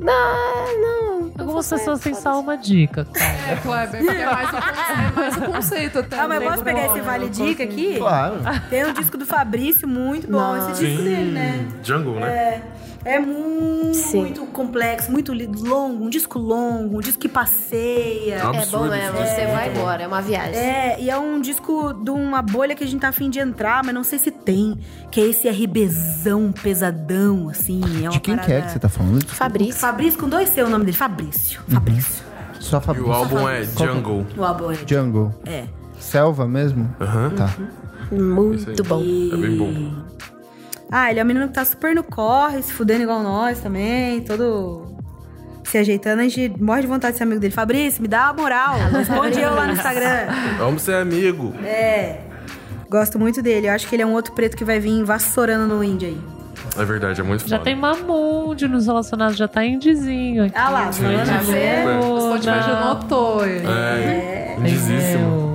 Não, 0.03 0.81
não. 0.81 1.31
Algumas 1.39 1.67
pessoas 1.67 1.99
têm 1.99 2.13
só 2.13 2.39
uma 2.39 2.55
dica, 2.57 3.05
cara. 3.05 3.51
É, 3.51 3.55
Kleber, 3.55 4.03
porque 4.03 4.17
é 4.17 4.25
mais 4.25 4.49
o 4.49 4.51
conceito, 4.51 4.79
é 4.99 5.11
mais 5.15 5.37
o 5.37 5.41
conceito 5.41 5.99
até. 5.99 6.19
Ah, 6.19 6.27
mas 6.27 6.41
eu 6.43 6.49
posso 6.51 6.63
pegar 6.63 6.85
esse 6.87 7.01
vale 7.01 7.29
dica 7.29 7.63
aqui? 7.63 7.97
Claro. 7.97 8.35
Tem 8.69 8.85
um 8.85 8.93
disco 8.93 9.17
do 9.17 9.25
Fabrício 9.25 9.87
muito 9.87 10.29
bom. 10.29 10.57
Esse 10.57 10.83
disco 10.83 10.97
Sim. 10.97 11.03
dele, 11.03 11.31
né? 11.31 11.67
Jungle, 11.83 12.19
né? 12.19 12.27
É, 12.27 12.61
é 13.05 13.19
muito, 13.19 13.93
Sim. 13.95 14.19
muito 14.21 14.45
complexo, 14.47 15.11
muito 15.11 15.33
longo, 15.33 16.05
um 16.05 16.09
disco 16.09 16.39
longo, 16.39 16.97
um 16.97 17.01
disco 17.01 17.19
que 17.19 17.29
passeia. 17.29 18.35
É 18.35 18.37
É 18.39 18.43
bom 18.43 18.51
esse 18.59 18.69
você 19.11 19.41
disco. 19.41 19.51
vai 19.51 19.69
embora, 19.71 20.03
é 20.03 20.07
uma 20.07 20.21
viagem. 20.21 20.55
É, 20.55 20.97
e 20.99 21.09
é 21.09 21.17
um 21.17 21.39
disco 21.41 21.93
de 21.93 22.09
uma 22.11 22.41
bolha 22.41 22.75
que 22.75 22.83
a 22.83 22.87
gente 22.87 23.01
tá 23.01 23.09
afim 23.09 23.29
de 23.29 23.39
entrar, 23.39 23.83
mas 23.83 23.93
não 23.93 24.03
sei 24.03 24.19
se 24.19 24.31
tem. 24.31 24.77
Que 25.11 25.21
é 25.21 25.25
esse 25.25 25.47
RBzão 25.49 26.51
pesadão, 26.51 27.49
assim. 27.49 27.81
É 28.03 28.09
uma 28.09 28.11
De 28.11 28.19
quem 28.19 28.35
que 28.35 28.41
é 28.41 28.45
parada- 28.45 28.61
que 28.65 28.71
você 28.71 28.79
tá 28.79 28.89
falando? 28.89 29.13
Desculpa. 29.19 29.35
Fabrício. 29.35 29.79
Fabrício, 29.81 30.19
com 30.19 30.29
dois 30.29 30.49
C 30.49 30.63
o 30.63 30.69
nome 30.69 30.85
dele. 30.85 30.97
Fabrício. 30.97 31.61
Fabrício. 31.67 32.23
Só 32.59 32.77
E 32.77 32.81
Fabrício. 32.81 33.09
o 33.09 33.13
álbum 33.13 33.49
é 33.49 33.63
Jungle. 33.63 34.25
O 34.37 34.43
álbum 34.43 34.71
é. 34.71 34.75
Jungle. 34.87 35.33
É. 35.45 35.65
Selva 35.99 36.47
mesmo? 36.47 36.93
Aham. 37.01 37.29
Tá. 37.31 37.49
Muito 38.11 38.83
bom. 38.83 39.01
É 39.01 39.35
bem 39.37 39.57
bom. 39.57 40.03
Ah, 40.95 41.09
ele 41.09 41.19
é 41.19 41.23
um 41.23 41.25
menino 41.25 41.47
que 41.47 41.53
tá 41.55 41.65
super 41.65 41.95
no 41.95 42.03
corre, 42.03 42.61
se 42.61 42.71
fudendo 42.71 43.01
igual 43.01 43.23
nós 43.23 43.59
também, 43.59 44.21
todo 44.21 44.95
se 45.63 45.75
ajeitando. 45.79 46.21
A 46.21 46.23
gente 46.27 46.53
morre 46.61 46.81
de 46.81 46.87
vontade 46.87 47.13
de 47.13 47.17
ser 47.17 47.23
amigo 47.23 47.39
dele. 47.39 47.51
Fabrício, 47.51 47.99
me 47.99 48.07
dá 48.07 48.25
uma 48.25 48.33
moral. 48.43 48.75
Responde 48.91 49.41
eu 49.41 49.55
lá 49.55 49.65
no 49.65 49.73
Instagram. 49.73 50.27
Vamos 50.59 50.83
ser 50.83 50.93
amigo. 50.97 51.51
É. 51.65 52.19
Gosto 52.91 53.17
muito 53.17 53.41
dele. 53.41 53.67
Eu 53.67 53.73
acho 53.73 53.87
que 53.87 53.95
ele 53.95 54.03
é 54.03 54.05
um 54.05 54.13
outro 54.13 54.33
preto 54.33 54.55
que 54.55 54.63
vai 54.63 54.79
vir 54.79 55.03
vassourando 55.03 55.65
no 55.65 55.83
indie 55.83 56.05
aí. 56.05 56.21
É 56.77 56.85
verdade, 56.85 57.21
é 57.21 57.23
muito 57.23 57.47
Já 57.47 57.57
foda. 57.57 57.63
tem 57.63 57.75
Mamundi 57.75 58.67
nos 58.67 58.85
relacionados, 58.85 59.35
já 59.35 59.47
tá 59.47 59.65
indizinho 59.65 60.45
aqui. 60.45 60.55
Ah 60.55 60.69
lá, 60.69 60.91
Sim, 60.91 61.03
tá 61.03 61.37
vendo? 61.39 62.41
Já 62.41 62.85
notou. 62.85 63.45
ele. 63.45 63.65
É, 63.67 64.55
indizíssimo. 64.59 65.52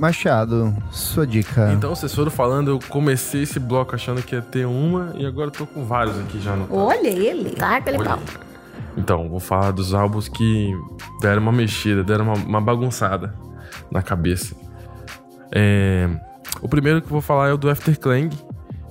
Machado, 0.00 0.74
sua 0.90 1.26
dica. 1.26 1.70
Então, 1.74 1.94
vocês 1.94 2.14
foram 2.14 2.30
falando, 2.30 2.70
eu 2.70 2.78
comecei 2.88 3.42
esse 3.42 3.60
bloco 3.60 3.94
achando 3.94 4.22
que 4.22 4.34
ia 4.34 4.40
ter 4.40 4.64
uma 4.64 5.12
e 5.14 5.26
agora 5.26 5.48
eu 5.48 5.52
tô 5.52 5.66
com 5.66 5.84
vários 5.84 6.18
aqui 6.18 6.40
já 6.40 6.56
no 6.56 6.74
Olha 6.74 7.08
ele. 7.08 7.50
Tá, 7.50 7.76
aquele 7.76 7.98
Olha 7.98 8.08
pau. 8.08 8.18
Então, 8.96 9.28
vou 9.28 9.38
falar 9.38 9.72
dos 9.72 9.92
álbuns 9.92 10.26
que 10.26 10.74
deram 11.20 11.42
uma 11.42 11.52
mexida, 11.52 12.02
deram 12.02 12.24
uma, 12.24 12.34
uma 12.34 12.60
bagunçada 12.62 13.34
na 13.90 14.00
cabeça. 14.00 14.56
É, 15.52 16.08
o 16.62 16.68
primeiro 16.68 17.02
que 17.02 17.06
eu 17.08 17.12
vou 17.12 17.20
falar 17.20 17.50
é 17.50 17.52
o 17.52 17.58
do 17.58 17.68
Afterclang, 17.68 18.30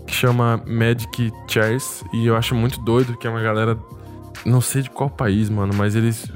que 0.05 0.13
chama 0.13 0.61
Magic 0.67 1.31
Chairs, 1.47 2.03
e 2.13 2.27
eu 2.27 2.35
acho 2.35 2.53
muito 2.53 2.79
doido 2.81 3.17
que 3.17 3.25
é 3.25 3.31
uma 3.31 3.41
galera, 3.41 3.75
não 4.45 4.61
sei 4.61 4.83
de 4.83 4.91
qual 4.91 5.09
país, 5.09 5.49
mano, 5.49 5.73
mas 5.73 5.95
eles 5.95 6.31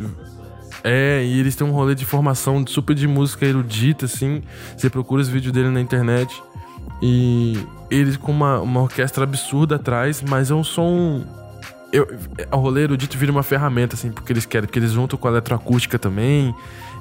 é, 0.83 1.23
e 1.23 1.39
eles 1.39 1.55
têm 1.55 1.65
um 1.65 1.71
rolê 1.71 1.95
de 1.95 2.05
formação 2.05 2.65
super 2.67 2.93
de 2.95 3.07
música 3.07 3.45
erudita, 3.45 4.05
assim. 4.05 4.41
Você 4.75 4.89
procura 4.89 5.21
os 5.21 5.27
vídeos 5.29 5.53
dele 5.53 5.69
na 5.69 5.79
internet. 5.79 6.41
E 7.01 7.57
eles 7.89 8.17
com 8.17 8.31
uma, 8.31 8.59
uma 8.59 8.81
orquestra 8.81 9.23
absurda 9.23 9.75
atrás, 9.75 10.21
mas 10.21 10.51
é 10.51 10.53
um 10.55 10.63
som. 10.63 11.23
Eu, 11.91 12.07
o 12.51 12.57
rolê 12.57 12.83
erudito 12.83 13.17
vira 13.17 13.31
uma 13.31 13.43
ferramenta, 13.43 13.95
assim, 13.95 14.11
porque 14.11 14.33
eles 14.33 14.45
querem. 14.45 14.65
Porque 14.67 14.79
eles 14.79 14.91
juntam 14.91 15.17
com 15.17 15.27
a 15.27 15.31
eletroacústica 15.31 15.97
também. 15.99 16.53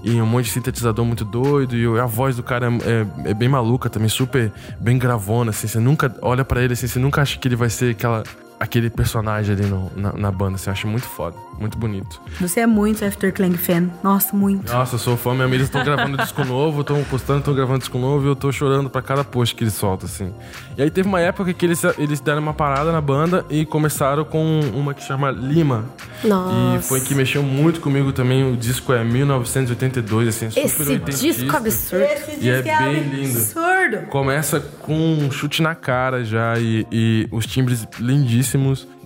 E 0.05 0.21
um 0.21 0.27
monte 0.27 0.47
de 0.47 0.51
sintetizador 0.51 1.05
muito 1.05 1.25
doido. 1.25 1.77
E 1.77 1.87
a 1.99 2.07
voz 2.07 2.37
do 2.37 2.43
cara 2.43 2.67
é, 2.67 3.29
é- 3.29 3.31
é 3.31 3.35
bem 3.35 3.49
maluca 3.49 3.89
também, 3.89 4.09
super 4.09 4.53
bem 4.81 4.99
gravona, 4.99 5.51
assim. 5.51 5.67
Você 5.69 5.79
nunca 5.79 6.15
olha 6.21 6.45
pra 6.45 6.63
ele 6.63 6.73
assim, 6.73 6.87
você 6.89 6.99
nunca 6.99 7.23
acha 7.23 7.39
que 7.39 7.47
ele 7.49 7.57
vai 7.57 7.71
ser 7.71 7.93
aquela, 7.93 8.25
aquele 8.63 8.89
personagem 8.91 9.55
ali 9.55 9.67
no- 9.67 9.91
na, 9.97 10.13
na 10.13 10.31
banda. 10.31 10.57
Você 10.57 10.71
acha 10.71 10.87
muito 10.87 11.07
foda, 11.07 11.37
muito 11.59 11.77
bonito. 11.77 12.21
Você 12.41 12.61
é 12.61 12.67
muito 12.67 13.05
Afterclang 13.05 13.57
fan. 13.57 13.91
Nossa, 14.03 14.37
muito. 14.37 14.73
Nossa, 14.73 14.95
eu 14.95 14.99
sou 14.99 15.17
fã. 15.17 15.33
Minha 15.35 15.47
amiga 15.47 15.65
estão 15.65 15.83
gravando 15.85 16.17
disco 16.17 16.45
novo, 16.45 16.83
estão 16.83 17.03
postando, 17.05 17.41
estão 17.41 17.55
gravando 17.55 17.81
disco 17.81 17.99
novo 17.99 18.27
e 18.27 18.29
eu 18.29 18.37
tô 18.37 18.53
chorando 18.53 18.89
pra 18.89 19.03
cada 19.03 19.25
post 19.25 19.55
que 19.55 19.65
eles 19.65 19.75
soltam, 19.75 20.07
assim. 20.09 20.33
E 20.77 20.83
aí 20.83 20.91
teve 20.91 21.09
uma 21.09 21.21
época 21.21 21.53
que 21.53 21.67
eles, 21.67 21.83
eles 21.99 22.21
deram 22.21 22.41
uma 22.41 22.55
parada 22.55 22.93
na 22.93 23.01
banda 23.01 23.45
e 23.51 23.67
começaram 23.67 24.25
com 24.25 24.61
uma 24.75 24.95
que 24.95 25.03
chama 25.03 25.31
Lima. 25.31 25.85
Nossa. 26.25 26.79
E 26.79 26.83
foi 26.83 27.01
que 27.01 27.15
mexeu 27.15 27.43
muito 27.43 27.81
comigo 27.81 28.13
também. 28.13 28.53
O 28.53 28.57
disco 28.57 28.93
é 28.93 29.03
1982, 29.03 30.29
assim, 30.29 30.51
super 30.51 30.67
Esse 30.67 31.21
disco 31.21 31.57
absurdo. 31.57 32.05
Esse 32.05 32.45
E 32.47 32.49
é 32.51 32.63
disco 32.63 32.79
bem 32.79 33.03
lindo. 33.03 33.39
absurdo. 33.39 34.07
Começa 34.09 34.61
com 34.61 34.95
um 34.95 35.31
chute 35.33 35.61
na 35.63 35.75
cara 35.75 36.25
já 36.25 36.59
e, 36.59 36.87
e 36.93 37.29
os 37.33 37.45
timbres 37.47 37.87
lindíssimos. 37.99 38.52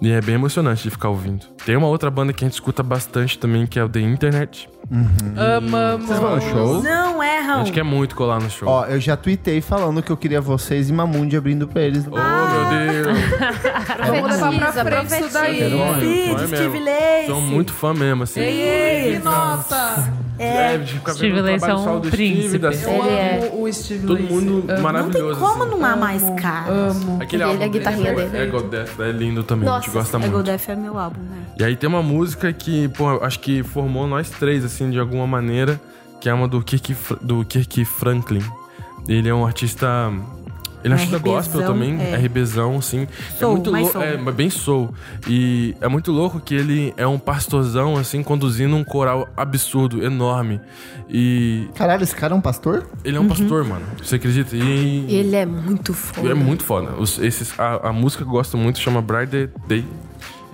E 0.00 0.10
é 0.10 0.20
bem 0.20 0.34
emocionante 0.34 0.82
de 0.82 0.90
ficar 0.90 1.08
ouvindo. 1.08 1.46
Tem 1.64 1.76
uma 1.76 1.86
outra 1.86 2.10
banda 2.10 2.32
que 2.32 2.44
a 2.44 2.46
gente 2.46 2.54
escuta 2.54 2.82
bastante 2.82 3.38
também, 3.38 3.66
que 3.66 3.78
é 3.78 3.84
o 3.84 3.88
The 3.88 4.00
Internet. 4.00 4.68
Amamos. 5.56 6.06
Vocês 6.06 6.18
vão 6.18 6.36
no 6.36 6.42
show? 6.42 6.82
Não 6.82 7.15
A 7.36 7.40
erram. 7.40 7.58
gente 7.64 7.72
quer 7.72 7.82
muito 7.82 8.14
colar 8.14 8.40
no 8.40 8.50
show. 8.50 8.68
Ó, 8.68 8.84
eu 8.86 8.98
já 9.00 9.16
tuitei 9.16 9.60
falando 9.60 10.02
que 10.02 10.10
eu 10.10 10.16
queria 10.16 10.40
vocês 10.40 10.88
e 10.88 10.92
Mamundi 10.92 11.36
abrindo 11.36 11.66
pra 11.68 11.82
eles. 11.82 12.04
Oh, 12.06 12.14
meu 12.16 13.02
Deus! 13.04 13.18
Vamos 14.06 14.30
levar 14.60 14.72
pra 14.72 14.84
Profetiza, 14.84 15.08
frente 15.08 15.24
isso 15.26 15.34
daí. 15.34 15.70
Sonho, 15.70 16.00
Sim, 16.00 16.24
sonho 16.26 16.36
de 16.38 16.46
Steve 16.46 16.80
mesmo. 16.80 16.84
Lacy. 16.86 17.26
Sou 17.26 17.40
muito 17.40 17.72
fã 17.72 17.94
mesmo, 17.94 18.22
assim. 18.22 18.40
Ei, 18.40 19.18
nossa! 19.18 20.12
É, 20.38 20.76
de 20.76 20.92
ficar 20.94 21.14
Steve 21.14 21.32
trabalho 21.42 21.64
é 21.64 21.74
um 21.74 21.84
solo 21.84 22.00
do 22.00 22.08
Steve, 22.08 22.32
príncipe. 22.34 22.58
da 22.58 22.70
Eu 22.70 23.04
é. 23.04 23.38
amo 23.38 23.62
o 23.62 23.72
Steve 23.72 24.06
Todo 24.06 24.22
mundo 24.22 24.52
Amo. 24.52 24.66
Não 24.66 24.74
tem 24.74 24.82
maravilhoso. 24.82 25.40
como 25.40 25.62
assim. 25.64 25.72
não 25.72 25.84
amar 25.86 26.16
esse 26.16 26.32
cara. 26.34 26.70
Amo. 26.70 27.22
Aquele 27.22 27.42
Ele, 27.42 27.50
álbum 27.52 27.64
a 27.64 27.68
guitarrinha 27.68 28.14
dele. 28.14 28.38
Ego 28.38 28.60
Death 28.62 29.00
é 29.00 29.12
lindo 29.12 29.42
também, 29.42 29.66
a 29.66 29.72
Nossa, 29.72 29.86
gente 29.86 29.94
gosta 29.94 30.18
Ego 30.18 30.28
muito. 30.28 30.42
Death 30.44 30.68
é 30.68 30.76
meu 30.76 30.98
álbum, 30.98 31.20
né? 31.22 31.38
E 31.58 31.64
aí 31.64 31.74
tem 31.74 31.88
uma 31.88 32.02
música 32.02 32.52
que, 32.52 32.86
pô, 32.88 33.24
acho 33.24 33.40
que 33.40 33.62
formou 33.62 34.06
nós 34.06 34.28
três, 34.28 34.62
assim, 34.62 34.90
de 34.90 34.98
alguma 34.98 35.26
maneira, 35.26 35.80
que 36.26 36.30
é 36.30 36.34
uma 36.34 36.48
do 36.48 36.60
Kirk, 36.60 36.92
do 37.22 37.44
Kirk 37.44 37.84
Franklin. 37.84 38.42
Ele 39.06 39.28
é 39.28 39.32
um 39.32 39.46
artista. 39.46 40.10
Ele 40.82 40.92
é 40.92 40.96
um 40.96 40.98
artista 40.98 41.16
RBzão, 41.18 41.34
gospel 41.34 41.62
também, 41.64 42.02
é. 42.02 42.16
RBzão, 42.16 42.78
assim. 42.78 43.06
Soul, 43.38 43.52
é 43.52 43.54
muito 43.54 43.70
louco. 43.70 43.98
É, 43.98 44.16
mas 44.16 44.34
bem 44.34 44.50
soul. 44.50 44.92
E 45.28 45.76
é 45.80 45.86
muito 45.86 46.10
louco 46.10 46.40
que 46.40 46.52
ele 46.52 46.92
é 46.96 47.06
um 47.06 47.16
pastorzão, 47.16 47.96
assim, 47.96 48.24
conduzindo 48.24 48.74
um 48.74 48.82
coral 48.82 49.28
absurdo, 49.36 50.02
enorme. 50.04 50.60
E 51.08 51.68
Caralho, 51.76 52.02
esse 52.02 52.16
cara 52.16 52.34
é 52.34 52.36
um 52.36 52.40
pastor? 52.40 52.88
ele 53.04 53.16
é 53.16 53.20
um 53.20 53.22
Uhum. 53.22 53.28
pastor, 53.28 53.64
mano. 53.64 53.86
Você 54.02 54.16
acredita? 54.16 54.56
E. 54.56 55.06
Ele 55.08 55.36
é 55.36 55.46
muito 55.46 55.94
foda. 55.94 56.28
É 56.28 56.34
muito 56.34 56.64
foda. 56.64 56.90
Os- 56.98 57.20
esses, 57.20 57.54
a, 57.56 57.90
a 57.90 57.92
música 57.92 58.24
que 58.24 58.28
eu 58.28 58.32
gosto 58.32 58.58
muito 58.58 58.80
chama 58.80 59.00
Brighter 59.00 59.48
Day. 59.68 59.84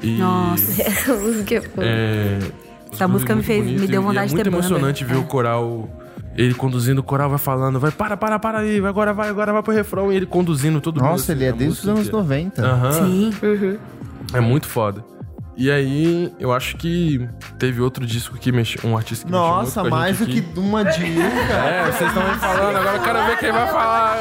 E 0.02 0.18
Nossa. 0.18 0.82
Essa 0.84 1.14
música 1.14 1.54
é 1.54 1.60
foda. 1.62 1.86
é, 1.86 2.38
Essa 2.92 3.08
música 3.08 3.32
me 3.34 3.36
muito 3.36 3.46
fez- 3.46 3.64
me 3.64 3.72
bonito 3.74 3.90
deu 3.90 4.00
e- 4.02 4.04
vontade 4.04 4.26
e 4.26 4.28
de 4.28 4.32
é 4.32 4.36
muito 4.36 4.44
ter 4.44 4.50
banda. 4.50 4.66
emocionante 4.66 5.04
ver 5.04 5.14
É. 5.14 5.18
o 5.18 5.24
coral. 5.24 5.88
Ele 6.34 6.54
conduzindo 6.54 7.00
o 7.00 7.02
coral, 7.02 7.28
vai 7.28 7.38
falando, 7.38 7.78
vai, 7.78 7.90
para, 7.90 8.16
para, 8.16 8.38
para 8.38 8.58
aí, 8.60 8.80
vai, 8.80 8.88
agora 8.88 9.12
vai, 9.12 9.28
agora 9.28 9.52
vai 9.52 9.62
pro 9.62 9.72
refrão. 9.74 10.10
E 10.10 10.16
ele 10.16 10.24
conduzindo 10.24 10.80
todo 10.80 10.98
mundo. 11.00 11.10
Nossa, 11.10 11.32
ele 11.32 11.44
é 11.44 11.52
desde 11.52 11.80
os 11.80 11.88
anos 11.88 12.00
inteira. 12.06 12.16
90. 12.18 12.62
Aham, 12.66 12.92
Sim. 12.92 13.30
é 14.32 14.40
muito 14.40 14.66
foda. 14.66 15.04
E 15.54 15.70
aí, 15.70 16.32
eu 16.40 16.50
acho 16.52 16.76
que 16.78 17.28
teve 17.58 17.80
outro 17.82 18.06
disco 18.06 18.36
que 18.38 18.50
mexeu, 18.50 18.88
um 18.88 18.96
artista 18.96 19.26
que 19.26 19.30
Nossa, 19.30 19.82
mexeu 19.82 19.82
muito 19.82 19.90
com 19.90 19.96
a 19.96 19.98
mais 20.00 20.18
do 20.18 20.24
gente 20.24 20.40
que 20.42 20.50
aqui. 20.50 20.58
uma 20.60 20.84
dica. 20.84 21.02
É, 21.62 21.92
vocês 21.92 22.08
estão 22.08 22.28
me 22.28 22.34
falando, 22.38 22.76
agora 22.76 22.96
eu 22.96 23.02
quero 23.02 23.24
ver 23.26 23.38
quem 23.38 23.52
vai 23.52 23.66
falar. 23.68 24.16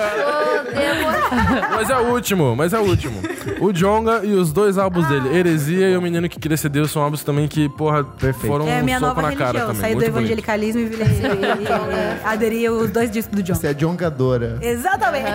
Mas 1.72 1.90
é 1.90 1.98
o 1.98 2.12
último, 2.12 2.56
mas 2.56 2.74
é 2.74 2.80
o 2.80 2.84
último. 2.84 3.22
O 3.60 3.72
Jonga 3.72 4.22
e 4.24 4.34
os 4.34 4.52
dois 4.52 4.78
álbuns 4.78 5.08
dele, 5.08 5.36
Heresia 5.36 5.90
e 5.90 5.96
O 5.98 6.02
Menino 6.02 6.28
que 6.28 6.40
Queria 6.40 6.58
Ser 6.58 6.70
Deus, 6.70 6.92
são 6.92 7.02
álbuns 7.02 7.24
também 7.24 7.48
que, 7.48 7.70
porra, 7.70 8.06
foram 8.42 8.68
É 8.68 8.80
a 8.80 8.82
um 8.82 8.86
minha 8.86 9.00
soco 9.00 9.16
nova 9.16 9.30
na 9.30 9.36
cara 9.36 9.46
religião. 9.60 9.68
também. 9.68 9.82
Saí 9.82 9.92
do 9.92 9.96
muito 10.02 10.12
bonito. 10.12 10.20
evangelicalismo 10.24 10.82
e 10.82 10.86
virei. 10.86 11.08
e 12.22 12.28
aderi 12.28 12.70
os 12.70 12.90
dois 12.92 13.10
discos 13.10 13.36
do 13.36 13.44
John. 13.44 13.56
Você 13.56 13.68
é 13.68 13.74
jongadora. 13.74 14.58
Exatamente. 14.62 15.26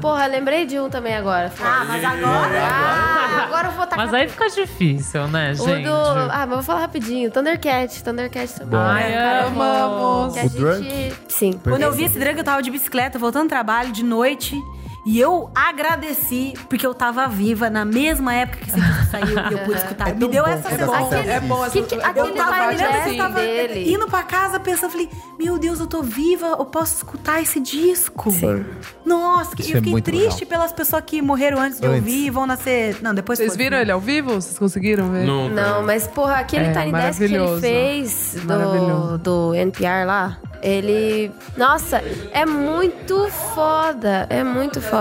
Porra, 0.00 0.26
lembrei 0.26 0.66
de 0.66 0.78
um 0.80 0.88
também 0.88 1.14
agora. 1.14 1.52
Ah, 1.62 1.84
mas 1.86 2.02
agora. 2.04 2.58
Ah, 2.62 3.44
agora 3.46 3.68
eu 3.68 3.72
vou 3.72 3.86
tacar. 3.86 4.06
Mas 4.06 4.14
aí 4.14 4.28
fica 4.28 4.48
difícil, 4.48 5.01
né, 5.28 5.52
O 5.52 5.54
gente? 5.54 5.84
do. 5.84 5.90
Ah, 5.92 6.46
mas 6.46 6.48
vou 6.50 6.62
falar 6.62 6.80
rapidinho. 6.80 7.30
Thundercat. 7.30 8.02
Thundercat 8.02 8.54
também. 8.58 8.78
Ai, 8.78 9.12
Cara, 9.12 9.46
amamos. 9.46 10.34
Que 10.34 10.40
a 10.40 10.44
O 10.44 10.48
gente. 10.48 10.58
Drunk? 10.60 11.12
Sim. 11.28 11.52
Quando 11.62 11.82
eu 11.82 11.92
vi 11.92 12.04
esse 12.04 12.18
drag, 12.18 12.36
eu 12.38 12.44
tava 12.44 12.62
de 12.62 12.70
bicicleta, 12.70 13.18
voltando 13.18 13.44
do 13.46 13.48
trabalho 13.48 13.92
de 13.92 14.02
noite. 14.04 14.56
E 15.04 15.18
eu 15.18 15.50
agradeci 15.54 16.54
porque 16.68 16.86
eu 16.86 16.94
tava 16.94 17.26
viva 17.26 17.68
na 17.68 17.84
mesma 17.84 18.34
época 18.34 18.58
que 18.64 18.70
esse 18.70 18.80
disco 18.80 19.04
saiu 19.10 19.36
e 19.50 19.52
eu 19.52 19.58
pude 19.60 19.78
escutar. 19.78 20.08
É 20.10 20.12
Me 20.12 20.18
deu 20.28 20.44
bom 20.44 20.48
essa 20.50 20.62
quando 20.62 20.78
sensação. 20.78 20.94
acontece 20.94 21.28
É 21.28 21.40
bom 21.40 21.64
Que- 21.70 21.82
que- 21.82 21.94
eu 21.96 22.06
aquele 22.06 22.28
Eu 22.28 22.34
tava, 22.34 22.56
eu 22.56 22.68
lembro 22.68 22.76
que 22.76 22.82
eu 22.94 23.00
assim 23.02 23.16
tava 23.16 23.40
dele. 23.40 23.92
indo 23.92 24.06
pra 24.06 24.22
casa 24.22 24.60
pensando, 24.60 24.90
falei, 24.92 25.08
meu 25.38 25.58
Deus, 25.58 25.80
eu 25.80 25.86
tô 25.88 26.02
viva, 26.02 26.46
eu 26.58 26.64
posso 26.64 26.94
escutar 26.96 27.42
esse 27.42 27.58
disco. 27.58 28.30
Sim. 28.30 28.64
Nossa, 29.04 29.56
que- 29.56 29.62
Isso 29.62 29.72
eu 29.72 29.76
é 29.76 29.78
fiquei 29.78 29.90
muito 29.92 30.04
triste 30.04 30.44
legal. 30.44 30.48
pelas 30.58 30.72
pessoas 30.72 31.02
que 31.04 31.20
morreram 31.20 31.58
antes 31.58 31.80
de 31.80 31.86
Antes. 31.86 31.98
ouvir 31.98 32.26
e 32.26 32.30
vão 32.30 32.46
nascer. 32.46 32.96
Não, 33.02 33.12
depois 33.12 33.38
Vocês 33.40 33.56
viram 33.56 33.78
ele 33.78 33.90
ao 33.90 33.98
vivo? 34.00 34.34
Vocês 34.34 34.56
conseguiram 34.58 35.10
ver? 35.10 35.26
Não, 35.26 35.48
Não, 35.48 35.82
mas 35.82 36.06
porra, 36.06 36.36
aquele 36.36 36.66
É, 36.66 36.72
Tiny 36.72 36.92
Desk 36.92 37.18
que 37.26 37.34
ele 37.34 37.60
fez 37.60 38.36
do, 38.44 39.18
do 39.18 39.54
NPR 39.54 40.04
lá, 40.06 40.38
ele. 40.62 41.32
Nossa, 41.56 42.02
é 42.32 42.46
muito 42.46 43.28
foda. 43.54 44.26
É 44.30 44.44
muito 44.44 44.80
foda. 44.80 44.91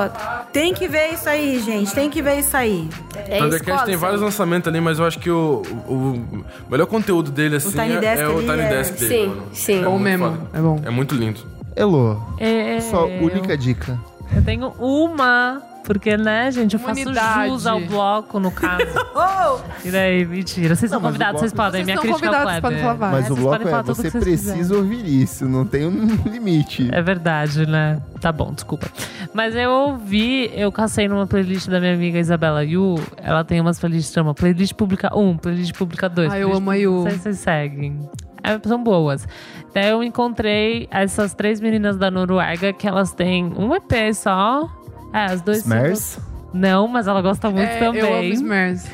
Tem 0.52 0.74
que 0.74 0.88
ver 0.88 1.14
isso 1.14 1.28
aí, 1.30 1.60
gente. 1.60 1.94
Tem 1.94 2.10
que 2.10 2.22
ver 2.22 2.40
isso 2.40 2.56
aí. 2.56 2.90
É 3.16 3.38
Thundercats 3.40 3.54
escola, 3.68 3.86
tem 3.86 3.96
vários 3.96 4.22
lançamentos 4.22 4.68
ali, 4.68 4.82
mas 4.82 5.00
eu 5.00 5.06
acho 5.06 5.20
que 5.20 5.30
o, 5.30 5.62
o, 5.88 6.46
melhor 6.70 6.86
conteúdo 6.88 7.32
dele, 7.32 7.56
assim, 7.58 7.72
Tiny 7.72 7.94
é, 7.94 8.00
Desk 8.00 8.22
é 8.24 8.28
o 8.28 8.40
Tiny 8.40 8.62
é- 8.62 8.70
Desk 8.70 8.94
dele. 9.00 9.08
Sim, 9.14 9.28
mano. 9.28 9.44
sim. 9.54 9.82
É 9.82 9.86
Bom 9.86 10.00
mesmo, 10.00 10.26
foda. 10.26 10.40
é 10.54 10.62
bom. 10.62 10.82
É 10.86 10.90
muito 10.90 11.16
lindo. 11.16 11.40
Elô, 11.76 12.18
É, 12.38 12.80
só 12.82 13.06
única 13.06 13.58
dica. 13.58 13.98
Eu 14.36 14.44
tenho 14.44 14.68
uma, 14.80 15.62
porque, 15.84 16.16
né, 16.18 16.50
gente, 16.52 16.74
eu 16.74 16.80
faço 16.80 17.02
unidade. 17.02 17.50
jus 17.50 17.66
ao 17.68 17.80
bloco, 17.82 18.40
no 18.40 18.52
caso. 18.52 18.84
e 19.86 19.92
daí, 19.92 20.26
mentira. 20.26 20.76
Vocês 20.76 20.90
são 20.90 21.00
Não, 21.00 21.04
mas 21.04 21.16
o 21.16 21.18
convidados, 21.20 21.40
vocês 21.42 21.54
bloco- 21.54 21.68
podem. 21.72 21.84
Vocês 21.84 21.86
Minha 21.86 21.96
são 21.98 22.04
crítica 22.04 22.28
ao 22.28 22.34
convidados, 22.34 22.60
Kleber. 22.60 22.80
podem 22.80 22.98
falar. 23.00 23.12
Mas 23.12 23.26
o 23.26 23.28
vocês 23.28 23.40
bloco 23.40 23.52
podem 23.52 23.68
é, 23.68 23.70
falar 23.72 23.84
tudo 23.84 23.96
você 23.96 24.02
que 24.04 24.10
vocês 24.12 24.24
precisa 24.24 24.76
ouvir 24.76 25.22
isso, 25.22 25.46
não 25.46 25.66
tem 25.66 25.86
um 25.86 26.06
limite. 26.30 26.90
É 26.92 27.02
verdade, 27.02 27.66
né? 27.66 28.02
Tá 28.20 28.32
bom, 28.32 28.54
desculpa. 28.54 28.88
Mas 29.34 29.56
eu 29.56 29.70
ouvi, 29.72 30.52
eu 30.54 30.72
cacei 30.72 31.08
numa 31.08 31.26
playlist 31.26 31.68
da 31.70 31.80
minha 31.80 31.94
amiga 31.94 32.20
Isabela 32.20 32.64
Yu. 32.64 32.96
Ela 33.18 33.44
tem 33.44 33.60
umas 33.60 33.80
playlists 33.80 34.10
que 34.10 34.16
chama 34.16 34.34
Playlist 34.34 34.74
Pública 34.74 35.10
1, 35.18 35.38
Playlist 35.38 35.74
Pública 35.76 36.08
2. 36.08 36.32
Ah, 36.32 36.38
eu 36.38 36.50
playlist 36.50 36.58
amo 36.62 36.72
a 36.72 36.76
Yu. 36.76 36.92
Não 36.92 37.02
sei 37.04 37.12
se 37.14 37.20
vocês 37.24 37.38
seguem. 37.40 38.00
É, 38.44 38.60
são 38.68 38.84
boas. 38.84 39.28
Daí 39.74 39.90
eu 39.90 40.04
encontrei 40.04 40.88
essas 40.92 41.34
três 41.36 41.62
meninas 41.62 41.96
da 41.96 42.10
Noruega 42.10 42.74
que 42.74 42.88
elas 42.88 43.14
têm 43.14 43.46
um 43.56 43.74
EP 43.76 44.14
só. 44.16 44.68
É, 45.14 45.26
as 45.26 45.42
duas. 45.42 45.60
Smers? 45.60 46.20
Não, 46.54 46.88
mas 46.88 47.08
ela 47.08 47.22
gosta 47.22 47.50
muito 47.50 47.70
É, 47.70 47.80
também. 47.80 48.02
Eu 48.02 48.14
amo 48.14 48.34
Smers. 48.34 48.86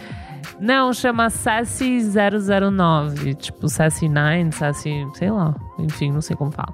Não, 0.59 0.91
chama 0.93 1.29
Sassy 1.29 1.99
009. 2.01 3.35
Tipo, 3.35 3.67
Sassy 3.69 4.09
9, 4.09 4.51
Sassy, 4.51 5.07
sei 5.15 5.29
lá. 5.31 5.55
Enfim, 5.77 6.11
não 6.11 6.21
sei 6.21 6.35
como 6.35 6.51
fala. 6.51 6.73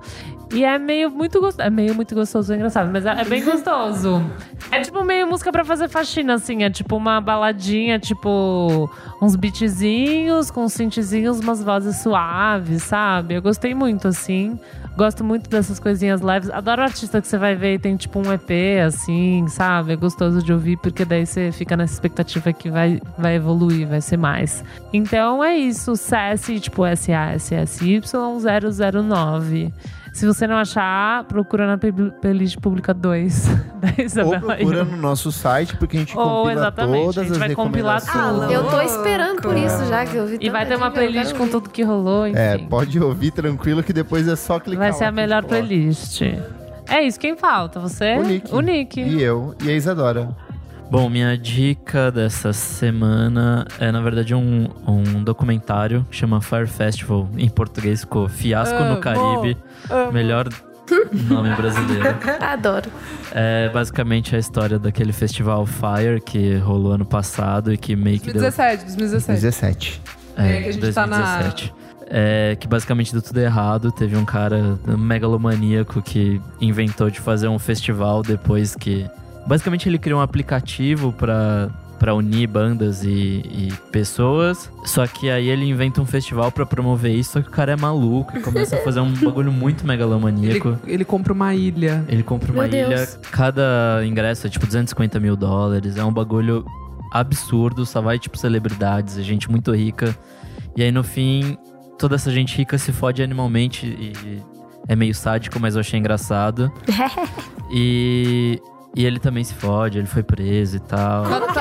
E 0.54 0.64
é 0.64 0.78
meio 0.78 1.10
muito 1.10 1.42
gostoso. 1.42 1.66
É 1.66 1.70
meio 1.70 1.96
muito 1.96 2.14
gostoso, 2.14 2.54
é 2.54 2.56
engraçado, 2.56 2.92
mas 2.94 3.06
é, 3.06 3.22
é 3.22 3.26
bem 3.26 3.44
gostoso. 3.44 4.24
É 4.72 4.82
tipo 4.82 5.04
meio 5.04 5.28
música 5.28 5.52
pra 5.52 5.66
fazer 5.66 5.90
faxina, 5.90 6.36
assim. 6.36 6.64
É 6.64 6.70
tipo 6.70 6.96
uma 6.96 7.20
baladinha, 7.20 7.98
tipo 7.98 8.88
uns 9.20 9.36
beatzinhos 9.36 10.52
com 10.52 10.66
uns 10.66 10.78
umas 11.40 11.64
vozes 11.64 11.98
suaves, 12.04 12.84
sabe? 12.84 13.34
Eu 13.34 13.42
gostei 13.42 13.74
muito, 13.74 14.08
assim. 14.08 14.60
Gosto 14.96 15.24
muito 15.24 15.50
dessas 15.50 15.80
coisinhas 15.80 16.22
leves. 16.22 16.52
Adoro 16.52 16.84
artista 16.84 17.20
que 17.20 17.28
você 17.28 17.38
vai 17.38 17.56
ver 17.56 17.74
e 17.76 17.80
tem 17.80 17.96
tipo 17.96 18.20
um 18.20 18.32
EP, 18.32 18.80
assim, 18.86 19.48
sabe? 19.48 19.94
É 19.94 19.96
gostoso 19.96 20.44
de 20.44 20.54
ouvir, 20.54 20.78
porque 20.78 21.04
daí 21.04 21.26
você 21.26 21.52
fica 21.52 21.76
nessa 21.76 21.94
expectativa 21.94 22.54
que 22.54 22.70
vai, 22.70 23.02
vai 23.18 23.36
evoluir, 23.36 23.88
vai 23.88 24.02
ser 24.02 24.18
mais. 24.18 24.64
Então 24.92 25.44
é 25.44 25.58
isso, 25.58 25.96
SESI, 25.96 26.60
tipo 26.60 26.86
S-A-S-S-Y 26.86 28.02
009. 29.02 29.74
Se 30.14 30.28
você 30.28 30.46
não 30.46 30.56
achar, 30.58 31.24
procura 31.24 31.66
na 31.66 31.78
pl- 31.78 32.12
playlist 32.22 32.58
pública 32.60 32.94
2 32.94 33.48
da 33.82 33.88
Ou 33.98 34.06
Isabela 34.06 34.56
procura 34.56 34.78
Yu. 34.80 34.86
no 34.86 34.98
nosso 34.98 35.32
site, 35.32 35.76
porque 35.78 35.98
a 35.98 36.00
gente 36.02 36.16
Ou, 36.16 36.24
compila 36.44 36.52
exatamente, 36.54 37.02
a 37.02 37.06
todas 37.06 37.24
gente 37.24 37.32
as 37.32 37.38
vai 37.40 37.56
compilar 37.56 38.02
tudo. 38.02 38.44
Eu 38.52 38.64
tô 38.70 38.82
esperando 38.82 39.42
por 39.42 39.58
isso 39.58 39.86
já, 39.88 40.06
que 40.06 40.16
eu 40.16 40.28
vi 40.28 40.38
E 40.40 40.50
vai 40.52 40.66
ter 40.68 40.76
uma 40.78 40.92
playlist 40.92 41.34
com 41.36 41.48
tudo 41.48 41.70
que 41.70 41.82
rolou, 41.84 42.28
enfim. 42.28 42.38
É, 42.40 42.58
pode 42.60 43.00
ouvir 43.00 43.32
tranquilo 43.32 43.82
que 43.82 43.92
depois 43.92 44.28
é 44.28 44.36
só 44.36 44.60
clicar 44.60 44.80
Vai 44.80 44.92
lá 44.92 44.98
ser 44.98 45.06
a 45.06 45.12
melhor 45.12 45.44
playlist. 45.44 46.22
É 46.88 47.02
isso, 47.02 47.20
quem 47.20 47.36
falta? 47.36 47.80
Você? 47.80 48.16
O 48.18 48.24
Nick. 48.24 48.54
O 48.54 48.60
Nick. 48.60 49.02
E 49.02 49.22
eu, 49.22 49.56
e 49.64 49.70
a 49.70 49.74
Isadora. 49.74 50.30
Bom, 50.94 51.10
minha 51.10 51.36
dica 51.36 52.12
dessa 52.12 52.54
semana 52.54 53.66
é, 53.80 53.92
na 53.92 54.00
verdade, 54.00 54.36
um, 54.36 54.70
um 54.88 55.24
documentário 55.24 56.06
que 56.08 56.16
chama 56.16 56.40
Fire 56.40 56.68
Festival. 56.68 57.28
Em 57.36 57.50
português 57.50 58.02
ficou 58.02 58.30
Fiasco 58.30 58.78
no 58.84 59.00
Caribe. 59.00 59.58
Melhor 60.12 60.48
nome 61.12 61.50
brasileiro. 61.56 62.16
Adoro. 62.40 62.92
É 63.32 63.70
basicamente 63.70 64.36
a 64.36 64.38
história 64.38 64.78
daquele 64.78 65.12
festival 65.12 65.66
Fire 65.66 66.22
que 66.24 66.58
rolou 66.58 66.92
ano 66.92 67.06
passado 67.06 67.74
e 67.74 67.78
que 67.78 67.96
meio 67.96 68.20
que 68.20 68.32
deu 68.32 68.44
2017, 68.44 68.86
2017. 68.86 69.42
17. 69.42 70.02
É, 70.38 70.62
que 70.62 70.70
a 70.70 70.72
gente 70.74 70.94
tá 70.94 71.08
na- 71.08 71.18
2017. 71.18 71.74
É, 72.06 72.56
que 72.60 72.68
basicamente 72.68 73.12
deu 73.12 73.22
tudo 73.24 73.40
errado. 73.40 73.92
Teve 73.92 74.16
um 74.16 74.26
cara 74.26 74.78
megalomaníaco 74.86 76.04
que 76.04 76.40
inventou 76.62 77.10
de 77.10 77.20
fazer 77.20 77.48
um 77.48 77.58
festival 77.58 78.22
depois 78.22 78.76
que. 78.76 79.10
Basicamente 79.48 79.88
ele 79.90 79.98
criou 80.00 80.20
um 80.20 80.24
aplicativo 80.24 81.12
pra, 81.14 81.70
pra 82.00 82.14
unir 82.16 82.48
bandas 82.48 83.04
e, 83.04 83.10
e 83.10 83.74
pessoas. 83.92 84.72
Só 84.86 85.06
que 85.06 85.30
aí 85.30 85.48
ele 85.50 85.66
inventa 85.70 86.02
um 86.02 86.06
festival 86.06 86.52
pra 86.52 86.66
promover 86.66 87.12
isso. 87.14 87.34
Só 87.34 87.42
que 87.42 87.48
o 87.50 87.52
cara 87.52 87.74
é 87.74 87.76
maluco 87.76 88.38
e 88.38 88.42
começa 88.42 88.76
a 88.78 88.80
fazer 88.80 89.00
um 89.02 89.12
bagulho 89.22 89.52
muito 89.52 89.82
Ele, 89.82 89.88
megalomaníaco. 89.88 90.78
ele 90.88 91.04
compra 91.06 91.34
uma 91.34 91.54
ilha. 91.54 92.04
Ele 92.08 92.24
compra 92.24 92.52
uma 92.52 92.68
Meu 92.68 92.72
ilha, 92.88 92.96
Deus. 92.98 93.20
cada 93.32 94.02
ingresso 94.06 94.48
é 94.48 94.50
tipo 94.50 94.66
250 94.66 95.20
mil 95.20 95.36
dólares. 95.36 95.98
É 95.98 96.04
um 96.04 96.12
bagulho 96.14 96.66
absurdo, 97.12 97.86
só 97.86 98.02
vai 98.02 98.18
tipo 98.18 98.38
celebridades, 98.38 99.16
gente 99.24 99.50
muito 99.52 99.72
rica. 99.74 100.18
E 100.76 100.82
aí 100.82 100.92
no 100.92 101.04
fim, 101.04 101.58
toda 102.00 102.16
essa 102.16 102.32
gente 102.32 102.58
rica 102.58 102.78
se 102.78 102.92
fode 102.92 103.22
animalmente 103.22 103.86
e 103.86 104.42
é 104.88 104.96
meio 104.96 105.14
sádico, 105.14 105.60
mas 105.60 105.76
eu 105.76 105.82
achei 105.82 106.00
engraçado. 106.00 106.72
e, 107.72 108.60
e 108.96 109.06
ele 109.06 109.20
também 109.20 109.44
se 109.44 109.54
fode, 109.54 109.98
ele 109.98 110.08
foi 110.08 110.24
preso 110.24 110.78
e 110.78 110.80
tal. 110.80 111.24
Tá, 111.24 111.40
tá, 111.42 111.54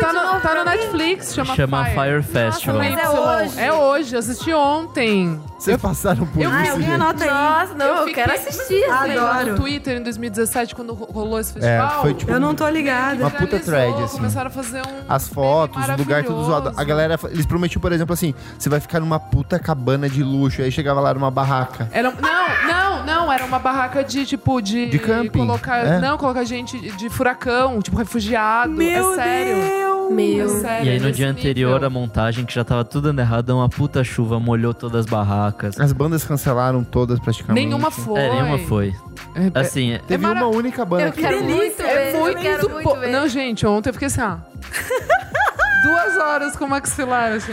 tá 0.00 0.12
no, 0.12 0.40
tá 0.40 0.54
no 0.54 0.64
Netflix, 0.64 1.34
chama, 1.34 1.54
Chama 1.54 1.84
Fire. 1.84 1.96
Fire 1.96 2.22
Festival. 2.22 2.76
mas 2.78 2.98
é 2.98 3.08
hoje. 3.08 3.60
É 3.60 3.72
hoje, 3.72 4.14
eu 4.14 4.18
assisti 4.18 4.52
ontem. 4.52 5.40
Vocês 5.58 5.80
passaram 5.80 6.26
por 6.26 6.42
eu- 6.42 6.50
isso, 6.50 6.58
Ah, 6.58 6.72
alguém 6.72 6.88
gente? 6.88 6.94
anota 6.94 7.24
aí. 7.24 7.30
Nossa, 7.30 7.74
não, 7.74 7.86
eu, 7.86 7.96
fiquei- 7.98 8.14
quero 8.14 8.32
assistir. 8.32 8.84
Assim. 8.84 9.16
Adoro. 9.16 9.50
No 9.52 9.56
Twitter 9.58 9.98
em 9.98 10.02
2017, 10.02 10.74
quando 10.74 10.92
ro- 10.92 11.08
rolou 11.12 11.38
esse 11.38 11.52
festival. 11.52 11.98
É, 11.98 12.02
foi 12.02 12.14
tipo 12.14 12.32
Eu 12.32 12.40
não 12.40 12.52
tô 12.54 12.68
ligada. 12.68 13.20
Uma 13.20 13.30
puta 13.30 13.60
thread, 13.60 14.02
assim. 14.02 14.16
Começaram 14.16 14.48
a 14.48 14.50
fazer 14.50 14.80
um. 14.80 15.04
as 15.08 15.28
fotos, 15.28 15.88
o 15.88 15.96
lugar 15.96 16.24
tudo 16.24 16.42
zoado. 16.44 16.72
A 16.76 16.82
galera, 16.84 17.16
eles 17.30 17.46
prometiam, 17.46 17.80
por 17.80 17.92
exemplo, 17.92 18.12
assim, 18.12 18.34
você 18.58 18.68
vai 18.68 18.80
ficar 18.80 18.98
numa 18.98 19.20
puta 19.20 19.56
cabana 19.58 20.08
de 20.08 20.22
luxo. 20.24 20.62
Aí 20.62 20.72
chegava 20.72 21.00
lá 21.00 21.14
numa 21.14 21.30
barraca. 21.30 21.88
Era, 21.92 22.10
não, 22.10 22.66
não, 22.68 22.81
não, 23.04 23.32
era 23.32 23.44
uma 23.44 23.58
barraca 23.58 24.02
de 24.04 24.24
tipo 24.26 24.60
de. 24.60 24.86
De 24.86 24.98
camping, 24.98 25.38
Colocar, 25.46 25.78
é. 25.78 26.00
Não, 26.00 26.16
colocar 26.18 26.44
gente 26.44 26.78
de 26.96 27.08
furacão, 27.10 27.80
tipo 27.80 27.96
refugiado. 27.96 28.72
Meu 28.72 29.12
é 29.12 29.14
sério. 29.16 29.54
Deus! 29.54 30.12
Meu. 30.12 30.44
É 30.44 30.48
sério. 30.60 30.86
E 30.86 30.90
aí 30.90 31.00
no 31.00 31.10
dia 31.12 31.28
anterior 31.28 31.82
a 31.84 31.88
montagem, 31.88 32.44
que 32.44 32.52
já 32.52 32.64
tava 32.64 32.84
tudo 32.84 33.04
dando 33.08 33.20
errado, 33.20 33.50
uma 33.50 33.68
puta 33.68 34.02
chuva 34.04 34.38
molhou 34.38 34.74
todas 34.74 35.00
as 35.00 35.06
barracas. 35.06 35.78
As 35.80 35.92
bandas 35.92 36.24
cancelaram 36.24 36.82
todas 36.84 37.18
praticamente. 37.20 37.64
Nenhuma 37.66 37.90
foi. 37.90 38.20
É, 38.20 38.32
nenhuma 38.34 38.58
foi. 38.58 38.94
É, 39.34 39.46
é- 39.46 39.60
Assim, 39.60 39.98
Teve 40.06 40.24
É 40.24 40.28
mara- 40.28 40.40
uma 40.46 40.54
única 40.56 40.84
banda 40.84 41.04
Eu 41.04 41.12
que 41.12 41.20
quero 41.20 41.38
foi. 41.38 41.46
muito. 41.46 41.82
É 41.82 42.14
eu 42.14 42.20
muito, 42.20 42.38
quero 42.40 42.70
muito 42.70 42.82
po- 42.88 42.96
ver. 42.98 43.10
Não, 43.10 43.26
gente, 43.28 43.66
ontem 43.66 43.88
eu 43.88 43.92
fiquei 43.94 44.06
assim, 44.06 44.20
ó. 44.20 44.36
Duas 45.82 46.16
horas 46.16 46.56
com 46.56 46.64
o 46.64 46.68
maxilar, 46.68 47.32
assim. 47.32 47.52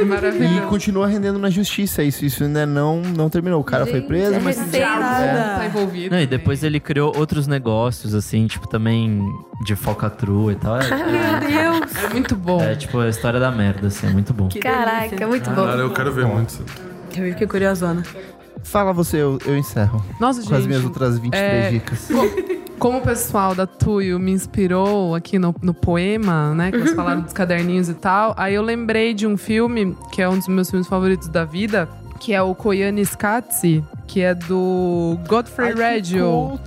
E 0.00 0.04
Maravilhoso. 0.04 0.66
continua 0.68 1.06
rendendo 1.06 1.38
na 1.38 1.48
justiça. 1.50 2.02
Isso, 2.02 2.24
isso 2.24 2.44
ainda 2.44 2.64
não, 2.66 3.00
não 3.00 3.28
terminou. 3.30 3.60
O 3.60 3.64
cara 3.64 3.84
foi 3.86 4.00
Gente, 4.00 4.06
preso, 4.08 4.34
é 4.34 4.38
mas. 4.40 4.58
recém- 4.58 4.80
Nada. 4.80 5.56
Tá 5.58 5.66
envolvido. 5.66 6.14
Não, 6.14 6.22
e 6.22 6.26
depois 6.26 6.62
ele 6.62 6.78
criou 6.78 7.16
outros 7.16 7.46
negócios, 7.46 8.14
assim, 8.14 8.46
tipo, 8.46 8.68
também 8.68 9.22
de 9.64 9.74
falcatrua 9.74 10.52
e 10.52 10.56
tal. 10.56 10.76
É, 10.80 10.88
Meu 10.88 11.40
Deus! 11.80 12.04
É 12.04 12.08
muito 12.10 12.36
bom. 12.36 12.60
é, 12.62 12.74
tipo 12.74 12.98
a 13.00 13.08
história 13.08 13.40
da 13.40 13.50
merda, 13.50 13.88
assim, 13.88 14.06
é 14.06 14.10
muito 14.10 14.32
bom. 14.34 14.48
Caraca, 14.60 15.26
muito 15.26 15.50
bom. 15.50 15.64
Cara, 15.66 15.78
eu 15.80 15.92
quero 15.92 16.12
ver 16.12 16.26
muito. 16.26 16.62
Eu 17.16 17.30
fiquei 17.30 17.46
curiosona. 17.46 18.02
Fala 18.62 18.92
você, 18.92 19.16
eu, 19.18 19.38
eu 19.46 19.56
encerro. 19.56 20.04
Nossa, 20.20 20.40
Com 20.42 20.48
gente. 20.48 20.58
as 20.58 20.66
minhas 20.66 20.84
outras 20.84 21.18
23 21.18 21.64
é, 21.64 21.70
dicas. 21.70 22.08
co- 22.08 22.65
Como 22.78 22.98
o 22.98 23.00
pessoal 23.00 23.54
da 23.54 23.66
Tuyo 23.66 24.18
me 24.18 24.32
inspirou 24.32 25.14
aqui 25.14 25.38
no, 25.38 25.54
no 25.62 25.72
poema, 25.72 26.54
né? 26.54 26.70
Que 26.70 26.76
eles 26.76 26.92
falaram 26.94 27.22
dos 27.22 27.32
caderninhos 27.32 27.88
e 27.88 27.94
tal. 27.94 28.34
Aí 28.36 28.54
eu 28.54 28.62
lembrei 28.62 29.14
de 29.14 29.26
um 29.26 29.36
filme, 29.36 29.96
que 30.12 30.20
é 30.20 30.28
um 30.28 30.36
dos 30.36 30.46
meus 30.48 30.70
filmes 30.70 30.86
favoritos 30.86 31.28
da 31.28 31.44
vida, 31.44 31.88
que 32.20 32.32
é 32.32 32.42
o 32.42 32.54
Koyani 32.54 33.00
Skatsi, 33.02 33.82
que 34.06 34.20
é 34.20 34.34
do 34.34 35.18
Godfrey 35.26 35.74
Reggio. 35.74 36.58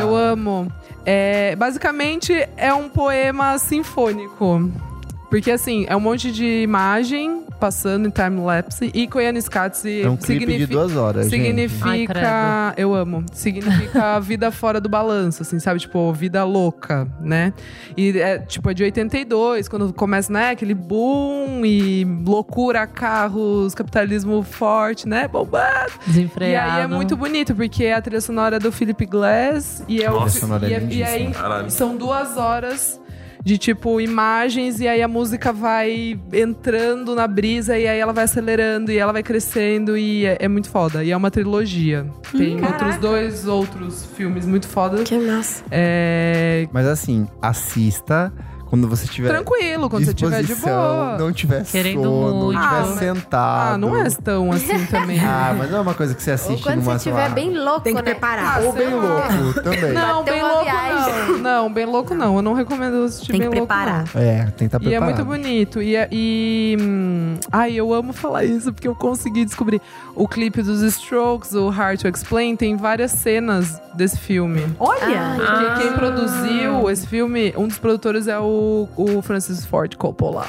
Eu 0.00 0.16
amo. 0.16 0.72
É, 1.04 1.54
basicamente, 1.56 2.32
é 2.56 2.72
um 2.72 2.88
poema 2.88 3.58
sinfônico. 3.58 4.70
Porque 5.30 5.50
assim, 5.50 5.86
é 5.88 5.96
um 5.96 6.00
monte 6.00 6.32
de 6.32 6.62
imagem 6.62 7.44
passando 7.60 8.08
em 8.08 8.10
time-lapse 8.10 8.90
e 8.92 9.06
Koyaanisqatsi 9.06 10.02
É 10.02 10.08
um 10.08 10.16
clipe 10.16 10.46
de 10.46 10.52
significa... 10.52 10.74
duas 10.74 10.96
horas. 10.96 11.24
Ai, 11.26 11.30
Significa. 11.30 12.14
credo. 12.14 12.80
eu 12.80 12.94
amo. 12.94 13.24
Significa 13.32 14.18
vida 14.20 14.50
fora 14.50 14.80
do 14.80 14.88
balanço, 14.88 15.42
assim, 15.42 15.60
sabe? 15.60 15.78
Tipo, 15.78 16.12
vida 16.12 16.42
louca, 16.44 17.06
né? 17.20 17.52
E 17.96 18.18
é 18.18 18.38
tipo, 18.38 18.70
é 18.70 18.74
de 18.74 18.82
82, 18.82 19.68
quando 19.68 19.92
começa, 19.92 20.32
né? 20.32 20.50
Aquele 20.50 20.74
boom 20.74 21.64
e 21.64 22.04
loucura, 22.26 22.86
carros, 22.86 23.74
capitalismo 23.74 24.42
forte, 24.42 25.06
né? 25.06 25.28
Bombado. 25.28 25.92
E 26.06 26.10
Desenfreado. 26.10 26.72
aí 26.72 26.82
é 26.82 26.86
muito 26.86 27.16
bonito, 27.16 27.54
porque 27.54 27.84
é 27.84 27.94
a 27.94 28.02
trilha 28.02 28.20
sonora 28.20 28.58
do 28.58 28.72
Philip 28.72 29.04
Glass 29.06 29.84
e 29.86 30.02
é 30.02 30.10
o. 30.10 30.14
Nossa, 30.14 30.40
sonora 30.40 30.66
é 30.66 30.70
e, 30.70 30.72
e 30.72 31.04
aí 31.04 31.18
lindíssima. 31.24 31.30
Caralho. 31.42 31.70
são 31.70 31.96
duas 31.96 32.36
horas 32.36 32.99
de 33.44 33.58
tipo 33.58 34.00
imagens 34.00 34.80
e 34.80 34.88
aí 34.88 35.02
a 35.02 35.08
música 35.08 35.52
vai 35.52 36.18
entrando 36.32 37.14
na 37.14 37.26
brisa 37.26 37.78
e 37.78 37.86
aí 37.86 37.98
ela 37.98 38.12
vai 38.12 38.24
acelerando 38.24 38.92
e 38.92 38.98
ela 38.98 39.12
vai 39.12 39.22
crescendo 39.22 39.96
e 39.96 40.26
é, 40.26 40.36
é 40.40 40.48
muito 40.48 40.68
foda. 40.68 41.02
E 41.02 41.10
é 41.10 41.16
uma 41.16 41.30
trilogia. 41.30 42.06
Tem 42.36 42.62
outros 42.64 42.96
dois 42.98 43.46
outros 43.46 44.04
filmes 44.14 44.46
muito 44.46 44.68
fodas. 44.68 45.08
Que 45.08 45.18
massa. 45.18 45.64
É, 45.70 46.68
Mas 46.72 46.86
assim, 46.86 47.26
assista 47.40 48.32
quando 48.70 48.88
você 48.88 49.06
tiver 49.06 49.28
tranquilo, 49.28 49.90
quando 49.90 50.04
você 50.06 50.14
tiver 50.14 50.42
de 50.44 50.54
boa. 50.54 51.18
não 51.18 51.32
tiver 51.32 51.64
Querendo 51.64 52.02
sono, 52.04 52.44
muito. 52.44 52.52
não 52.56 52.62
tiver 52.62 52.76
Ah, 52.78 52.86
mas- 52.86 52.98
sentado. 52.98 53.74
Ah, 53.74 53.78
não 53.78 53.96
é 53.96 54.08
tão 54.10 54.52
assim 54.52 54.86
também. 54.86 55.18
Ah, 55.22 55.54
mas 55.58 55.70
não 55.70 55.78
é 55.78 55.80
uma 55.82 55.92
coisa 55.94 56.14
que 56.14 56.22
você 56.22 56.30
Ou 56.30 56.34
assiste 56.36 56.62
quando 56.62 56.76
numa 56.76 56.92
você 56.98 57.10
estiver 57.10 57.30
bem 57.30 57.56
louco, 57.58 57.80
Tem 57.80 57.94
que 57.94 58.00
né? 58.02 58.10
preparar. 58.12 58.62
Ou 58.62 58.72
bem 58.72 58.88
louco 58.88 59.62
também. 59.62 59.92
Não, 59.92 60.18
Bateu 60.18 60.34
bem 60.34 60.42
uma 60.42 60.48
louco 60.52 60.64
viagem. 60.64 61.32
não. 61.32 61.38
Não, 61.38 61.72
bem 61.72 61.84
louco 61.86 62.14
não. 62.14 62.36
Eu 62.36 62.42
não 62.42 62.54
recomendo 62.54 63.04
assistir 63.04 63.32
Tem 63.32 63.40
que 63.40 63.48
bem 63.48 63.58
louco 63.58 63.66
preparar. 63.74 64.04
não. 64.14 64.20
É, 64.22 64.44
tem 64.56 64.68
que 64.68 64.76
estar 64.76 64.80
E 64.82 64.86
é 64.86 64.98
preparado. 64.98 65.14
muito 65.16 65.24
bonito. 65.24 65.82
E, 65.82 65.96
é- 65.96 66.08
e 66.12 66.76
hum, 66.80 67.34
ai, 67.50 67.72
eu 67.74 67.92
amo 67.92 68.12
falar 68.12 68.44
isso 68.44 68.72
porque 68.72 68.86
eu 68.86 68.94
consegui 68.94 69.44
descobrir 69.44 69.80
o 70.14 70.28
clipe 70.28 70.62
dos 70.62 70.80
Strokes, 70.82 71.52
o 71.54 71.68
Hard 71.68 72.00
to 72.00 72.08
Explain, 72.08 72.54
tem 72.56 72.76
várias 72.76 73.10
cenas 73.12 73.80
desse 73.94 74.18
filme. 74.18 74.64
Olha! 74.78 75.36
Porque 75.36 75.82
quem 75.82 75.92
produziu 75.94 76.88
esse 76.90 77.06
filme, 77.06 77.52
um 77.56 77.66
dos 77.66 77.78
produtores 77.78 78.28
é 78.28 78.38
o, 78.38 78.44
o 78.96 79.22
Francis 79.22 79.64
Ford 79.64 79.94
Coppola. 79.96 80.46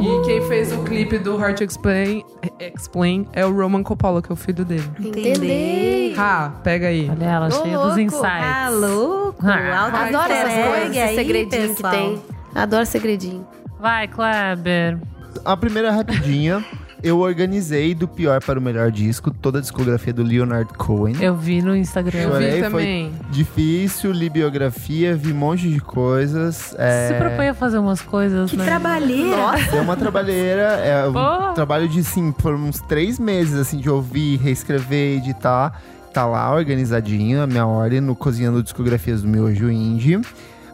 E 0.00 0.24
quem 0.24 0.40
fez 0.48 0.72
o 0.72 0.82
clipe 0.84 1.18
do 1.18 1.36
Hard 1.36 1.56
to 1.58 1.64
Explain, 1.64 2.24
Explain 2.60 3.26
é 3.32 3.44
o 3.44 3.52
Roman 3.52 3.82
Coppola, 3.82 4.22
que 4.22 4.30
é 4.30 4.32
o 4.32 4.36
filho 4.36 4.64
dele. 4.64 4.88
Entendi. 4.98 6.14
Ah, 6.16 6.52
pega 6.62 6.88
aí. 6.88 7.10
Olha 7.10 7.24
ela, 7.24 7.46
Ô, 7.48 7.50
cheia 7.50 7.76
dos 7.76 7.86
louco. 7.86 8.00
insights. 8.00 8.24
Ah, 8.24 8.68
louco! 8.70 9.38
Ah, 9.46 9.86
Adoro 10.06 10.32
essas 10.32 10.66
coisas, 10.68 10.90
esse 10.90 10.98
aí, 11.00 11.14
segredinho 11.16 11.74
que 11.74 11.82
tem. 11.82 12.22
Adoro 12.54 12.86
segredinho. 12.86 13.46
Vai, 13.80 14.06
Kleber. 14.08 14.98
A 15.44 15.56
primeira 15.56 15.90
rapidinha, 15.90 16.64
eu 17.02 17.18
organizei 17.18 17.94
do 17.94 18.06
pior 18.06 18.42
para 18.42 18.58
o 18.58 18.62
melhor 18.62 18.90
disco, 18.90 19.30
toda 19.30 19.58
a 19.58 19.60
discografia 19.60 20.12
do 20.12 20.22
Leonard 20.22 20.72
Cohen. 20.74 21.16
Eu 21.20 21.34
vi 21.34 21.62
no 21.62 21.76
Instagram. 21.76 22.18
Eu 22.18 22.38
vi 22.38 22.50
foi 22.50 22.60
também. 22.60 23.12
Difícil, 23.30 24.12
li 24.12 24.28
biografia, 24.28 25.14
vi 25.16 25.32
um 25.32 25.36
monte 25.36 25.68
de 25.68 25.80
coisas. 25.80 26.74
É... 26.78 27.08
Se 27.08 27.14
propõe 27.14 27.48
a 27.48 27.54
fazer 27.54 27.78
umas 27.78 28.00
coisas, 28.00 28.50
Que 28.50 28.56
né? 28.56 28.64
trabalheira! 28.64 29.36
É 29.72 29.80
uma 29.80 29.96
trabalheira, 29.96 30.62
é 30.62 31.08
um 31.08 31.54
trabalho 31.54 31.88
de, 31.88 32.02
sim, 32.04 32.32
por 32.32 32.54
uns 32.54 32.80
três 32.80 33.18
meses, 33.18 33.54
assim, 33.58 33.78
de 33.78 33.88
ouvir, 33.88 34.36
reescrever, 34.38 35.18
editar. 35.18 35.80
Tá 36.12 36.26
lá, 36.26 36.52
organizadinho, 36.52 37.40
a 37.40 37.46
minha 37.46 37.64
ordem, 37.64 38.00
no 38.00 38.16
Cozinhando 38.16 38.62
Discografias 38.64 39.22
do 39.22 39.28
Miojo 39.28 39.70
Indie. 39.70 40.20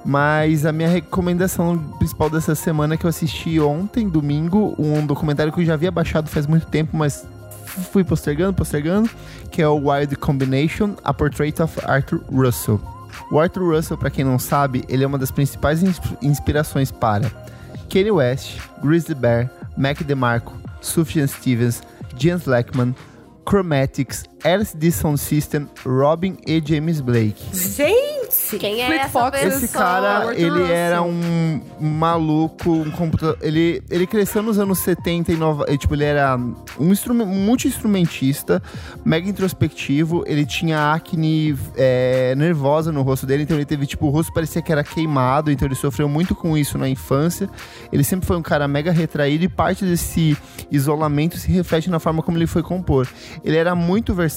Mas 0.07 0.65
a 0.65 0.70
minha 0.70 0.89
recomendação 0.89 1.77
principal 1.99 2.31
dessa 2.31 2.55
semana 2.55 2.95
é 2.95 2.97
que 2.97 3.05
eu 3.05 3.11
assisti 3.11 3.59
ontem, 3.59 4.09
domingo, 4.09 4.73
um 4.78 5.05
documentário 5.05 5.53
que 5.53 5.61
eu 5.61 5.65
já 5.65 5.74
havia 5.74 5.91
baixado 5.91 6.31
faz 6.31 6.47
muito 6.47 6.66
tempo, 6.69 6.97
mas 6.97 7.27
fui 7.91 8.05
postergando, 8.05 8.55
postergando, 8.55 9.11
que 9.51 9.61
é 9.61 9.66
o 9.69 9.91
Wild 9.91 10.15
Combination, 10.15 10.95
A 11.03 11.12
Portrait 11.12 11.61
of 11.61 11.77
Arthur 11.85 12.23
Russell. 12.33 12.81
O 13.33 13.41
Arthur 13.41 13.74
Russell, 13.74 13.99
pra 13.99 14.09
quem 14.09 14.24
não 14.24 14.39
sabe, 14.39 14.85
ele 14.89 15.03
é 15.03 15.07
uma 15.07 15.19
das 15.19 15.33
principais 15.33 15.83
ins- 15.83 16.01
inspirações 16.23 16.93
para 16.93 17.28
Kanye 17.91 18.12
West, 18.12 18.61
Grizzly 18.83 19.15
Bear, 19.16 19.51
Mac 19.77 20.03
DeMarco, 20.05 20.53
Sufjan 20.81 21.27
Stevens, 21.27 21.83
James 22.16 22.45
Lackman, 22.47 22.95
Chromatics, 23.49 24.24
LCD 24.47 24.93
Sound 24.93 25.18
System, 25.18 25.68
Robin 25.85 26.36
e 26.47 26.62
James 26.64 27.01
Blake. 27.01 27.43
Gente! 27.52 28.59
Quem 28.59 28.82
é 28.82 28.97
essa 28.97 29.09
Foxes 29.09 29.40
pessoa? 29.40 29.64
Esse 29.64 29.68
cara, 29.73 30.35
ele 30.35 30.51
Russell. 30.51 30.66
era 30.66 31.02
um 31.02 31.60
maluco, 31.81 32.70
um 32.70 32.90
computador. 32.90 33.39
Ele, 33.40 33.82
ele 33.90 34.06
cresceu 34.06 34.43
nos 34.43 34.59
anos 34.59 34.78
70 34.81 35.32
e 35.32 35.36
nova, 35.36 35.64
e, 35.68 35.77
tipo, 35.77 35.94
ele 35.94 36.05
era 36.05 36.36
um 36.36 36.94
um 37.09 37.27
multi-instrumentista, 37.27 38.62
mega 39.05 39.28
introspectivo. 39.28 40.24
Ele 40.27 40.44
tinha 40.44 40.93
acne 40.93 41.56
é, 41.77 42.35
nervosa 42.36 42.90
no 42.90 43.02
rosto 43.02 43.27
dele, 43.27 43.43
então 43.43 43.56
ele 43.56 43.64
teve, 43.64 43.86
tipo, 43.86 44.06
o 44.06 44.10
rosto 44.10 44.32
parecia 44.32 44.62
que 44.62 44.73
era 44.73 44.82
queimado, 44.82 45.51
então 45.51 45.66
ele 45.66 45.74
sofreu 45.74 46.09
muito 46.09 46.35
com 46.35 46.56
isso 46.56 46.78
na 46.78 46.89
infância. 46.89 47.48
Ele 47.93 48.02
sempre 48.05 48.27
foi 48.27 48.36
um 48.36 48.43
cara 48.43 48.66
mega 48.66 48.93
retraído 48.93 49.44
e 49.44 49.48
parte 49.48 49.85
desse 49.85 50.36
isolamento 50.70 51.36
se 51.36 51.51
reflete 51.51 51.90
na 51.90 51.98
forma 51.98 52.23
como 52.23 52.39
ele 52.39 52.47
foi 52.47 52.62
compor. 52.62 53.06
Ele 53.44 53.56
era 53.56 53.74
muito 53.74 54.14
versátil, 54.14 54.36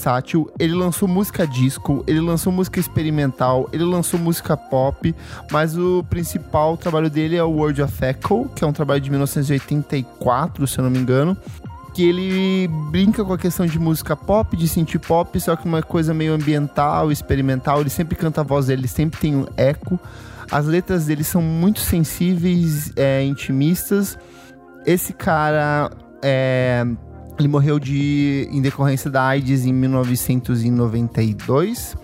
ele 0.60 0.74
lançou 0.74 1.08
música 1.08 1.46
disco, 1.46 2.04
ele 2.08 2.20
lançou 2.20 2.52
música 2.54 2.80
experimental, 2.80 3.68
ele 3.74 3.84
lançou 3.84 4.20
música 4.20 4.56
pop, 4.56 5.14
mas 5.52 5.78
o 5.78 6.04
principal 6.10 6.78
trabalho 6.78 7.10
dele 7.10 7.36
é 7.36 7.44
o 7.44 7.50
World 7.50 7.82
of 7.82 8.06
Echo, 8.06 8.50
que 8.56 8.64
é 8.64 8.68
um 8.68 8.74
trabalho 8.74 9.02
de 9.02 9.10
1984, 9.10 10.68
se 10.68 10.80
eu 10.80 10.84
não 10.84 10.92
me 10.92 11.00
engano. 11.00 11.38
Que 11.94 12.08
ele 12.08 12.68
brinca 12.92 13.26
com 13.26 13.34
a 13.34 13.38
questão 13.38 13.66
de 13.66 13.78
música 13.78 14.16
pop, 14.16 14.56
de 14.56 14.68
synth 14.68 14.98
pop, 15.00 15.38
só 15.40 15.56
que 15.56 15.66
uma 15.66 15.82
coisa 15.82 16.14
meio 16.14 16.34
ambiental, 16.34 17.12
experimental. 17.12 17.82
Ele 17.82 17.90
sempre 17.90 18.16
canta 18.16 18.42
a 18.42 18.44
voz 18.44 18.68
dele, 18.68 18.88
sempre 18.88 19.20
tem 19.20 19.36
um 19.36 19.46
eco. 19.58 20.00
As 20.52 20.66
letras 20.66 21.08
dele 21.08 21.24
são 21.24 21.42
muito 21.42 21.80
sensíveis, 21.80 22.94
é, 22.96 23.24
intimistas. 23.24 24.18
Esse 24.86 25.14
cara 25.14 25.92
é, 26.24 26.86
ele 27.40 27.48
morreu 27.48 27.80
de 27.80 28.48
em 28.52 28.62
decorrência 28.62 29.10
da 29.10 29.24
AIDS 29.24 29.66
em 29.66 29.74
1992. 29.74 31.98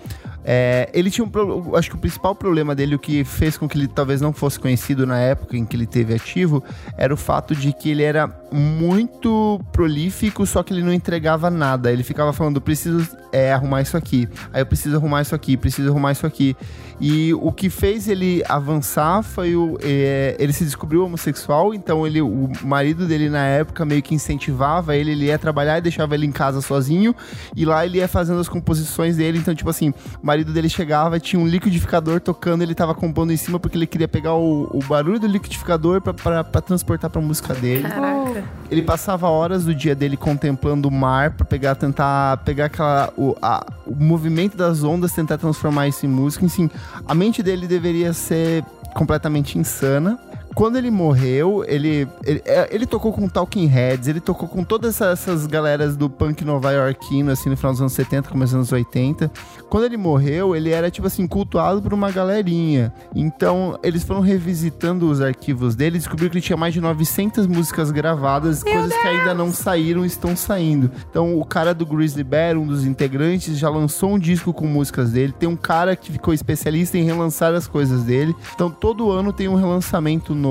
É, 0.47 0.87
ele 0.93 1.09
tinha 1.09 1.25
um 1.25 1.75
acho 1.75 1.89
que 1.89 1.95
o 1.95 1.99
principal 1.99 2.35
problema 2.35 2.75
dele, 2.75 2.93
o 2.93 2.99
que 2.99 3.23
fez 3.23 3.57
com 3.57 3.67
que 3.67 3.77
ele 3.77 3.87
talvez 3.87 4.21
não 4.21 4.31
fosse 4.31 4.59
conhecido 4.59 5.05
na 5.05 5.19
época 5.19 5.57
em 5.57 5.65
que 5.65 5.75
ele 5.75 5.87
teve 5.87 6.13
ativo, 6.13 6.63
era 6.95 7.11
o 7.11 7.17
fato 7.17 7.55
de 7.55 7.73
que 7.73 7.89
ele 7.89 8.03
era 8.03 8.27
muito 8.55 9.59
prolífico, 9.71 10.45
só 10.45 10.63
que 10.63 10.73
ele 10.73 10.81
não 10.81 10.93
entregava 10.93 11.49
nada. 11.49 11.91
Ele 11.91 12.03
ficava 12.03 12.31
falando, 12.31 12.61
preciso 12.61 13.05
é, 13.31 13.51
arrumar 13.51 13.81
isso 13.81 13.97
aqui, 13.97 14.29
aí 14.53 14.61
eu 14.61 14.65
preciso 14.65 14.95
arrumar 14.95 15.21
isso 15.21 15.35
aqui, 15.35 15.57
preciso 15.57 15.89
arrumar 15.89 16.13
isso 16.13 16.25
aqui. 16.25 16.55
E 16.99 17.33
o 17.33 17.51
que 17.51 17.69
fez 17.69 18.07
ele 18.07 18.41
avançar 18.47 19.21
foi 19.21 19.53
o. 19.55 19.77
é, 19.81 20.37
ele 20.39 20.53
se 20.53 20.63
descobriu 20.63 21.03
homossexual, 21.03 21.73
então 21.73 22.07
ele, 22.07 22.21
o 22.21 22.49
marido 22.63 23.05
dele 23.05 23.29
na 23.29 23.45
época 23.45 23.83
meio 23.83 24.01
que 24.01 24.15
incentivava 24.15 24.95
ele, 24.95 25.11
ele 25.11 25.25
ia 25.25 25.37
trabalhar 25.37 25.77
e 25.77 25.81
deixava 25.81 26.15
ele 26.15 26.25
em 26.25 26.31
casa 26.31 26.61
sozinho, 26.61 27.13
e 27.53 27.65
lá 27.65 27.85
ele 27.85 27.97
ia 27.97 28.07
fazendo 28.07 28.39
as 28.39 28.47
composições 28.47 29.17
dele. 29.17 29.37
Então, 29.37 29.53
tipo 29.53 29.69
assim, 29.69 29.89
o 29.89 30.25
marido 30.25 30.53
dele 30.53 30.69
chegava, 30.69 31.19
tinha 31.19 31.41
um 31.41 31.45
liquidificador 31.47 32.21
tocando, 32.21 32.61
ele 32.61 32.73
tava 32.73 32.95
compondo 32.95 33.33
em 33.33 33.37
cima 33.37 33.59
porque 33.59 33.77
ele 33.77 33.87
queria 33.87 34.07
pegar 34.07 34.35
o, 34.35 34.69
o 34.71 34.79
barulho 34.87 35.19
do 35.19 35.27
liquidificador 35.27 36.01
pra 36.01 36.61
transportar 36.61 37.09
pra 37.09 37.19
música 37.19 37.53
dele. 37.53 37.83
Caraca. 37.83 38.44
Ele 38.71 38.81
passava 38.81 39.29
horas 39.29 39.63
do 39.65 39.75
dia 39.75 39.93
dele 39.93 40.17
contemplando 40.17 40.87
o 40.87 40.91
mar 40.91 41.31
pra 41.31 41.45
pegar, 41.45 41.75
tentar 41.75 42.37
pegar 42.37 42.65
aquela, 42.65 43.13
o, 43.15 43.35
a- 43.41 43.63
o 43.85 43.95
movimento 43.95 44.57
das 44.57 44.83
ondas, 44.83 45.11
tentar 45.13 45.37
transformar 45.37 45.87
isso 45.87 46.05
em 46.05 46.09
música. 46.09 46.43
Enfim, 46.43 46.69
a 47.07 47.13
mente 47.13 47.43
dele 47.43 47.67
deveria 47.67 48.11
ser 48.11 48.63
completamente 48.95 49.59
insana. 49.59 50.17
Quando 50.55 50.77
ele 50.77 50.89
morreu, 50.89 51.65
ele, 51.67 52.07
ele, 52.23 52.41
é, 52.45 52.69
ele 52.71 52.85
tocou 52.85 53.11
com 53.11 53.27
Talking 53.27 53.65
Heads, 53.65 54.07
ele 54.07 54.21
tocou 54.21 54.47
com 54.47 54.63
todas 54.63 54.95
essas, 54.95 55.19
essas 55.19 55.45
galeras 55.45 55.97
do 55.97 56.09
punk 56.09 56.45
nova-iorquino, 56.45 57.29
assim, 57.29 57.49
no 57.49 57.57
final 57.57 57.73
dos 57.73 57.81
anos 57.81 57.91
70, 57.91 58.29
começando 58.29 58.61
dos 58.61 58.71
anos 58.71 58.87
80. 58.87 59.29
Quando 59.69 59.83
ele 59.83 59.97
morreu, 59.97 60.55
ele 60.55 60.69
era, 60.69 60.89
tipo 60.89 61.07
assim, 61.07 61.27
cultuado 61.27 61.81
por 61.81 61.93
uma 61.93 62.09
galerinha. 62.09 62.93
Então, 63.13 63.77
eles 63.83 64.05
foram 64.05 64.21
revisitando 64.21 65.09
os 65.09 65.19
arquivos 65.19 65.75
dele 65.75 65.97
e 65.97 65.99
descobriram 65.99 66.31
que 66.31 66.37
ele 66.37 66.45
tinha 66.45 66.55
mais 66.55 66.73
de 66.73 66.79
900 66.79 67.47
músicas 67.47 67.91
gravadas, 67.91 68.63
coisas 68.63 68.93
que 68.93 69.07
ainda 69.07 69.33
não 69.33 69.51
saíram 69.51 70.05
e 70.05 70.07
estão 70.07 70.37
saindo. 70.37 70.89
Então, 71.09 71.37
o 71.37 71.43
cara 71.43 71.73
do 71.73 71.85
Grizzly 71.85 72.23
Bear, 72.23 72.57
um 72.57 72.65
dos 72.65 72.85
integrantes, 72.85 73.57
já 73.57 73.69
lançou 73.69 74.13
um 74.13 74.19
disco 74.19 74.53
com 74.53 74.65
músicas 74.65 75.11
dele. 75.11 75.33
Tem 75.37 75.49
um 75.49 75.57
cara 75.57 75.97
que 75.97 76.13
ficou 76.13 76.33
especialista 76.33 76.97
em 76.97 77.03
relançar 77.03 77.53
as 77.53 77.67
coisas 77.67 78.03
dele. 78.03 78.33
Então, 78.53 78.71
todo 78.71 79.11
ano 79.11 79.33
tem 79.33 79.49
um 79.49 79.55
relançamento 79.55 80.33
novo. 80.33 80.44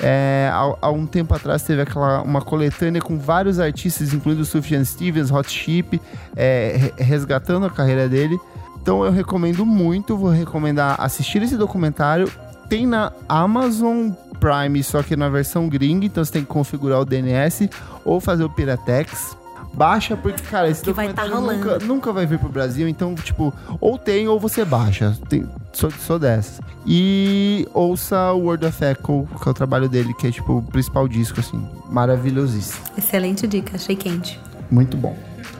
É, 0.00 0.50
há, 0.52 0.76
há 0.82 0.90
um 0.90 1.06
tempo 1.06 1.34
atrás 1.34 1.62
teve 1.62 1.82
aquela 1.82 2.22
uma 2.22 2.40
coletânea 2.40 3.00
com 3.00 3.18
vários 3.18 3.58
artistas, 3.58 4.12
incluindo 4.12 4.42
o 4.42 4.44
Sufjan 4.44 4.84
Stevens, 4.84 5.30
Hot 5.30 5.50
Chip, 5.50 6.00
é, 6.36 6.76
re- 6.76 7.04
resgatando 7.04 7.66
a 7.66 7.70
carreira 7.70 8.08
dele. 8.08 8.38
Então 8.80 9.04
eu 9.04 9.10
recomendo 9.10 9.66
muito, 9.66 10.16
vou 10.16 10.30
recomendar 10.30 10.96
assistir 11.00 11.42
esse 11.42 11.56
documentário. 11.56 12.30
Tem 12.68 12.86
na 12.86 13.12
Amazon 13.28 14.10
Prime, 14.40 14.82
só 14.82 15.02
que 15.02 15.16
na 15.16 15.28
versão 15.28 15.68
gringa, 15.68 16.06
então 16.06 16.24
você 16.24 16.32
tem 16.32 16.42
que 16.42 16.48
configurar 16.48 17.00
o 17.00 17.04
DNS 17.04 17.68
ou 18.04 18.20
fazer 18.20 18.44
o 18.44 18.50
Piratex. 18.50 19.36
Baixa, 19.76 20.16
porque, 20.16 20.42
cara, 20.42 20.70
esse 20.70 20.82
Que 20.82 20.90
vai 20.90 21.12
tá 21.12 21.26
documentário 21.26 21.58
nunca, 21.58 21.84
nunca 21.84 22.12
vai 22.12 22.24
vir 22.24 22.38
pro 22.38 22.48
Brasil, 22.48 22.88
então, 22.88 23.14
tipo, 23.14 23.52
ou 23.78 23.98
tem 23.98 24.26
ou 24.26 24.40
você 24.40 24.64
baixa. 24.64 25.14
Tem, 25.28 25.46
sou, 25.70 25.90
sou 25.90 26.18
dessas. 26.18 26.62
E 26.86 27.68
ouça 27.74 28.32
o 28.32 28.38
World 28.38 28.64
of 28.64 28.82
Echo, 28.82 29.28
que 29.42 29.46
é 29.46 29.50
o 29.50 29.54
trabalho 29.54 29.86
dele, 29.86 30.14
que 30.14 30.28
é, 30.28 30.30
tipo, 30.30 30.58
o 30.58 30.62
principal 30.62 31.06
disco, 31.06 31.40
assim, 31.40 31.62
maravilhosíssimo. 31.90 32.82
Excelente 32.96 33.46
dica, 33.46 33.76
achei 33.76 33.94
quente. 33.94 34.40
Muito 34.70 34.96
bom. 34.96 35.14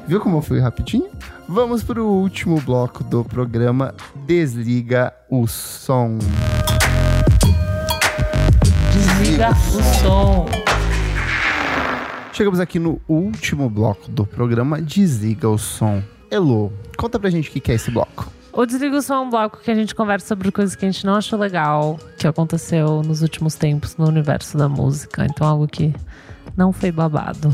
Viu 0.08 0.18
como 0.18 0.38
eu 0.38 0.42
fui 0.42 0.60
rapidinho? 0.60 1.08
Vamos 1.46 1.84
pro 1.84 2.06
último 2.06 2.58
bloco 2.62 3.04
do 3.04 3.22
programa 3.22 3.94
Desliga 4.26 5.12
o 5.28 5.46
Som. 5.46 6.16
Desliga 8.92 9.50
o 9.50 10.00
som. 10.00 10.46
Chegamos 12.36 12.60
aqui 12.60 12.78
no 12.78 13.00
último 13.08 13.70
bloco 13.70 14.10
do 14.10 14.26
programa 14.26 14.78
Desliga 14.78 15.48
o 15.48 15.56
Som. 15.56 16.02
Elo, 16.30 16.70
conta 16.94 17.18
pra 17.18 17.30
gente 17.30 17.48
o 17.48 17.52
que 17.62 17.72
é 17.72 17.74
esse 17.76 17.90
bloco. 17.90 18.30
O 18.52 18.66
Desliga 18.66 18.98
o 18.98 19.00
Som 19.00 19.14
é 19.14 19.20
um 19.20 19.30
bloco 19.30 19.58
que 19.58 19.70
a 19.70 19.74
gente 19.74 19.94
conversa 19.94 20.26
sobre 20.26 20.52
coisas 20.52 20.76
que 20.76 20.84
a 20.84 20.90
gente 20.90 21.06
não 21.06 21.14
achou 21.14 21.38
legal, 21.38 21.98
que 22.18 22.26
aconteceu 22.26 23.02
nos 23.02 23.22
últimos 23.22 23.54
tempos 23.54 23.96
no 23.96 24.06
universo 24.06 24.58
da 24.58 24.68
música. 24.68 25.24
Então, 25.24 25.46
algo 25.46 25.66
que 25.66 25.94
não 26.54 26.74
foi 26.74 26.92
babado. 26.92 27.48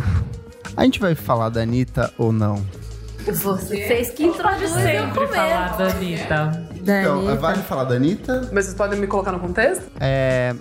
A 0.77 0.83
gente 0.83 0.99
vai 0.99 1.15
falar 1.15 1.51
da 1.51 1.61
Anitta 1.61 2.13
ou 2.19 2.33
não? 2.33 2.61
Vocês 3.25 4.11
que 4.11 4.25
introduzem 4.25 4.67
o 4.67 4.81
Sempre 4.81 5.29
falar 5.29 5.77
da 5.77 5.91
Anitta. 5.91 6.69
Então, 6.75 7.37
vale 7.37 7.63
falar 7.63 7.85
da 7.85 7.95
Anitta? 7.95 8.51
Mas 8.53 8.65
vocês 8.65 8.77
podem 8.77 8.99
me 8.99 9.07
colocar 9.07 9.31
no 9.31 9.39
contexto? 9.39 9.85
É, 10.01 10.57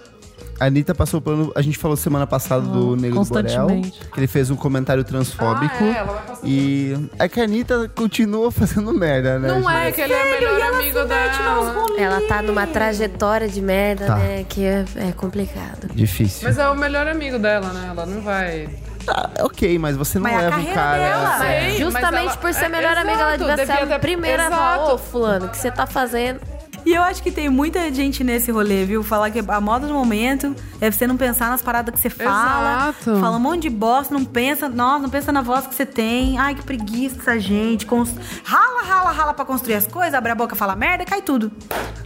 a 0.61 0.65
Anitta 0.67 0.93
passou 0.93 1.19
pelo. 1.19 1.51
A 1.55 1.61
gente 1.61 1.77
falou 1.77 1.97
semana 1.97 2.27
passada 2.27 2.61
do 2.61 2.95
Negro 2.95 3.23
do 3.23 3.25
Borel. 3.29 3.67
Que 4.13 4.19
ele 4.19 4.27
fez 4.27 4.49
um 4.51 4.55
comentário 4.55 5.03
transfóbico. 5.03 5.73
Ah, 5.79 5.85
é, 5.87 5.97
ela 5.97 6.13
vai 6.13 6.21
passar 6.25 6.41
E 6.47 7.09
é 7.17 7.27
que 7.27 7.41
a 7.41 7.43
Anitta 7.43 7.89
continua 7.95 8.51
fazendo 8.53 8.93
merda, 8.93 9.39
né? 9.39 9.47
Não 9.47 9.69
é 9.69 9.91
que 9.91 10.01
ele 10.01 10.13
é 10.13 10.23
o 10.23 10.29
melhor 10.29 10.61
amigo 10.73 11.03
dela. 11.05 11.85
Ela 11.97 12.21
tá 12.27 12.41
numa 12.41 12.67
trajetória 12.67 13.47
de 13.47 13.61
merda, 13.61 14.05
Tá. 14.05 14.15
né? 14.15 14.45
Que 14.47 14.63
é, 14.65 14.85
é 14.97 15.11
complicado. 15.11 15.87
Difícil. 15.93 16.47
Mas 16.47 16.57
é 16.57 16.69
o 16.69 16.75
melhor 16.75 17.07
amigo 17.07 17.39
dela, 17.39 17.73
né? 17.73 17.87
Ela 17.89 18.05
não 18.05 18.21
vai. 18.21 18.69
Tá, 19.05 19.31
ok, 19.39 19.79
mas 19.79 19.97
você 19.97 20.19
não 20.19 20.23
Mas 20.29 20.41
leva 20.43 20.59
o 20.61 20.73
cara. 20.75 20.97
dela- 20.99 21.35
a 21.35 21.37
sério. 21.39 21.69
Sei, 21.71 21.79
Justamente 21.79 22.13
mas 22.13 22.25
ela- 22.33 22.37
por 22.37 22.53
ser 22.53 22.65
é, 22.65 22.69
melhor 22.69 22.97
amiga, 22.97 23.19
ela 23.19 23.35
devia 23.37 23.65
ser 23.65 23.93
a 23.93 23.97
primeira 23.99 24.45
exato. 24.45 24.91
ô 24.93 24.97
fulano, 24.99 25.45
o 25.47 25.49
que 25.49 25.57
você 25.57 25.71
tá 25.71 25.87
fazendo? 25.87 26.39
E 26.85 26.93
eu 26.93 27.01
acho 27.03 27.21
que 27.21 27.31
tem 27.31 27.49
muita 27.49 27.91
gente 27.93 28.23
nesse 28.23 28.51
rolê, 28.51 28.83
viu? 28.85 29.03
Falar 29.03 29.29
que 29.31 29.39
a 29.47 29.61
moda 29.61 29.87
do 29.87 29.93
momento 29.93 30.55
é 30.79 30.89
você 30.89 31.05
não 31.05 31.15
pensar 31.17 31.49
nas 31.49 31.61
paradas 31.61 31.93
que 31.93 31.99
você 31.99 32.09
fala. 32.09 32.89
Exato. 32.89 33.19
Fala 33.19 33.37
um 33.37 33.39
monte 33.39 33.63
de 33.63 33.69
bosta, 33.69 34.13
não 34.13 34.25
pensa, 34.25 34.67
nossa, 34.67 35.03
não 35.03 35.09
pensa 35.09 35.31
na 35.31 35.41
voz 35.41 35.67
que 35.67 35.75
você 35.75 35.85
tem. 35.85 36.37
Ai, 36.39 36.55
que 36.55 36.63
preguiça 36.63 37.17
essa 37.19 37.39
gente. 37.39 37.85
Cons- 37.85 38.15
Rala, 38.43 38.81
rala, 38.83 39.11
rala 39.11 39.33
pra 39.33 39.45
construir 39.45 39.75
as 39.75 39.85
coisas, 39.87 40.13
abre 40.13 40.31
a 40.31 40.35
boca, 40.35 40.55
fala 40.55 40.75
merda, 40.75 41.05
cai 41.05 41.21
tudo. 41.21 41.51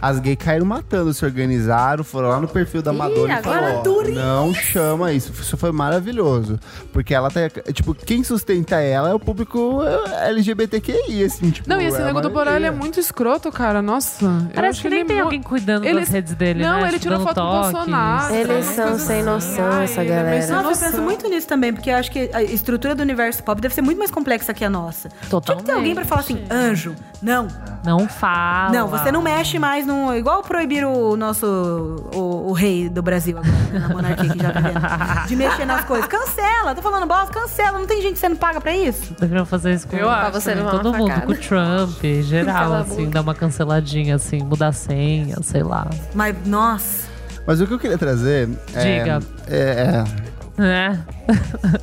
As 0.00 0.18
gays 0.20 0.36
caíram 0.38 0.66
matando, 0.66 1.12
se 1.14 1.24
organizaram, 1.24 2.04
foram 2.04 2.28
lá 2.28 2.40
no 2.40 2.46
perfil 2.48 2.82
da 2.82 2.92
Madonna 2.92 3.28
e 3.28 3.36
agora 3.36 3.58
falaram, 3.82 3.82
ó, 3.86 4.04
não 4.14 4.54
chama 4.54 5.12
isso. 5.12 5.32
Isso 5.32 5.56
foi 5.56 5.72
maravilhoso. 5.72 6.60
Porque 6.92 7.14
ela 7.14 7.30
tá, 7.30 7.40
tipo, 7.72 7.94
quem 7.94 8.22
sustenta 8.22 8.76
ela 8.76 9.08
é 9.10 9.14
o 9.14 9.18
público 9.18 9.80
LGBTQI, 10.30 11.24
assim, 11.24 11.50
tipo... 11.50 11.68
Não, 11.68 11.80
e 11.80 11.86
esse 11.86 12.00
é 12.00 12.04
nego 12.04 12.20
do 12.20 12.30
Borel 12.30 12.56
é 12.64 12.70
muito 12.70 13.00
escroto, 13.00 13.50
cara. 13.50 13.80
Nossa. 13.80 14.24
eu 14.54 14.60
Parece 14.66 14.78
acho 14.78 14.82
que 14.82 14.88
nem 14.88 14.98
ele 15.00 15.08
tem 15.08 15.16
mu- 15.16 15.22
alguém 15.24 15.42
cuidando 15.42 15.84
Ele- 15.86 16.00
das 16.00 16.08
redes 16.08 16.34
dele, 16.34 16.62
Não, 16.62 16.80
né? 16.80 16.88
ele 16.88 16.98
tirou 16.98 17.18
Dando 17.18 17.26
foto 17.28 17.40
do 17.40 17.46
toques. 17.46 17.72
Bolsonaro. 17.72 18.34
Eles 18.34 18.64
são 18.66 18.98
sem 18.98 19.16
assim. 19.16 19.22
noção, 19.24 19.72
Ai, 19.72 19.84
essa 19.84 20.00
é 20.00 20.04
galera. 20.04 20.46
Nossa, 20.62 20.84
eu 20.86 20.90
penso 20.90 21.02
muito 21.02 21.28
nisso 21.28 21.46
também, 21.48 21.72
porque 21.72 21.90
eu 21.90 21.96
acho 21.96 22.10
que 22.10 22.30
a 22.32 22.42
estrutura 22.42 22.94
do 22.94 23.02
universo 23.02 23.42
pop 23.42 23.60
deve 23.60 23.74
ser 23.74 23.82
muito 23.82 23.98
mais 23.98 24.10
complexa 24.10 24.52
que 24.54 24.64
a 24.64 24.70
nossa. 24.70 25.08
Tinha 25.08 25.18
que 25.18 25.24
ter 25.26 25.30
Totalmente. 25.30 25.70
alguém 25.70 25.94
pra 25.94 26.04
falar 26.04 26.20
assim, 26.22 26.42
anjo, 26.50 26.94
não. 27.22 27.48
Não 27.84 28.08
fala. 28.08 28.70
Não, 28.72 28.88
você 28.88 29.12
não 29.12 29.22
mexe 29.22 29.58
mais 29.58 29.86
no. 29.86 30.14
Igual 30.14 30.42
proibiram 30.42 30.92
o 30.92 31.16
nosso. 31.16 31.46
O, 32.14 32.48
o 32.48 32.52
rei 32.52 32.88
do 32.88 33.00
Brasil 33.00 33.38
agora, 33.38 33.52
né, 33.72 33.78
na 33.78 33.88
monarquia 33.88 34.28
que 34.30 34.38
já 34.42 34.50
tá 34.52 34.60
vendo. 34.60 35.28
De 35.28 35.36
mexer 35.36 35.64
nas 35.64 35.84
coisas. 35.84 36.06
Cancela, 36.08 36.74
tô 36.74 36.82
falando 36.82 37.06
bosta, 37.06 37.32
cancela. 37.32 37.78
Não 37.78 37.86
tem 37.86 38.02
gente 38.02 38.14
que 38.14 38.18
você 38.18 38.28
não 38.28 38.36
paga 38.36 38.60
pra 38.60 38.74
isso. 38.76 39.14
Deveriam 39.20 39.46
fazer 39.46 39.72
isso 39.74 39.86
com 39.86 39.96
Eu 39.96 40.10
acho, 40.10 40.32
você 40.32 40.54
com 40.56 40.62
não 40.64 40.70
todo 40.70 40.92
mundo, 40.94 41.08
facada. 41.10 41.26
com 41.26 41.32
o 41.32 41.36
Trump, 41.36 42.02
geral, 42.22 42.72
assim, 42.74 43.08
dar 43.08 43.20
uma 43.20 43.34
canceladinha, 43.34 44.16
assim, 44.16 44.42
mudar 44.42 44.68
a 44.68 44.72
senha, 44.72 45.36
sei 45.42 45.62
lá. 45.62 45.86
Mas, 46.14 46.34
nossa. 46.44 47.06
Mas 47.46 47.60
o 47.60 47.66
que 47.68 47.74
eu 47.74 47.78
queria 47.78 47.96
trazer... 47.98 48.48
é- 48.74 48.98
Diga. 48.98 49.20
É, 49.46 49.56
é, 49.56 50.02
É. 50.32 50.35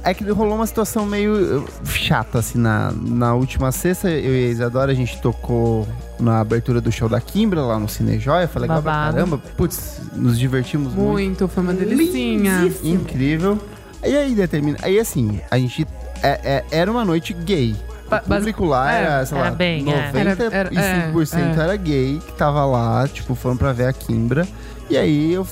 É 0.03 0.13
que 0.13 0.23
rolou 0.31 0.55
uma 0.55 0.65
situação 0.67 1.05
meio 1.05 1.59
uh, 1.63 1.85
chata, 1.85 2.39
assim, 2.39 2.57
na, 2.57 2.91
na 2.91 3.33
última 3.35 3.71
sexta, 3.71 4.09
eu 4.09 4.33
e 4.33 4.45
a 4.47 4.49
Isadora, 4.49 4.91
a 4.91 4.95
gente 4.95 5.21
tocou 5.21 5.87
na 6.19 6.39
abertura 6.39 6.79
do 6.81 6.91
show 6.91 7.07
da 7.09 7.19
Kimbra, 7.21 7.61
lá 7.61 7.77
no 7.79 7.87
Cine 7.87 8.17
Joia, 8.19 8.47
foi 8.47 8.61
legal 8.63 8.81
pra 8.81 8.91
caramba. 9.13 9.37
Putz, 9.57 10.01
nos 10.15 10.39
divertimos 10.39 10.93
muito. 10.93 11.11
Muito, 11.11 11.47
foi 11.47 11.63
uma 11.63 11.73
delicinha. 11.73 12.61
Incrível. 12.83 13.59
E 14.03 14.15
aí, 14.15 14.33
determina... 14.35 14.77
Aí, 14.81 14.99
assim, 14.99 15.39
a 15.49 15.57
gente... 15.57 15.87
é- 16.21 16.39
é- 16.43 16.63
era 16.71 16.91
uma 16.91 17.05
noite 17.05 17.33
gay. 17.33 17.75
O 18.05 18.19
público 18.37 18.65
lá 18.65 18.93
é, 18.93 19.03
era, 19.03 19.25
sei 19.25 19.37
era 19.37 19.49
lá, 19.49 19.55
bem, 19.55 19.91
é. 19.91 20.11
95% 20.11 20.15
Era- 20.17 20.31
era- 20.51 20.69
é, 20.75 21.63
era 21.63 21.75
gay, 21.77 22.21
que 22.25 22.33
tava 22.33 22.63
lá, 22.65 23.07
tipo, 23.07 23.33
foram 23.33 23.57
pra 23.57 23.71
ver 23.73 23.87
a 23.87 23.93
Kimbra. 23.93 24.47
E 24.89 24.97
aí, 24.97 25.33
eu, 25.33 25.47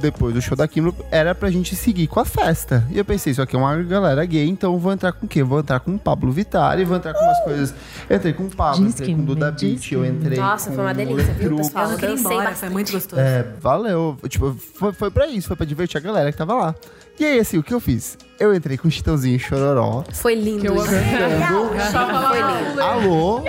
depois 0.00 0.34
do 0.34 0.42
show 0.42 0.56
da 0.56 0.66
Kimbra, 0.68 0.92
era 1.10 1.34
pra 1.34 1.50
gente 1.50 1.74
seguir 1.74 2.06
com 2.08 2.20
a 2.20 2.24
festa. 2.24 2.86
E 2.90 2.98
eu 2.98 3.04
pensei, 3.04 3.30
isso 3.30 3.40
aqui 3.40 3.56
é 3.56 3.58
uma 3.58 3.76
galera 3.82 4.24
gay, 4.24 4.46
então 4.48 4.72
eu 4.72 4.78
vou 4.78 4.92
entrar 4.92 5.12
com 5.12 5.24
o 5.24 5.28
quê? 5.28 5.42
Vou 5.42 5.60
entrar 5.60 5.80
com 5.80 5.94
o 5.94 5.98
Pablo 5.98 6.30
Vittar 6.32 6.78
e 6.78 6.84
vou 6.84 6.96
entrar 6.96 7.14
com 7.14 7.24
umas 7.24 7.40
coisas... 7.44 7.74
Eu 8.10 8.16
entrei 8.16 8.32
com 8.32 8.44
o 8.44 8.50
Pablo, 8.50 8.84
Diz 8.84 8.94
entrei 8.94 9.14
com 9.14 9.22
o 9.22 9.24
Duda 9.24 9.50
Beat, 9.52 9.92
eu 9.92 10.04
entrei 10.04 10.38
Nossa, 10.38 10.68
com 10.70 10.76
foi 10.76 10.84
uma 10.84 10.90
o 10.90 10.94
delícia, 10.94 11.32
viu, 11.32 11.56
pessoal? 11.56 11.90
Eu 11.90 11.98
ir 11.98 12.00
dancei 12.00 12.32
embora, 12.36 12.54
foi 12.54 12.68
muito 12.68 12.92
gostoso. 12.92 13.22
É, 13.22 13.46
valeu. 13.60 14.18
Tipo, 14.28 14.54
foi, 14.74 14.92
foi 14.92 15.10
pra 15.10 15.26
isso, 15.26 15.48
foi 15.48 15.56
pra 15.56 15.64
divertir 15.64 15.96
a 15.98 16.00
galera 16.00 16.30
que 16.30 16.36
tava 16.36 16.54
lá. 16.54 16.74
E 17.18 17.24
aí, 17.24 17.38
assim, 17.38 17.58
o 17.58 17.62
que 17.62 17.72
eu 17.72 17.80
fiz? 17.80 18.16
Eu 18.40 18.54
entrei 18.54 18.76
com 18.76 18.88
o 18.88 18.90
Chitãozinho 18.90 19.36
e 19.36 19.38
Chororó, 19.38 20.02
Foi 20.12 20.34
lindo. 20.34 20.66
Eu 20.66 20.74
cantando... 20.74 21.80
Só 21.92 22.06
falar 22.06 22.82
Alô? 22.82 23.42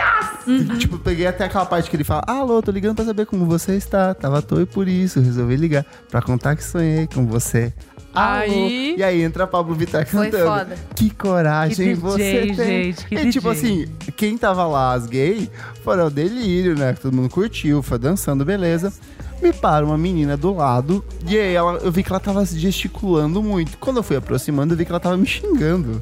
Tipo, 0.78 1.00
peguei 1.00 1.26
até 1.26 1.46
aquela 1.46 1.66
parte 1.66 1.90
que 1.90 1.96
ele 1.96 2.04
fala: 2.04 2.24
Alô, 2.28 2.62
tô 2.62 2.72
ligando 2.72 2.96
pra 2.96 3.06
saber 3.06 3.26
como 3.26 3.46
você 3.46 3.76
está. 3.76 4.14
Tava 4.14 4.40
à 4.40 4.42
toa 4.42 4.62
e 4.62 4.66
por 4.66 4.88
isso 4.88 5.20
resolvi 5.20 5.56
ligar 5.56 5.86
pra 6.12 6.22
contar 6.22 6.56
que 6.56 6.64
sonhei 6.64 7.08
com 7.08 7.26
você. 7.26 7.74
Aí- 8.14 8.96
E 8.98 9.04
aí 9.04 9.22
entra 9.24 9.48
Pablo 9.48 9.74
Vittar 9.76 10.06
Foi 10.08 10.30
cantando. 10.30 10.46
foda. 10.50 10.76
Que 10.96 11.10
coragem 11.10 11.94
Que 11.96 12.00
você 12.00 12.42
DJ, 12.42 12.56
tem. 12.56 12.66
gente, 12.94 13.06
que 13.08 13.16
e 13.16 13.32
tipo 13.32 13.52
DJ. 13.52 13.52
assim, 13.52 13.88
quem 14.16 14.38
tava 14.38 14.66
lá, 14.68 14.94
as 14.94 15.06
gay, 15.08 15.50
foram 15.84 16.08
o 16.08 16.10
delírio, 16.10 16.78
né? 16.78 16.94
Todo 16.94 17.14
mundo 17.16 17.30
curtiu, 17.30 17.82
foi 17.82 17.98
dançando, 17.98 18.46
beleza. 18.46 18.94
Me 19.42 19.52
para 19.52 19.86
uma 19.86 19.98
menina 19.98 20.38
do 20.38 20.54
lado 20.56 21.04
e 21.28 21.38
aí 21.38 21.54
ela, 21.54 21.74
eu 21.80 21.92
vi 21.92 22.02
que 22.04 22.10
ela 22.10 22.20
tava 22.20 22.46
gesticulando 22.46 23.42
muito. 23.44 23.78
Quando 23.78 23.98
eu 23.98 24.04
fui 24.04 24.16
aproximando, 24.16 24.74
eu 24.74 24.78
vi 24.78 24.86
que 24.86 24.92
ela 24.92 25.00
tava 25.02 25.18
me 25.18 25.26
xingando. 25.26 26.02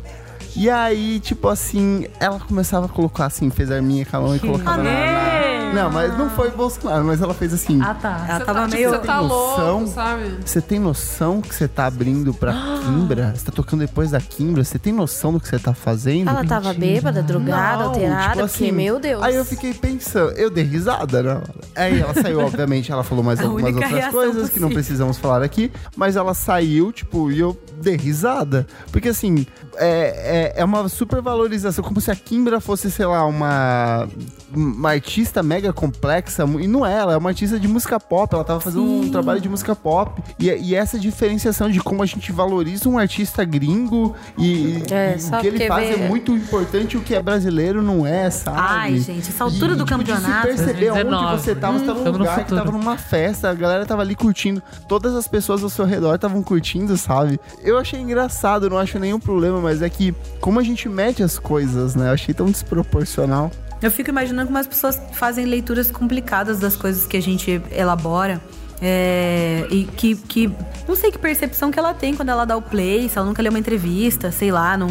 E 0.55 0.69
aí, 0.69 1.19
tipo 1.21 1.47
assim, 1.47 2.05
ela 2.19 2.37
começava 2.39 2.85
a 2.85 2.89
colocar 2.89 3.25
assim, 3.27 3.49
fez 3.49 3.71
a 3.71 3.75
arminha 3.75 4.05
com 4.05 4.17
a 4.17 4.19
mão 4.19 4.35
e 4.35 4.39
colocava 4.39 4.77
na, 4.77 4.83
na- 4.83 4.89
Não, 5.73 5.89
mas 5.91 6.17
não 6.17 6.29
foi 6.29 6.51
Bolsonaro, 6.51 7.05
mas 7.05 7.21
ela 7.21 7.33
fez 7.33 7.53
assim. 7.53 7.81
Ah, 7.81 7.93
tá. 7.93 8.25
Ela 8.27 8.39
Você 8.39 8.45
tava 8.45 8.59
tá, 8.59 8.65
tipo, 8.65 8.77
meio. 8.77 8.89
Você 8.89 8.97
tá 8.99 9.21
noção? 9.21 9.77
louco, 9.79 9.87
sabe? 9.93 10.37
Você 10.45 10.61
tem 10.61 10.79
noção 10.79 11.41
que 11.41 11.53
você 11.55 11.67
tá 11.67 11.85
abrindo 11.85 12.33
pra 12.33 12.53
Kimbra? 12.83 13.33
Você 13.35 13.45
tá 13.45 13.51
tocando 13.51 13.79
depois 13.81 14.11
da 14.11 14.19
Kimbra? 14.19 14.63
Você 14.63 14.77
tem 14.77 14.91
noção 14.93 15.33
do 15.33 15.39
que 15.39 15.47
você 15.47 15.59
tá 15.59 15.73
fazendo? 15.73 16.29
Ela 16.29 16.43
tava 16.45 16.69
Mentira. 16.73 16.93
bêbada, 16.93 17.23
drogada, 17.23 17.77
Não, 17.83 17.89
alterada, 17.89 18.21
tipo 18.21 18.47
porque, 18.47 18.63
assim, 18.65 18.71
meu 18.71 18.99
Deus. 18.99 19.23
Aí 19.23 19.35
eu 19.35 19.45
fiquei 19.45 19.73
pensando, 19.73 20.31
eu 20.33 20.49
dei 20.49 20.63
risada 20.63 21.23
na 21.23 21.33
hora. 21.35 21.53
Aí 21.75 21.99
ela 21.99 22.13
saiu, 22.13 22.39
obviamente, 22.45 22.91
ela 22.91 23.03
falou 23.03 23.23
mais 23.23 23.39
A 23.39 23.43
algumas 23.43 23.73
outras 23.73 24.07
coisas 24.07 24.49
que 24.49 24.59
não 24.59 24.67
possível. 24.67 24.69
precisamos 24.71 25.17
falar 25.17 25.43
aqui, 25.43 25.71
mas 25.95 26.15
ela 26.15 26.33
saiu, 26.33 26.91
tipo, 26.91 27.31
e 27.31 27.39
eu 27.39 27.57
dei 27.81 27.95
risada. 27.95 28.67
Porque 28.91 29.09
assim, 29.09 29.45
é, 29.77 30.51
é, 30.55 30.61
é 30.61 30.65
uma 30.65 30.87
supervalorização, 30.89 31.83
como 31.83 32.01
se 32.01 32.11
a 32.11 32.15
Kimbra 32.15 32.59
fosse, 32.59 32.89
sei 32.91 33.05
lá, 33.05 33.25
uma, 33.25 34.07
uma 34.53 34.89
artista 34.91 35.41
mega 35.41 35.60
complexa, 35.71 36.43
e 36.59 36.67
não 36.67 36.85
é, 36.85 36.93
ela 36.97 37.13
é 37.13 37.17
uma 37.17 37.29
artista 37.29 37.59
de 37.59 37.67
música 37.67 37.99
pop, 37.99 38.33
ela 38.33 38.43
tava 38.43 38.59
fazendo 38.59 38.83
um 38.83 39.11
trabalho 39.11 39.39
de 39.41 39.47
música 39.49 39.75
pop, 39.75 40.21
e, 40.39 40.49
e 40.49 40.75
essa 40.75 40.97
diferenciação 40.97 41.69
de 41.69 41.79
como 41.81 42.01
a 42.01 42.05
gente 42.05 42.31
valoriza 42.31 42.87
um 42.89 42.97
artista 42.97 43.43
gringo 43.43 44.15
e, 44.37 44.81
É, 44.89 45.17
e 45.17 45.35
o 45.35 45.39
que 45.41 45.47
ele 45.47 45.67
faz 45.67 45.87
vê- 45.89 46.03
é 46.03 46.07
muito 46.07 46.31
importante, 46.31 46.97
o 46.97 47.01
que 47.01 47.13
é 47.13 47.21
brasileiro 47.21 47.81
não 47.81 48.05
é, 48.07 48.29
sabe? 48.29 48.57
Ai, 48.59 48.97
gente, 48.99 49.29
essa 49.29 49.43
altura 49.43 49.73
E, 49.73 49.75
do 49.75 49.85
tipo, 49.85 50.03
de 50.03 50.11
campeonato. 50.11 50.47
se 50.47 50.55
perceber 50.57 50.91
onde 50.91 51.03
2019. 51.03 51.41
você 51.41 51.55
tava, 51.55 51.77
você 51.79 51.85
tava 51.85 51.97
num 51.99 52.03
Tamo 52.03 52.17
no 52.17 52.23
lugar 52.23 52.45
que 52.45 52.55
tava 52.55 52.71
numa 52.71 52.97
festa, 52.97 53.49
a 53.49 53.53
galera 53.53 53.85
tava 53.85 54.01
ali 54.01 54.15
curtindo, 54.15 54.61
todas 54.87 55.13
as 55.15 55.27
pessoas 55.27 55.61
ao 55.63 55.69
seu 55.69 55.85
redor 55.85 56.15
estavam 56.15 56.41
curtindo, 56.41 56.95
sabe? 56.97 57.39
Eu 57.61 57.77
achei 57.77 57.99
engraçado, 57.99 58.69
não 58.69 58.77
acho 58.77 58.97
nenhum 58.99 59.19
problema, 59.19 59.59
mas 59.59 59.81
é 59.81 59.89
que 59.89 60.13
como 60.39 60.59
a 60.59 60.63
gente 60.63 60.87
mede 60.87 61.21
as 61.23 61.37
coisas, 61.37 61.95
né? 61.95 62.07
Eu 62.09 62.13
achei 62.13 62.33
tão 62.33 62.47
desproporcional. 62.49 63.51
Eu 63.81 63.89
fico 63.91 64.09
imaginando 64.09 64.47
como 64.47 64.57
as 64.57 64.67
pessoas 64.67 64.99
fazem 65.13 65.45
leituras 65.45 65.89
complicadas 65.91 66.59
das 66.59 66.75
coisas 66.75 67.07
que 67.07 67.17
a 67.17 67.21
gente 67.21 67.61
elabora. 67.71 68.39
É, 68.83 69.67
e 69.69 69.85
que, 69.85 70.15
que. 70.15 70.51
Não 70.87 70.95
sei 70.95 71.11
que 71.11 71.17
percepção 71.19 71.69
que 71.71 71.77
ela 71.77 71.93
tem 71.93 72.15
quando 72.15 72.29
ela 72.29 72.45
dá 72.45 72.57
o 72.57 72.61
play, 72.61 73.07
se 73.07 73.17
ela 73.17 73.27
nunca 73.27 73.41
lê 73.41 73.49
uma 73.49 73.59
entrevista, 73.59 74.31
sei 74.31 74.51
lá, 74.51 74.75
não. 74.75 74.87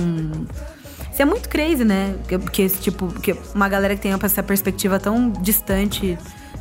Isso 1.13 1.21
é 1.21 1.25
muito 1.25 1.49
crazy, 1.49 1.85
né? 1.85 2.15
Que- 2.29 2.39
Porque 2.39 2.69
tipo. 2.69 3.09
Que 3.21 3.37
uma 3.55 3.69
galera 3.69 3.97
que 3.97 4.01
tem 4.03 4.13
essa 4.13 4.43
perspectiva 4.45 4.99
tão 5.01 5.31
distante 5.31 6.17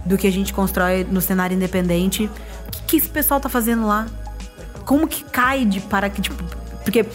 do 0.05 0.17
que 0.17 0.25
a 0.25 0.31
gente 0.31 0.51
constrói 0.53 1.03
no 1.09 1.21
cenário 1.21 1.55
independente. 1.55 2.25
O 2.25 2.71
que, 2.71 2.81
que 2.87 2.97
esse 2.97 3.09
pessoal 3.09 3.39
tá 3.39 3.47
fazendo 3.49 3.85
lá? 3.85 4.07
Como 4.85 5.07
que 5.07 5.23
cai 5.23 5.65
de 5.65 5.79
para 5.81 6.09
que, 6.09 6.21
tipo. 6.21 6.43
Porque. 6.83 7.05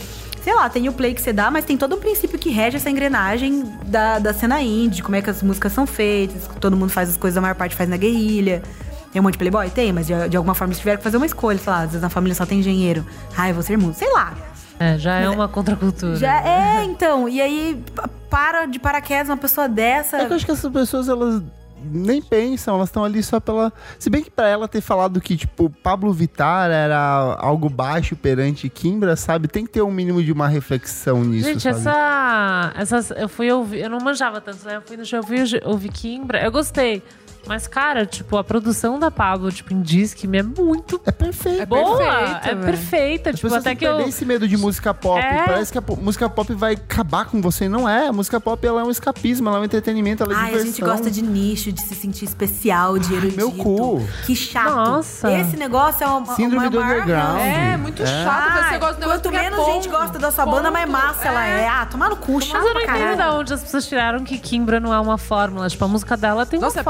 Sei 0.45 0.55
lá, 0.55 0.69
tem 0.69 0.87
o 0.89 0.93
play 0.93 1.15
que 1.15 1.23
você 1.23 1.33
dá, 1.33 1.51
mas 1.51 1.65
tem 1.65 1.75
todo 1.77 1.97
um 1.97 1.99
princípio 1.99 2.39
que 2.39 2.51
rege 2.51 2.77
essa 2.77 2.91
engrenagem 2.91 3.65
da, 3.87 4.19
da 4.19 4.35
cena 4.35 4.61
indie, 4.61 5.03
como 5.03 5.17
é 5.17 5.23
que 5.23 5.31
as 5.31 5.43
músicas 5.43 5.73
são 5.73 5.87
feitas, 5.87 6.47
todo 6.61 6.77
mundo 6.77 6.91
faz 6.91 7.09
as 7.09 7.17
coisas, 7.17 7.39
a 7.39 7.41
maior 7.41 7.55
parte 7.55 7.75
faz 7.75 7.89
na 7.89 7.97
guerrilha. 7.97 8.63
Tem 9.11 9.21
um 9.21 9.23
monte 9.23 9.33
de 9.35 9.39
playboy? 9.39 9.71
Tem, 9.71 9.91
mas 9.93 10.07
de, 10.07 10.29
de 10.29 10.37
alguma 10.37 10.55
forma 10.55 10.73
eles 10.73 10.79
tiveram 10.81 10.99
que 10.99 11.05
fazer 11.05 11.17
uma 11.17 11.25
escolha. 11.25 11.57
Sei 11.59 11.73
lá, 11.73 11.79
às 11.81 11.87
vezes 11.87 12.03
na 12.03 12.11
família 12.11 12.35
só 12.35 12.45
tem 12.45 12.59
engenheiro. 12.59 13.07
Ai, 13.37 13.51
eu 13.51 13.55
vou 13.55 13.63
ser 13.63 13.79
músico. 13.79 13.99
Sei 14.05 14.13
lá. 14.13 14.35
É, 14.79 14.99
já 14.99 15.15
é 15.21 15.29
uma 15.31 15.49
contracultura. 15.49 16.17
Já 16.17 16.45
é, 16.45 16.83
então. 16.91 17.27
E 17.29 17.41
aí, 17.41 17.83
pa- 17.95 18.09
para 18.29 18.67
de 18.67 18.79
paraquedas 18.81 19.29
uma 19.29 19.37
pessoa 19.37 19.69
dessa. 19.69 20.19
É 20.19 20.27
que 20.27 20.33
eu 20.33 20.37
acho 20.37 20.45
que 20.45 20.51
essas 20.51 20.71
pessoas, 20.71 21.09
elas 21.09 21.41
nem 21.91 22.23
pensam, 22.23 22.77
elas 22.77 22.89
estão 22.89 23.05
ali 23.05 23.23
só 23.23 23.41
pela. 23.41 23.73
Se 23.99 24.09
bem 24.11 24.23
que 24.23 24.31
pra 24.31 24.49
ela 24.49 24.67
ter 24.69 24.81
falado 24.81 25.21
que, 25.21 25.37
tipo, 25.37 25.71
Pablo 25.83 26.13
Vittar 26.13 26.71
era 26.71 27.37
algo 27.39 27.69
baixo 27.69 28.17
perante 28.17 28.69
Kimbra, 28.69 29.17
sabe? 29.17 29.49
Tem 29.49 29.65
que 29.65 29.73
ter 29.73 29.83
um 29.83 29.91
mínimo 29.91 30.23
de 30.23 30.33
uma 30.33 30.49
reflexão 30.49 31.25
nisso. 31.25 31.49
Gente, 31.49 31.63
sabe? 31.63 31.79
essa, 31.79 32.73
essas. 32.77 33.11
Eu 33.11 33.29
fui 33.29 33.51
ouvir. 33.51 33.81
Eu 33.81 33.91
não 33.91 33.99
manjava 33.99 34.41
tanto, 34.41 34.65
né? 34.65 34.77
Eu 34.77 34.83
fui 34.83 34.97
no 34.97 35.05
show, 35.05 35.19
eu 35.19 35.23
fui 35.23 35.39
ouvir 35.65 35.91
Kimbra. 35.91 36.43
Eu 36.43 36.51
gostei. 36.51 37.03
Mas, 37.47 37.67
cara, 37.67 38.07
tipo, 38.07 38.37
a 38.37 38.45
produção 38.45 38.99
da 38.99 39.11
Pablo, 39.11 39.51
tipo, 39.53 39.73
em 39.73 39.81
Disque 39.83 40.29
é 40.37 40.43
muito 40.43 41.01
É 41.05 41.13
perfeito. 41.13 41.63
É 41.63 41.67
boa. 41.67 41.97
perfeita, 41.99 42.41
é 42.49 42.55
velho. 42.55 42.65
perfeita. 42.65 43.31
As 43.31 43.37
Tipo, 43.37 43.55
até 43.55 43.75
que 43.75 43.85
eu. 43.85 44.01
esse 44.09 44.25
medo 44.25 44.47
de 44.49 44.57
música 44.57 44.93
pop. 44.95 45.21
É. 45.21 45.45
Parece 45.47 45.73
que 45.73 45.79
a 45.79 45.83
música 46.01 46.29
pop 46.29 46.53
vai 46.55 46.75
acabar 46.75 47.27
com 47.27 47.41
você. 47.41 47.69
Não 47.69 47.89
é. 47.89 48.09
A 48.09 48.13
música 48.13 48.41
pop 48.41 48.67
ela 48.67 48.81
é 48.81 48.85
um 48.85 48.91
escapismo, 48.91 49.49
ela 49.49 49.59
é 49.59 49.61
um 49.61 49.65
entretenimento, 49.65 50.23
ela 50.23 50.33
é 50.33 50.37
Ai, 50.37 50.43
a 50.43 50.47
diversão. 50.49 50.67
gente 50.73 50.81
gosta 50.83 51.11
de 51.11 51.23
nicho, 51.23 51.71
de 51.73 51.81
se 51.83 51.95
sentir 51.95 52.25
especial, 52.25 52.99
de 52.99 53.13
erudito. 53.15 53.37
meu 53.37 53.51
cu. 53.53 54.07
Que 54.27 54.35
chato. 54.35 54.75
Nossa. 54.75 55.31
Esse 55.33 55.57
negócio 55.57 56.05
é 56.05 56.07
uma, 56.07 56.35
Síndrome 56.35 56.67
uma 56.67 56.71
do 56.71 56.81
underground. 56.81 57.11
ranço. 57.35 57.45
É, 57.45 57.77
muito 57.77 58.03
É. 58.03 58.07
chato. 58.07 58.53
Ai, 58.59 58.73
Você 58.75 58.79
gosta 58.79 58.95
do 58.95 59.01
negócio 59.01 59.23
quanto 59.23 59.35
é 59.37 59.51
menos 59.51 59.67
gente 59.67 59.89
gosta 59.89 60.19
da 60.19 60.31
sua 60.31 60.47
banda, 60.47 60.71
mais 60.71 60.87
Ponto. 60.87 60.93
massa 60.99 61.29
ela 61.29 61.47
é. 61.47 61.69
Ah, 61.69 61.87
tomar 61.87 62.11
no 62.11 62.17
cu, 62.17 62.41
chato 62.41 62.55
Mas 62.63 62.67
eu 62.67 62.75
não 62.75 62.81
entendo 62.81 63.17
de 63.17 63.37
onde 63.37 63.55
as 63.55 63.63
pessoas 63.63 63.87
tiraram 63.87 64.25
que 64.25 64.39
Kimbra 64.39 64.79
não 64.81 64.93
é 64.93 65.01
uma 65.01 65.19
fórmula. 65.19 65.69
Tipo, 65.69 65.85
a 65.85 65.89
música 65.89 66.17
dela 66.17 66.45
tem 66.47 66.61
Nossa, 66.61 66.77
uma 66.77 66.81
é 66.81 66.85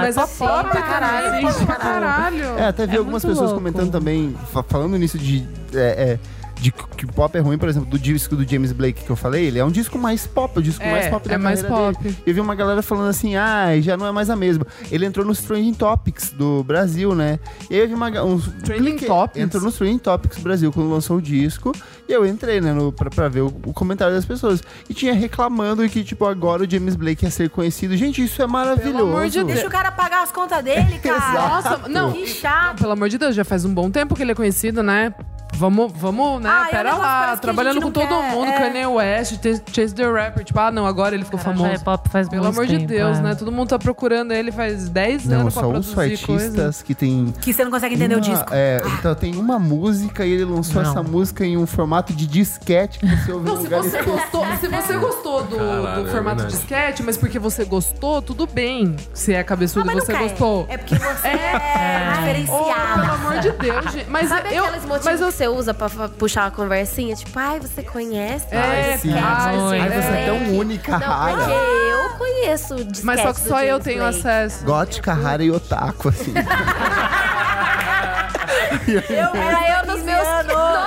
pop, 0.00 0.28
fórmula. 0.28 0.62
mas 0.62 1.34
é 1.34 1.40
pop 1.42 1.66
pra 1.66 1.76
caralho. 1.76 2.44
É, 2.58 2.66
até 2.68 2.86
vi 2.86 2.94
É 2.96 2.98
algumas 2.98 3.22
pessoas 3.24 3.50
louco. 3.50 3.54
comentando 3.56 3.90
também, 3.90 4.34
fa- 4.52 4.62
falando 4.62 4.96
nisso 4.98 5.18
de. 5.18 5.46
é, 5.74 5.78
é, 5.78 6.18
de 6.62 6.70
que 6.70 7.04
pop 7.06 7.36
é 7.36 7.40
ruim, 7.40 7.58
por 7.58 7.68
exemplo, 7.68 7.90
do 7.90 7.98
disco 7.98 8.36
do 8.36 8.48
James 8.48 8.70
Blake 8.70 9.02
que 9.02 9.10
eu 9.10 9.16
falei, 9.16 9.46
ele 9.46 9.58
é 9.58 9.64
um 9.64 9.70
disco 9.70 9.98
mais 9.98 10.28
pop, 10.28 10.60
o 10.60 10.62
disco 10.62 10.82
É, 10.82 10.90
mais 10.92 11.08
pop 11.08 11.28
da 11.28 11.34
é 11.34 11.38
mais 11.38 11.60
pop. 11.62 12.00
dele. 12.00 12.16
Eu 12.24 12.32
vi 12.34 12.40
uma 12.40 12.54
galera 12.54 12.80
falando 12.82 13.08
assim, 13.08 13.34
ah, 13.34 13.66
já 13.80 13.96
não 13.96 14.06
é 14.06 14.12
mais 14.12 14.30
a 14.30 14.36
mesma. 14.36 14.64
Ele 14.90 15.04
entrou 15.04 15.26
nos 15.26 15.40
Trending 15.40 15.74
Topics 15.74 16.30
do 16.30 16.62
Brasil, 16.62 17.14
né? 17.16 17.40
E 17.68 17.74
aí 17.74 17.80
eu 17.80 17.88
vi 17.88 17.94
uma, 17.94 18.08
uns... 18.22 18.46
Trending 18.64 18.96
Topics? 18.98 19.42
Entrou 19.42 19.62
nos 19.64 19.74
Trending 19.74 19.98
Topics 19.98 20.38
Brasil 20.38 20.70
quando 20.72 20.88
lançou 20.88 21.16
o 21.16 21.22
disco, 21.22 21.72
e 22.08 22.12
eu 22.12 22.24
entrei, 22.24 22.60
né, 22.60 22.72
no, 22.72 22.92
pra, 22.92 23.10
pra 23.10 23.28
ver 23.28 23.40
o, 23.40 23.46
o 23.66 23.72
comentário 23.72 24.14
das 24.14 24.24
pessoas. 24.24 24.62
E 24.88 24.94
tinha 24.94 25.12
reclamando 25.12 25.86
que, 25.88 26.04
tipo, 26.04 26.24
agora 26.26 26.62
o 26.62 26.70
James 26.70 26.94
Blake 26.94 27.24
ia 27.24 27.30
ser 27.30 27.50
conhecido. 27.50 27.96
Gente, 27.96 28.22
isso 28.22 28.40
é 28.40 28.46
maravilhoso. 28.46 29.04
amor 29.04 29.26
de 29.28 29.38
Deus. 29.38 29.46
Deixa 29.54 29.66
o 29.66 29.70
cara 29.70 29.90
pagar 29.90 30.22
as 30.22 30.30
contas 30.30 30.62
dele, 30.62 30.98
cara. 31.02 31.32
Nossa, 31.48 31.88
não. 31.88 32.12
Que 32.12 32.26
chato. 32.26 32.78
Pelo 32.78 32.92
amor 32.92 33.08
de 33.08 33.18
Deus, 33.18 33.34
já 33.34 33.44
faz 33.44 33.64
um 33.64 33.74
bom 33.74 33.90
tempo 33.90 34.14
que 34.14 34.22
ele 34.22 34.30
é 34.30 34.34
conhecido, 34.34 34.80
né? 34.82 35.12
Vamos, 35.54 35.92
vamos, 35.94 36.42
né? 36.42 36.50
Ah, 36.50 36.66
é 36.66 36.70
Pera 36.70 36.94
lá, 36.96 37.36
trabalhando 37.36 37.80
com 37.80 37.90
todo 37.90 38.08
quer, 38.08 38.30
mundo, 38.34 38.48
é. 38.48 38.58
Kanye 38.58 38.86
West, 38.86 39.34
Ch- 39.34 39.62
Chase 39.72 39.94
the 39.94 40.04
Rapper. 40.10 40.44
Tipo, 40.44 40.58
ah, 40.58 40.70
não, 40.72 40.86
agora 40.86 41.14
ele 41.14 41.24
ficou 41.24 41.38
Cara, 41.38 41.54
famoso. 41.56 41.72
é 41.74 41.78
pop 41.78 42.08
faz 42.08 42.28
Pelo 42.28 42.46
amor 42.46 42.66
de 42.66 42.76
tempo, 42.78 42.88
Deus, 42.88 43.18
é. 43.18 43.20
né? 43.22 43.34
Todo 43.34 43.52
mundo 43.52 43.68
tá 43.68 43.78
procurando 43.78 44.32
ele 44.32 44.50
faz 44.50 44.88
10 44.88 45.26
Não, 45.26 45.40
anos 45.42 45.54
pra 45.54 45.62
produzir 45.62 45.94
coisa. 45.94 46.44
artistas 46.44 46.82
que 46.82 46.94
tem 46.94 47.32
Que 47.40 47.52
você 47.52 47.64
não 47.64 47.70
consegue 47.70 47.94
entender 47.94 48.14
uma- 48.14 48.18
o 48.18 48.24
disco. 48.24 48.48
É, 48.50 48.82
então 48.98 49.14
tem 49.14 49.36
uma 49.36 49.58
música 49.58 50.24
e 50.26 50.32
ele 50.32 50.44
lançou 50.44 50.82
Não. 50.82 50.90
essa 50.90 51.02
música 51.02 51.44
em 51.44 51.56
um 51.56 51.66
formato 51.66 52.12
de 52.12 52.26
disquete 52.26 52.98
que 52.98 53.06
você 53.06 53.32
ouve 53.32 53.46
Não, 53.46 53.56
se 53.60 53.68
você 53.68 54.02
gostou, 54.02 54.46
se 54.58 54.68
você 54.68 54.92
gostou 54.98 55.44
do, 55.44 55.56
Caralho, 55.56 56.02
do 56.02 56.08
é 56.08 56.12
formato 56.12 56.36
de 56.46 56.56
verdade. 56.56 56.62
sketch, 56.62 57.00
mas 57.04 57.16
porque 57.16 57.38
você 57.38 57.64
gostou, 57.64 58.20
tudo 58.22 58.46
bem. 58.46 58.96
Se 59.14 59.32
é 59.34 59.44
cabeçudo 59.44 59.88
e 59.88 59.94
mas 59.94 60.04
você 60.04 60.12
gostou. 60.14 60.66
É. 60.68 60.74
é 60.74 60.78
porque 60.78 60.96
você 60.96 61.28
é, 61.28 62.08
Oh, 62.12 62.18
diferenciado. 62.18 63.00
pelo 63.00 63.12
amor 63.12 63.38
de 63.38 63.50
Deus, 63.52 63.92
gente. 63.92 64.10
Mas 64.10 64.28
Sabe 64.28 64.54
eu, 64.54 64.64
mas 65.04 65.20
eu 65.20 65.30
você 65.42 65.48
usa 65.48 65.74
pra 65.74 65.88
puxar 66.08 66.44
uma 66.44 66.50
conversinha? 66.52 67.16
Tipo, 67.16 67.36
ai, 67.38 67.58
você 67.58 67.82
conhece? 67.82 68.46
É, 68.52 68.92
Ai, 68.92 68.98
sim. 68.98 69.12
ai, 69.12 69.20
Ai, 69.20 69.80
Ai, 69.80 69.88
você 69.90 70.08
é 70.12 70.26
tão 70.26 70.56
única, 70.56 70.98
Não, 70.98 71.06
rara. 71.08 71.36
porque 71.36 71.50
eu 71.52 72.10
conheço 72.16 72.76
Mas 73.02 73.20
só 73.20 73.32
que 73.32 73.40
só 73.40 73.62
eu 73.64 73.80
tenho 73.80 74.02
Blake. 74.02 74.18
acesso. 74.20 74.64
Gótica, 74.64 75.12
rara 75.12 75.42
e 75.42 75.50
otaku, 75.50 76.10
assim. 76.10 76.32
Era 78.88 79.80
eu 79.80 79.86
nos 79.86 80.02
meus... 80.04 80.28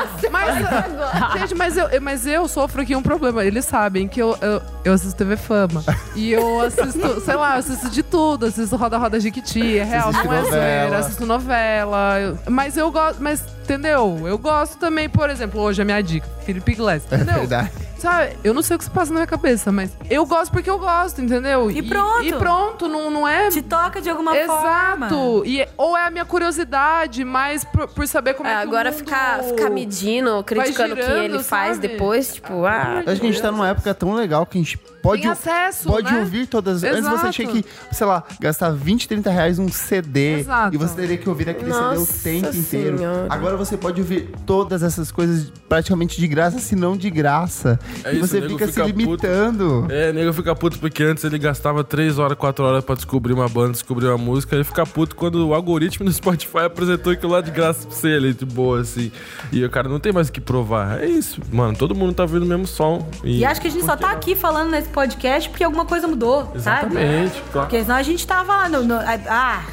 Nossa, 0.06 0.30
Mas, 0.32 1.40
gente, 1.40 1.56
mas 1.56 1.78
eu, 1.78 1.88
mas 2.02 2.28
eu 2.28 2.48
sofro 2.48 2.82
aqui 2.82 2.96
um 2.96 3.02
problema. 3.02 3.44
Eles 3.46 3.66
sabem 3.66 4.08
que 4.08 4.22
eu, 4.22 4.38
eu, 4.42 4.62
eu 4.84 4.94
assisto 4.94 5.16
TV 5.18 5.36
Fama. 5.38 5.84
E 6.16 6.32
eu 6.32 6.62
assisto, 6.62 7.22
sei 7.22 7.36
lá, 7.36 7.56
eu 7.56 7.60
assisto 7.60 7.90
de 7.90 8.04
tudo. 8.04 8.46
Assisto 8.46 8.76
Roda 8.76 8.98
Roda 8.98 9.20
Jiquiti, 9.20 9.78
é 9.78 9.84
real, 9.84 10.12
não 10.12 10.34
é 10.34 10.44
zoeira. 10.44 10.98
Assisto 11.00 11.26
novela. 11.26 12.20
eu- 12.20 12.38
mas 12.50 12.78
eu 12.78 12.92
gosto, 12.92 13.22
mas 13.22 13.44
entendeu? 13.64 14.22
Eu 14.26 14.38
gosto 14.38 14.78
também, 14.78 15.10
por 15.10 15.30
exemplo, 15.30 15.60
hoje 15.62 15.82
a 15.82 15.86
minha 15.86 16.02
dica, 16.02 16.28
Felipe 16.46 16.76
Glass, 16.76 17.04
É 17.12 17.16
entendeu? 17.16 17.40
verdade. 17.40 17.72
Sabe, 17.98 18.38
eu 18.44 18.54
não 18.54 18.62
sei 18.62 18.76
o 18.76 18.78
que 18.78 18.86
se 18.86 18.90
passa 18.92 19.12
na 19.12 19.20
minha 19.20 19.28
cabeça, 19.28 19.72
mas 19.72 19.96
eu 20.10 20.26
gosto 20.26 20.52
porque 20.52 20.70
eu 20.70 20.78
gosto, 20.78 21.22
entendeu? 21.22 21.72
E 21.72 21.82
pronto. 21.82 22.24
E, 22.24 22.34
pronto, 22.34 22.88
não, 22.88 23.10
não 23.10 23.28
é 23.28 23.50
Te 23.50 23.62
toca 23.62 24.02
de 24.02 24.10
alguma 24.10 24.34
forma. 24.36 25.08
Exato. 25.08 25.44
E, 25.46 25.68
ou 25.78 25.98
é 25.98 26.06
a 26.06 26.12
minha 26.12 26.26
curiosidade, 26.26 27.24
mas 27.24 27.64
por, 27.64 27.88
por 27.88 28.08
saber 28.08 28.34
como 28.34 28.50
é, 28.50 28.54
É, 28.54 28.56
que 28.58 28.62
agora 28.64 28.90
o 28.90 28.94
mundo 28.94 29.04
ficar, 29.04 29.44
ficar 29.44 29.70
medindo, 29.70 30.44
criticando 30.44 30.94
o 30.94 30.98
que 30.98 31.04
ele 31.04 31.44
faz 31.44 31.76
sabe? 31.76 31.88
depois, 31.88 32.36
tipo, 32.36 32.66
ah... 32.66 33.04
Acho 33.06 33.22
que 33.22 33.28
a 33.28 33.32
gente 33.32 33.42
tá 33.42 33.52
numa 33.52 33.70
época 33.70 33.94
tão 33.94 34.14
legal 34.14 34.46
que 34.46 34.58
a 34.58 34.62
gente 34.62 34.78
pode, 35.06 35.22
Tem 35.22 35.32
acesso, 35.32 35.88
pode 35.88 36.12
né? 36.12 36.20
ouvir 36.20 36.48
todas. 36.48 36.84
Antes 36.84 37.02
você 37.04 37.14
Exato. 37.14 37.32
tinha 37.32 37.48
que, 37.48 37.66
sei 37.92 38.08
lá, 38.08 38.24
gastar 38.40 38.72
20, 38.72 39.08
30 39.08 39.30
reais 39.30 39.58
num 39.60 39.70
CD. 39.70 40.40
Exato. 40.40 40.76
E 40.76 40.78
você 40.78 40.96
teria 40.96 41.18
que 41.18 41.28
ouvir 41.30 41.50
aquele 41.50 41.70
Nossa 41.70 42.06
CD 42.06 42.40
o 42.40 42.42
tempo 42.42 42.58
inteiro. 42.58 42.98
Senhora. 42.98 43.28
Agora 43.30 43.56
você 43.58 43.78
pode 43.78 44.02
ouvir 44.02 44.30
todas 44.46 44.84
essas 44.84 45.12
coisas 45.12 45.52
praticamente 45.70 46.20
de 46.20 46.28
graça, 46.28 46.60
se 46.60 46.76
não 46.76 46.96
de 46.98 47.10
graça. 47.10 47.80
É 48.04 48.14
e 48.14 48.18
isso, 48.20 48.28
você 48.28 48.40
nego 48.42 48.54
fica 48.54 48.68
se 48.68 48.74
fica 48.74 48.86
puto. 48.88 48.98
limitando. 49.00 49.88
É, 49.90 50.12
nego 50.14 50.34
fica 50.34 50.56
puto 50.56 50.80
porque 50.80 51.04
antes 51.04 51.24
ele 51.24 51.38
gastava 51.38 51.84
3 51.84 52.20
horas, 52.20 52.38
4 52.38 52.64
horas 52.66 52.84
pra 52.84 52.96
descobrir 52.96 53.34
uma 53.34 53.48
banda, 53.48 53.72
descobrir 53.74 54.08
uma 54.08 54.18
música. 54.18 54.56
Ele 54.56 54.64
fica 54.64 54.86
puto 54.86 55.16
quando 55.16 55.48
o 55.48 55.54
algoritmo 55.54 56.06
do 56.06 56.12
Spotify 56.14 56.60
apresentou 56.66 57.14
aquilo 57.14 57.32
lá 57.32 57.42
de 57.42 57.52
graça 57.52 57.88
pra 57.88 57.96
você 57.96 58.08
ali, 58.14 58.34
de 58.34 58.46
boa, 58.46 58.82
assim. 58.82 59.12
E 59.52 59.64
o 59.64 59.70
cara 59.70 59.88
não 59.90 60.00
tem 60.00 60.12
mais 60.12 60.30
o 60.30 60.32
que 60.32 60.42
provar. 60.42 61.02
É 61.02 61.06
isso, 61.08 61.42
mano. 61.52 61.76
Todo 61.78 61.94
mundo 61.96 62.14
tá 62.14 62.24
ouvindo 62.24 62.44
o 62.44 62.46
mesmo 62.46 62.68
som. 62.68 63.08
E, 63.24 63.40
E 63.40 63.46
acho 63.46 63.60
que 63.62 63.68
a 63.68 63.72
gente 63.72 63.86
só 63.86 63.96
tá 63.96 64.12
aqui 64.12 64.36
falando 64.36 64.70
nesse 64.72 64.90
podcast 64.96 65.50
porque 65.50 65.64
alguma 65.64 65.86
coisa 65.86 66.08
mudou, 66.08 66.46
sabe? 66.58 66.96
Exatamente, 66.96 67.42
claro. 67.52 67.68
Porque 67.68 67.82
senão 67.84 67.96
a 67.96 68.04
gente 68.04 68.26
tava 68.26 68.56
lá 68.56 68.70
no. 68.70 68.84
no- 68.84 68.96
ah, 69.30 69.64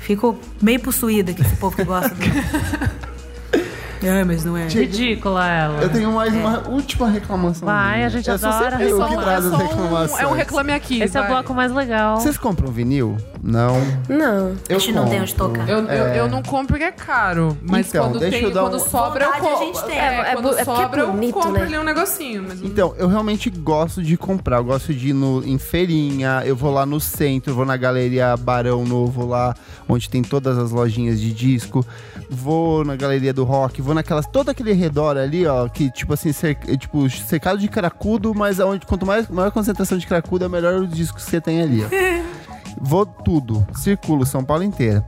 fico 0.00 0.36
meio 0.60 0.80
possuída 0.80 1.32
com 1.32 1.40
esse 1.42 1.56
povo 1.56 1.76
que 1.76 1.84
gosta 1.84 2.10
do. 2.10 2.22
É, 4.02 4.24
mas 4.24 4.44
não 4.44 4.56
é. 4.56 4.66
Ridícula 4.68 5.46
ela. 5.48 5.82
Eu 5.82 5.88
tenho 5.90 6.12
mais 6.12 6.32
uma 6.34 6.68
última 6.68 7.08
reclamação. 7.08 7.66
Vai, 7.66 7.94
minha. 7.96 8.06
a 8.06 8.10
gente 8.10 8.28
eu 8.28 8.38
sou 8.38 8.48
adora 8.48 8.70
sempre 8.72 8.90
eu 8.90 8.96
só 8.96 9.08
que 9.08 9.16
traz 9.16 9.44
é 9.44 9.48
as 9.48 9.52
um- 9.52 9.56
reclamações. 9.56 10.20
É 10.20 10.26
um 10.26 10.32
reclame 10.32 10.72
aqui. 10.72 11.02
Esse 11.02 11.16
é 11.16 11.20
o 11.20 11.22
vai. 11.24 11.32
bloco 11.32 11.54
mais 11.54 11.72
legal. 11.72 12.20
Vocês 12.20 12.36
compram 12.36 12.70
vinil? 12.72 13.16
Não. 13.42 13.76
Não. 14.08 14.54
Eu 14.68 14.76
A 14.76 14.78
gente 14.78 14.92
não 14.92 15.02
tem 15.08 15.18
compro. 15.20 15.22
onde 15.22 15.34
tocar. 15.34 15.68
Eu, 15.68 15.78
eu, 15.86 16.04
eu 16.14 16.28
não 16.28 16.42
compro 16.42 16.68
porque 16.68 16.84
é 16.84 16.92
caro. 16.92 17.56
Mas 17.68 17.88
Então, 17.88 18.04
quando, 18.10 18.18
deixa 18.20 18.36
tem, 18.38 18.44
eu 18.44 18.50
dar 18.52 18.60
quando 18.62 18.76
um- 18.76 18.78
sobra, 18.78 19.24
eu 19.24 19.32
Vontade 19.32 19.46
a 19.46 19.50
compro. 19.50 19.66
gente 19.66 19.84
tem. 19.84 19.98
É, 19.98 20.02
É, 20.02 20.20
é 20.30 20.34
quando 20.34 20.56
é 20.56 20.60
é 20.60 20.64
sobra, 20.64 21.06
bonito, 21.06 21.36
eu 21.36 21.42
compro 21.42 21.52
né? 21.60 21.62
ali 21.66 21.78
um 21.78 21.84
negocinho. 21.84 22.44
Mas 22.48 22.60
não- 22.60 22.66
Então, 22.68 22.94
eu 22.98 23.08
realmente 23.08 23.50
gosto 23.50 24.02
de 24.02 24.16
comprar. 24.16 24.58
Eu 24.58 24.64
gosto 24.64 24.92
de 24.94 25.08
ir 25.08 25.12
no, 25.12 25.44
em 25.44 25.58
feirinha, 25.58 26.42
eu 26.44 26.54
vou 26.56 26.70
lá 26.72 26.86
no 26.86 27.00
centro, 27.00 27.54
vou 27.54 27.64
na 27.64 27.76
Galeria 27.76 28.36
Barão 28.36 28.84
Novo 28.84 29.26
lá, 29.26 29.54
onde 29.88 30.08
tem 30.08 30.22
todas 30.22 30.56
as 30.58 30.70
lojinhas 30.70 31.20
de 31.20 31.32
disco. 31.32 31.84
Vou 32.30 32.84
na 32.84 32.96
Galeria 32.96 33.32
do 33.32 33.44
Rock, 33.44 33.82
vou 33.82 33.91
naquelas. 33.94 34.26
Todo 34.26 34.48
aquele 34.50 34.72
redor 34.72 35.16
ali, 35.16 35.46
ó, 35.46 35.68
que 35.68 35.90
tipo 35.90 36.12
assim, 36.14 36.32
cer- 36.32 36.58
tipo, 36.76 37.08
cercado 37.10 37.58
de 37.58 37.68
cracudo, 37.68 38.34
mas 38.34 38.58
aonde 38.60 38.86
quanto 38.86 39.04
mais 39.06 39.28
maior 39.28 39.50
concentração 39.50 39.96
de 39.98 40.06
cracudo, 40.06 40.44
é 40.44 40.48
melhor 40.48 40.80
o 40.80 40.86
disco 40.86 41.16
que 41.18 41.22
você 41.22 41.40
tem 41.40 41.60
ali, 41.62 41.84
ó. 41.84 41.88
Vou 42.80 43.04
tudo, 43.06 43.64
circulo 43.74 44.24
São 44.26 44.42
Paulo 44.42 44.62
inteira. 44.64 45.04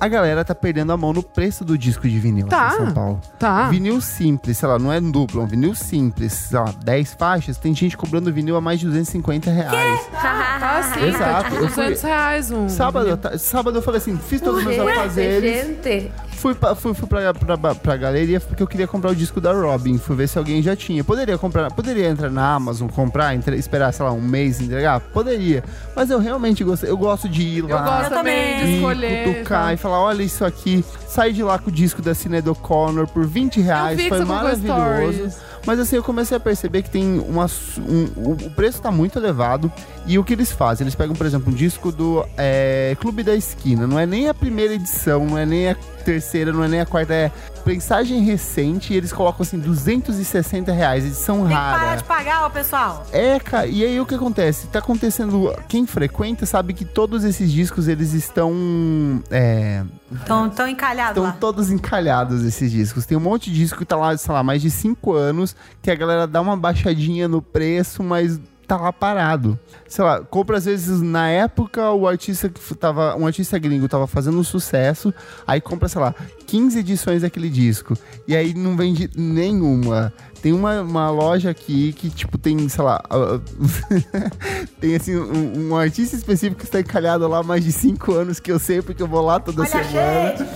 A 0.00 0.06
galera 0.06 0.44
tá 0.44 0.54
perdendo 0.54 0.92
a 0.92 0.96
mão 0.96 1.12
no 1.12 1.24
preço 1.24 1.64
do 1.64 1.76
disco 1.76 2.08
de 2.08 2.20
vinil 2.20 2.46
Tá. 2.46 2.68
aqui 2.68 2.74
em 2.82 2.84
São 2.84 2.94
Paulo. 2.94 3.20
Tá. 3.36 3.68
Vinil 3.68 4.00
simples, 4.00 4.56
sei 4.56 4.68
lá, 4.68 4.78
não 4.78 4.92
é 4.92 5.00
duplo, 5.00 5.40
é 5.40 5.44
um 5.44 5.46
vinil 5.48 5.74
simples, 5.74 6.32
sei 6.34 6.56
lá, 6.60 6.72
10 6.84 7.14
faixas, 7.14 7.56
tem 7.56 7.74
gente 7.74 7.96
cobrando 7.96 8.32
vinil 8.32 8.56
a 8.56 8.60
mais 8.60 8.78
de 8.78 8.86
250 8.86 9.50
reais. 9.50 10.00
Tá 10.12 10.78
assim, 10.78 11.04
Exato, 11.06 11.42
tá 11.42 11.50
tipo 11.50 11.56
fui- 11.68 11.84
200 11.84 12.02
reais 12.02 12.50
um. 12.52 12.68
Sábado, 12.68 13.16
tá- 13.16 13.36
sábado 13.38 13.78
eu 13.78 13.82
falei 13.82 13.98
assim, 13.98 14.16
fiz 14.16 14.40
todos 14.40 14.60
os 14.60 14.64
meus 14.66 14.78
afazeres, 14.88 15.66
gente. 15.66 16.12
Fui, 16.38 16.54
pra, 16.54 16.74
fui, 16.74 16.94
fui 16.94 17.06
pra, 17.08 17.34
pra, 17.34 17.74
pra 17.74 17.96
galeria 17.96 18.40
porque 18.40 18.62
eu 18.62 18.66
queria 18.66 18.86
comprar 18.86 19.10
o 19.10 19.14
disco 19.16 19.40
da 19.40 19.52
Robin, 19.52 19.98
fui 19.98 20.16
ver 20.16 20.28
se 20.28 20.38
alguém 20.38 20.62
já 20.62 20.74
tinha. 20.76 21.02
Poderia 21.04 21.36
comprar, 21.36 21.70
poderia 21.72 22.08
entrar 22.08 22.30
na 22.30 22.54
Amazon, 22.54 22.88
comprar, 22.88 23.34
entre- 23.34 23.56
esperar, 23.56 23.92
sei 23.92 24.04
lá, 24.06 24.12
um 24.12 24.20
mês 24.22 24.60
entregar? 24.60 25.00
Poderia. 25.00 25.62
Mas 25.94 26.10
eu 26.10 26.18
realmente 26.18 26.62
gostei, 26.64 26.88
eu 26.90 26.96
gosto 26.96 27.28
de 27.28 27.42
ir 27.42 27.58
Eu 27.68 27.68
lá. 27.76 27.98
gosto 28.00 28.10
também 28.14 28.58
de 28.58 28.64
e 28.64 28.74
escolher. 28.76 29.24
cutucar 29.34 29.74
e 29.74 29.76
falar, 29.76 30.00
olha 30.00 30.22
isso 30.22 30.44
aqui. 30.44 30.84
Sai 31.08 31.32
de 31.32 31.42
lá 31.42 31.58
com 31.58 31.70
o 31.70 31.72
disco 31.72 32.02
da 32.02 32.14
Sinead 32.14 32.48
O'Connor 32.48 33.06
por 33.08 33.26
20 33.26 33.60
reais. 33.60 33.98
Foi 34.08 34.18
maravilhoso. 34.24 35.36
Mas 35.66 35.78
assim, 35.80 35.96
eu 35.96 36.02
comecei 36.02 36.36
a 36.36 36.40
perceber 36.40 36.82
que 36.82 36.90
tem 36.90 37.18
uma. 37.18 37.46
um- 37.78 38.08
o 38.16 38.32
o 38.32 38.50
preço 38.50 38.80
tá 38.80 38.90
muito 38.90 39.18
elevado. 39.18 39.72
E 40.06 40.18
o 40.18 40.24
que 40.24 40.32
eles 40.34 40.52
fazem? 40.52 40.84
Eles 40.84 40.94
pegam, 40.94 41.14
por 41.14 41.26
exemplo, 41.26 41.50
um 41.52 41.54
disco 41.54 41.90
do 41.90 42.24
é, 42.36 42.96
Clube 43.00 43.22
da 43.22 43.34
Esquina. 43.34 43.86
Não 43.86 43.98
é 43.98 44.06
nem 44.06 44.28
a 44.28 44.34
primeira 44.34 44.74
edição, 44.74 45.24
não 45.26 45.36
é 45.38 45.44
nem 45.44 45.70
a 45.70 45.76
terceira, 46.04 46.52
não 46.52 46.62
é 46.62 46.68
nem 46.68 46.80
a 46.80 46.86
quarta. 46.86 47.12
É 47.12 47.32
prensagem 47.68 48.22
recente. 48.22 48.92
E 48.92 48.96
eles 48.96 49.12
colocam 49.12 49.42
assim, 49.42 49.58
260 49.58 50.72
reais, 50.72 51.04
edição 51.04 51.38
Tem 51.40 51.48
que 51.48 51.52
parar 51.54 51.76
rara. 51.78 51.96
de 51.96 52.04
pagar, 52.04 52.44
ó, 52.46 52.48
pessoal. 52.50 53.06
É, 53.12 53.38
cara, 53.38 53.66
e 53.66 53.84
aí 53.84 54.00
o 54.00 54.06
que 54.06 54.14
acontece? 54.14 54.66
Tá 54.68 54.78
acontecendo. 54.78 55.54
Quem 55.68 55.86
frequenta 55.86 56.46
sabe 56.46 56.72
que 56.72 56.84
todos 56.84 57.24
esses 57.24 57.52
discos 57.52 57.86
eles 57.86 58.12
estão. 58.14 59.22
É, 59.30 59.84
Tão, 60.24 60.48
tão 60.48 60.66
encalhados 60.66 61.10
Estão 61.10 61.24
lá. 61.24 61.32
todos 61.38 61.70
encalhados 61.70 62.42
esses 62.42 62.70
discos. 62.70 63.04
Tem 63.04 63.16
um 63.18 63.20
monte 63.20 63.50
de 63.50 63.56
disco 63.58 63.78
que 63.78 63.84
tá 63.84 63.96
lá, 63.96 64.16
sei 64.16 64.32
lá, 64.32 64.42
mais 64.42 64.62
de 64.62 64.70
5 64.70 65.12
anos, 65.12 65.54
que 65.82 65.90
a 65.90 65.94
galera 65.94 66.26
dá 66.26 66.40
uma 66.40 66.56
baixadinha 66.56 67.28
no 67.28 67.42
preço, 67.42 68.02
mas 68.02 68.40
tá 68.68 68.76
lá 68.76 68.92
parado. 68.92 69.58
Sei 69.88 70.04
lá, 70.04 70.20
compra 70.20 70.58
às 70.58 70.66
vezes 70.66 71.00
na 71.00 71.30
época 71.30 71.90
o 71.90 72.06
artista 72.06 72.50
que 72.50 72.74
tava, 72.74 73.16
um 73.16 73.26
artista 73.26 73.58
gringo 73.58 73.88
tava 73.88 74.06
fazendo 74.06 74.38
um 74.38 74.44
sucesso, 74.44 75.12
aí 75.46 75.58
compra, 75.58 75.88
sei 75.88 76.00
lá, 76.00 76.14
15 76.46 76.78
edições 76.78 77.22
daquele 77.22 77.48
disco. 77.48 77.94
E 78.26 78.36
aí 78.36 78.52
não 78.52 78.76
vende 78.76 79.10
nenhuma. 79.16 80.12
Tem 80.42 80.52
uma, 80.52 80.82
uma 80.82 81.10
loja 81.10 81.50
aqui 81.50 81.92
que, 81.92 82.08
tipo, 82.10 82.38
tem, 82.38 82.68
sei 82.68 82.84
lá. 82.84 83.02
tem, 84.80 84.94
assim, 84.96 85.16
um, 85.16 85.68
um 85.70 85.76
artista 85.76 86.16
específico 86.16 86.60
que 86.60 86.64
está 86.66 86.80
encalhado 86.80 87.26
lá 87.26 87.38
há 87.38 87.42
mais 87.42 87.64
de 87.64 87.72
5 87.72 88.12
anos, 88.12 88.40
que 88.40 88.50
eu 88.52 88.58
sei 88.58 88.80
porque 88.82 89.02
eu 89.02 89.06
vou 89.08 89.20
lá 89.24 89.40
toda 89.40 89.62
Olha, 89.62 89.70
semana. 89.70 90.48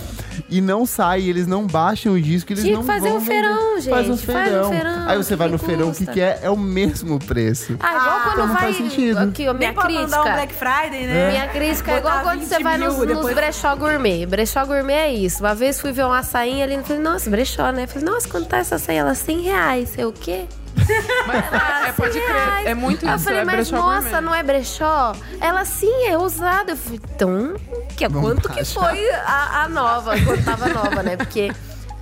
E 0.49 0.61
não 0.61 0.85
sai, 0.85 1.21
eles 1.23 1.47
não 1.47 1.65
baixam 1.67 2.13
o 2.13 2.21
disco, 2.21 2.51
eles 2.53 2.63
Tinha 2.63 2.75
não 2.75 2.81
que 2.81 2.87
fazer 2.87 3.07
vão 3.09 3.17
um 3.17 3.19
vender. 3.19 3.31
feirão, 3.43 3.79
gente. 3.79 3.89
Faz 3.89 4.09
um 4.09 4.17
Faz 4.17 4.21
um 4.21 4.43
feirão. 4.43 4.69
feirão, 4.69 5.09
Aí 5.09 5.17
você 5.17 5.29
que 5.29 5.35
vai 5.35 5.47
no 5.49 5.57
feirão, 5.57 5.89
o 5.89 5.93
que, 5.93 6.05
que 6.05 6.21
é? 6.21 6.39
É 6.43 6.49
o 6.49 6.57
mesmo 6.57 7.19
preço. 7.19 7.75
Ah, 7.79 7.89
igual 7.91 8.21
quando 8.21 8.33
então 8.33 8.47
não 8.47 8.53
vai. 8.53 8.63
faz 8.63 8.77
sentido. 8.77 9.17
Aqui, 9.19 9.47
ó, 9.47 9.53
minha 9.53 9.71
Nem 9.71 9.73
pra 9.73 9.83
mandar 9.89 9.99
um 9.99 10.23
crítica. 10.23 10.33
Black 10.33 10.53
Friday, 10.53 11.07
né? 11.07 11.31
Minha 11.31 11.47
crítica 11.47 11.91
é 11.91 11.97
igual 11.97 12.21
quando 12.21 12.41
você 12.41 12.55
20 12.55 12.63
vai 12.63 12.77
nos, 12.77 12.97
nos 12.97 13.07
depois. 13.07 13.35
brechó 13.35 13.75
gourmet. 13.75 14.25
Brechó 14.25 14.65
gourmet 14.65 14.93
é 14.93 15.13
isso. 15.13 15.43
Uma 15.43 15.55
vez 15.55 15.79
fui 15.79 15.91
ver 15.91 16.05
uma 16.05 16.23
sainha 16.23 16.63
ali 16.65 16.75
e 16.75 16.83
falei, 16.83 17.01
nossa, 17.01 17.29
brechó, 17.29 17.71
né? 17.71 17.87
Falei, 17.87 18.07
nossa, 18.09 18.27
quanto 18.27 18.47
tá 18.47 18.57
essa 18.57 18.77
sainha? 18.77 19.01
Ela 19.01 19.15
100 19.15 19.41
reais. 19.41 19.82
Eu, 19.97 20.09
o 20.09 20.13
quê? 20.13 20.45
Mas, 21.27 21.87
é, 21.87 21.91
pode 21.93 22.13
100 22.13 22.21
crer. 22.21 22.35
reais. 22.35 22.65
É 22.65 22.73
muito 22.73 23.05
Eu 23.05 23.15
isso. 23.15 23.23
falei, 23.25 23.39
é 23.39 23.45
mas 23.45 23.55
brechó 23.69 23.75
nossa, 23.77 24.01
gourmet. 24.01 24.21
não 24.21 24.35
é 24.35 24.43
brechó? 24.43 25.15
Ela 25.39 25.65
sim, 25.65 26.05
é 26.07 26.17
usada. 26.17 26.71
Eu 26.71 26.77
falei, 26.77 26.99
então, 27.13 27.55
que, 27.95 28.07
Não 28.09 28.21
quanto 28.21 28.49
que 28.49 28.55
baixa. 28.55 28.79
foi 28.79 29.11
a, 29.11 29.63
a 29.63 29.69
nova, 29.69 30.13
quando 30.19 30.43
tava 30.43 30.67
nova, 30.69 31.03
né? 31.03 31.15
Porque, 31.15 31.51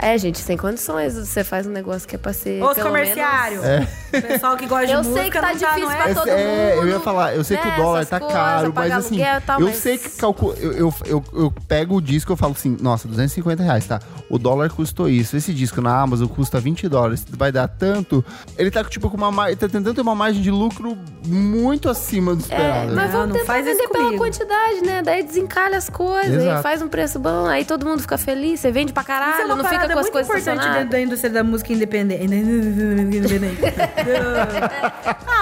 é, 0.02 0.18
gente, 0.18 0.40
sem 0.40 0.58
condições. 0.58 1.14
Você 1.16 1.44
faz 1.44 1.66
um 1.68 1.72
negócio 1.72 2.08
que 2.08 2.16
é 2.16 2.20
pra 2.20 2.34
ser. 2.34 2.62
Os 2.64 2.78
comerciários. 2.78 3.64
É. 3.64 3.88
Pessoal 4.20 4.58
que 4.58 4.66
gosta 4.68 4.88
de 4.88 4.92
Eu 4.92 4.98
música 5.04 5.22
sei 5.22 5.32
que 5.32 5.40
tá 5.40 5.42
não 5.42 5.48
tá, 5.60 5.68
difícil 5.68 5.90
não 5.90 5.96
pra 5.96 6.10
é? 6.10 6.14
todo 6.14 6.28
É, 6.28 6.74
eu 6.78 6.88
ia 6.88 6.94
mundo, 6.96 7.04
falar, 7.04 7.34
eu 7.36 7.44
sei 7.46 7.56
que 7.58 7.66
né, 7.68 7.74
o 7.74 7.82
dólar 7.82 8.06
tá 8.06 8.20
coisas, 8.20 8.36
caro, 8.38 8.74
mas 8.76 8.92
assim, 8.92 9.24
aluguel 9.24 9.42
tal, 9.46 9.60
eu 9.62 9.68
mas- 9.68 9.78
sei 9.78 9.98
que 9.98 10.10
calculo, 10.10 10.54
eu, 10.60 10.74
eu, 10.74 10.94
eu, 11.06 11.24
eu 11.34 11.54
pego 11.68 11.96
o 11.96 12.02
disco 12.02 12.30
e 12.32 12.34
eu 12.34 12.38
falo 12.38 12.52
assim, 12.52 12.76
nossa, 12.82 13.08
250 13.08 13.64
reais, 13.64 13.86
tá? 13.86 14.00
O 14.30 14.38
dólar 14.38 14.70
custou 14.70 15.08
isso, 15.08 15.38
esse 15.38 15.54
disco 15.54 15.80
na 15.82 15.98
Amazon 16.02 16.28
custa 16.28 16.60
20 16.60 16.90
dólares, 16.90 17.24
vai 17.30 17.52
dar 17.54 17.70
tanto. 17.70 18.24
Ele 18.58 18.70
tá 18.70 18.84
tipo 18.84 19.10
com 19.10 19.16
uma 19.16 19.32
margem, 19.32 19.56
tá 19.56 19.70
tentando 19.70 19.94
ter 19.94 20.02
uma 20.02 20.16
margem 20.16 20.42
de 20.42 20.52
lucro 20.52 20.98
muito 21.26 21.90
acima 21.90 22.36
do 22.36 22.40
É, 22.42 22.44
esperado. 22.44 22.94
mas 22.96 23.06
Não, 23.06 23.12
vamos 23.12 23.28
não 23.30 23.34
tentar 23.36 23.46
faz 23.54 23.66
vender 23.66 23.88
pela 23.88 24.18
quantidade, 24.18 24.82
né? 24.86 25.02
Daí 25.02 25.24
desencalha 25.24 25.78
as 25.78 25.90
coisas, 25.90 26.62
faz 26.62 26.82
um 26.82 26.88
preço 26.90 27.18
bom, 27.18 27.46
aí 27.46 27.64
todo 27.64 27.86
mundo 27.86 28.02
fica 28.02 28.18
feliz, 28.18 28.60
você 28.60 28.72
vende 28.74 28.92
pra 28.92 29.04
é 29.04 29.06
caralho, 29.06 29.48
não 29.56 29.64
fica 29.64 29.88
com 29.94 30.00
as 30.00 30.06
muito 30.06 30.14
coisas 30.14 30.48
importante 30.48 30.74
dentro 30.74 30.90
da 30.90 31.00
indústria 31.00 31.34
da 31.34 31.44
música 31.44 31.74
independente. 31.74 32.22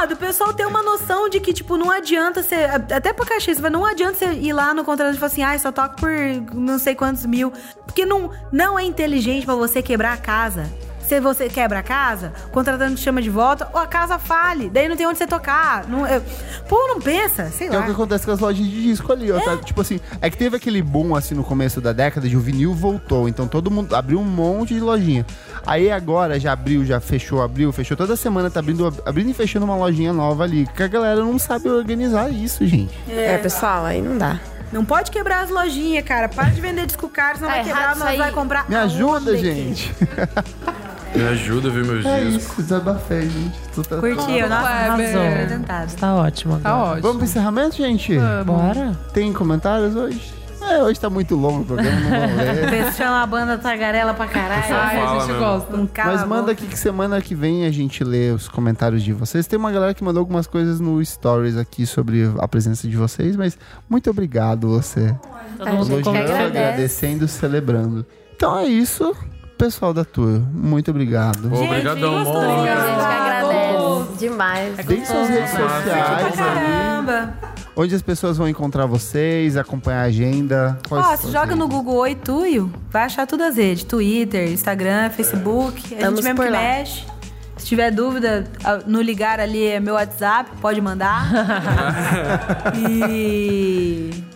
Ah, 0.01 0.05
do 0.05 0.15
pessoal 0.15 0.53
ter 0.53 0.65
uma 0.65 0.81
noção 0.81 1.27
de 1.27 1.41
que, 1.41 1.51
tipo, 1.51 1.75
não 1.75 1.91
adianta 1.91 2.41
você. 2.41 2.55
Até 2.55 3.11
pra 3.11 3.25
cachê, 3.25 3.53
mas 3.59 3.71
não 3.71 3.85
adianta 3.85 4.17
você 4.17 4.33
ir 4.33 4.53
lá 4.53 4.73
no 4.73 4.85
contrato 4.85 5.13
e 5.13 5.17
falar 5.17 5.31
assim, 5.31 5.43
ah, 5.43 5.59
só 5.59 5.71
toco 5.73 5.97
por 5.97 6.09
não 6.53 6.79
sei 6.79 6.95
quantos 6.95 7.25
mil. 7.25 7.51
Porque 7.85 8.05
não, 8.05 8.31
não 8.51 8.79
é 8.79 8.83
inteligente 8.83 9.45
pra 9.45 9.55
você 9.55 9.81
quebrar 9.81 10.13
a 10.13 10.17
casa. 10.17 10.69
Se 11.09 11.19
você 11.19 11.49
quebra 11.49 11.79
a 11.79 11.81
casa, 11.81 12.31
o 12.45 12.49
contratante 12.51 12.93
te 12.97 13.01
chama 13.01 13.19
de 13.19 13.31
volta, 13.31 13.67
ou 13.73 13.79
a 13.79 13.87
casa 13.87 14.19
fale. 14.19 14.69
Daí 14.69 14.87
não 14.87 14.95
tem 14.95 15.07
onde 15.07 15.17
você 15.17 15.25
tocar. 15.25 15.87
Não, 15.87 16.05
é- 16.05 16.21
Pô, 16.67 16.77
não 16.87 17.01
pensa, 17.01 17.49
sei 17.49 17.67
Que 17.67 17.73
é 17.73 17.77
o 17.77 17.79
lá. 17.79 17.85
que 17.87 17.91
acontece 17.93 18.25
com 18.27 18.31
as 18.31 18.39
lojas 18.39 18.63
de 18.63 18.83
disco 18.83 19.11
ali, 19.11 19.31
ó. 19.31 19.39
tá? 19.39 19.57
Tipo 19.57 19.81
assim, 19.81 19.99
é 20.21 20.29
que 20.29 20.37
teve 20.37 20.55
aquele 20.55 20.83
boom 20.83 21.15
assim 21.15 21.33
no 21.33 21.43
começo 21.43 21.81
da 21.81 21.91
década 21.93 22.29
de 22.29 22.37
o 22.37 22.39
vinil 22.39 22.75
voltou. 22.75 23.27
Então 23.27 23.47
todo 23.47 23.71
mundo 23.71 23.95
abriu 23.95 24.19
um 24.19 24.23
monte 24.23 24.75
de 24.75 24.79
lojinha. 24.79 25.25
Aí 25.65 25.89
agora 25.91 26.39
já 26.39 26.51
abriu, 26.51 26.85
já 26.85 26.99
fechou, 26.99 27.41
abriu, 27.41 27.71
fechou. 27.71 27.97
Toda 27.97 28.15
semana 28.15 28.51
tá 28.51 28.59
abrindo, 28.59 28.93
abrindo 29.03 29.31
e 29.31 29.33
fechando 29.33 29.65
uma 29.65 29.75
lojinha 29.75 30.13
nova 30.13 30.43
ali. 30.43 30.67
Que 30.75 30.83
a 30.83 30.87
galera 30.87 31.21
não 31.21 31.39
sabe 31.39 31.69
organizar 31.69 32.29
isso, 32.31 32.67
gente. 32.67 32.95
É, 33.09 33.35
pessoal, 33.39 33.83
aí 33.83 33.99
não 33.99 34.15
dá. 34.15 34.39
Não 34.71 34.85
pode 34.85 35.09
quebrar 35.09 35.41
as 35.41 35.49
lojinhas, 35.49 36.05
cara. 36.05 36.29
Para 36.29 36.49
de 36.51 36.61
vender 36.61 36.85
disco 36.85 37.09
caro, 37.09 37.37
senão 37.39 37.49
Tá 37.49 37.55
vai 37.55 37.63
quebrar, 37.65 37.95
isso 37.95 38.17
vai 38.19 38.31
comprar. 38.31 38.69
Me 38.69 38.75
ajuda, 38.75 39.35
gente. 39.35 39.91
Me 41.15 41.23
ajuda 41.27 41.69
a 41.69 41.71
ver 41.71 41.85
meus 41.85 42.05
É 42.05 42.19
discos. 42.25 42.43
isso, 42.43 42.61
desabafei, 42.61 43.21
gente. 43.29 43.59
Tô 43.75 43.81
tá- 43.83 43.97
Curtiu, 43.97 44.49
nossa, 44.49 44.67
arrasou. 44.69 45.21
Representado. 45.21 45.95
Tá 45.95 46.15
ótimo 46.15 46.59
Tá 46.59 46.69
agora. 46.69 46.85
ótimo. 46.91 47.01
Vamos 47.01 47.17
pro 47.17 47.25
encerramento, 47.25 47.75
gente? 47.77 48.17
Bora? 48.45 48.97
Tem 49.13 49.33
comentários 49.33 49.95
hoje? 49.95 50.33
É, 50.61 50.83
hoje 50.83 50.99
tá 50.99 51.09
muito 51.09 51.35
longo 51.35 51.61
o 51.61 51.65
programa, 51.65 51.99
não 51.99 52.09
vamos 52.09 52.35
ler. 52.37 52.69
Pessoal, 52.85 53.13
a 53.15 53.25
banda 53.25 53.57
tagarela 53.57 54.13
pra 54.13 54.27
caralho. 54.27 54.63
Ai, 54.75 55.01
a 55.01 55.07
gente 55.19 55.27
mesmo. 55.27 55.39
gosta. 55.39 55.75
Um 55.77 55.89
Mas 56.05 56.27
manda 56.27 56.51
aqui 56.51 56.67
que 56.67 56.77
semana 56.77 57.19
que 57.21 57.33
vem 57.33 57.65
a 57.65 57.71
gente 57.71 58.03
lê 58.03 58.29
os 58.31 58.47
comentários 58.47 59.01
de 59.01 59.11
vocês. 59.13 59.47
Tem 59.47 59.57
uma 59.57 59.71
galera 59.71 59.93
que 59.93 60.03
mandou 60.03 60.19
algumas 60.19 60.45
coisas 60.47 60.79
no 60.79 61.03
Stories 61.03 61.57
aqui 61.57 61.85
sobre 61.85 62.29
a 62.37 62.47
presença 62.47 62.87
de 62.87 62.95
vocês, 62.97 63.35
mas 63.35 63.57
muito 63.89 64.09
obrigado 64.09 64.67
você. 64.67 65.15
Todo 65.57 65.69
mundo 65.71 66.09
agradece. 66.09 66.41
agradecendo, 66.43 67.27
celebrando. 67.27 68.05
Então 68.35 68.59
é 68.59 68.65
isso, 68.65 69.15
pessoal 69.59 69.93
da 69.93 70.05
tour. 70.05 70.41
Muito 70.53 70.89
obrigado. 70.89 71.49
Pô, 71.49 71.63
Obrigadão, 71.63 72.23
gostou, 72.23 72.41
mó 72.41 72.63
A 72.63 72.65
gente 72.65 72.95
que 72.95 73.01
agradece 73.01 74.17
demais. 74.17 74.85
Deem 74.85 75.05
suas 75.05 75.27
redes 75.27 75.49
sociais 75.51 76.35
Caramba. 76.35 77.33
onde 77.75 77.93
as 77.93 78.01
pessoas 78.01 78.37
vão 78.37 78.47
encontrar 78.47 78.85
vocês, 78.85 79.57
acompanhar 79.57 80.03
a 80.03 80.05
agenda. 80.05 80.79
Ó, 80.89 81.03
são 81.03 81.17
se 81.17 81.31
joga 81.31 81.57
no 81.57 81.67
Google 81.67 81.97
Oi 81.97 82.15
Tuyo, 82.15 82.71
vai 82.89 83.03
achar 83.03 83.27
tudo 83.27 83.43
as 83.43 83.57
redes. 83.57 83.83
Twitter, 83.83 84.49
Instagram, 84.49 85.09
Facebook. 85.09 85.93
A 85.93 85.97
Estamos 85.97 86.23
gente 86.23 86.33
mesmo 86.35 86.43
que 86.43 86.49
mexe. 86.49 87.03
Se 87.57 87.65
tiver 87.65 87.91
dúvida, 87.91 88.45
a- 88.63 88.77
no 88.87 89.01
ligar 89.01 89.41
ali 89.41 89.67
é 89.67 89.81
meu 89.81 89.95
WhatsApp, 89.95 90.51
pode 90.61 90.79
mandar. 90.79 91.29
e... 92.79 94.28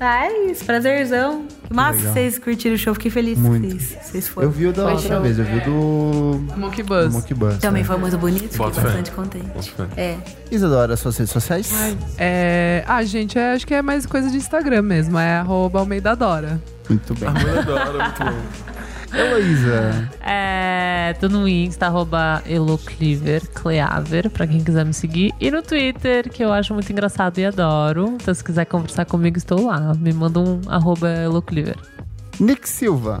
Ah, 0.00 0.26
é 0.26 0.46
isso. 0.46 0.64
Prazerzão. 0.64 1.44
Que 1.68 1.74
massa 1.74 1.98
que 1.98 2.06
vocês 2.06 2.38
curtiram 2.38 2.74
o 2.74 2.78
show. 2.78 2.94
Fiquei 2.94 3.10
feliz 3.10 3.38
Muito. 3.38 3.76
que 3.76 3.82
vocês, 3.82 4.06
vocês 4.06 4.28
foram. 4.28 4.48
Eu 4.48 4.52
vi 4.52 4.66
o 4.66 4.72
da 4.72 4.84
Foi 4.84 4.92
outra 4.94 5.08
show. 5.08 5.20
vez, 5.22 5.38
eu 5.38 5.44
vi 5.44 5.56
o 5.58 5.64
do, 5.64 6.56
Monkey 6.56 6.82
do 6.82 6.88
Buzz. 6.88 7.12
Monkey 7.12 7.34
Bus. 7.34 7.58
Também 7.58 7.82
né? 7.82 7.86
foi 7.86 7.96
muito 7.98 8.16
bonito. 8.18 8.42
Fiquei 8.44 8.58
Bota 8.58 8.80
bastante 8.80 9.10
contente. 9.12 9.74
É. 9.96 10.16
Isadora, 10.50 10.96
suas 10.96 11.16
redes 11.18 11.32
sociais? 11.32 11.70
É... 12.18 12.82
Ah, 12.88 13.04
gente, 13.04 13.38
é- 13.38 13.52
acho 13.52 13.66
que 13.66 13.74
é 13.74 13.82
mais 13.82 14.06
coisa 14.06 14.30
de 14.30 14.38
Instagram 14.38 14.82
mesmo. 14.82 15.18
É 15.18 15.36
arroba 15.36 15.78
Almeida 15.80 16.16
Dora. 16.16 16.60
Muito 16.88 17.14
bem. 17.14 17.28
Adoro, 17.28 17.98
muito 18.02 18.24
bom. 18.24 18.69
Heloísa. 19.12 20.08
É, 20.20 21.14
tô 21.20 21.28
no 21.28 21.48
Insta, 21.48 21.86
arroba 21.86 22.42
Elocliver, 22.46 23.42
Cleaver, 23.50 24.30
pra 24.30 24.46
quem 24.46 24.62
quiser 24.62 24.84
me 24.84 24.94
seguir. 24.94 25.32
E 25.40 25.50
no 25.50 25.62
Twitter, 25.62 26.30
que 26.30 26.44
eu 26.44 26.52
acho 26.52 26.72
muito 26.74 26.90
engraçado 26.90 27.38
e 27.38 27.44
adoro. 27.44 28.16
Então, 28.20 28.32
se 28.32 28.42
quiser 28.42 28.64
conversar 28.66 29.04
comigo, 29.04 29.36
estou 29.36 29.66
lá. 29.66 29.94
Me 29.94 30.12
manda 30.12 30.38
um 30.38 30.60
arroba 30.68 31.08
Elocliver. 31.08 31.76
Nick 32.38 32.68
Silva. 32.68 33.20